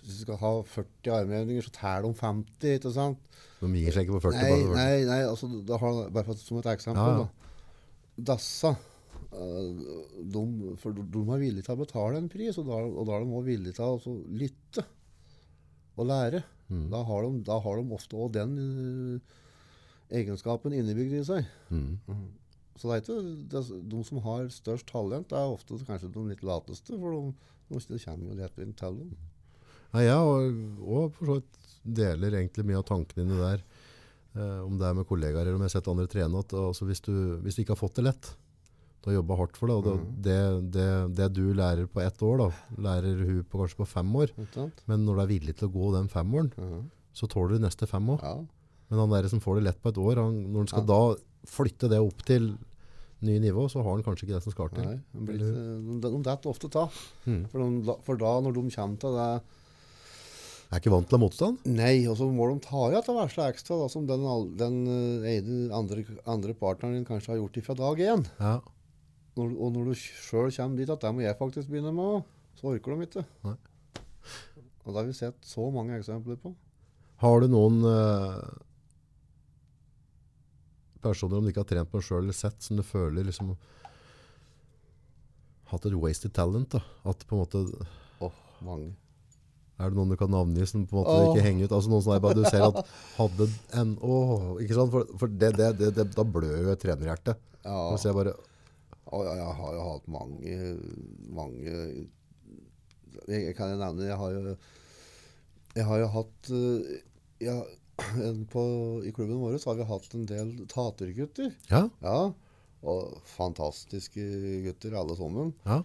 Hvis 0.00 0.16
du 0.16 0.22
skal 0.24 0.38
ha 0.40 0.50
40 0.64 1.10
armhevinger, 1.12 1.62
så 1.62 1.72
teller 1.76 2.06
de 2.08 2.14
50, 2.16 2.76
ikke 2.78 2.92
sant? 2.94 3.18
De 3.60 3.68
gir 3.68 3.92
seg 3.92 4.06
ikke 4.06 4.16
på 4.16 4.32
40. 4.32 4.38
Nei, 4.40 4.50
bare 4.50 4.62
40. 4.64 4.76
nei, 4.78 5.04
nei 5.04 5.18
altså, 5.28 5.48
da 5.68 5.76
har, 5.76 5.98
bare 6.10 6.24
for, 6.24 6.34
som 6.40 6.58
et 6.58 6.70
eksempel. 6.72 7.04
Ja, 7.04 7.18
ja. 7.18 7.26
Da. 7.26 8.24
Dassa 8.32 8.70
eh, 8.70 8.89
de, 9.30 10.42
for 10.82 10.96
de, 10.96 11.20
er 11.22 11.42
villige 11.42 11.66
til 11.66 11.76
å 11.76 11.82
betale 11.84 12.18
en 12.18 12.30
pris, 12.30 12.56
og 12.58 12.66
da, 12.66 12.80
og 12.82 13.06
da 13.06 13.16
er 13.16 13.24
de 13.24 13.30
også 13.30 13.46
villige 13.46 13.76
til 13.76 13.86
å 13.86 13.92
altså, 13.96 14.14
lytte 14.42 14.86
og 16.00 16.08
lære. 16.10 16.42
Mm. 16.70 16.86
Da, 16.90 17.02
har 17.06 17.26
de, 17.26 17.30
da 17.46 17.58
har 17.62 17.80
de 17.80 17.96
ofte 17.96 18.18
òg 18.18 18.34
den 18.34 18.56
eh, 18.60 19.38
egenskapen 20.20 20.74
innebygd 20.74 21.16
i 21.20 21.24
seg. 21.26 21.48
Mm. 21.70 21.98
Så 22.78 22.88
det 22.88 22.96
er 22.96 23.02
ikke 23.04 23.18
det, 23.52 23.64
de 23.92 24.02
som 24.06 24.22
har 24.24 24.50
størst 24.54 24.88
talent, 24.90 25.34
er 25.36 25.54
ofte 25.54 25.78
kanskje 25.86 26.12
de 26.14 26.26
litt 26.30 26.44
lateste, 26.46 26.98
for 26.98 27.14
de, 27.16 27.82
de 27.90 28.02
kommer 28.02 28.30
jo 28.30 28.38
lettvint 28.38 28.78
til 28.80 29.02
dem. 29.02 29.14
Nei, 29.90 30.06
jeg 30.06 30.22
og, 30.22 30.60
og 30.86 31.16
for 31.16 31.26
så 31.26 31.38
vidt 31.40 31.56
deler 32.00 32.36
egentlig 32.38 32.66
mye 32.68 32.78
av 32.78 32.86
tankene 32.86 33.26
dine 33.26 33.40
der. 33.40 33.64
Eh, 34.38 34.60
om 34.62 34.76
det 34.78 34.86
er 34.86 34.94
med 34.94 35.08
kollegaer 35.10 35.42
eller 35.42 35.58
om 35.58 35.64
jeg 35.64 35.72
har 35.72 35.78
sett 35.78 35.90
andre 35.90 36.10
trene. 36.10 36.42
At, 36.44 36.54
altså, 36.54 36.86
hvis, 36.86 37.02
du, 37.06 37.14
hvis 37.42 37.58
du 37.58 37.64
ikke 37.64 37.74
har 37.74 37.82
fått 37.82 37.98
det 37.98 38.06
lett, 38.06 38.30
du 39.00 39.08
har 39.08 39.16
jobba 39.16 39.36
hardt 39.40 39.56
for 39.56 39.70
det, 39.70 39.76
og 39.80 39.86
det, 39.86 39.96
det, 40.26 40.38
det, 40.76 40.86
det, 41.16 41.16
det 41.16 41.28
du 41.36 41.54
lærer 41.56 41.88
på 41.88 42.02
ett 42.04 42.22
år, 42.22 42.42
da, 42.42 42.48
lærer 42.88 43.22
hun 43.24 43.44
på 43.48 43.62
kanskje 43.62 43.80
på 43.80 43.88
fem 43.88 44.16
år. 44.20 44.32
Men 44.90 45.06
når 45.06 45.16
du 45.16 45.22
er 45.24 45.30
villig 45.30 45.54
til 45.56 45.70
å 45.70 45.74
gå 45.74 45.92
den 45.96 46.10
femåren, 46.12 46.50
mm. 46.52 46.82
så 47.16 47.28
tåler 47.30 47.56
du 47.56 47.64
neste 47.64 47.88
fem 47.88 48.12
òg. 48.12 48.20
Ja. 48.20 48.34
Men 48.90 49.04
han 49.04 49.14
der 49.14 49.28
som 49.30 49.40
får 49.40 49.60
det 49.60 49.68
lett 49.68 49.80
på 49.80 49.92
et 49.92 50.00
år, 50.02 50.20
han, 50.20 50.42
når 50.50 50.64
han 50.64 50.72
skal 50.72 50.84
Ja. 50.84 50.90
da 50.90 51.48
flytte 51.48 51.88
det 51.88 52.00
opp 52.02 52.26
til 52.26 52.52
ny 53.24 53.38
nivå, 53.40 53.68
så 53.70 53.82
har 53.84 53.94
han 53.94 54.04
kanskje 54.04 54.26
ikke 54.26 54.36
det 54.36 54.44
som 54.44 54.54
skal 54.54 54.70
til. 54.74 54.84
Nei, 54.84 54.98
de, 55.12 55.24
blir, 55.28 55.40
de, 55.40 56.00
de 56.04 56.20
detter 56.26 56.50
ofte 56.50 56.70
ta. 56.72 56.86
Mm. 57.24 57.42
For, 57.52 57.62
de, 57.62 57.96
for 58.06 58.20
da, 58.20 58.32
når 58.44 58.56
de 58.56 58.64
kommer 58.74 59.00
til 59.00 59.16
det 59.16 59.30
Jeg 60.70 60.76
er 60.76 60.82
ikke 60.82 60.92
vant 60.94 61.08
til 61.10 61.20
motstand. 61.20 61.64
Nei, 61.66 61.94
og 62.06 62.18
så 62.18 62.28
må 62.30 62.46
de 62.50 62.60
ta 62.64 62.82
igjen 62.88 63.00
etter 63.00 63.16
vesle 63.16 63.48
ekstra, 63.52 63.78
da, 63.80 63.88
som 63.92 64.04
den, 64.08 64.26
den, 64.60 64.76
den 64.84 65.24
eh, 65.24 65.76
andre, 65.76 66.04
andre 66.30 66.54
partneren 66.54 66.98
din 66.98 67.08
kanskje 67.08 67.34
har 67.34 67.40
gjort 67.40 67.64
fra 67.66 67.78
dag 67.80 68.04
én. 68.06 68.28
Ja. 68.38 68.58
Når, 69.38 69.52
og 69.54 69.72
når 69.76 69.90
du 69.90 69.94
sjøl 69.96 70.50
kommer 70.50 70.80
dit 70.80 70.90
at 70.90 71.02
det 71.04 71.14
må 71.14 71.22
jeg 71.22 71.38
faktisk 71.38 71.70
begynne 71.70 71.92
med 71.94 72.22
så 72.60 72.74
orker 72.74 72.92
de 72.96 73.06
ikke. 73.06 73.22
Nei. 73.46 73.56
Og 74.84 74.92
det 74.92 74.98
har 74.98 75.06
vi 75.08 75.16
sett 75.16 75.46
så 75.48 75.66
mange 75.72 75.96
eksempler 75.96 76.36
på. 76.40 76.52
Har 77.20 77.40
du 77.40 77.46
noen 77.52 77.82
eh, 77.88 78.40
personer, 81.04 81.38
om 81.38 81.44
du 81.44 81.52
ikke 81.52 81.64
har 81.64 81.70
trent 81.70 81.92
på 81.92 82.02
sjøl 82.04 82.24
eller 82.24 82.36
sett, 82.36 82.58
som 82.64 82.80
du 82.80 82.84
føler 82.84 83.28
liksom 83.28 83.54
hatt 85.70 85.86
et 85.86 85.96
wasted 85.96 86.34
talent? 86.36 86.76
da? 86.76 86.82
At 87.08 87.24
på 87.28 87.36
en 87.36 87.44
måte 87.44 87.64
Åh, 88.20 88.42
mange. 88.66 88.92
Er 89.80 89.88
det 89.88 89.96
noen 89.96 90.12
du 90.12 90.18
kan 90.20 90.32
navngi 90.32 90.66
som 90.68 90.84
på 90.84 90.92
en 90.92 91.00
måte 91.00 91.16
oh. 91.16 91.30
ikke 91.30 91.44
henger 91.46 91.68
ut? 91.68 91.76
Altså 91.78 91.92
noen 91.92 92.04
som 92.04 92.12
er 92.12 92.24
bare 92.24 92.36
du 92.36 92.44
ser 92.44 92.66
at 92.66 92.80
hadde 93.16 93.48
en 93.80 93.94
åh, 94.04 94.58
ikke 94.60 94.76
sant? 94.76 94.92
For, 94.92 95.16
for 95.22 95.32
det, 95.32 95.54
det, 95.56 95.70
det, 95.80 95.94
det, 95.96 96.08
da 96.12 96.26
blør 96.28 96.58
jo 96.66 96.74
et 96.74 96.82
trenerhjerte. 96.82 97.36
Ja, 97.64 97.78
Og 97.88 98.00
så 98.00 98.10
jeg 98.10 98.18
bare, 98.18 98.36
og 99.06 99.24
jeg, 99.26 99.52
har 99.60 99.74
jo 99.74 99.84
hatt 99.86 100.08
mange 100.12 100.56
mange 101.32 101.72
jeg, 103.26 103.54
kan 103.58 103.72
jeg 103.72 103.80
nevne 103.80 104.06
Jeg 104.06 104.18
har 104.20 104.34
jo 104.36 104.56
Jeg 105.74 105.86
har 105.88 106.02
jo 106.02 106.10
hatt 106.14 106.50
eh, 106.54 107.00
jeg, 107.40 107.64
en 108.28 108.44
på, 108.48 108.62
I 109.04 109.12
klubben 109.16 109.40
vår 109.42 109.58
så 109.60 109.72
har 109.72 109.80
vi 109.80 109.88
hatt 109.90 110.14
en 110.16 110.26
del 110.28 110.54
tatergutter. 110.70 111.52
ja, 111.70 111.88
Ja. 112.04 112.32
Og 112.80 113.18
fantastiske 113.28 114.22
gutter, 114.64 114.94
alle 114.96 115.16
sammen. 115.18 115.52
ja, 115.66 115.82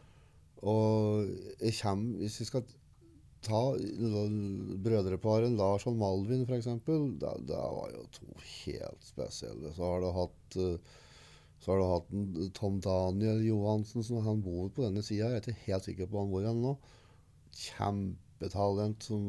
Og 0.64 1.26
jeg 1.60 1.76
kommer 1.82 2.22
Hvis 2.22 2.40
vi 2.40 2.46
skal 2.48 2.64
ta 3.46 3.62
brødreparen, 3.76 4.84
brødreparet 4.84 5.52
Lars 5.52 5.86
og 5.86 5.98
Malvin, 6.00 6.46
f.eks. 6.48 6.66
Det, 6.88 7.34
det 7.50 7.58
var 7.60 7.92
jo 7.94 8.06
to 8.16 8.26
helt 8.42 9.04
spesielle. 9.06 9.74
Så 9.76 9.84
har 9.86 10.02
du 10.02 10.08
hatt 10.16 10.58
eh, 10.58 10.96
så 11.66 11.72
har 11.72 11.80
du 11.80 11.86
hatt 11.90 12.12
en 12.14 12.50
Tom 12.54 12.76
Daniel 12.80 13.40
Johansen, 13.42 14.04
som 14.06 14.22
han 14.22 14.42
bor 14.46 14.68
på 14.70 14.84
denne 14.86 15.02
sida. 15.02 15.32
Jeg 15.32 15.40
er 15.40 15.42
ikke 15.42 15.64
helt 15.66 15.88
sikker 15.88 16.10
på 16.12 16.20
han 16.22 16.28
hvor 16.30 16.44
han 16.46 16.60
nå. 16.62 16.74
Kjempetalent 17.58 19.08
som 19.08 19.24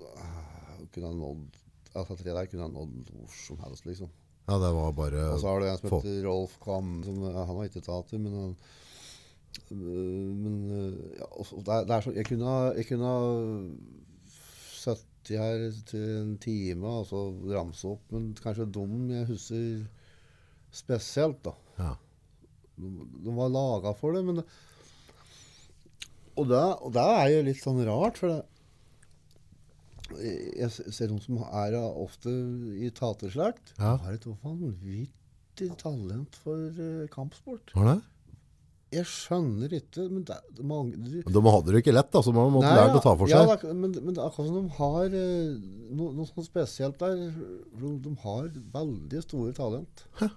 eh, 0.00 0.78
kunne 0.94 1.10
ha 1.10 1.14
nådd 1.18 1.62
Altså 1.96 2.12
tre 2.16 2.32
der 2.36 2.48
kunne 2.48 2.64
ha 2.64 2.68
nådd 2.72 3.10
hvor 3.12 3.28
som 3.32 3.60
helst, 3.64 3.86
liksom. 3.88 4.08
ja, 4.48 4.56
det 4.60 4.72
var 4.76 4.96
bare 4.96 5.26
Og 5.34 5.38
så 5.40 5.48
har 5.48 5.60
du 5.60 5.66
en 5.68 5.78
som 5.80 5.94
heter 5.98 6.16
Rolf 6.24 6.56
Kam. 6.64 6.90
Som, 7.04 7.20
eh, 7.28 7.36
han 7.36 7.60
har 7.60 7.68
ikke 7.68 7.84
tater, 7.84 8.18
men 8.18 8.40
han 8.40 8.56
Men 9.68 10.56
ja, 11.18 11.28
det, 11.28 11.76
er, 11.76 11.84
det 11.84 11.94
er 11.96 12.00
så, 12.08 12.16
jeg 12.16 12.28
kunne 12.30 12.48
ha 12.54 12.72
jeg 12.76 12.88
kunne 12.88 13.12
ha 13.12 13.20
sittet 14.80 15.36
her 15.40 15.68
til 15.92 16.08
en 16.22 16.34
time 16.40 16.88
og 16.88 17.06
så 17.08 17.22
ramse 17.52 17.88
opp, 17.88 18.04
men 18.12 18.32
kanskje 18.40 18.68
dum 18.72 19.08
jeg 19.10 19.28
husker 19.28 19.84
spesielt, 20.74 21.42
da. 21.46 21.54
ja. 21.80 21.92
De, 22.76 22.90
de 23.24 23.32
var 23.32 23.48
laga 23.48 23.94
for 23.96 24.12
det, 24.12 24.20
men 24.26 24.40
det, 24.40 24.44
og, 26.36 26.44
det, 26.50 26.60
og 26.84 26.90
det 26.92 27.04
er 27.14 27.30
jo 27.32 27.46
litt 27.46 27.62
sånn 27.62 27.80
rart, 27.88 28.20
for 28.20 28.34
det 28.34 28.42
jeg 30.14 30.70
ser 30.70 31.10
noen 31.10 31.22
som 31.22 31.40
er 31.42 31.74
ofte 31.82 32.30
i 32.78 32.90
taterslekt. 32.94 33.72
Ja. 33.74 33.96
Har 34.04 34.12
et 34.14 34.26
vanvittig 34.44 35.72
talent 35.80 36.36
for 36.44 36.68
kampsport. 37.10 37.72
kampsport. 37.72 37.74
er 37.74 37.90
det? 37.90 38.02
Jeg 38.94 39.08
skjønner 39.10 39.72
ikke 39.74 40.04
men 40.06 40.22
det, 40.28 40.36
mange, 40.62 40.94
de, 41.02 41.22
De 41.26 41.40
hadde 41.42 41.72
det 41.74 41.80
ikke 41.82 41.94
lett, 41.96 42.10
da, 42.14 42.20
så 42.22 42.30
man 42.32 42.52
måtte 42.54 42.70
lære 42.70 42.94
å 42.94 43.02
ta 43.02 43.14
for 43.18 43.26
seg. 43.26 43.34
Ja, 43.34 43.56
da, 43.58 43.72
men, 43.74 43.96
men 43.98 44.20
akkurat 44.22 44.46
som 44.46 44.60
de 44.60 44.76
har 44.78 45.16
no, 45.16 46.12
noe, 46.14 46.26
sånt 46.30 46.46
spesielt 46.46 47.02
der. 47.02 47.24
De, 47.26 47.90
de 48.04 48.12
har 48.22 48.50
veldig 48.76 49.22
store 49.26 49.56
talent. 49.58 50.06
Så 50.20 50.30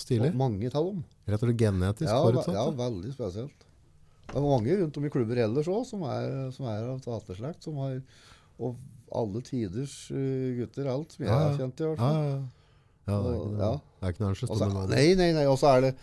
Stilig. 0.00 0.30
Mange 0.36 0.70
av 0.72 0.86
dem. 0.90 1.02
Rett 1.28 1.42
og 1.42 1.48
slett 1.48 1.60
genetisk 1.60 2.08
Ja, 2.08 2.20
forutsatt. 2.24 2.54
ja, 2.56 2.66
veldig 2.80 3.12
spesielt. 3.14 3.66
Det 4.30 4.36
er 4.38 4.44
mange 4.46 4.76
rundt 4.78 4.96
om 5.00 5.04
i 5.04 5.10
klubber 5.10 5.40
ellers 5.42 5.66
òg 5.68 5.84
som, 5.88 6.04
som 6.54 6.66
er 6.70 6.84
av 6.92 7.00
taterslekt. 7.04 7.64
Som 7.66 7.80
har, 7.82 7.96
og 8.60 8.76
alle 9.12 9.40
tiders 9.42 9.94
eh, 10.14 10.52
gutter, 10.60 10.86
alt 10.92 11.12
som 11.16 11.24
jeg 11.24 11.32
Ja, 11.32 11.38
har 11.48 11.56
kjent 11.58 11.80
i 11.82 11.88
hvert 11.88 11.98
fall. 11.98 12.20
ja, 12.20 12.28
ja. 12.30 12.42
ja, 13.10 13.16
det 13.24 13.30
er 13.30 13.34
ikke 13.34 13.48
noe, 13.50 13.64
ja. 13.64 13.72
det 13.80 14.06
er 14.06 14.14
ikke 14.14 14.22
noe. 14.28 14.50
Og 14.50 14.60
det 14.60 14.94
nei, 14.94 15.08
nei, 15.18 15.30
nei. 15.34 15.46
Og 15.50 15.58
så 15.58 15.72
er 15.76 15.80
det 15.88 15.94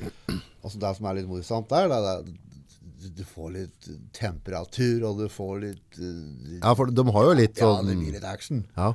altså 0.63 0.79
Det 0.83 0.91
som 0.97 1.05
er 1.07 1.13
litt 1.21 1.29
morsomt 1.31 1.69
der, 1.71 1.87
det 1.87 2.01
er 2.03 2.27
du- 2.27 3.23
får 3.23 3.51
litt 3.53 3.85
temperatur, 4.13 5.03
og 5.07 5.19
du 5.21 5.27
får 5.31 5.59
litt 5.61 5.97
eh, 6.01 6.57
Ja, 6.59 6.73
for 6.75 6.91
de 6.91 7.03
har 7.15 7.23
jo 7.29 7.33
litt 7.37 7.57
Ja, 7.61 7.69
sånn 7.77 7.87
det 7.87 7.95
blir 7.97 8.11
litt 8.17 8.25
action. 8.27 8.65
Ja, 8.75 8.89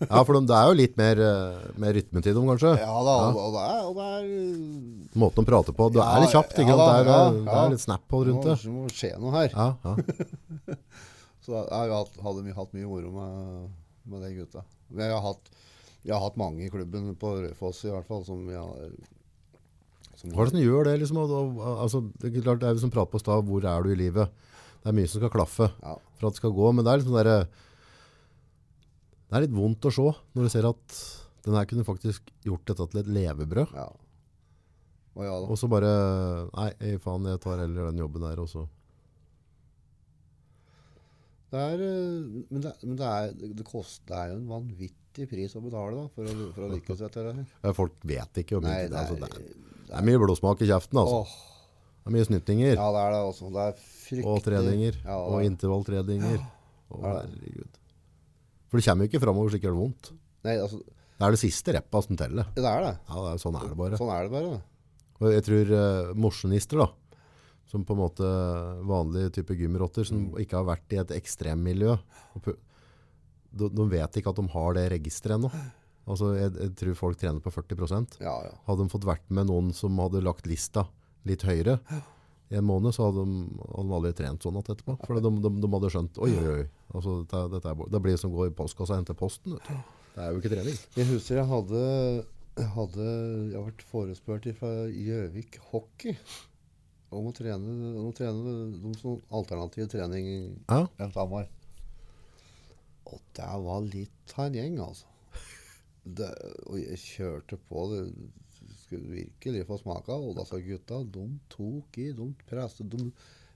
ja 0.00 0.22
for 0.28 0.36
det 0.36 0.52
er 0.56 0.66
jo 0.70 0.76
litt 0.76 0.96
mer, 1.00 1.20
eh, 1.24 1.66
mer 1.80 1.94
rytme 1.96 2.22
til 2.24 2.34
dem, 2.36 2.46
kanskje. 2.50 2.72
Ja 2.82 2.96
da, 3.06 3.14
og, 3.30 3.38
og 3.46 3.54
det 3.56 3.62
er, 3.64 3.80
og 3.88 3.94
det 3.96 4.06
er 4.12 4.26
eh, 4.26 5.18
Måten 5.22 5.44
de 5.46 5.50
prater 5.50 5.76
på. 5.78 5.88
Du 5.94 5.98
Ja, 6.02 6.08
er 6.16 6.24
litt 6.26 6.34
kjapt. 6.34 6.58
Ikke 6.60 6.74
ja 6.74 6.76
sant? 6.76 6.86
det, 6.86 6.96
er, 7.00 7.10
ja, 7.10 7.44
det 7.46 7.56
er 7.62 7.72
litt 7.74 7.84
snap-hold 7.86 8.30
rundt 8.30 8.48
det. 8.50 8.56
Det 8.62 8.72
må 8.74 8.86
skje 8.92 9.12
noe 9.22 9.34
her. 9.38 9.56
Ja, 9.56 9.68
ja. 9.86 10.76
Så 11.46 11.54
jeg 11.54 11.92
hadde 11.94 12.54
hatt 12.56 12.72
mye 12.74 12.86
moro 12.90 13.12
med, 13.14 13.68
med 14.10 14.24
de 14.26 14.32
gutta. 14.40 14.64
Men 14.90 15.06
jeg 15.06 15.14
har 15.14 15.22
hatt, 15.28 15.52
jeg 16.02 16.14
har 16.16 16.24
hatt 16.26 16.40
mange 16.40 16.64
i 16.66 16.70
klubben 16.72 17.12
på 17.20 17.36
Rødfoss 17.38 17.84
i 17.86 17.92
hvert 17.94 18.08
fall 18.10 18.24
som 18.26 18.42
jeg 18.50 18.58
har 18.58 18.90
som 20.16 20.32
Hva 20.32 20.42
er 20.42 20.48
det 20.48 20.54
som 20.56 20.62
gjør 20.64 20.86
det? 20.88 20.94
Liksom, 21.02 21.18
altså, 21.76 22.00
det 22.22 22.30
er 22.30 22.44
klart 22.46 22.60
det 22.62 22.68
er 22.70 22.76
vi 22.78 22.82
som 22.86 22.92
prater 22.94 23.12
på 23.12 23.20
stad, 23.20 23.44
hvor 23.46 23.66
er 23.68 23.84
du 23.84 23.90
i 23.92 23.98
livet? 24.00 24.32
Det 24.80 24.88
er 24.90 24.96
mye 24.96 25.10
som 25.10 25.20
skal 25.20 25.32
klaffe 25.34 25.66
Ja. 25.82 25.96
for 26.16 26.28
at 26.28 26.36
det 26.36 26.40
skal 26.40 26.54
gå, 26.56 26.70
men 26.72 26.84
det 26.86 26.92
er 26.92 27.00
liksom 27.02 27.18
der, 27.18 27.46
det 29.26 29.36
er 29.38 29.44
litt 29.46 29.54
vondt 29.56 29.86
å 29.88 29.90
se 29.94 30.06
når 30.36 30.46
du 30.46 30.50
ser 30.52 30.68
at 30.68 30.98
den 31.46 31.54
her 31.58 31.66
kunne 31.70 31.84
faktisk 31.86 32.26
gjort 32.46 32.64
dette 32.70 32.86
til 32.92 33.00
et 33.04 33.12
levebrød. 33.18 33.72
ja. 33.76 33.88
Og 35.16 35.24
ja. 35.24 35.32
Og 35.48 35.56
så 35.56 35.64
bare, 35.72 35.88
nei, 36.52 36.66
ei, 36.84 36.96
faen, 37.00 37.24
jeg 37.24 37.40
tar 37.40 37.62
heller 37.62 37.86
den 37.88 38.02
jobben 38.02 38.20
der, 38.26 38.36
og 38.42 38.50
så. 38.52 38.66
Det 41.54 41.62
er, 41.62 41.80
eh, 41.86 42.42
men 42.50 42.60
det, 42.64 42.72
men 42.82 42.96
det, 42.98 43.06
er, 43.06 43.30
det, 43.56 43.64
kost, 43.64 44.02
det 44.10 44.16
er 44.18 44.32
jo 44.34 44.40
en 44.42 44.48
vanvittig 44.50 45.28
pris 45.30 45.54
å 45.56 45.62
betale 45.64 45.96
da, 46.02 46.04
for 46.12 46.28
å, 46.28 46.48
for 46.52 46.66
å 46.66 46.70
lykkes 46.74 47.00
etter 47.06 47.30
det. 47.30 47.46
Ja, 47.62 47.72
Folk 47.78 47.96
vet 48.10 48.42
ikke 48.42 48.58
om 48.58 48.66
Nei, 48.66 48.82
det, 48.82 48.90
det 48.92 48.98
altså, 49.04 49.16
er, 49.16 49.38
det, 49.38 49.54
er, 49.86 49.94
er 50.02 50.06
mye 50.10 50.20
blodsmak 50.20 50.64
i 50.66 50.68
kjeften, 50.68 51.00
altså. 51.00 51.22
Åh, 51.22 51.36
Det 52.02 52.10
er 52.10 52.16
mye 52.18 52.26
snyttinger. 52.28 52.74
ja, 52.76 52.88
det 52.98 53.04
er 53.06 53.14
det 53.16 53.22
også. 53.30 53.48
Det 53.56 53.64
er 53.70 53.80
fryktelig. 53.86 54.28
Og 54.34 54.44
treninger. 54.44 55.00
Ja, 55.06 55.16
og 55.22 55.38
er- 55.40 55.48
intervalltreninger. 55.48 56.36
Ja, 56.44 57.14
herregud. 57.16 57.80
For 58.76 58.82
det 58.82 58.86
kommer 58.90 59.06
jo 59.06 59.10
ikke 59.14 59.22
framover 59.24 59.50
slik 59.54 59.62
det 59.64 59.70
gjør 59.70 59.78
vondt. 59.80 60.12
Nei, 60.44 60.58
altså, 60.60 60.82
Det 60.84 61.24
er 61.24 61.32
det 61.32 61.40
siste 61.40 61.72
reppa 61.72 62.02
som 62.04 62.16
teller. 62.20 62.44
det 62.54 62.64
er 62.68 62.82
det. 62.84 62.94
Ja, 63.08 63.16
det 63.24 63.30
er, 63.32 63.40
sånn 63.40 63.56
er 63.56 63.70
det 63.72 63.76
bare. 63.80 63.96
Sånn 63.96 64.12
er 64.12 64.26
det 64.28 64.32
bare. 64.36 64.58
Og 65.16 65.32
jeg 65.32 65.44
tror 65.46 65.70
uh, 65.72 66.10
mosjonister, 66.20 66.82
da, 66.84 66.90
som 67.72 67.86
på 67.88 67.96
en 67.96 68.02
måte 68.02 68.28
vanlige 68.86 69.32
type 69.40 69.56
gymrotter, 69.56 70.04
som 70.04 70.26
Mm. 70.28 70.36
ikke 70.44 70.58
har 70.60 70.66
vært 70.68 70.92
i 70.92 71.00
et 71.00 71.14
ekstremmiljø, 71.16 71.96
de, 73.56 73.68
de 73.72 73.86
vet 73.88 74.18
ikke 74.20 74.30
at 74.34 74.36
de 74.42 74.46
har 74.52 74.76
det 74.76 74.84
registeret 74.92 75.38
ennå. 75.38 75.50
Altså, 76.06 76.34
jeg, 76.36 76.52
jeg 76.60 76.74
tror 76.78 76.94
folk 77.00 77.18
trener 77.18 77.40
på 77.42 77.50
40% 77.50 78.20
Ja, 78.22 78.36
ja. 78.44 78.52
Hadde 78.68 78.84
de 78.84 78.92
fått 78.92 79.06
vært 79.08 79.24
med 79.34 79.48
noen 79.48 79.72
som 79.74 79.96
hadde 79.98 80.20
lagt 80.22 80.46
lista 80.46 80.84
litt 81.26 81.42
høyere 81.42 81.80
i 82.50 82.54
en 82.60 82.64
måned, 82.68 82.94
så 82.94 83.08
hadde 83.08 83.24
de, 83.26 83.38
hadde 83.74 83.88
de 83.90 83.94
aldri 83.96 84.12
trent 84.20 84.44
sånn 84.46 84.58
at 84.60 84.68
etterpå. 84.70 84.94
For 85.02 85.18
de, 85.18 85.30
de, 85.42 85.50
de 85.64 85.70
hadde 85.72 85.90
skjønt 85.90 86.18
Oi, 86.22 86.30
oi, 86.38 86.52
oi. 86.60 86.66
Altså, 86.94 87.16
dette, 87.24 87.40
dette 87.56 87.72
er, 87.72 87.80
det 87.96 88.00
blir 88.04 88.16
som 88.20 88.30
som 88.30 88.36
går 88.38 88.50
i 88.52 88.54
postkassa 88.58 88.94
og 88.94 89.00
henter 89.00 89.18
posten. 89.18 89.56
Vet 89.56 89.70
du. 89.70 89.94
Det 90.16 90.22
er 90.24 90.30
jo 90.32 90.40
ikke 90.40 90.52
trening. 90.54 90.76
Jeg 90.96 91.08
husker 91.10 91.36
jeg 91.40 91.48
hadde, 91.50 91.80
hadde 92.76 93.08
jeg 93.52 93.64
vært 93.66 93.82
forespurt 93.90 94.46
fra 94.60 94.70
Gjøvik 94.88 95.58
Hockey 95.72 96.14
om 97.16 97.28
å 97.30 97.34
trene, 97.36 97.74
om 98.00 98.08
å 98.10 98.14
trene 98.16 98.54
de 98.82 98.94
som 98.98 99.18
alternativ 99.34 99.90
trening 99.92 100.30
Ja. 100.70 100.86
i 100.98 101.10
Hamar. 101.14 101.46
Og 103.06 103.20
det 103.38 103.50
var 103.66 103.84
litt 103.86 104.34
av 104.34 104.46
en 104.48 104.56
gjeng, 104.58 104.80
altså. 104.82 105.06
Det, 106.06 106.30
og 106.70 106.78
jeg 106.78 106.98
kjørte 107.02 107.58
på 107.68 107.84
det. 107.92 108.02
Skulle 108.86 109.18
virkelig 109.18 109.66
få 109.68 109.80
smake 109.82 110.14
av. 110.14 110.40
Sa 110.48 110.62
gutta, 110.62 111.02
de 111.18 111.26
tok 111.52 111.98
i, 112.02 112.12
de 112.16 112.30
presset. 112.48 112.88
De, 112.90 113.10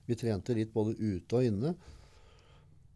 vi 0.05 0.17
trente 0.19 0.55
litt 0.57 0.73
både 0.75 0.97
ute 0.99 1.39
og 1.39 1.47
inne 1.47 1.75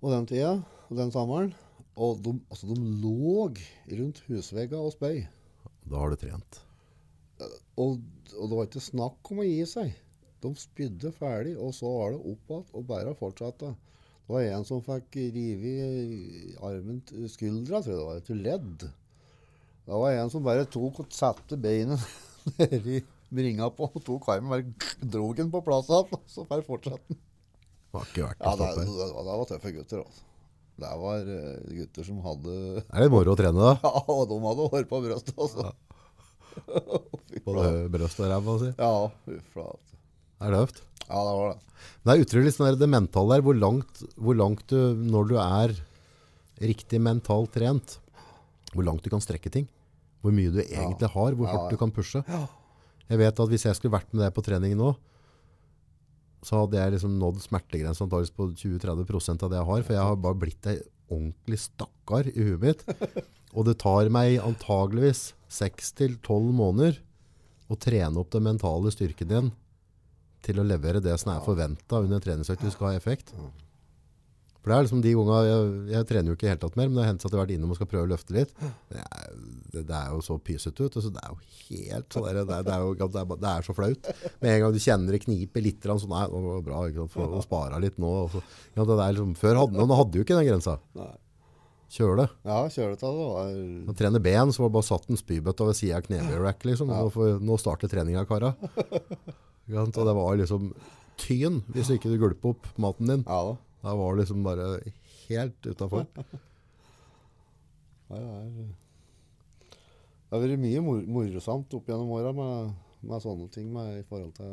og 0.06 0.12
den 0.14 0.28
tida, 0.30 0.52
og 0.90 1.00
den 1.00 1.14
sommeren. 1.14 1.54
Og 1.96 2.20
de, 2.22 2.36
altså, 2.52 2.68
de 2.70 2.76
lå 3.02 3.48
rundt 3.48 4.22
husveggene 4.28 4.84
og 4.84 4.94
spøy. 4.94 5.24
Da 5.90 6.02
har 6.02 6.12
du 6.12 6.20
trent. 6.20 6.60
Og, 7.80 8.02
og 8.36 8.50
det 8.50 8.58
var 8.58 8.68
ikke 8.68 8.84
snakk 8.84 9.32
om 9.32 9.42
å 9.42 9.48
gi 9.48 9.64
seg. 9.70 9.96
De 10.44 10.52
spydde 10.60 11.14
ferdig, 11.16 11.56
og 11.58 11.74
så 11.74 11.90
var 11.90 12.14
det 12.14 12.22
opp 12.34 12.52
igjen 12.52 12.78
og 12.78 12.88
bare 12.92 13.16
fortsatte. 13.18 13.72
Det 14.26 14.34
var 14.34 14.46
en 14.50 14.68
som 14.68 14.84
fikk 14.86 15.18
revet 15.34 16.62
armen 16.66 17.02
til 17.08 17.26
skuldra, 17.30 17.82
tror 17.82 17.94
jeg 17.94 18.00
det 18.00 18.06
var, 18.10 18.22
til 18.28 18.46
ledd. 18.46 18.86
Det 19.86 20.00
var 20.02 20.18
en 20.18 20.32
som 20.34 20.46
bare 20.46 20.66
tok 20.70 21.04
og 21.04 21.12
satte 21.14 21.58
beinet 21.62 22.02
nedi 22.60 23.02
bringa 23.36 23.70
på 23.74 23.90
tok 24.06 24.28
armen 24.32 24.52
bare 24.54 24.90
dro 25.16 25.32
den 25.38 25.50
på 25.54 25.62
plass 25.66 25.90
igjen, 25.90 26.14
og 26.14 26.30
så 26.32 26.46
bare 26.50 26.66
fortsatte 26.68 27.02
den. 27.10 27.20
Ikke 27.96 28.26
vært 28.28 28.42
Ja, 28.44 28.52
å 28.52 28.58
det, 28.60 28.70
stoppe. 28.76 28.86
det, 28.86 29.10
det 29.26 29.36
var 29.40 29.50
tøffe 29.52 29.72
gutter, 29.78 30.02
altså. 30.06 30.24
Det 30.76 30.90
var 31.00 31.30
eh, 31.32 31.76
gutter 31.78 32.04
som 32.04 32.18
hadde 32.26 32.56
er 32.84 33.06
det 33.06 33.12
moro 33.14 33.32
å 33.32 33.40
trene, 33.40 33.70
da. 33.70 33.76
Ja, 33.86 34.02
og 34.12 34.26
de 34.28 34.40
hadde 34.44 34.70
hår 34.74 34.88
på 34.90 35.00
brystet, 35.06 35.38
altså. 35.40 35.70
Ja. 35.70 35.76
Både 37.46 37.70
brøst 37.92 38.20
og 38.24 38.30
ræva. 38.32 38.56
Si. 38.62 38.72
Ja, 38.80 38.92
fy 39.26 39.38
Er 40.44 40.52
Det 40.52 40.60
høft? 40.60 40.82
Ja, 41.06 41.22
det 41.22 41.34
var 41.38 41.50
det. 41.54 41.60
Det 42.06 42.14
er 42.14 42.24
utrolig 42.24 42.54
sånn 42.56 42.80
det 42.80 42.90
mentale 42.90 43.36
der, 43.38 43.44
hvor 43.46 43.58
langt, 43.60 44.04
hvor 44.16 44.38
langt 44.40 44.64
du, 44.72 44.78
når 44.96 45.28
du 45.30 45.36
er 45.42 45.76
riktig 46.64 47.02
mentalt 47.04 47.52
trent, 47.56 47.98
hvor 48.74 48.88
langt 48.88 49.04
du 49.06 49.12
kan 49.12 49.24
strekke 49.24 49.52
ting. 49.54 49.68
Hvor 50.26 50.34
mye 50.34 50.54
du 50.54 50.62
egentlig 50.64 51.12
har, 51.14 51.36
hvor 51.38 51.52
hardt 51.52 51.74
du 51.76 51.78
kan 51.78 51.94
pushe. 51.94 52.24
Jeg 53.06 53.22
vet 53.22 53.42
at 53.44 53.52
hvis 53.52 53.68
jeg 53.68 53.78
skulle 53.78 53.94
vært 53.94 54.10
med 54.16 54.24
deg 54.26 54.34
på 54.34 54.44
trening 54.46 54.74
nå, 54.80 54.96
så 56.46 56.64
hadde 56.64 56.78
jeg 56.78 56.94
liksom 56.96 57.18
nådd 57.22 57.44
antageligvis 57.54 58.34
på 58.34 58.50
20-30% 58.58 59.46
av 59.46 59.52
det 59.52 59.60
jeg 59.60 59.70
har, 59.70 59.84
for 59.86 59.94
jeg 59.94 60.10
har 60.10 60.22
bare 60.22 60.42
blitt 60.42 60.70
ei 60.70 60.78
ordentlig 61.06 61.60
stakkar 61.62 62.30
i 62.34 62.48
huet 62.50 62.62
mitt. 62.62 62.86
Og 63.56 63.66
det 63.70 63.78
tar 63.82 64.10
meg 64.14 64.40
antageligvis 64.44 65.34
6-12 65.54 66.50
måneder 66.54 67.00
å 67.70 67.78
trene 67.82 68.22
opp 68.22 68.34
den 68.34 68.46
mentale 68.46 68.92
styrken 68.94 69.30
din 69.30 69.54
til 70.46 70.62
å 70.62 70.66
levere 70.68 71.02
det 71.02 71.16
som 71.22 71.34
er 71.34 71.46
forventa 71.46 72.02
under 72.02 72.20
en 72.20 72.26
treningsøkt 72.26 72.66
du 72.66 72.72
skal 72.74 72.92
ha 72.92 73.00
effekt. 73.00 73.34
For 74.66 74.72
det 74.74 74.78
er 74.80 74.86
liksom 74.88 75.02
de 75.06 75.12
unga, 75.22 75.36
jeg, 75.46 75.66
jeg 75.94 76.06
trener 76.10 76.32
jo 76.32 76.36
ikke 76.40 76.48
helt 76.50 76.62
tatt 76.64 76.78
mer, 76.80 76.88
men 76.90 76.96
det 76.98 77.04
har 77.04 77.10
hendt 77.12 77.22
at 77.22 77.30
jeg 77.30 77.38
har 77.38 77.44
vært 77.46 77.52
innom 77.54 77.70
og 77.76 77.78
skal 77.78 77.90
prøve 77.92 78.08
å 78.08 78.10
løfte 78.10 78.34
litt. 78.34 78.54
Det 78.90 79.04
er, 79.04 79.28
det, 79.76 79.84
det 79.92 79.98
er 80.00 80.08
jo 80.16 80.24
så 80.26 80.38
pysete 80.42 80.88
ut. 80.88 80.96
Altså, 80.98 81.12
det 81.14 81.22
er 81.22 81.36
jo 81.36 81.38
helt 81.68 82.16
sånn 82.18 82.26
der, 82.26 82.40
det, 82.50 82.56
er, 82.74 83.36
det, 83.36 83.52
er 83.52 83.68
så 83.68 83.76
flaut. 83.78 84.10
Med 84.42 84.50
en 84.56 84.64
gang 84.64 84.74
du 84.74 84.80
kjenner 84.82 85.14
det 85.14 85.22
kniper 85.28 85.62
litt, 85.68 85.86
så 85.86 86.10
nei, 86.10 86.24
det 86.34 86.42
var 86.48 86.64
bra 86.66 86.80
ikke 86.90 87.04
sant, 87.06 87.14
for 87.14 87.38
å 87.38 87.44
spare 87.46 87.84
litt 87.86 88.02
nå. 88.02 88.10
og 88.26 88.34
så- 88.34 88.42
ja, 88.74 88.88
det 88.90 88.98
er 88.98 89.14
liksom, 89.20 89.36
før 89.38 89.62
hadde 89.62 89.86
man 89.86 89.96
hadde 90.02 90.18
jo 90.18 90.26
ikke 90.26 90.40
den 90.42 90.50
grensa. 90.50 90.80
Det. 90.98 91.12
Ja, 92.50 92.58
kjøletallet 92.74 93.30
var 93.30 93.52
Å 93.94 93.96
trene 93.96 94.20
ben, 94.26 94.50
så 94.52 94.64
var 94.66 94.72
det 94.72 94.78
bare 94.80 94.88
satt 94.90 95.06
en 95.14 95.20
spybøtte 95.22 95.68
ved 95.70 95.78
siden 95.78 96.00
av 96.02 96.08
knebøyrack, 96.10 96.66
liksom. 96.66 96.90
Nå, 96.90 97.12
får- 97.14 97.38
nå 97.46 97.60
starter 97.62 97.88
treninga, 97.94 98.26
kara. 98.26 98.56
Og 99.70 99.94
det 99.94 100.16
var 100.18 100.36
liksom 100.42 100.74
tyn 101.22 101.62
hvis 101.74 101.94
ikke 101.96 102.10
du 102.12 102.18
gulper 102.22 102.52
opp 102.56 102.68
maten 102.82 103.08
din. 103.14 103.24
Ja 103.30 103.40
da. 103.52 103.56
Da 103.86 103.94
var 103.96 104.16
det 104.16 104.24
liksom 104.24 104.42
bare 104.46 104.80
helt 105.28 105.66
utafor. 105.66 106.08
Det 110.26 110.34
har 110.34 110.42
vært 110.42 110.62
mye 110.62 110.82
mor 110.84 111.00
morosamt 111.10 111.74
opp 111.78 111.88
gjennom 111.90 112.12
åra 112.18 112.32
med, 112.36 112.74
med 113.06 113.24
sånne 113.24 113.48
ting 113.54 113.70
med, 113.74 114.02
i 114.02 114.06
forhold 114.10 114.34
til 114.38 114.52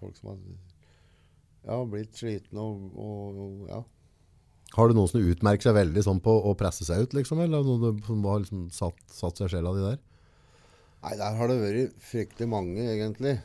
folk 0.00 0.16
som 0.18 0.30
har 0.32 0.40
ja, 1.68 1.78
blitt 1.88 2.16
slitne 2.16 2.64
og, 2.64 2.90
og, 2.96 3.38
og 3.44 3.70
ja. 3.70 3.80
Har 4.76 4.88
du 4.88 4.96
noen 4.96 5.10
som 5.10 5.24
utmerker 5.24 5.68
seg 5.68 5.76
veldig 5.78 6.04
sånn 6.04 6.20
på 6.24 6.32
å 6.50 6.54
presse 6.58 6.84
seg 6.88 7.06
ut, 7.06 7.16
liksom? 7.16 7.40
Eller 7.44 7.64
noen 7.64 8.00
som 8.04 8.24
har 8.28 8.42
liksom 8.42 8.66
satt, 8.74 9.00
satt 9.12 9.40
seg 9.40 9.52
sjela 9.52 9.72
di 9.76 9.84
der? 9.84 10.00
Nei, 11.04 11.14
der 11.20 11.38
har 11.38 11.52
det 11.52 11.60
vært 11.62 12.02
fryktelig 12.04 12.48
mange, 12.50 12.82
egentlig, 12.84 13.38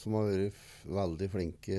som 0.00 0.14
har 0.16 0.28
vært 0.30 0.54
veldig 0.88 1.28
flinke 1.32 1.78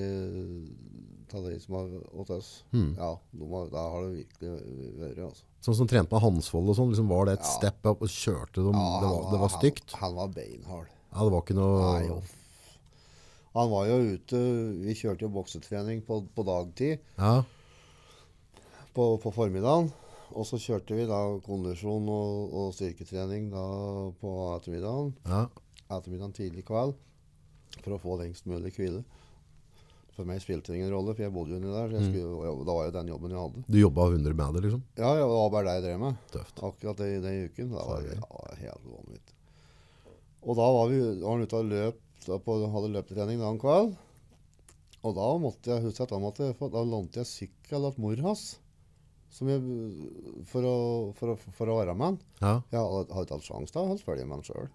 av 1.34 1.42
de 1.48 1.56
som 1.58 1.74
har 1.74 1.88
hos 2.14 2.30
oss. 2.30 2.50
Mm. 2.72 2.92
Ja, 2.98 3.08
de 3.34 3.48
har, 3.50 3.66
der 3.72 3.88
har 3.94 4.04
det 4.06 4.20
virkelig 4.20 4.52
vært, 5.00 5.18
altså. 5.26 5.44
Sånn 5.64 5.78
som 5.80 5.88
trente 5.90 6.12
med 6.14 6.22
Hansvold 6.22 6.70
og 6.70 6.76
sånn, 6.78 6.90
liksom 6.92 7.08
var 7.10 7.26
det 7.26 7.38
et 7.38 7.46
Ja. 7.48 7.52
step 7.56 7.86
up 7.90 8.02
og 8.04 8.12
kjørte 8.12 8.60
dem? 8.62 8.76
Ja, 8.76 9.00
det, 9.00 9.08
var, 9.10 9.26
det 9.32 9.40
var 9.40 9.52
stygt? 9.56 9.92
Han, 9.96 10.02
han 10.04 10.14
var 10.20 10.28
beinhard. 10.36 10.88
Ja, 11.14 11.18
det 11.24 11.32
var 11.32 11.42
ikke 11.42 11.56
noe 11.58 11.80
Nei, 11.94 12.06
jo. 12.08 12.20
Han 13.54 13.68
var 13.70 13.84
jo 13.86 13.96
ute 14.16 14.38
Vi 14.82 14.94
kjørte 14.98 15.22
jo 15.28 15.28
boksetrening 15.30 16.00
på, 16.06 16.16
på 16.34 16.42
dagtid 16.42 16.98
Ja, 17.18 17.44
på, 18.94 19.04
på 19.22 19.30
formiddagen. 19.34 19.88
Og 20.34 20.46
så 20.48 20.58
kjørte 20.58 20.96
vi 20.98 21.04
da 21.06 21.20
kondisjon 21.44 22.08
og, 22.10 22.54
og 22.54 22.72
styrketrening 22.74 23.48
da 23.52 23.64
på 24.20 24.32
ettermiddagen. 24.56 25.14
ja. 25.26 25.44
Ettermiddagen 25.84 26.32
tidlig 26.34 26.64
kveld. 26.66 26.94
For 27.82 27.96
å 27.96 28.00
få 28.00 28.18
lengst 28.20 28.46
mulig 28.50 28.74
hvile. 28.76 29.02
For 30.14 30.26
meg 30.28 30.38
spilte 30.42 30.70
det 30.70 30.78
ingen 30.78 30.92
rolle, 30.94 31.14
for 31.16 31.24
jeg 31.24 31.34
bodde 31.34 31.56
jo 31.56 31.58
inni 31.58 31.72
der. 31.72 31.90
Så 31.90 31.98
jeg 31.98 32.10
skulle, 32.12 32.52
da 32.66 32.76
var 32.76 32.86
jo 32.86 32.94
den 32.94 33.10
jobben 33.10 33.34
jeg 33.34 33.40
hadde. 33.40 33.62
Du 33.66 33.78
jobba 33.80 34.06
100 34.12 34.36
med 34.38 34.54
det, 34.54 34.62
liksom? 34.68 34.82
Ja, 35.00 35.10
det 35.18 35.28
var 35.32 35.48
bare 35.50 35.66
det 35.66 35.74
jeg 35.74 35.84
drev 35.88 36.02
med. 36.04 36.20
Tøft. 36.30 36.62
Akkurat 36.68 37.00
det, 37.02 37.08
den 37.24 37.38
uken. 37.48 37.72
Da 37.74 37.86
var, 37.88 38.04
det 38.04 38.18
ja, 38.20 38.42
helt 38.60 38.88
vanvittig. 38.92 39.38
Og 40.44 40.58
da 40.60 40.66
var 40.76 40.90
vi 40.92 41.00
var 41.02 41.30
han 41.32 41.46
ute 41.48 41.60
og 41.60 41.70
løp, 41.72 42.02
på, 42.44 42.58
hadde 42.76 42.92
løpetrening 42.94 43.42
da 43.42 43.50
en 43.50 43.60
kveld. 43.60 43.94
Og 45.04 45.16
da 45.18 45.24
måtte 45.40 45.72
jeg 45.72 45.84
huske 45.84 46.06
at 46.06 46.14
da, 46.14 46.20
måtte 46.22 46.46
jeg, 46.46 46.56
da 46.72 46.84
lånte 46.88 47.20
jeg 47.20 47.30
sykkel 47.32 47.88
til 47.90 48.04
mor 48.04 48.22
hans. 48.28 48.44
Som 49.34 49.50
jeg, 49.50 49.58
for, 50.46 50.62
å, 50.62 51.74
være 51.74 51.96
med 51.98 52.06
han. 52.06 52.20
Ja. 52.38 52.54
Jeg 52.70 52.78
hadde 52.78 53.02
hadde 53.10 53.26
ikke 53.26 53.40
hatt 53.40 53.48
sjanse 53.50 53.74
da, 53.74 53.82
holdt 53.90 54.06
følge 54.06 54.28
med 54.28 54.38
han 54.38 54.46
sjøl. 54.46 54.70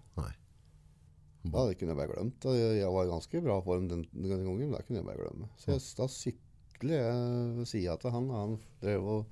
Da 1.44 1.62
hadde 1.62 1.76
kunne 1.80 1.94
jeg 1.94 1.96
bare 1.96 2.12
glemt. 2.12 2.44
Jeg, 2.44 2.88
var 2.92 3.06
i 3.06 3.10
ganske 3.10 3.40
bra 3.44 3.54
form 3.64 3.86
den, 3.88 4.02
den 4.12 4.28
gangen, 4.44 4.58
men 4.68 4.74
det 4.76 4.82
kunne 4.86 5.00
jeg 5.00 5.06
bare 5.06 5.22
glemme. 5.22 5.48
Så 5.56 5.72
jeg, 5.72 5.84
da 5.96 6.08
sykler 6.12 6.98
jeg 6.98 7.54
ved 7.56 7.70
sida 7.70 7.96
til 8.02 8.12
han. 8.12 8.26
Han 8.34 8.58
drev 8.82 9.06
og 9.14 9.24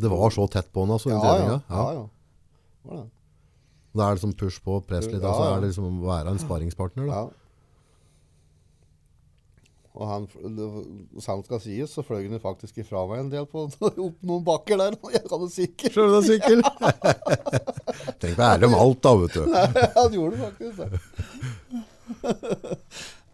Det 0.00 0.08
var 0.08 0.32
så 0.32 0.46
tett 0.48 0.70
på 0.72 0.86
han, 0.86 0.94
altså, 0.96 1.10
Ja, 1.12 1.18
ja. 1.18 1.20
treninga? 1.28 1.58
ja, 1.68 1.84
ja. 1.98 2.06
Var 2.88 3.02
det. 3.02 3.10
Er 3.92 4.00
det 4.08 4.16
liksom 4.16 4.32
push 4.40 4.62
på, 4.64 4.78
press 4.88 5.04
litt, 5.10 5.20
Ja, 5.20 5.28
og 5.28 5.36
så 5.36 5.44
ja. 5.44 5.50
er 5.56 5.60
det 5.60 5.68
liksom 5.68 5.88
å 5.90 6.06
være 6.08 6.32
en 6.32 6.40
sparringspartner, 6.40 7.06
da. 7.10 7.18
Ja. 7.26 7.41
Og 9.92 10.08
han, 10.08 10.26
sant 11.20 11.44
skal 11.44 11.60
sies, 11.60 11.92
så 11.92 12.00
fløy 12.06 12.24
han 12.24 12.40
faktisk 12.40 12.78
ifra 12.80 13.02
meg 13.10 13.26
en 13.26 13.32
del 13.32 13.44
på 13.48 13.66
opp 13.90 14.22
noen 14.24 14.44
bakker 14.46 14.80
der. 14.80 14.96
Og 15.02 15.12
jeg 15.16 15.24
hadde 15.28 15.48
sykkel. 15.52 15.92
Sjøl 15.92 16.16
er 16.16 16.24
sykkel! 16.28 16.60
Tenk 18.22 18.38
på 18.38 18.46
ærlig 18.46 18.70
om 18.70 18.78
alt, 18.78 19.02
da, 19.04 19.12
vet 19.20 19.34
du. 19.36 19.42
han 19.98 20.16
gjorde 20.16 20.34
det 20.36 20.42
faktisk 20.46 20.74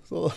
så, 0.09 0.31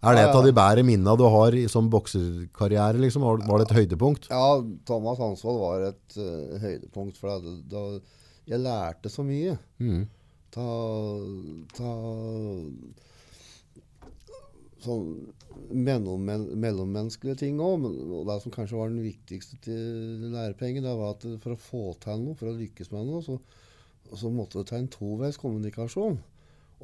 Er 0.00 0.16
det 0.16 0.22
et 0.24 0.36
av 0.38 0.44
de 0.46 0.52
bedre 0.56 0.82
minnene 0.86 1.14
du 1.20 1.26
har 1.30 1.54
i, 1.54 1.66
som 1.70 1.90
boksekarriere? 1.92 2.98
Liksom? 3.04 3.26
Var, 3.26 3.44
var 3.46 3.62
det 3.62 3.68
et 3.68 3.76
høydepunkt? 3.78 4.30
ja, 4.32 4.48
Thomas 4.88 5.20
Hansvold 5.22 5.60
var 5.62 5.84
et 5.92 6.18
uh, 6.18 6.56
høydepunkt. 6.62 7.20
For 7.20 7.30
da, 7.30 7.54
da, 7.70 7.84
jeg 8.50 8.64
lærte 8.64 9.12
så 9.12 9.22
mye. 9.26 9.54
Mm. 9.78 10.08
Ta, 10.50 10.66
ta 11.76 11.94
sånn 14.84 15.10
mellommen, 15.70 16.46
mellommenneskelige 16.60 17.42
ting 17.44 17.60
òg. 17.62 17.86
Og 17.88 18.28
det 18.28 18.38
som 18.44 18.54
kanskje 18.54 18.78
var 18.78 18.92
den 18.92 19.04
viktigste 19.04 19.58
til 19.64 20.30
lærepenger, 20.32 20.84
det 20.84 20.96
var 20.98 21.16
at 21.16 21.26
for 21.42 21.54
å 21.54 21.60
få 21.60 21.84
til 22.02 22.24
noe, 22.24 22.38
for 22.38 22.50
å 22.50 22.56
lykkes 22.58 22.92
med 22.94 23.08
noe, 23.08 23.22
så, 23.26 23.38
så 24.16 24.32
måtte 24.32 24.60
du 24.60 24.68
ta 24.70 24.78
en 24.80 24.90
toveis 24.92 25.40
kommunikasjon. 25.40 26.18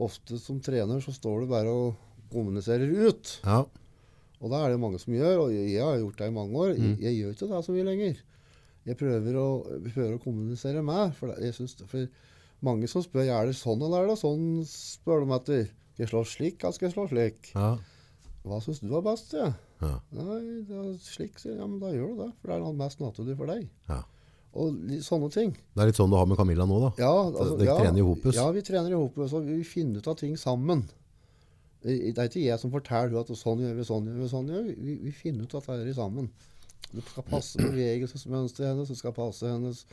Ofte 0.06 0.38
som 0.40 0.60
trener 0.60 1.00
så 1.00 1.14
står 1.16 1.42
du 1.42 1.50
bare 1.54 1.72
og 1.72 2.30
kommuniserer 2.32 2.90
ut. 3.08 3.38
Ja. 3.46 3.64
Og 4.36 4.52
det 4.52 4.60
er 4.60 4.72
det 4.74 4.80
mange 4.82 5.00
som 5.00 5.14
gjør, 5.16 5.46
og 5.46 5.52
jeg, 5.54 5.80
har 5.80 5.96
gjort 6.00 6.18
det 6.20 6.28
i 6.28 6.36
mange 6.36 6.62
år. 6.62 6.72
Jeg, 6.76 6.96
jeg 7.06 7.20
gjør 7.20 7.36
ikke 7.36 7.50
det 7.52 7.60
så 7.64 7.74
mye 7.76 7.86
lenger. 7.86 8.24
Jeg 8.86 8.98
prøver 9.00 9.38
å, 9.40 9.46
prøver 9.88 10.14
å 10.14 10.22
kommunisere 10.22 10.82
med. 10.84 11.14
For, 11.16 11.32
det, 11.32 11.48
jeg 11.48 11.56
synes, 11.56 11.78
for 11.88 12.66
mange 12.66 12.90
som 12.90 13.04
spør 13.04 13.26
er 13.26 13.48
det 13.48 13.56
sånn 13.58 13.82
eller 13.82 14.04
er 14.04 14.12
det 14.12 14.20
sånn, 14.20 14.46
spør 14.68 15.24
de 15.24 15.36
etter. 15.38 15.66
Skal 15.96 16.04
jeg 16.04 16.10
slå 16.10 16.20
slik, 16.28 16.56
eller 16.60 16.74
skal 16.76 16.84
jeg 16.90 16.92
slå 16.92 17.06
slik? 17.08 17.46
Ja. 17.54 17.70
Hva 18.44 18.58
syns 18.60 18.82
du 18.84 18.90
er 18.92 19.04
best? 19.06 19.30
Ja? 19.32 19.46
Ja. 19.80 19.94
Nei, 20.12 20.42
det 20.68 20.76
er 20.76 20.90
slik, 21.00 21.38
sier 21.40 21.54
jeg. 21.54 21.62
Ja, 21.62 21.68
men 21.70 21.78
da 21.80 21.88
gjør 21.94 22.10
du 22.10 22.20
det. 22.20 22.26
For 22.42 22.52
det 22.52 22.58
er 22.58 22.76
mest 22.82 23.00
naturlig 23.00 23.36
for 23.38 23.48
deg. 23.48 23.64
Ja. 23.88 24.02
Og 24.60 24.76
sånne 25.06 25.32
ting. 25.32 25.54
Det 25.56 25.80
er 25.80 25.88
litt 25.88 25.96
sånn 25.96 26.12
du 26.12 26.18
har 26.20 26.28
med 26.28 26.36
Camilla 26.36 26.68
nå, 26.68 26.82
da. 26.84 26.92
Ja, 27.00 27.14
altså, 27.30 27.56
dere 27.56 27.70
ja, 27.70 27.78
trener 27.80 28.02
i 28.02 28.06
hopus? 28.10 28.36
Ja, 28.36 28.44
vi 28.52 28.66
trener 28.68 28.92
i 28.92 29.00
hopus. 29.00 29.32
Og 29.40 29.48
vi 29.48 29.58
finner 29.64 30.04
ut 30.04 30.12
av 30.12 30.20
ting 30.20 30.36
sammen. 30.40 30.84
Det 31.86 32.12
er 32.12 32.28
ikke 32.28 32.44
jeg 32.44 32.60
som 32.60 32.76
forteller 32.76 33.16
henne 33.16 33.24
at 33.24 33.40
sånn 33.40 33.64
gjør 33.64 33.80
vi, 33.80 33.88
sånn 33.88 34.12
gjør 34.12 34.20
vi, 34.20 34.30
sånn 34.36 34.52
gjør 34.52 34.68
vi. 34.68 34.78
Vi, 34.84 35.00
vi 35.08 35.16
finner 35.16 35.48
ut 35.48 35.56
at 35.56 35.72
det 35.72 35.94
er 35.94 35.96
sammen. 35.96 36.28
Det 36.92 37.08
skal 37.08 37.24
passe 37.32 37.56
bevegelsesmønsteret 37.56 38.74
hennes, 38.74 38.92
det 38.92 39.00
skal 39.00 39.16
passe 39.16 39.48
hennes 39.48 39.86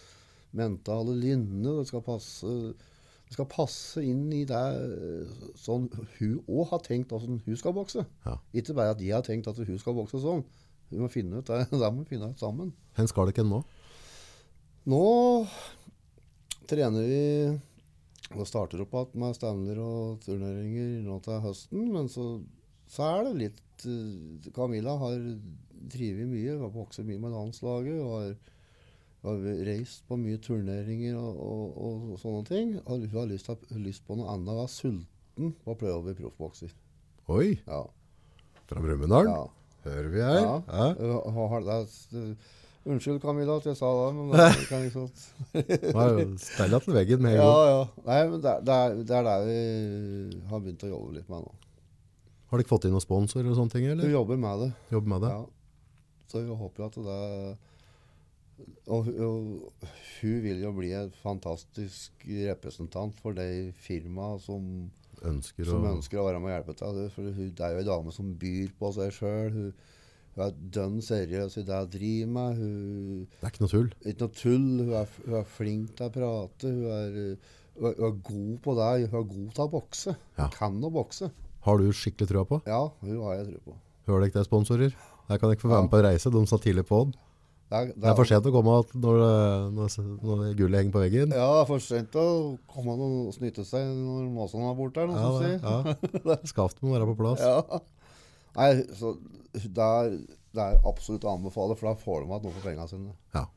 mentale 0.51 1.15
linje, 1.15 1.79
det 1.79 1.87
skal 1.87 2.03
passe 2.03 2.57
det 3.33 3.39
skal 3.39 3.49
passe 3.49 4.01
inn 4.05 4.27
i 4.29 4.43
det 4.45 4.59
eh, 4.77 5.45
sånn 5.57 5.87
hun 6.19 6.35
òg 6.45 6.67
har 6.69 6.81
tenkt 6.85 7.09
hvordan 7.09 7.39
hun 7.41 7.55
skal 7.57 7.73
vokse. 7.73 8.03
Ja. 8.27 8.35
Ikke 8.53 8.75
bare 8.77 8.93
at 8.93 8.99
de 8.99 9.07
har 9.09 9.23
tenkt 9.25 9.49
at 9.49 9.57
hun 9.57 9.79
skal 9.81 9.95
vokse 9.97 10.21
sånn. 10.21 10.43
Vi 10.91 10.99
må 11.01 11.09
finne 11.09 11.41
ut 11.41 11.49
det. 11.49 11.63
Det 11.71 11.89
må 11.89 12.03
vi 12.03 12.11
finne 12.11 12.29
ut 12.29 12.43
sammen. 12.43 12.69
Hvor 12.93 13.09
skal 13.09 13.31
dere 13.31 13.47
nå? 13.49 13.63
Nå 14.93 15.01
trener 16.69 17.09
vi 17.09 17.23
og 18.37 18.45
starter 18.45 18.85
opp 18.85 18.93
igjen 18.93 19.23
med 19.23 19.37
stevner 19.39 19.81
og 19.81 20.21
turneringer 20.27 20.93
nå 21.07 21.17
til 21.25 21.41
høsten. 21.47 21.89
Men 21.89 22.13
så, 22.13 22.27
så 22.85 23.09
er 23.15 23.25
det 23.31 23.35
litt 23.41 23.87
eh, 23.89 24.51
Camilla 24.53 24.93
har 25.01 25.17
drevet 25.17 26.29
mye, 26.29 26.59
har 26.61 27.05
mye 27.09 27.23
med 27.25 27.33
landslaget. 27.33 27.97
og 27.97 28.13
har, 28.19 28.37
har 29.23 29.37
reist 29.69 30.03
på 30.07 30.17
mye 30.19 30.37
turneringer 30.43 31.15
og, 31.15 31.37
og, 31.39 31.75
og 32.13 32.19
sånne 32.21 32.43
ting. 32.49 32.73
Og 32.85 33.05
hun 33.07 33.17
har 33.19 33.29
lyst, 33.31 33.49
lyst 33.79 34.03
på 34.07 34.17
noe 34.19 34.27
annet. 34.33 34.49
Hun 34.51 34.63
er 34.65 34.71
sulten 34.71 35.53
på 35.63 35.73
å 35.73 35.77
prøve 35.79 35.99
å 35.99 36.03
bli 36.07 36.15
proffbokser. 36.19 36.73
Oi, 37.31 37.53
Ja. 37.67 37.83
fra 38.67 38.81
Brumunddal. 38.83 39.29
ja. 39.31 39.43
Hører 39.83 40.09
vi 40.13 40.19
her. 40.23 40.37
Ja. 40.39 40.59
Ja. 40.67 41.59
Det 41.63 42.19
er- 42.19 42.35
Unnskyld, 42.83 43.21
Camilla, 43.23 43.55
at 43.61 43.63
jeg 43.69 43.77
sa 43.79 43.87
det, 43.95 44.15
men 44.15 44.31
det 44.35 44.67
kan 44.67 44.81
ikke 44.83 45.07
sant. 45.07 46.39
Stell 46.43 46.73
deg 46.73 46.81
til 46.83 46.93
veggen 46.97 47.21
med 47.23 47.31
en 47.31 47.37
Ja, 47.39 47.51
gang. 47.51 47.69
ja. 47.71 47.83
Nei, 48.09 48.17
men 48.27 48.41
det, 48.43 48.51
er- 48.51 48.63
det, 48.67 48.73
er, 48.75 48.95
det 49.07 49.15
er 49.15 49.23
der 49.23 49.45
vi 49.47 50.39
har 50.49 50.59
begynt 50.65 50.83
å 50.83 50.89
jobbe 50.91 51.13
litt 51.15 51.29
med 51.31 51.45
nå. 51.45 51.53
Har 52.51 52.59
dere 52.59 52.67
fått 52.67 52.83
inn 52.89 52.91
noen 52.93 53.03
sponsorer 53.05 53.47
og 53.53 53.55
sånne 53.55 53.71
ting, 53.71 53.87
Vi 54.03 54.11
jobber 54.11 54.35
med 54.37 54.59
det. 54.65 54.69
Jobber 54.91 55.13
med 55.15 55.21
det? 55.23 55.29
Ja. 55.31 55.45
Så 56.27 56.41
vi 56.43 56.57
håper 56.59 56.85
at 56.89 56.99
det 57.07 57.57
og, 58.87 59.07
og 59.07 59.85
hun 60.19 60.35
vil 60.43 60.61
jo 60.63 60.71
bli 60.75 60.91
en 60.97 61.11
fantastisk 61.23 62.25
representant 62.27 63.15
for 63.21 63.35
de 63.37 63.71
firmaene 63.85 64.41
som, 64.43 64.67
Ønsker 65.23 65.69
å... 65.71 65.77
ønsker 65.93 66.19
å 66.19 66.25
være 66.27 66.39
med 66.43 66.51
og 66.51 66.55
hjelpe 66.57 66.73
til. 66.79 66.97
For 67.15 67.27
hun, 67.31 67.51
det 67.55 67.63
er 67.63 67.75
jo 67.77 67.83
en 67.83 67.89
dame 67.89 68.11
som 68.15 68.31
byr 68.39 68.73
på 68.79 68.89
seg 68.97 69.13
sjøl. 69.15 69.53
Hun, 69.55 69.69
hun 70.33 70.43
er 70.47 70.55
dønn 70.75 70.97
seriøs 71.05 71.55
i 71.61 71.63
det 71.67 71.77
hun 71.79 71.91
driver 71.93 72.33
med. 72.37 72.57
Hun, 72.59 73.21
Det 73.37 73.47
er 73.47 73.53
ikke 73.53 73.63
noe 73.63 73.71
tull. 73.71 73.89
ikke 74.03 74.25
noe 74.25 74.35
tull. 74.41 74.67
Hun 74.81 74.93
er, 74.99 75.13
hun 75.23 75.37
er 75.39 75.47
flink 75.55 75.93
til 75.95 76.09
å 76.09 76.13
prate. 76.17 76.73
Hun 76.73 76.91
er, 76.97 77.17
hun 77.79 77.89
er, 77.93 78.19
god 78.31 78.53
på 78.67 78.75
det. 78.81 78.91
Hun 79.05 79.19
er 79.21 79.29
god 79.31 79.49
til 79.55 79.63
å 79.63 79.71
bokse. 79.77 80.17
Ja. 80.41 80.49
Kan 80.57 80.83
å 80.83 80.91
bokse. 80.93 81.31
Har 81.63 81.79
du 81.79 81.87
skikkelig 81.95 82.27
trua 82.33 82.43
på? 82.49 82.59
Ja, 82.67 82.81
hun 83.05 83.21
har 83.23 83.39
jeg 83.39 83.53
tro 83.53 83.63
på. 83.71 83.79
Hører 84.09 84.25
dere 84.27 84.41
det, 84.41 84.47
sponsorer? 84.49 84.97
Der 85.29 85.39
kan 85.39 85.53
dere 85.53 85.61
få 85.63 85.71
være 85.71 85.85
med 85.85 85.93
på 85.93 86.01
en 86.01 86.09
reise, 86.09 86.31
de 86.33 86.41
sa 86.51 86.59
tidlig 86.59 86.83
på 86.89 87.05
den. 87.05 87.13
Det 87.73 87.79
er, 87.79 87.87
Det 87.97 88.09
er 88.11 88.17
for 88.19 88.29
sent 88.29 88.45
å 88.45 88.51
komme 88.53 88.73
at 88.83 88.91
når, 89.01 89.21
når, 89.73 89.93
når 90.21 90.41
gullet 90.59 90.77
henger 90.77 90.93
på 90.93 91.01
veggen. 91.01 91.31
Ja, 91.33 91.47
det 91.55 91.61
er 91.63 91.69
for 91.71 91.81
sent 91.81 92.17
å 92.21 92.25
komme 92.69 92.93
og 93.01 93.31
snyte 93.33 93.65
seg 93.65 93.87
når 93.97 94.27
måsene 94.29 94.67
er 94.69 94.75
borte. 94.77 95.07
Ja, 95.09 95.31
det, 95.41 95.55
sier. 95.57 95.63
ja. 95.65 96.35
Skaftet 96.51 96.85
må 96.85 96.93
være 96.93 97.07
på 97.09 97.17
plass. 97.17 97.41
Ja. 97.41 97.81
Nei, 98.59 98.69
så 98.93 99.15
det 99.57 99.87
er, 99.87 100.13
det 100.53 100.67
er 100.67 100.85
absolutt 100.85 101.25
å 101.25 101.33
anbefale, 101.33 101.77
for 101.79 101.89
da 101.89 101.95
får 101.97 102.21
de 102.21 102.29
igjen 102.29 102.45
noe 102.45 102.53
for 102.59 102.67
pengene 102.67 102.85
sine. 102.91 103.15
Ja. 103.33 103.47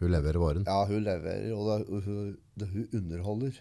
Hun 0.00 0.14
leverer 0.14 0.40
varen. 0.40 0.64
Ja, 0.64 0.80
hun 0.88 1.04
leverer, 1.04 1.52
og 1.52 1.68
det, 1.68 2.00
hun, 2.06 2.32
det, 2.56 2.70
hun 2.72 2.88
underholder. 3.02 3.60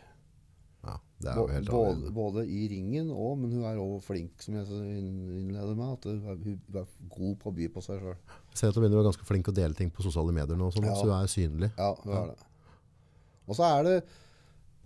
Det 1.20 1.28
er 1.28 1.36
jo 1.36 1.48
helt 1.52 1.68
både, 1.74 2.12
både 2.16 2.44
i 2.48 2.62
ringen 2.72 3.10
òg, 3.12 3.34
men 3.42 3.52
hun 3.52 3.66
er 3.68 3.76
òg 3.82 3.98
flink, 4.06 4.40
som 4.40 4.56
jeg 4.56 4.68
innleder 4.72 5.76
med. 5.76 5.98
At 5.98 6.06
hun 6.08 6.22
er, 6.32 6.38
hun 6.46 6.80
er 6.80 6.86
god 7.12 7.34
på 7.42 7.52
å 7.52 7.56
by 7.58 7.68
på 7.76 7.84
seg 7.84 8.00
sjøl. 8.00 8.16
Jeg 8.54 8.62
ser 8.62 8.72
at 8.72 8.78
hun 8.80 8.86
begynner 8.86 9.00
å 9.00 9.02
være 9.02 9.10
ganske 9.12 9.28
flink 9.28 9.52
å 9.52 9.56
dele 9.58 9.76
ting 9.76 9.92
på 9.92 10.06
sosiale 10.06 10.32
medier 10.36 10.56
nå, 10.60 10.70
sånn, 10.72 10.88
Ja. 10.88 10.96
så 10.96 11.10
hun 11.10 11.18
er 11.18 11.28
synlig. 11.34 11.72
Ja, 11.78 11.92
hun 12.06 12.16
er 12.22 12.32
det. 12.32 12.48
Og 13.50 13.56
så 13.60 13.68
er 13.68 13.84
det, 13.90 13.98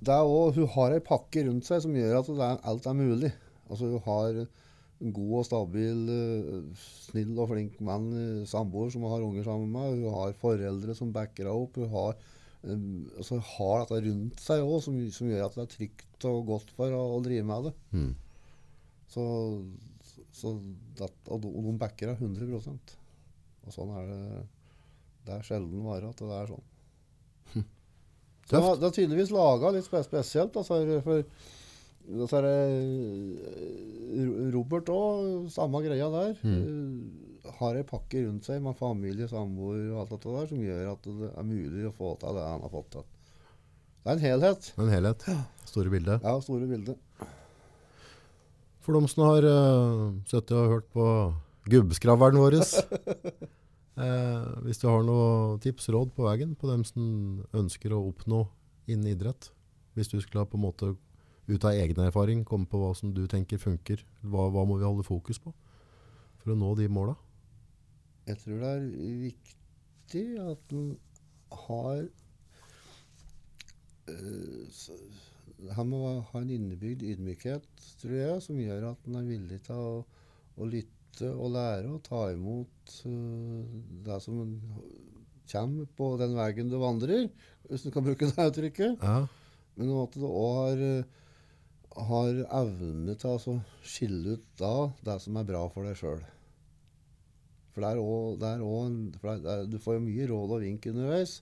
det 0.04 0.14
er 0.18 0.26
også, 0.26 0.56
Hun 0.64 0.68
har 0.76 0.92
ei 0.98 1.00
pakke 1.06 1.46
rundt 1.48 1.66
seg 1.70 1.82
som 1.86 1.94
gjør 1.96 2.20
at 2.24 2.30
er, 2.34 2.60
alt 2.74 2.86
er 2.90 2.94
mulig. 2.98 3.34
Altså 3.70 3.92
Hun 3.94 4.02
har 4.08 4.42
en 5.04 5.14
god 5.14 5.34
og 5.40 5.46
stabil, 5.46 6.02
eh, 6.10 6.84
snill 7.12 7.38
og 7.44 7.50
flink 7.54 7.80
mann, 7.84 8.10
eh, 8.16 8.46
samboer 8.48 8.90
som 8.92 9.04
hun 9.06 9.12
har 9.12 9.22
unger 9.26 9.44
sammen 9.44 9.70
med. 9.72 10.00
Hun 10.02 10.14
har 10.18 10.34
foreldre 10.42 10.96
som 10.96 11.12
backer 11.14 11.46
henne 11.46 11.62
opp. 11.68 11.76
Hun 11.76 11.90
har, 11.94 12.16
altså, 12.64 13.38
hun 13.38 13.46
har 13.52 13.84
dette 13.84 14.02
rundt 14.08 14.44
seg 14.44 14.64
òg, 14.64 14.78
som, 14.86 15.00
som 15.16 15.32
gjør 15.32 15.46
at 15.48 15.58
det 15.58 15.64
er 15.66 15.72
trygt 15.74 16.28
og 16.30 16.44
godt 16.52 16.76
for 16.78 16.96
å, 16.96 17.02
å 17.18 17.24
drive 17.26 17.48
med 17.48 17.70
det. 17.70 17.74
Mm. 17.96 18.12
Så, 19.14 19.24
så 20.34 20.54
det, 21.00 21.10
og 21.28 21.44
de, 21.44 21.52
og 21.52 21.68
de 21.68 21.74
backer 21.82 22.14
deg 22.14 22.24
100% 22.24 22.94
Og 23.68 23.76
sånn 23.76 23.92
er 24.00 24.08
det. 24.10 24.46
Det 25.24 25.36
er 25.38 25.46
sjelden 25.48 25.84
vare 25.86 26.10
at 26.12 26.20
det 26.20 26.38
er 26.40 26.50
sånn. 26.52 26.70
Så 28.44 28.58
det, 28.60 28.72
det 28.82 28.88
har 28.90 28.96
tydeligvis 28.96 29.30
laga 29.32 29.70
litt 29.72 29.86
spe 29.88 30.02
spesielt. 30.04 30.58
Altså, 30.60 30.82
for 31.06 31.22
så 32.04 32.40
er 32.42 32.44
det 32.44 32.56
eh, 34.20 34.32
Robert 34.52 34.90
òg, 34.92 35.46
samme 35.54 35.80
greia 35.86 36.10
der. 36.12 36.34
Eh, 36.44 37.33
har 37.60 37.78
ei 37.78 37.86
pakke 37.88 38.24
rundt 38.26 38.48
seg 38.48 38.62
med 38.64 38.78
familie, 38.80 39.28
samboer 39.30 39.90
og 39.92 40.04
alt 40.04 40.14
dette 40.16 40.36
der, 40.36 40.50
som 40.50 40.64
gjør 40.64 40.92
at 40.94 41.08
det 41.08 41.30
er 41.32 41.48
mulig 41.48 41.88
å 41.90 41.96
få 41.98 42.14
til 42.22 42.38
det 42.38 42.46
han 42.48 42.64
har 42.64 42.74
fått 42.74 42.92
til. 42.96 43.08
Det 44.04 44.12
er 44.12 44.18
en 44.18 44.24
helhet. 44.24 44.70
En 44.84 44.92
helhet. 44.92 45.26
Store 45.68 45.92
bilde. 45.92 46.20
Ja, 46.24 46.36
store 46.44 46.68
bildet. 46.68 47.00
For 48.84 48.96
de 48.98 49.08
som 49.08 49.24
har 49.30 49.48
uh, 49.48 50.12
sittet 50.28 50.56
og 50.60 50.72
hørt 50.74 50.90
på 50.92 51.06
gubbskraveren 51.72 52.40
vår, 52.42 52.58
eh, 54.04 54.48
hvis 54.66 54.82
du 54.82 54.90
har 54.90 55.06
noen 55.08 55.62
tips, 55.64 55.88
råd 55.96 56.12
på 56.18 56.26
veien 56.28 56.52
på 56.60 56.68
dem 56.68 56.84
som 56.84 57.06
ønsker 57.56 57.96
å 57.96 58.02
oppnå 58.10 58.42
innen 58.92 59.14
idrett, 59.14 59.48
hvis 59.96 60.12
du 60.12 60.18
skulle 60.20 60.44
på 60.50 60.60
en 60.60 60.66
måte 60.66 60.92
ut 61.48 61.68
av 61.68 61.72
egen 61.72 62.04
erfaring 62.04 62.44
komme 62.48 62.68
på 62.68 62.82
hva 62.82 62.92
som 62.98 63.14
du 63.16 63.24
tenker 63.32 63.62
funker, 63.62 64.04
hva, 64.20 64.50
hva 64.52 64.66
må 64.68 64.76
vi 64.82 64.88
holde 64.88 65.08
fokus 65.08 65.40
på 65.40 65.56
for 66.44 66.52
å 66.52 66.60
nå 66.60 66.74
de 66.76 66.90
måla? 66.92 67.16
Jeg 68.28 68.40
tror 68.40 68.62
det 68.62 68.70
er 68.72 68.84
viktig 69.20 70.24
at 70.44 70.76
en 70.78 70.86
har 71.66 72.04
eh, 74.08 74.84
Han 75.78 75.90
må 75.92 76.00
ha 76.32 76.42
en 76.42 76.54
innebygd 76.56 77.04
ydmykhet, 77.08 77.68
tror 78.02 78.16
jeg, 78.16 78.42
som 78.46 78.60
gjør 78.60 78.90
at 78.94 79.08
en 79.10 79.20
er 79.20 79.28
villig 79.28 79.60
til 79.68 79.80
å, 79.80 80.04
å 80.56 80.68
lytte 80.70 81.30
og 81.34 81.52
lære 81.56 81.92
og 81.92 82.04
ta 82.08 82.26
imot 82.34 82.96
eh, 83.08 83.76
det 84.08 84.20
som 84.24 84.40
en 84.44 84.56
kommer 85.52 85.90
på 85.98 86.14
den 86.22 86.36
veien 86.38 86.72
du 86.72 86.78
vandrer, 86.82 87.28
hvis 87.70 87.84
du 87.86 87.92
kan 87.94 88.06
bruke 88.06 88.30
det 88.32 88.48
uttrykket. 88.50 89.04
Ja, 89.04 89.26
Men 89.76 89.92
at 90.00 90.16
du 90.16 90.26
òg 90.30 90.56
har, 90.62 91.04
har 92.08 92.40
evne 92.62 93.16
til 93.16 93.30
å 93.30 93.36
altså 93.38 93.58
skille 93.84 94.38
ut 94.38 94.48
da 94.60 94.76
det 95.06 95.20
som 95.24 95.38
er 95.40 95.48
bra 95.52 95.66
for 95.74 95.88
deg 95.88 96.00
sjøl. 96.00 96.24
For 97.74 97.82
er 97.88 97.98
også, 97.98 98.54
også 98.62 99.20
for 99.22 99.50
er, 99.54 99.64
du 99.70 99.78
får 99.82 99.96
jo 99.98 100.04
mye 100.06 100.28
råd 100.30 100.52
og 100.58 100.62
vink 100.62 100.86
underveis. 100.92 101.40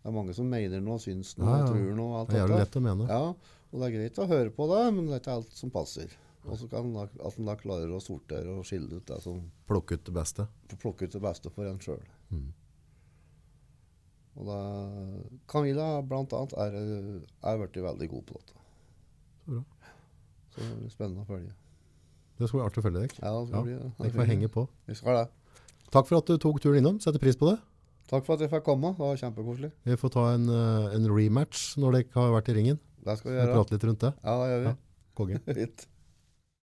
Det 0.00 0.08
er 0.08 0.16
mange 0.16 0.34
som 0.36 0.48
mener 0.48 0.80
noe, 0.84 0.98
syns 1.00 1.34
noe, 1.40 1.48
Ja, 1.48 1.58
ja. 1.62 1.68
tror 1.70 1.94
noe. 1.96 2.18
Alt 2.20 2.30
det 2.30 2.36
er 2.36 2.42
jævlig 2.44 2.58
lett 2.62 2.76
å 2.76 2.82
mene. 2.84 3.06
Ja, 3.08 3.22
og 3.70 3.80
det 3.80 3.86
er 3.88 3.94
greit 3.98 4.18
å 4.20 4.26
høre 4.30 4.50
på 4.56 4.66
det, 4.70 4.82
men 4.96 5.08
det 5.08 5.18
er 5.20 5.32
alt 5.34 5.52
som 5.56 5.72
passer. 5.72 6.12
Og 6.48 6.56
så 6.56 6.68
kan 6.72 6.92
da, 6.94 7.02
at 7.26 7.36
en 7.38 7.48
da 7.50 7.54
klarer 7.60 7.90
å 7.92 8.00
sortere 8.00 8.48
og 8.56 8.64
skille 8.64 8.96
ut 8.96 9.06
det 9.08 9.18
som 9.24 9.42
Plukke 9.68 9.98
ut 9.98 10.04
det 10.08 10.14
beste. 10.16 10.46
plukke 10.80 11.04
ut 11.04 11.12
det 11.12 11.20
beste 11.20 11.52
for 11.52 11.68
en 11.68 11.78
sjøl. 11.84 12.00
Mm. 12.32 12.46
Og 14.40 14.46
da, 14.48 14.58
Camilla 15.50 15.88
blant 16.06 16.32
annet 16.36 16.54
er, 16.64 16.78
er 17.44 17.58
blitt 17.60 17.76
veldig 17.84 18.08
god 18.14 18.24
på 18.30 18.38
dette. 18.38 18.56
Så 19.44 19.56
bra. 19.56 19.64
Så 20.54 20.60
det 20.64 20.78
blir 20.80 20.92
spennende 20.94 21.24
å 21.26 21.28
følge. 21.28 21.52
Det 22.40 22.48
skal 22.48 22.60
bli 22.60 22.66
artig 22.70 22.80
å 22.80 22.84
følge 22.86 23.02
deg. 23.04 23.16
Ja, 23.20 23.30
det 23.34 23.40
Ja, 23.40 23.46
skal 23.50 23.66
bli 23.66 23.74
det. 23.76 23.90
Jeg 24.06 24.14
får 24.16 24.30
henge 24.32 24.48
på. 24.54 24.64
Vi 24.88 24.96
skal 24.96 25.18
det. 25.20 25.26
Takk 25.90 26.06
for 26.06 26.18
at 26.20 26.26
du 26.30 26.36
tok 26.38 26.60
turen 26.62 26.78
innom. 26.80 27.00
Setter 27.02 27.18
pris 27.22 27.36
på 27.36 27.50
det. 27.50 27.58
Takk 28.10 28.24
for 28.26 28.34
at 28.34 28.40
jeg 28.44 28.50
fikk 28.50 28.64
komme. 28.66 28.92
Det 28.96 29.02
var 29.02 29.16
kjempekoselig. 29.20 29.70
Vi 29.86 29.96
får 29.98 30.10
ta 30.14 30.26
en, 30.34 30.48
eh, 30.48 30.94
en 30.96 31.08
rematch 31.10 31.76
når 31.78 31.92
dere 31.98 32.14
har 32.14 32.32
vært 32.40 32.48
i 32.50 32.56
ringen. 32.58 32.78
Det 33.04 33.18
skal 33.18 33.30
vi 33.30 33.36
Vi 33.36 33.42
gjøre. 33.44 33.54
prate 33.54 33.72
litt 33.76 33.84
rundt 33.88 34.00
det. 34.06 34.12
Ja, 34.24 34.34
det 34.42 34.50
gjør 34.50 34.60
vi. 34.60 34.66
Ja. 34.70 34.76
Konge. 35.20 35.40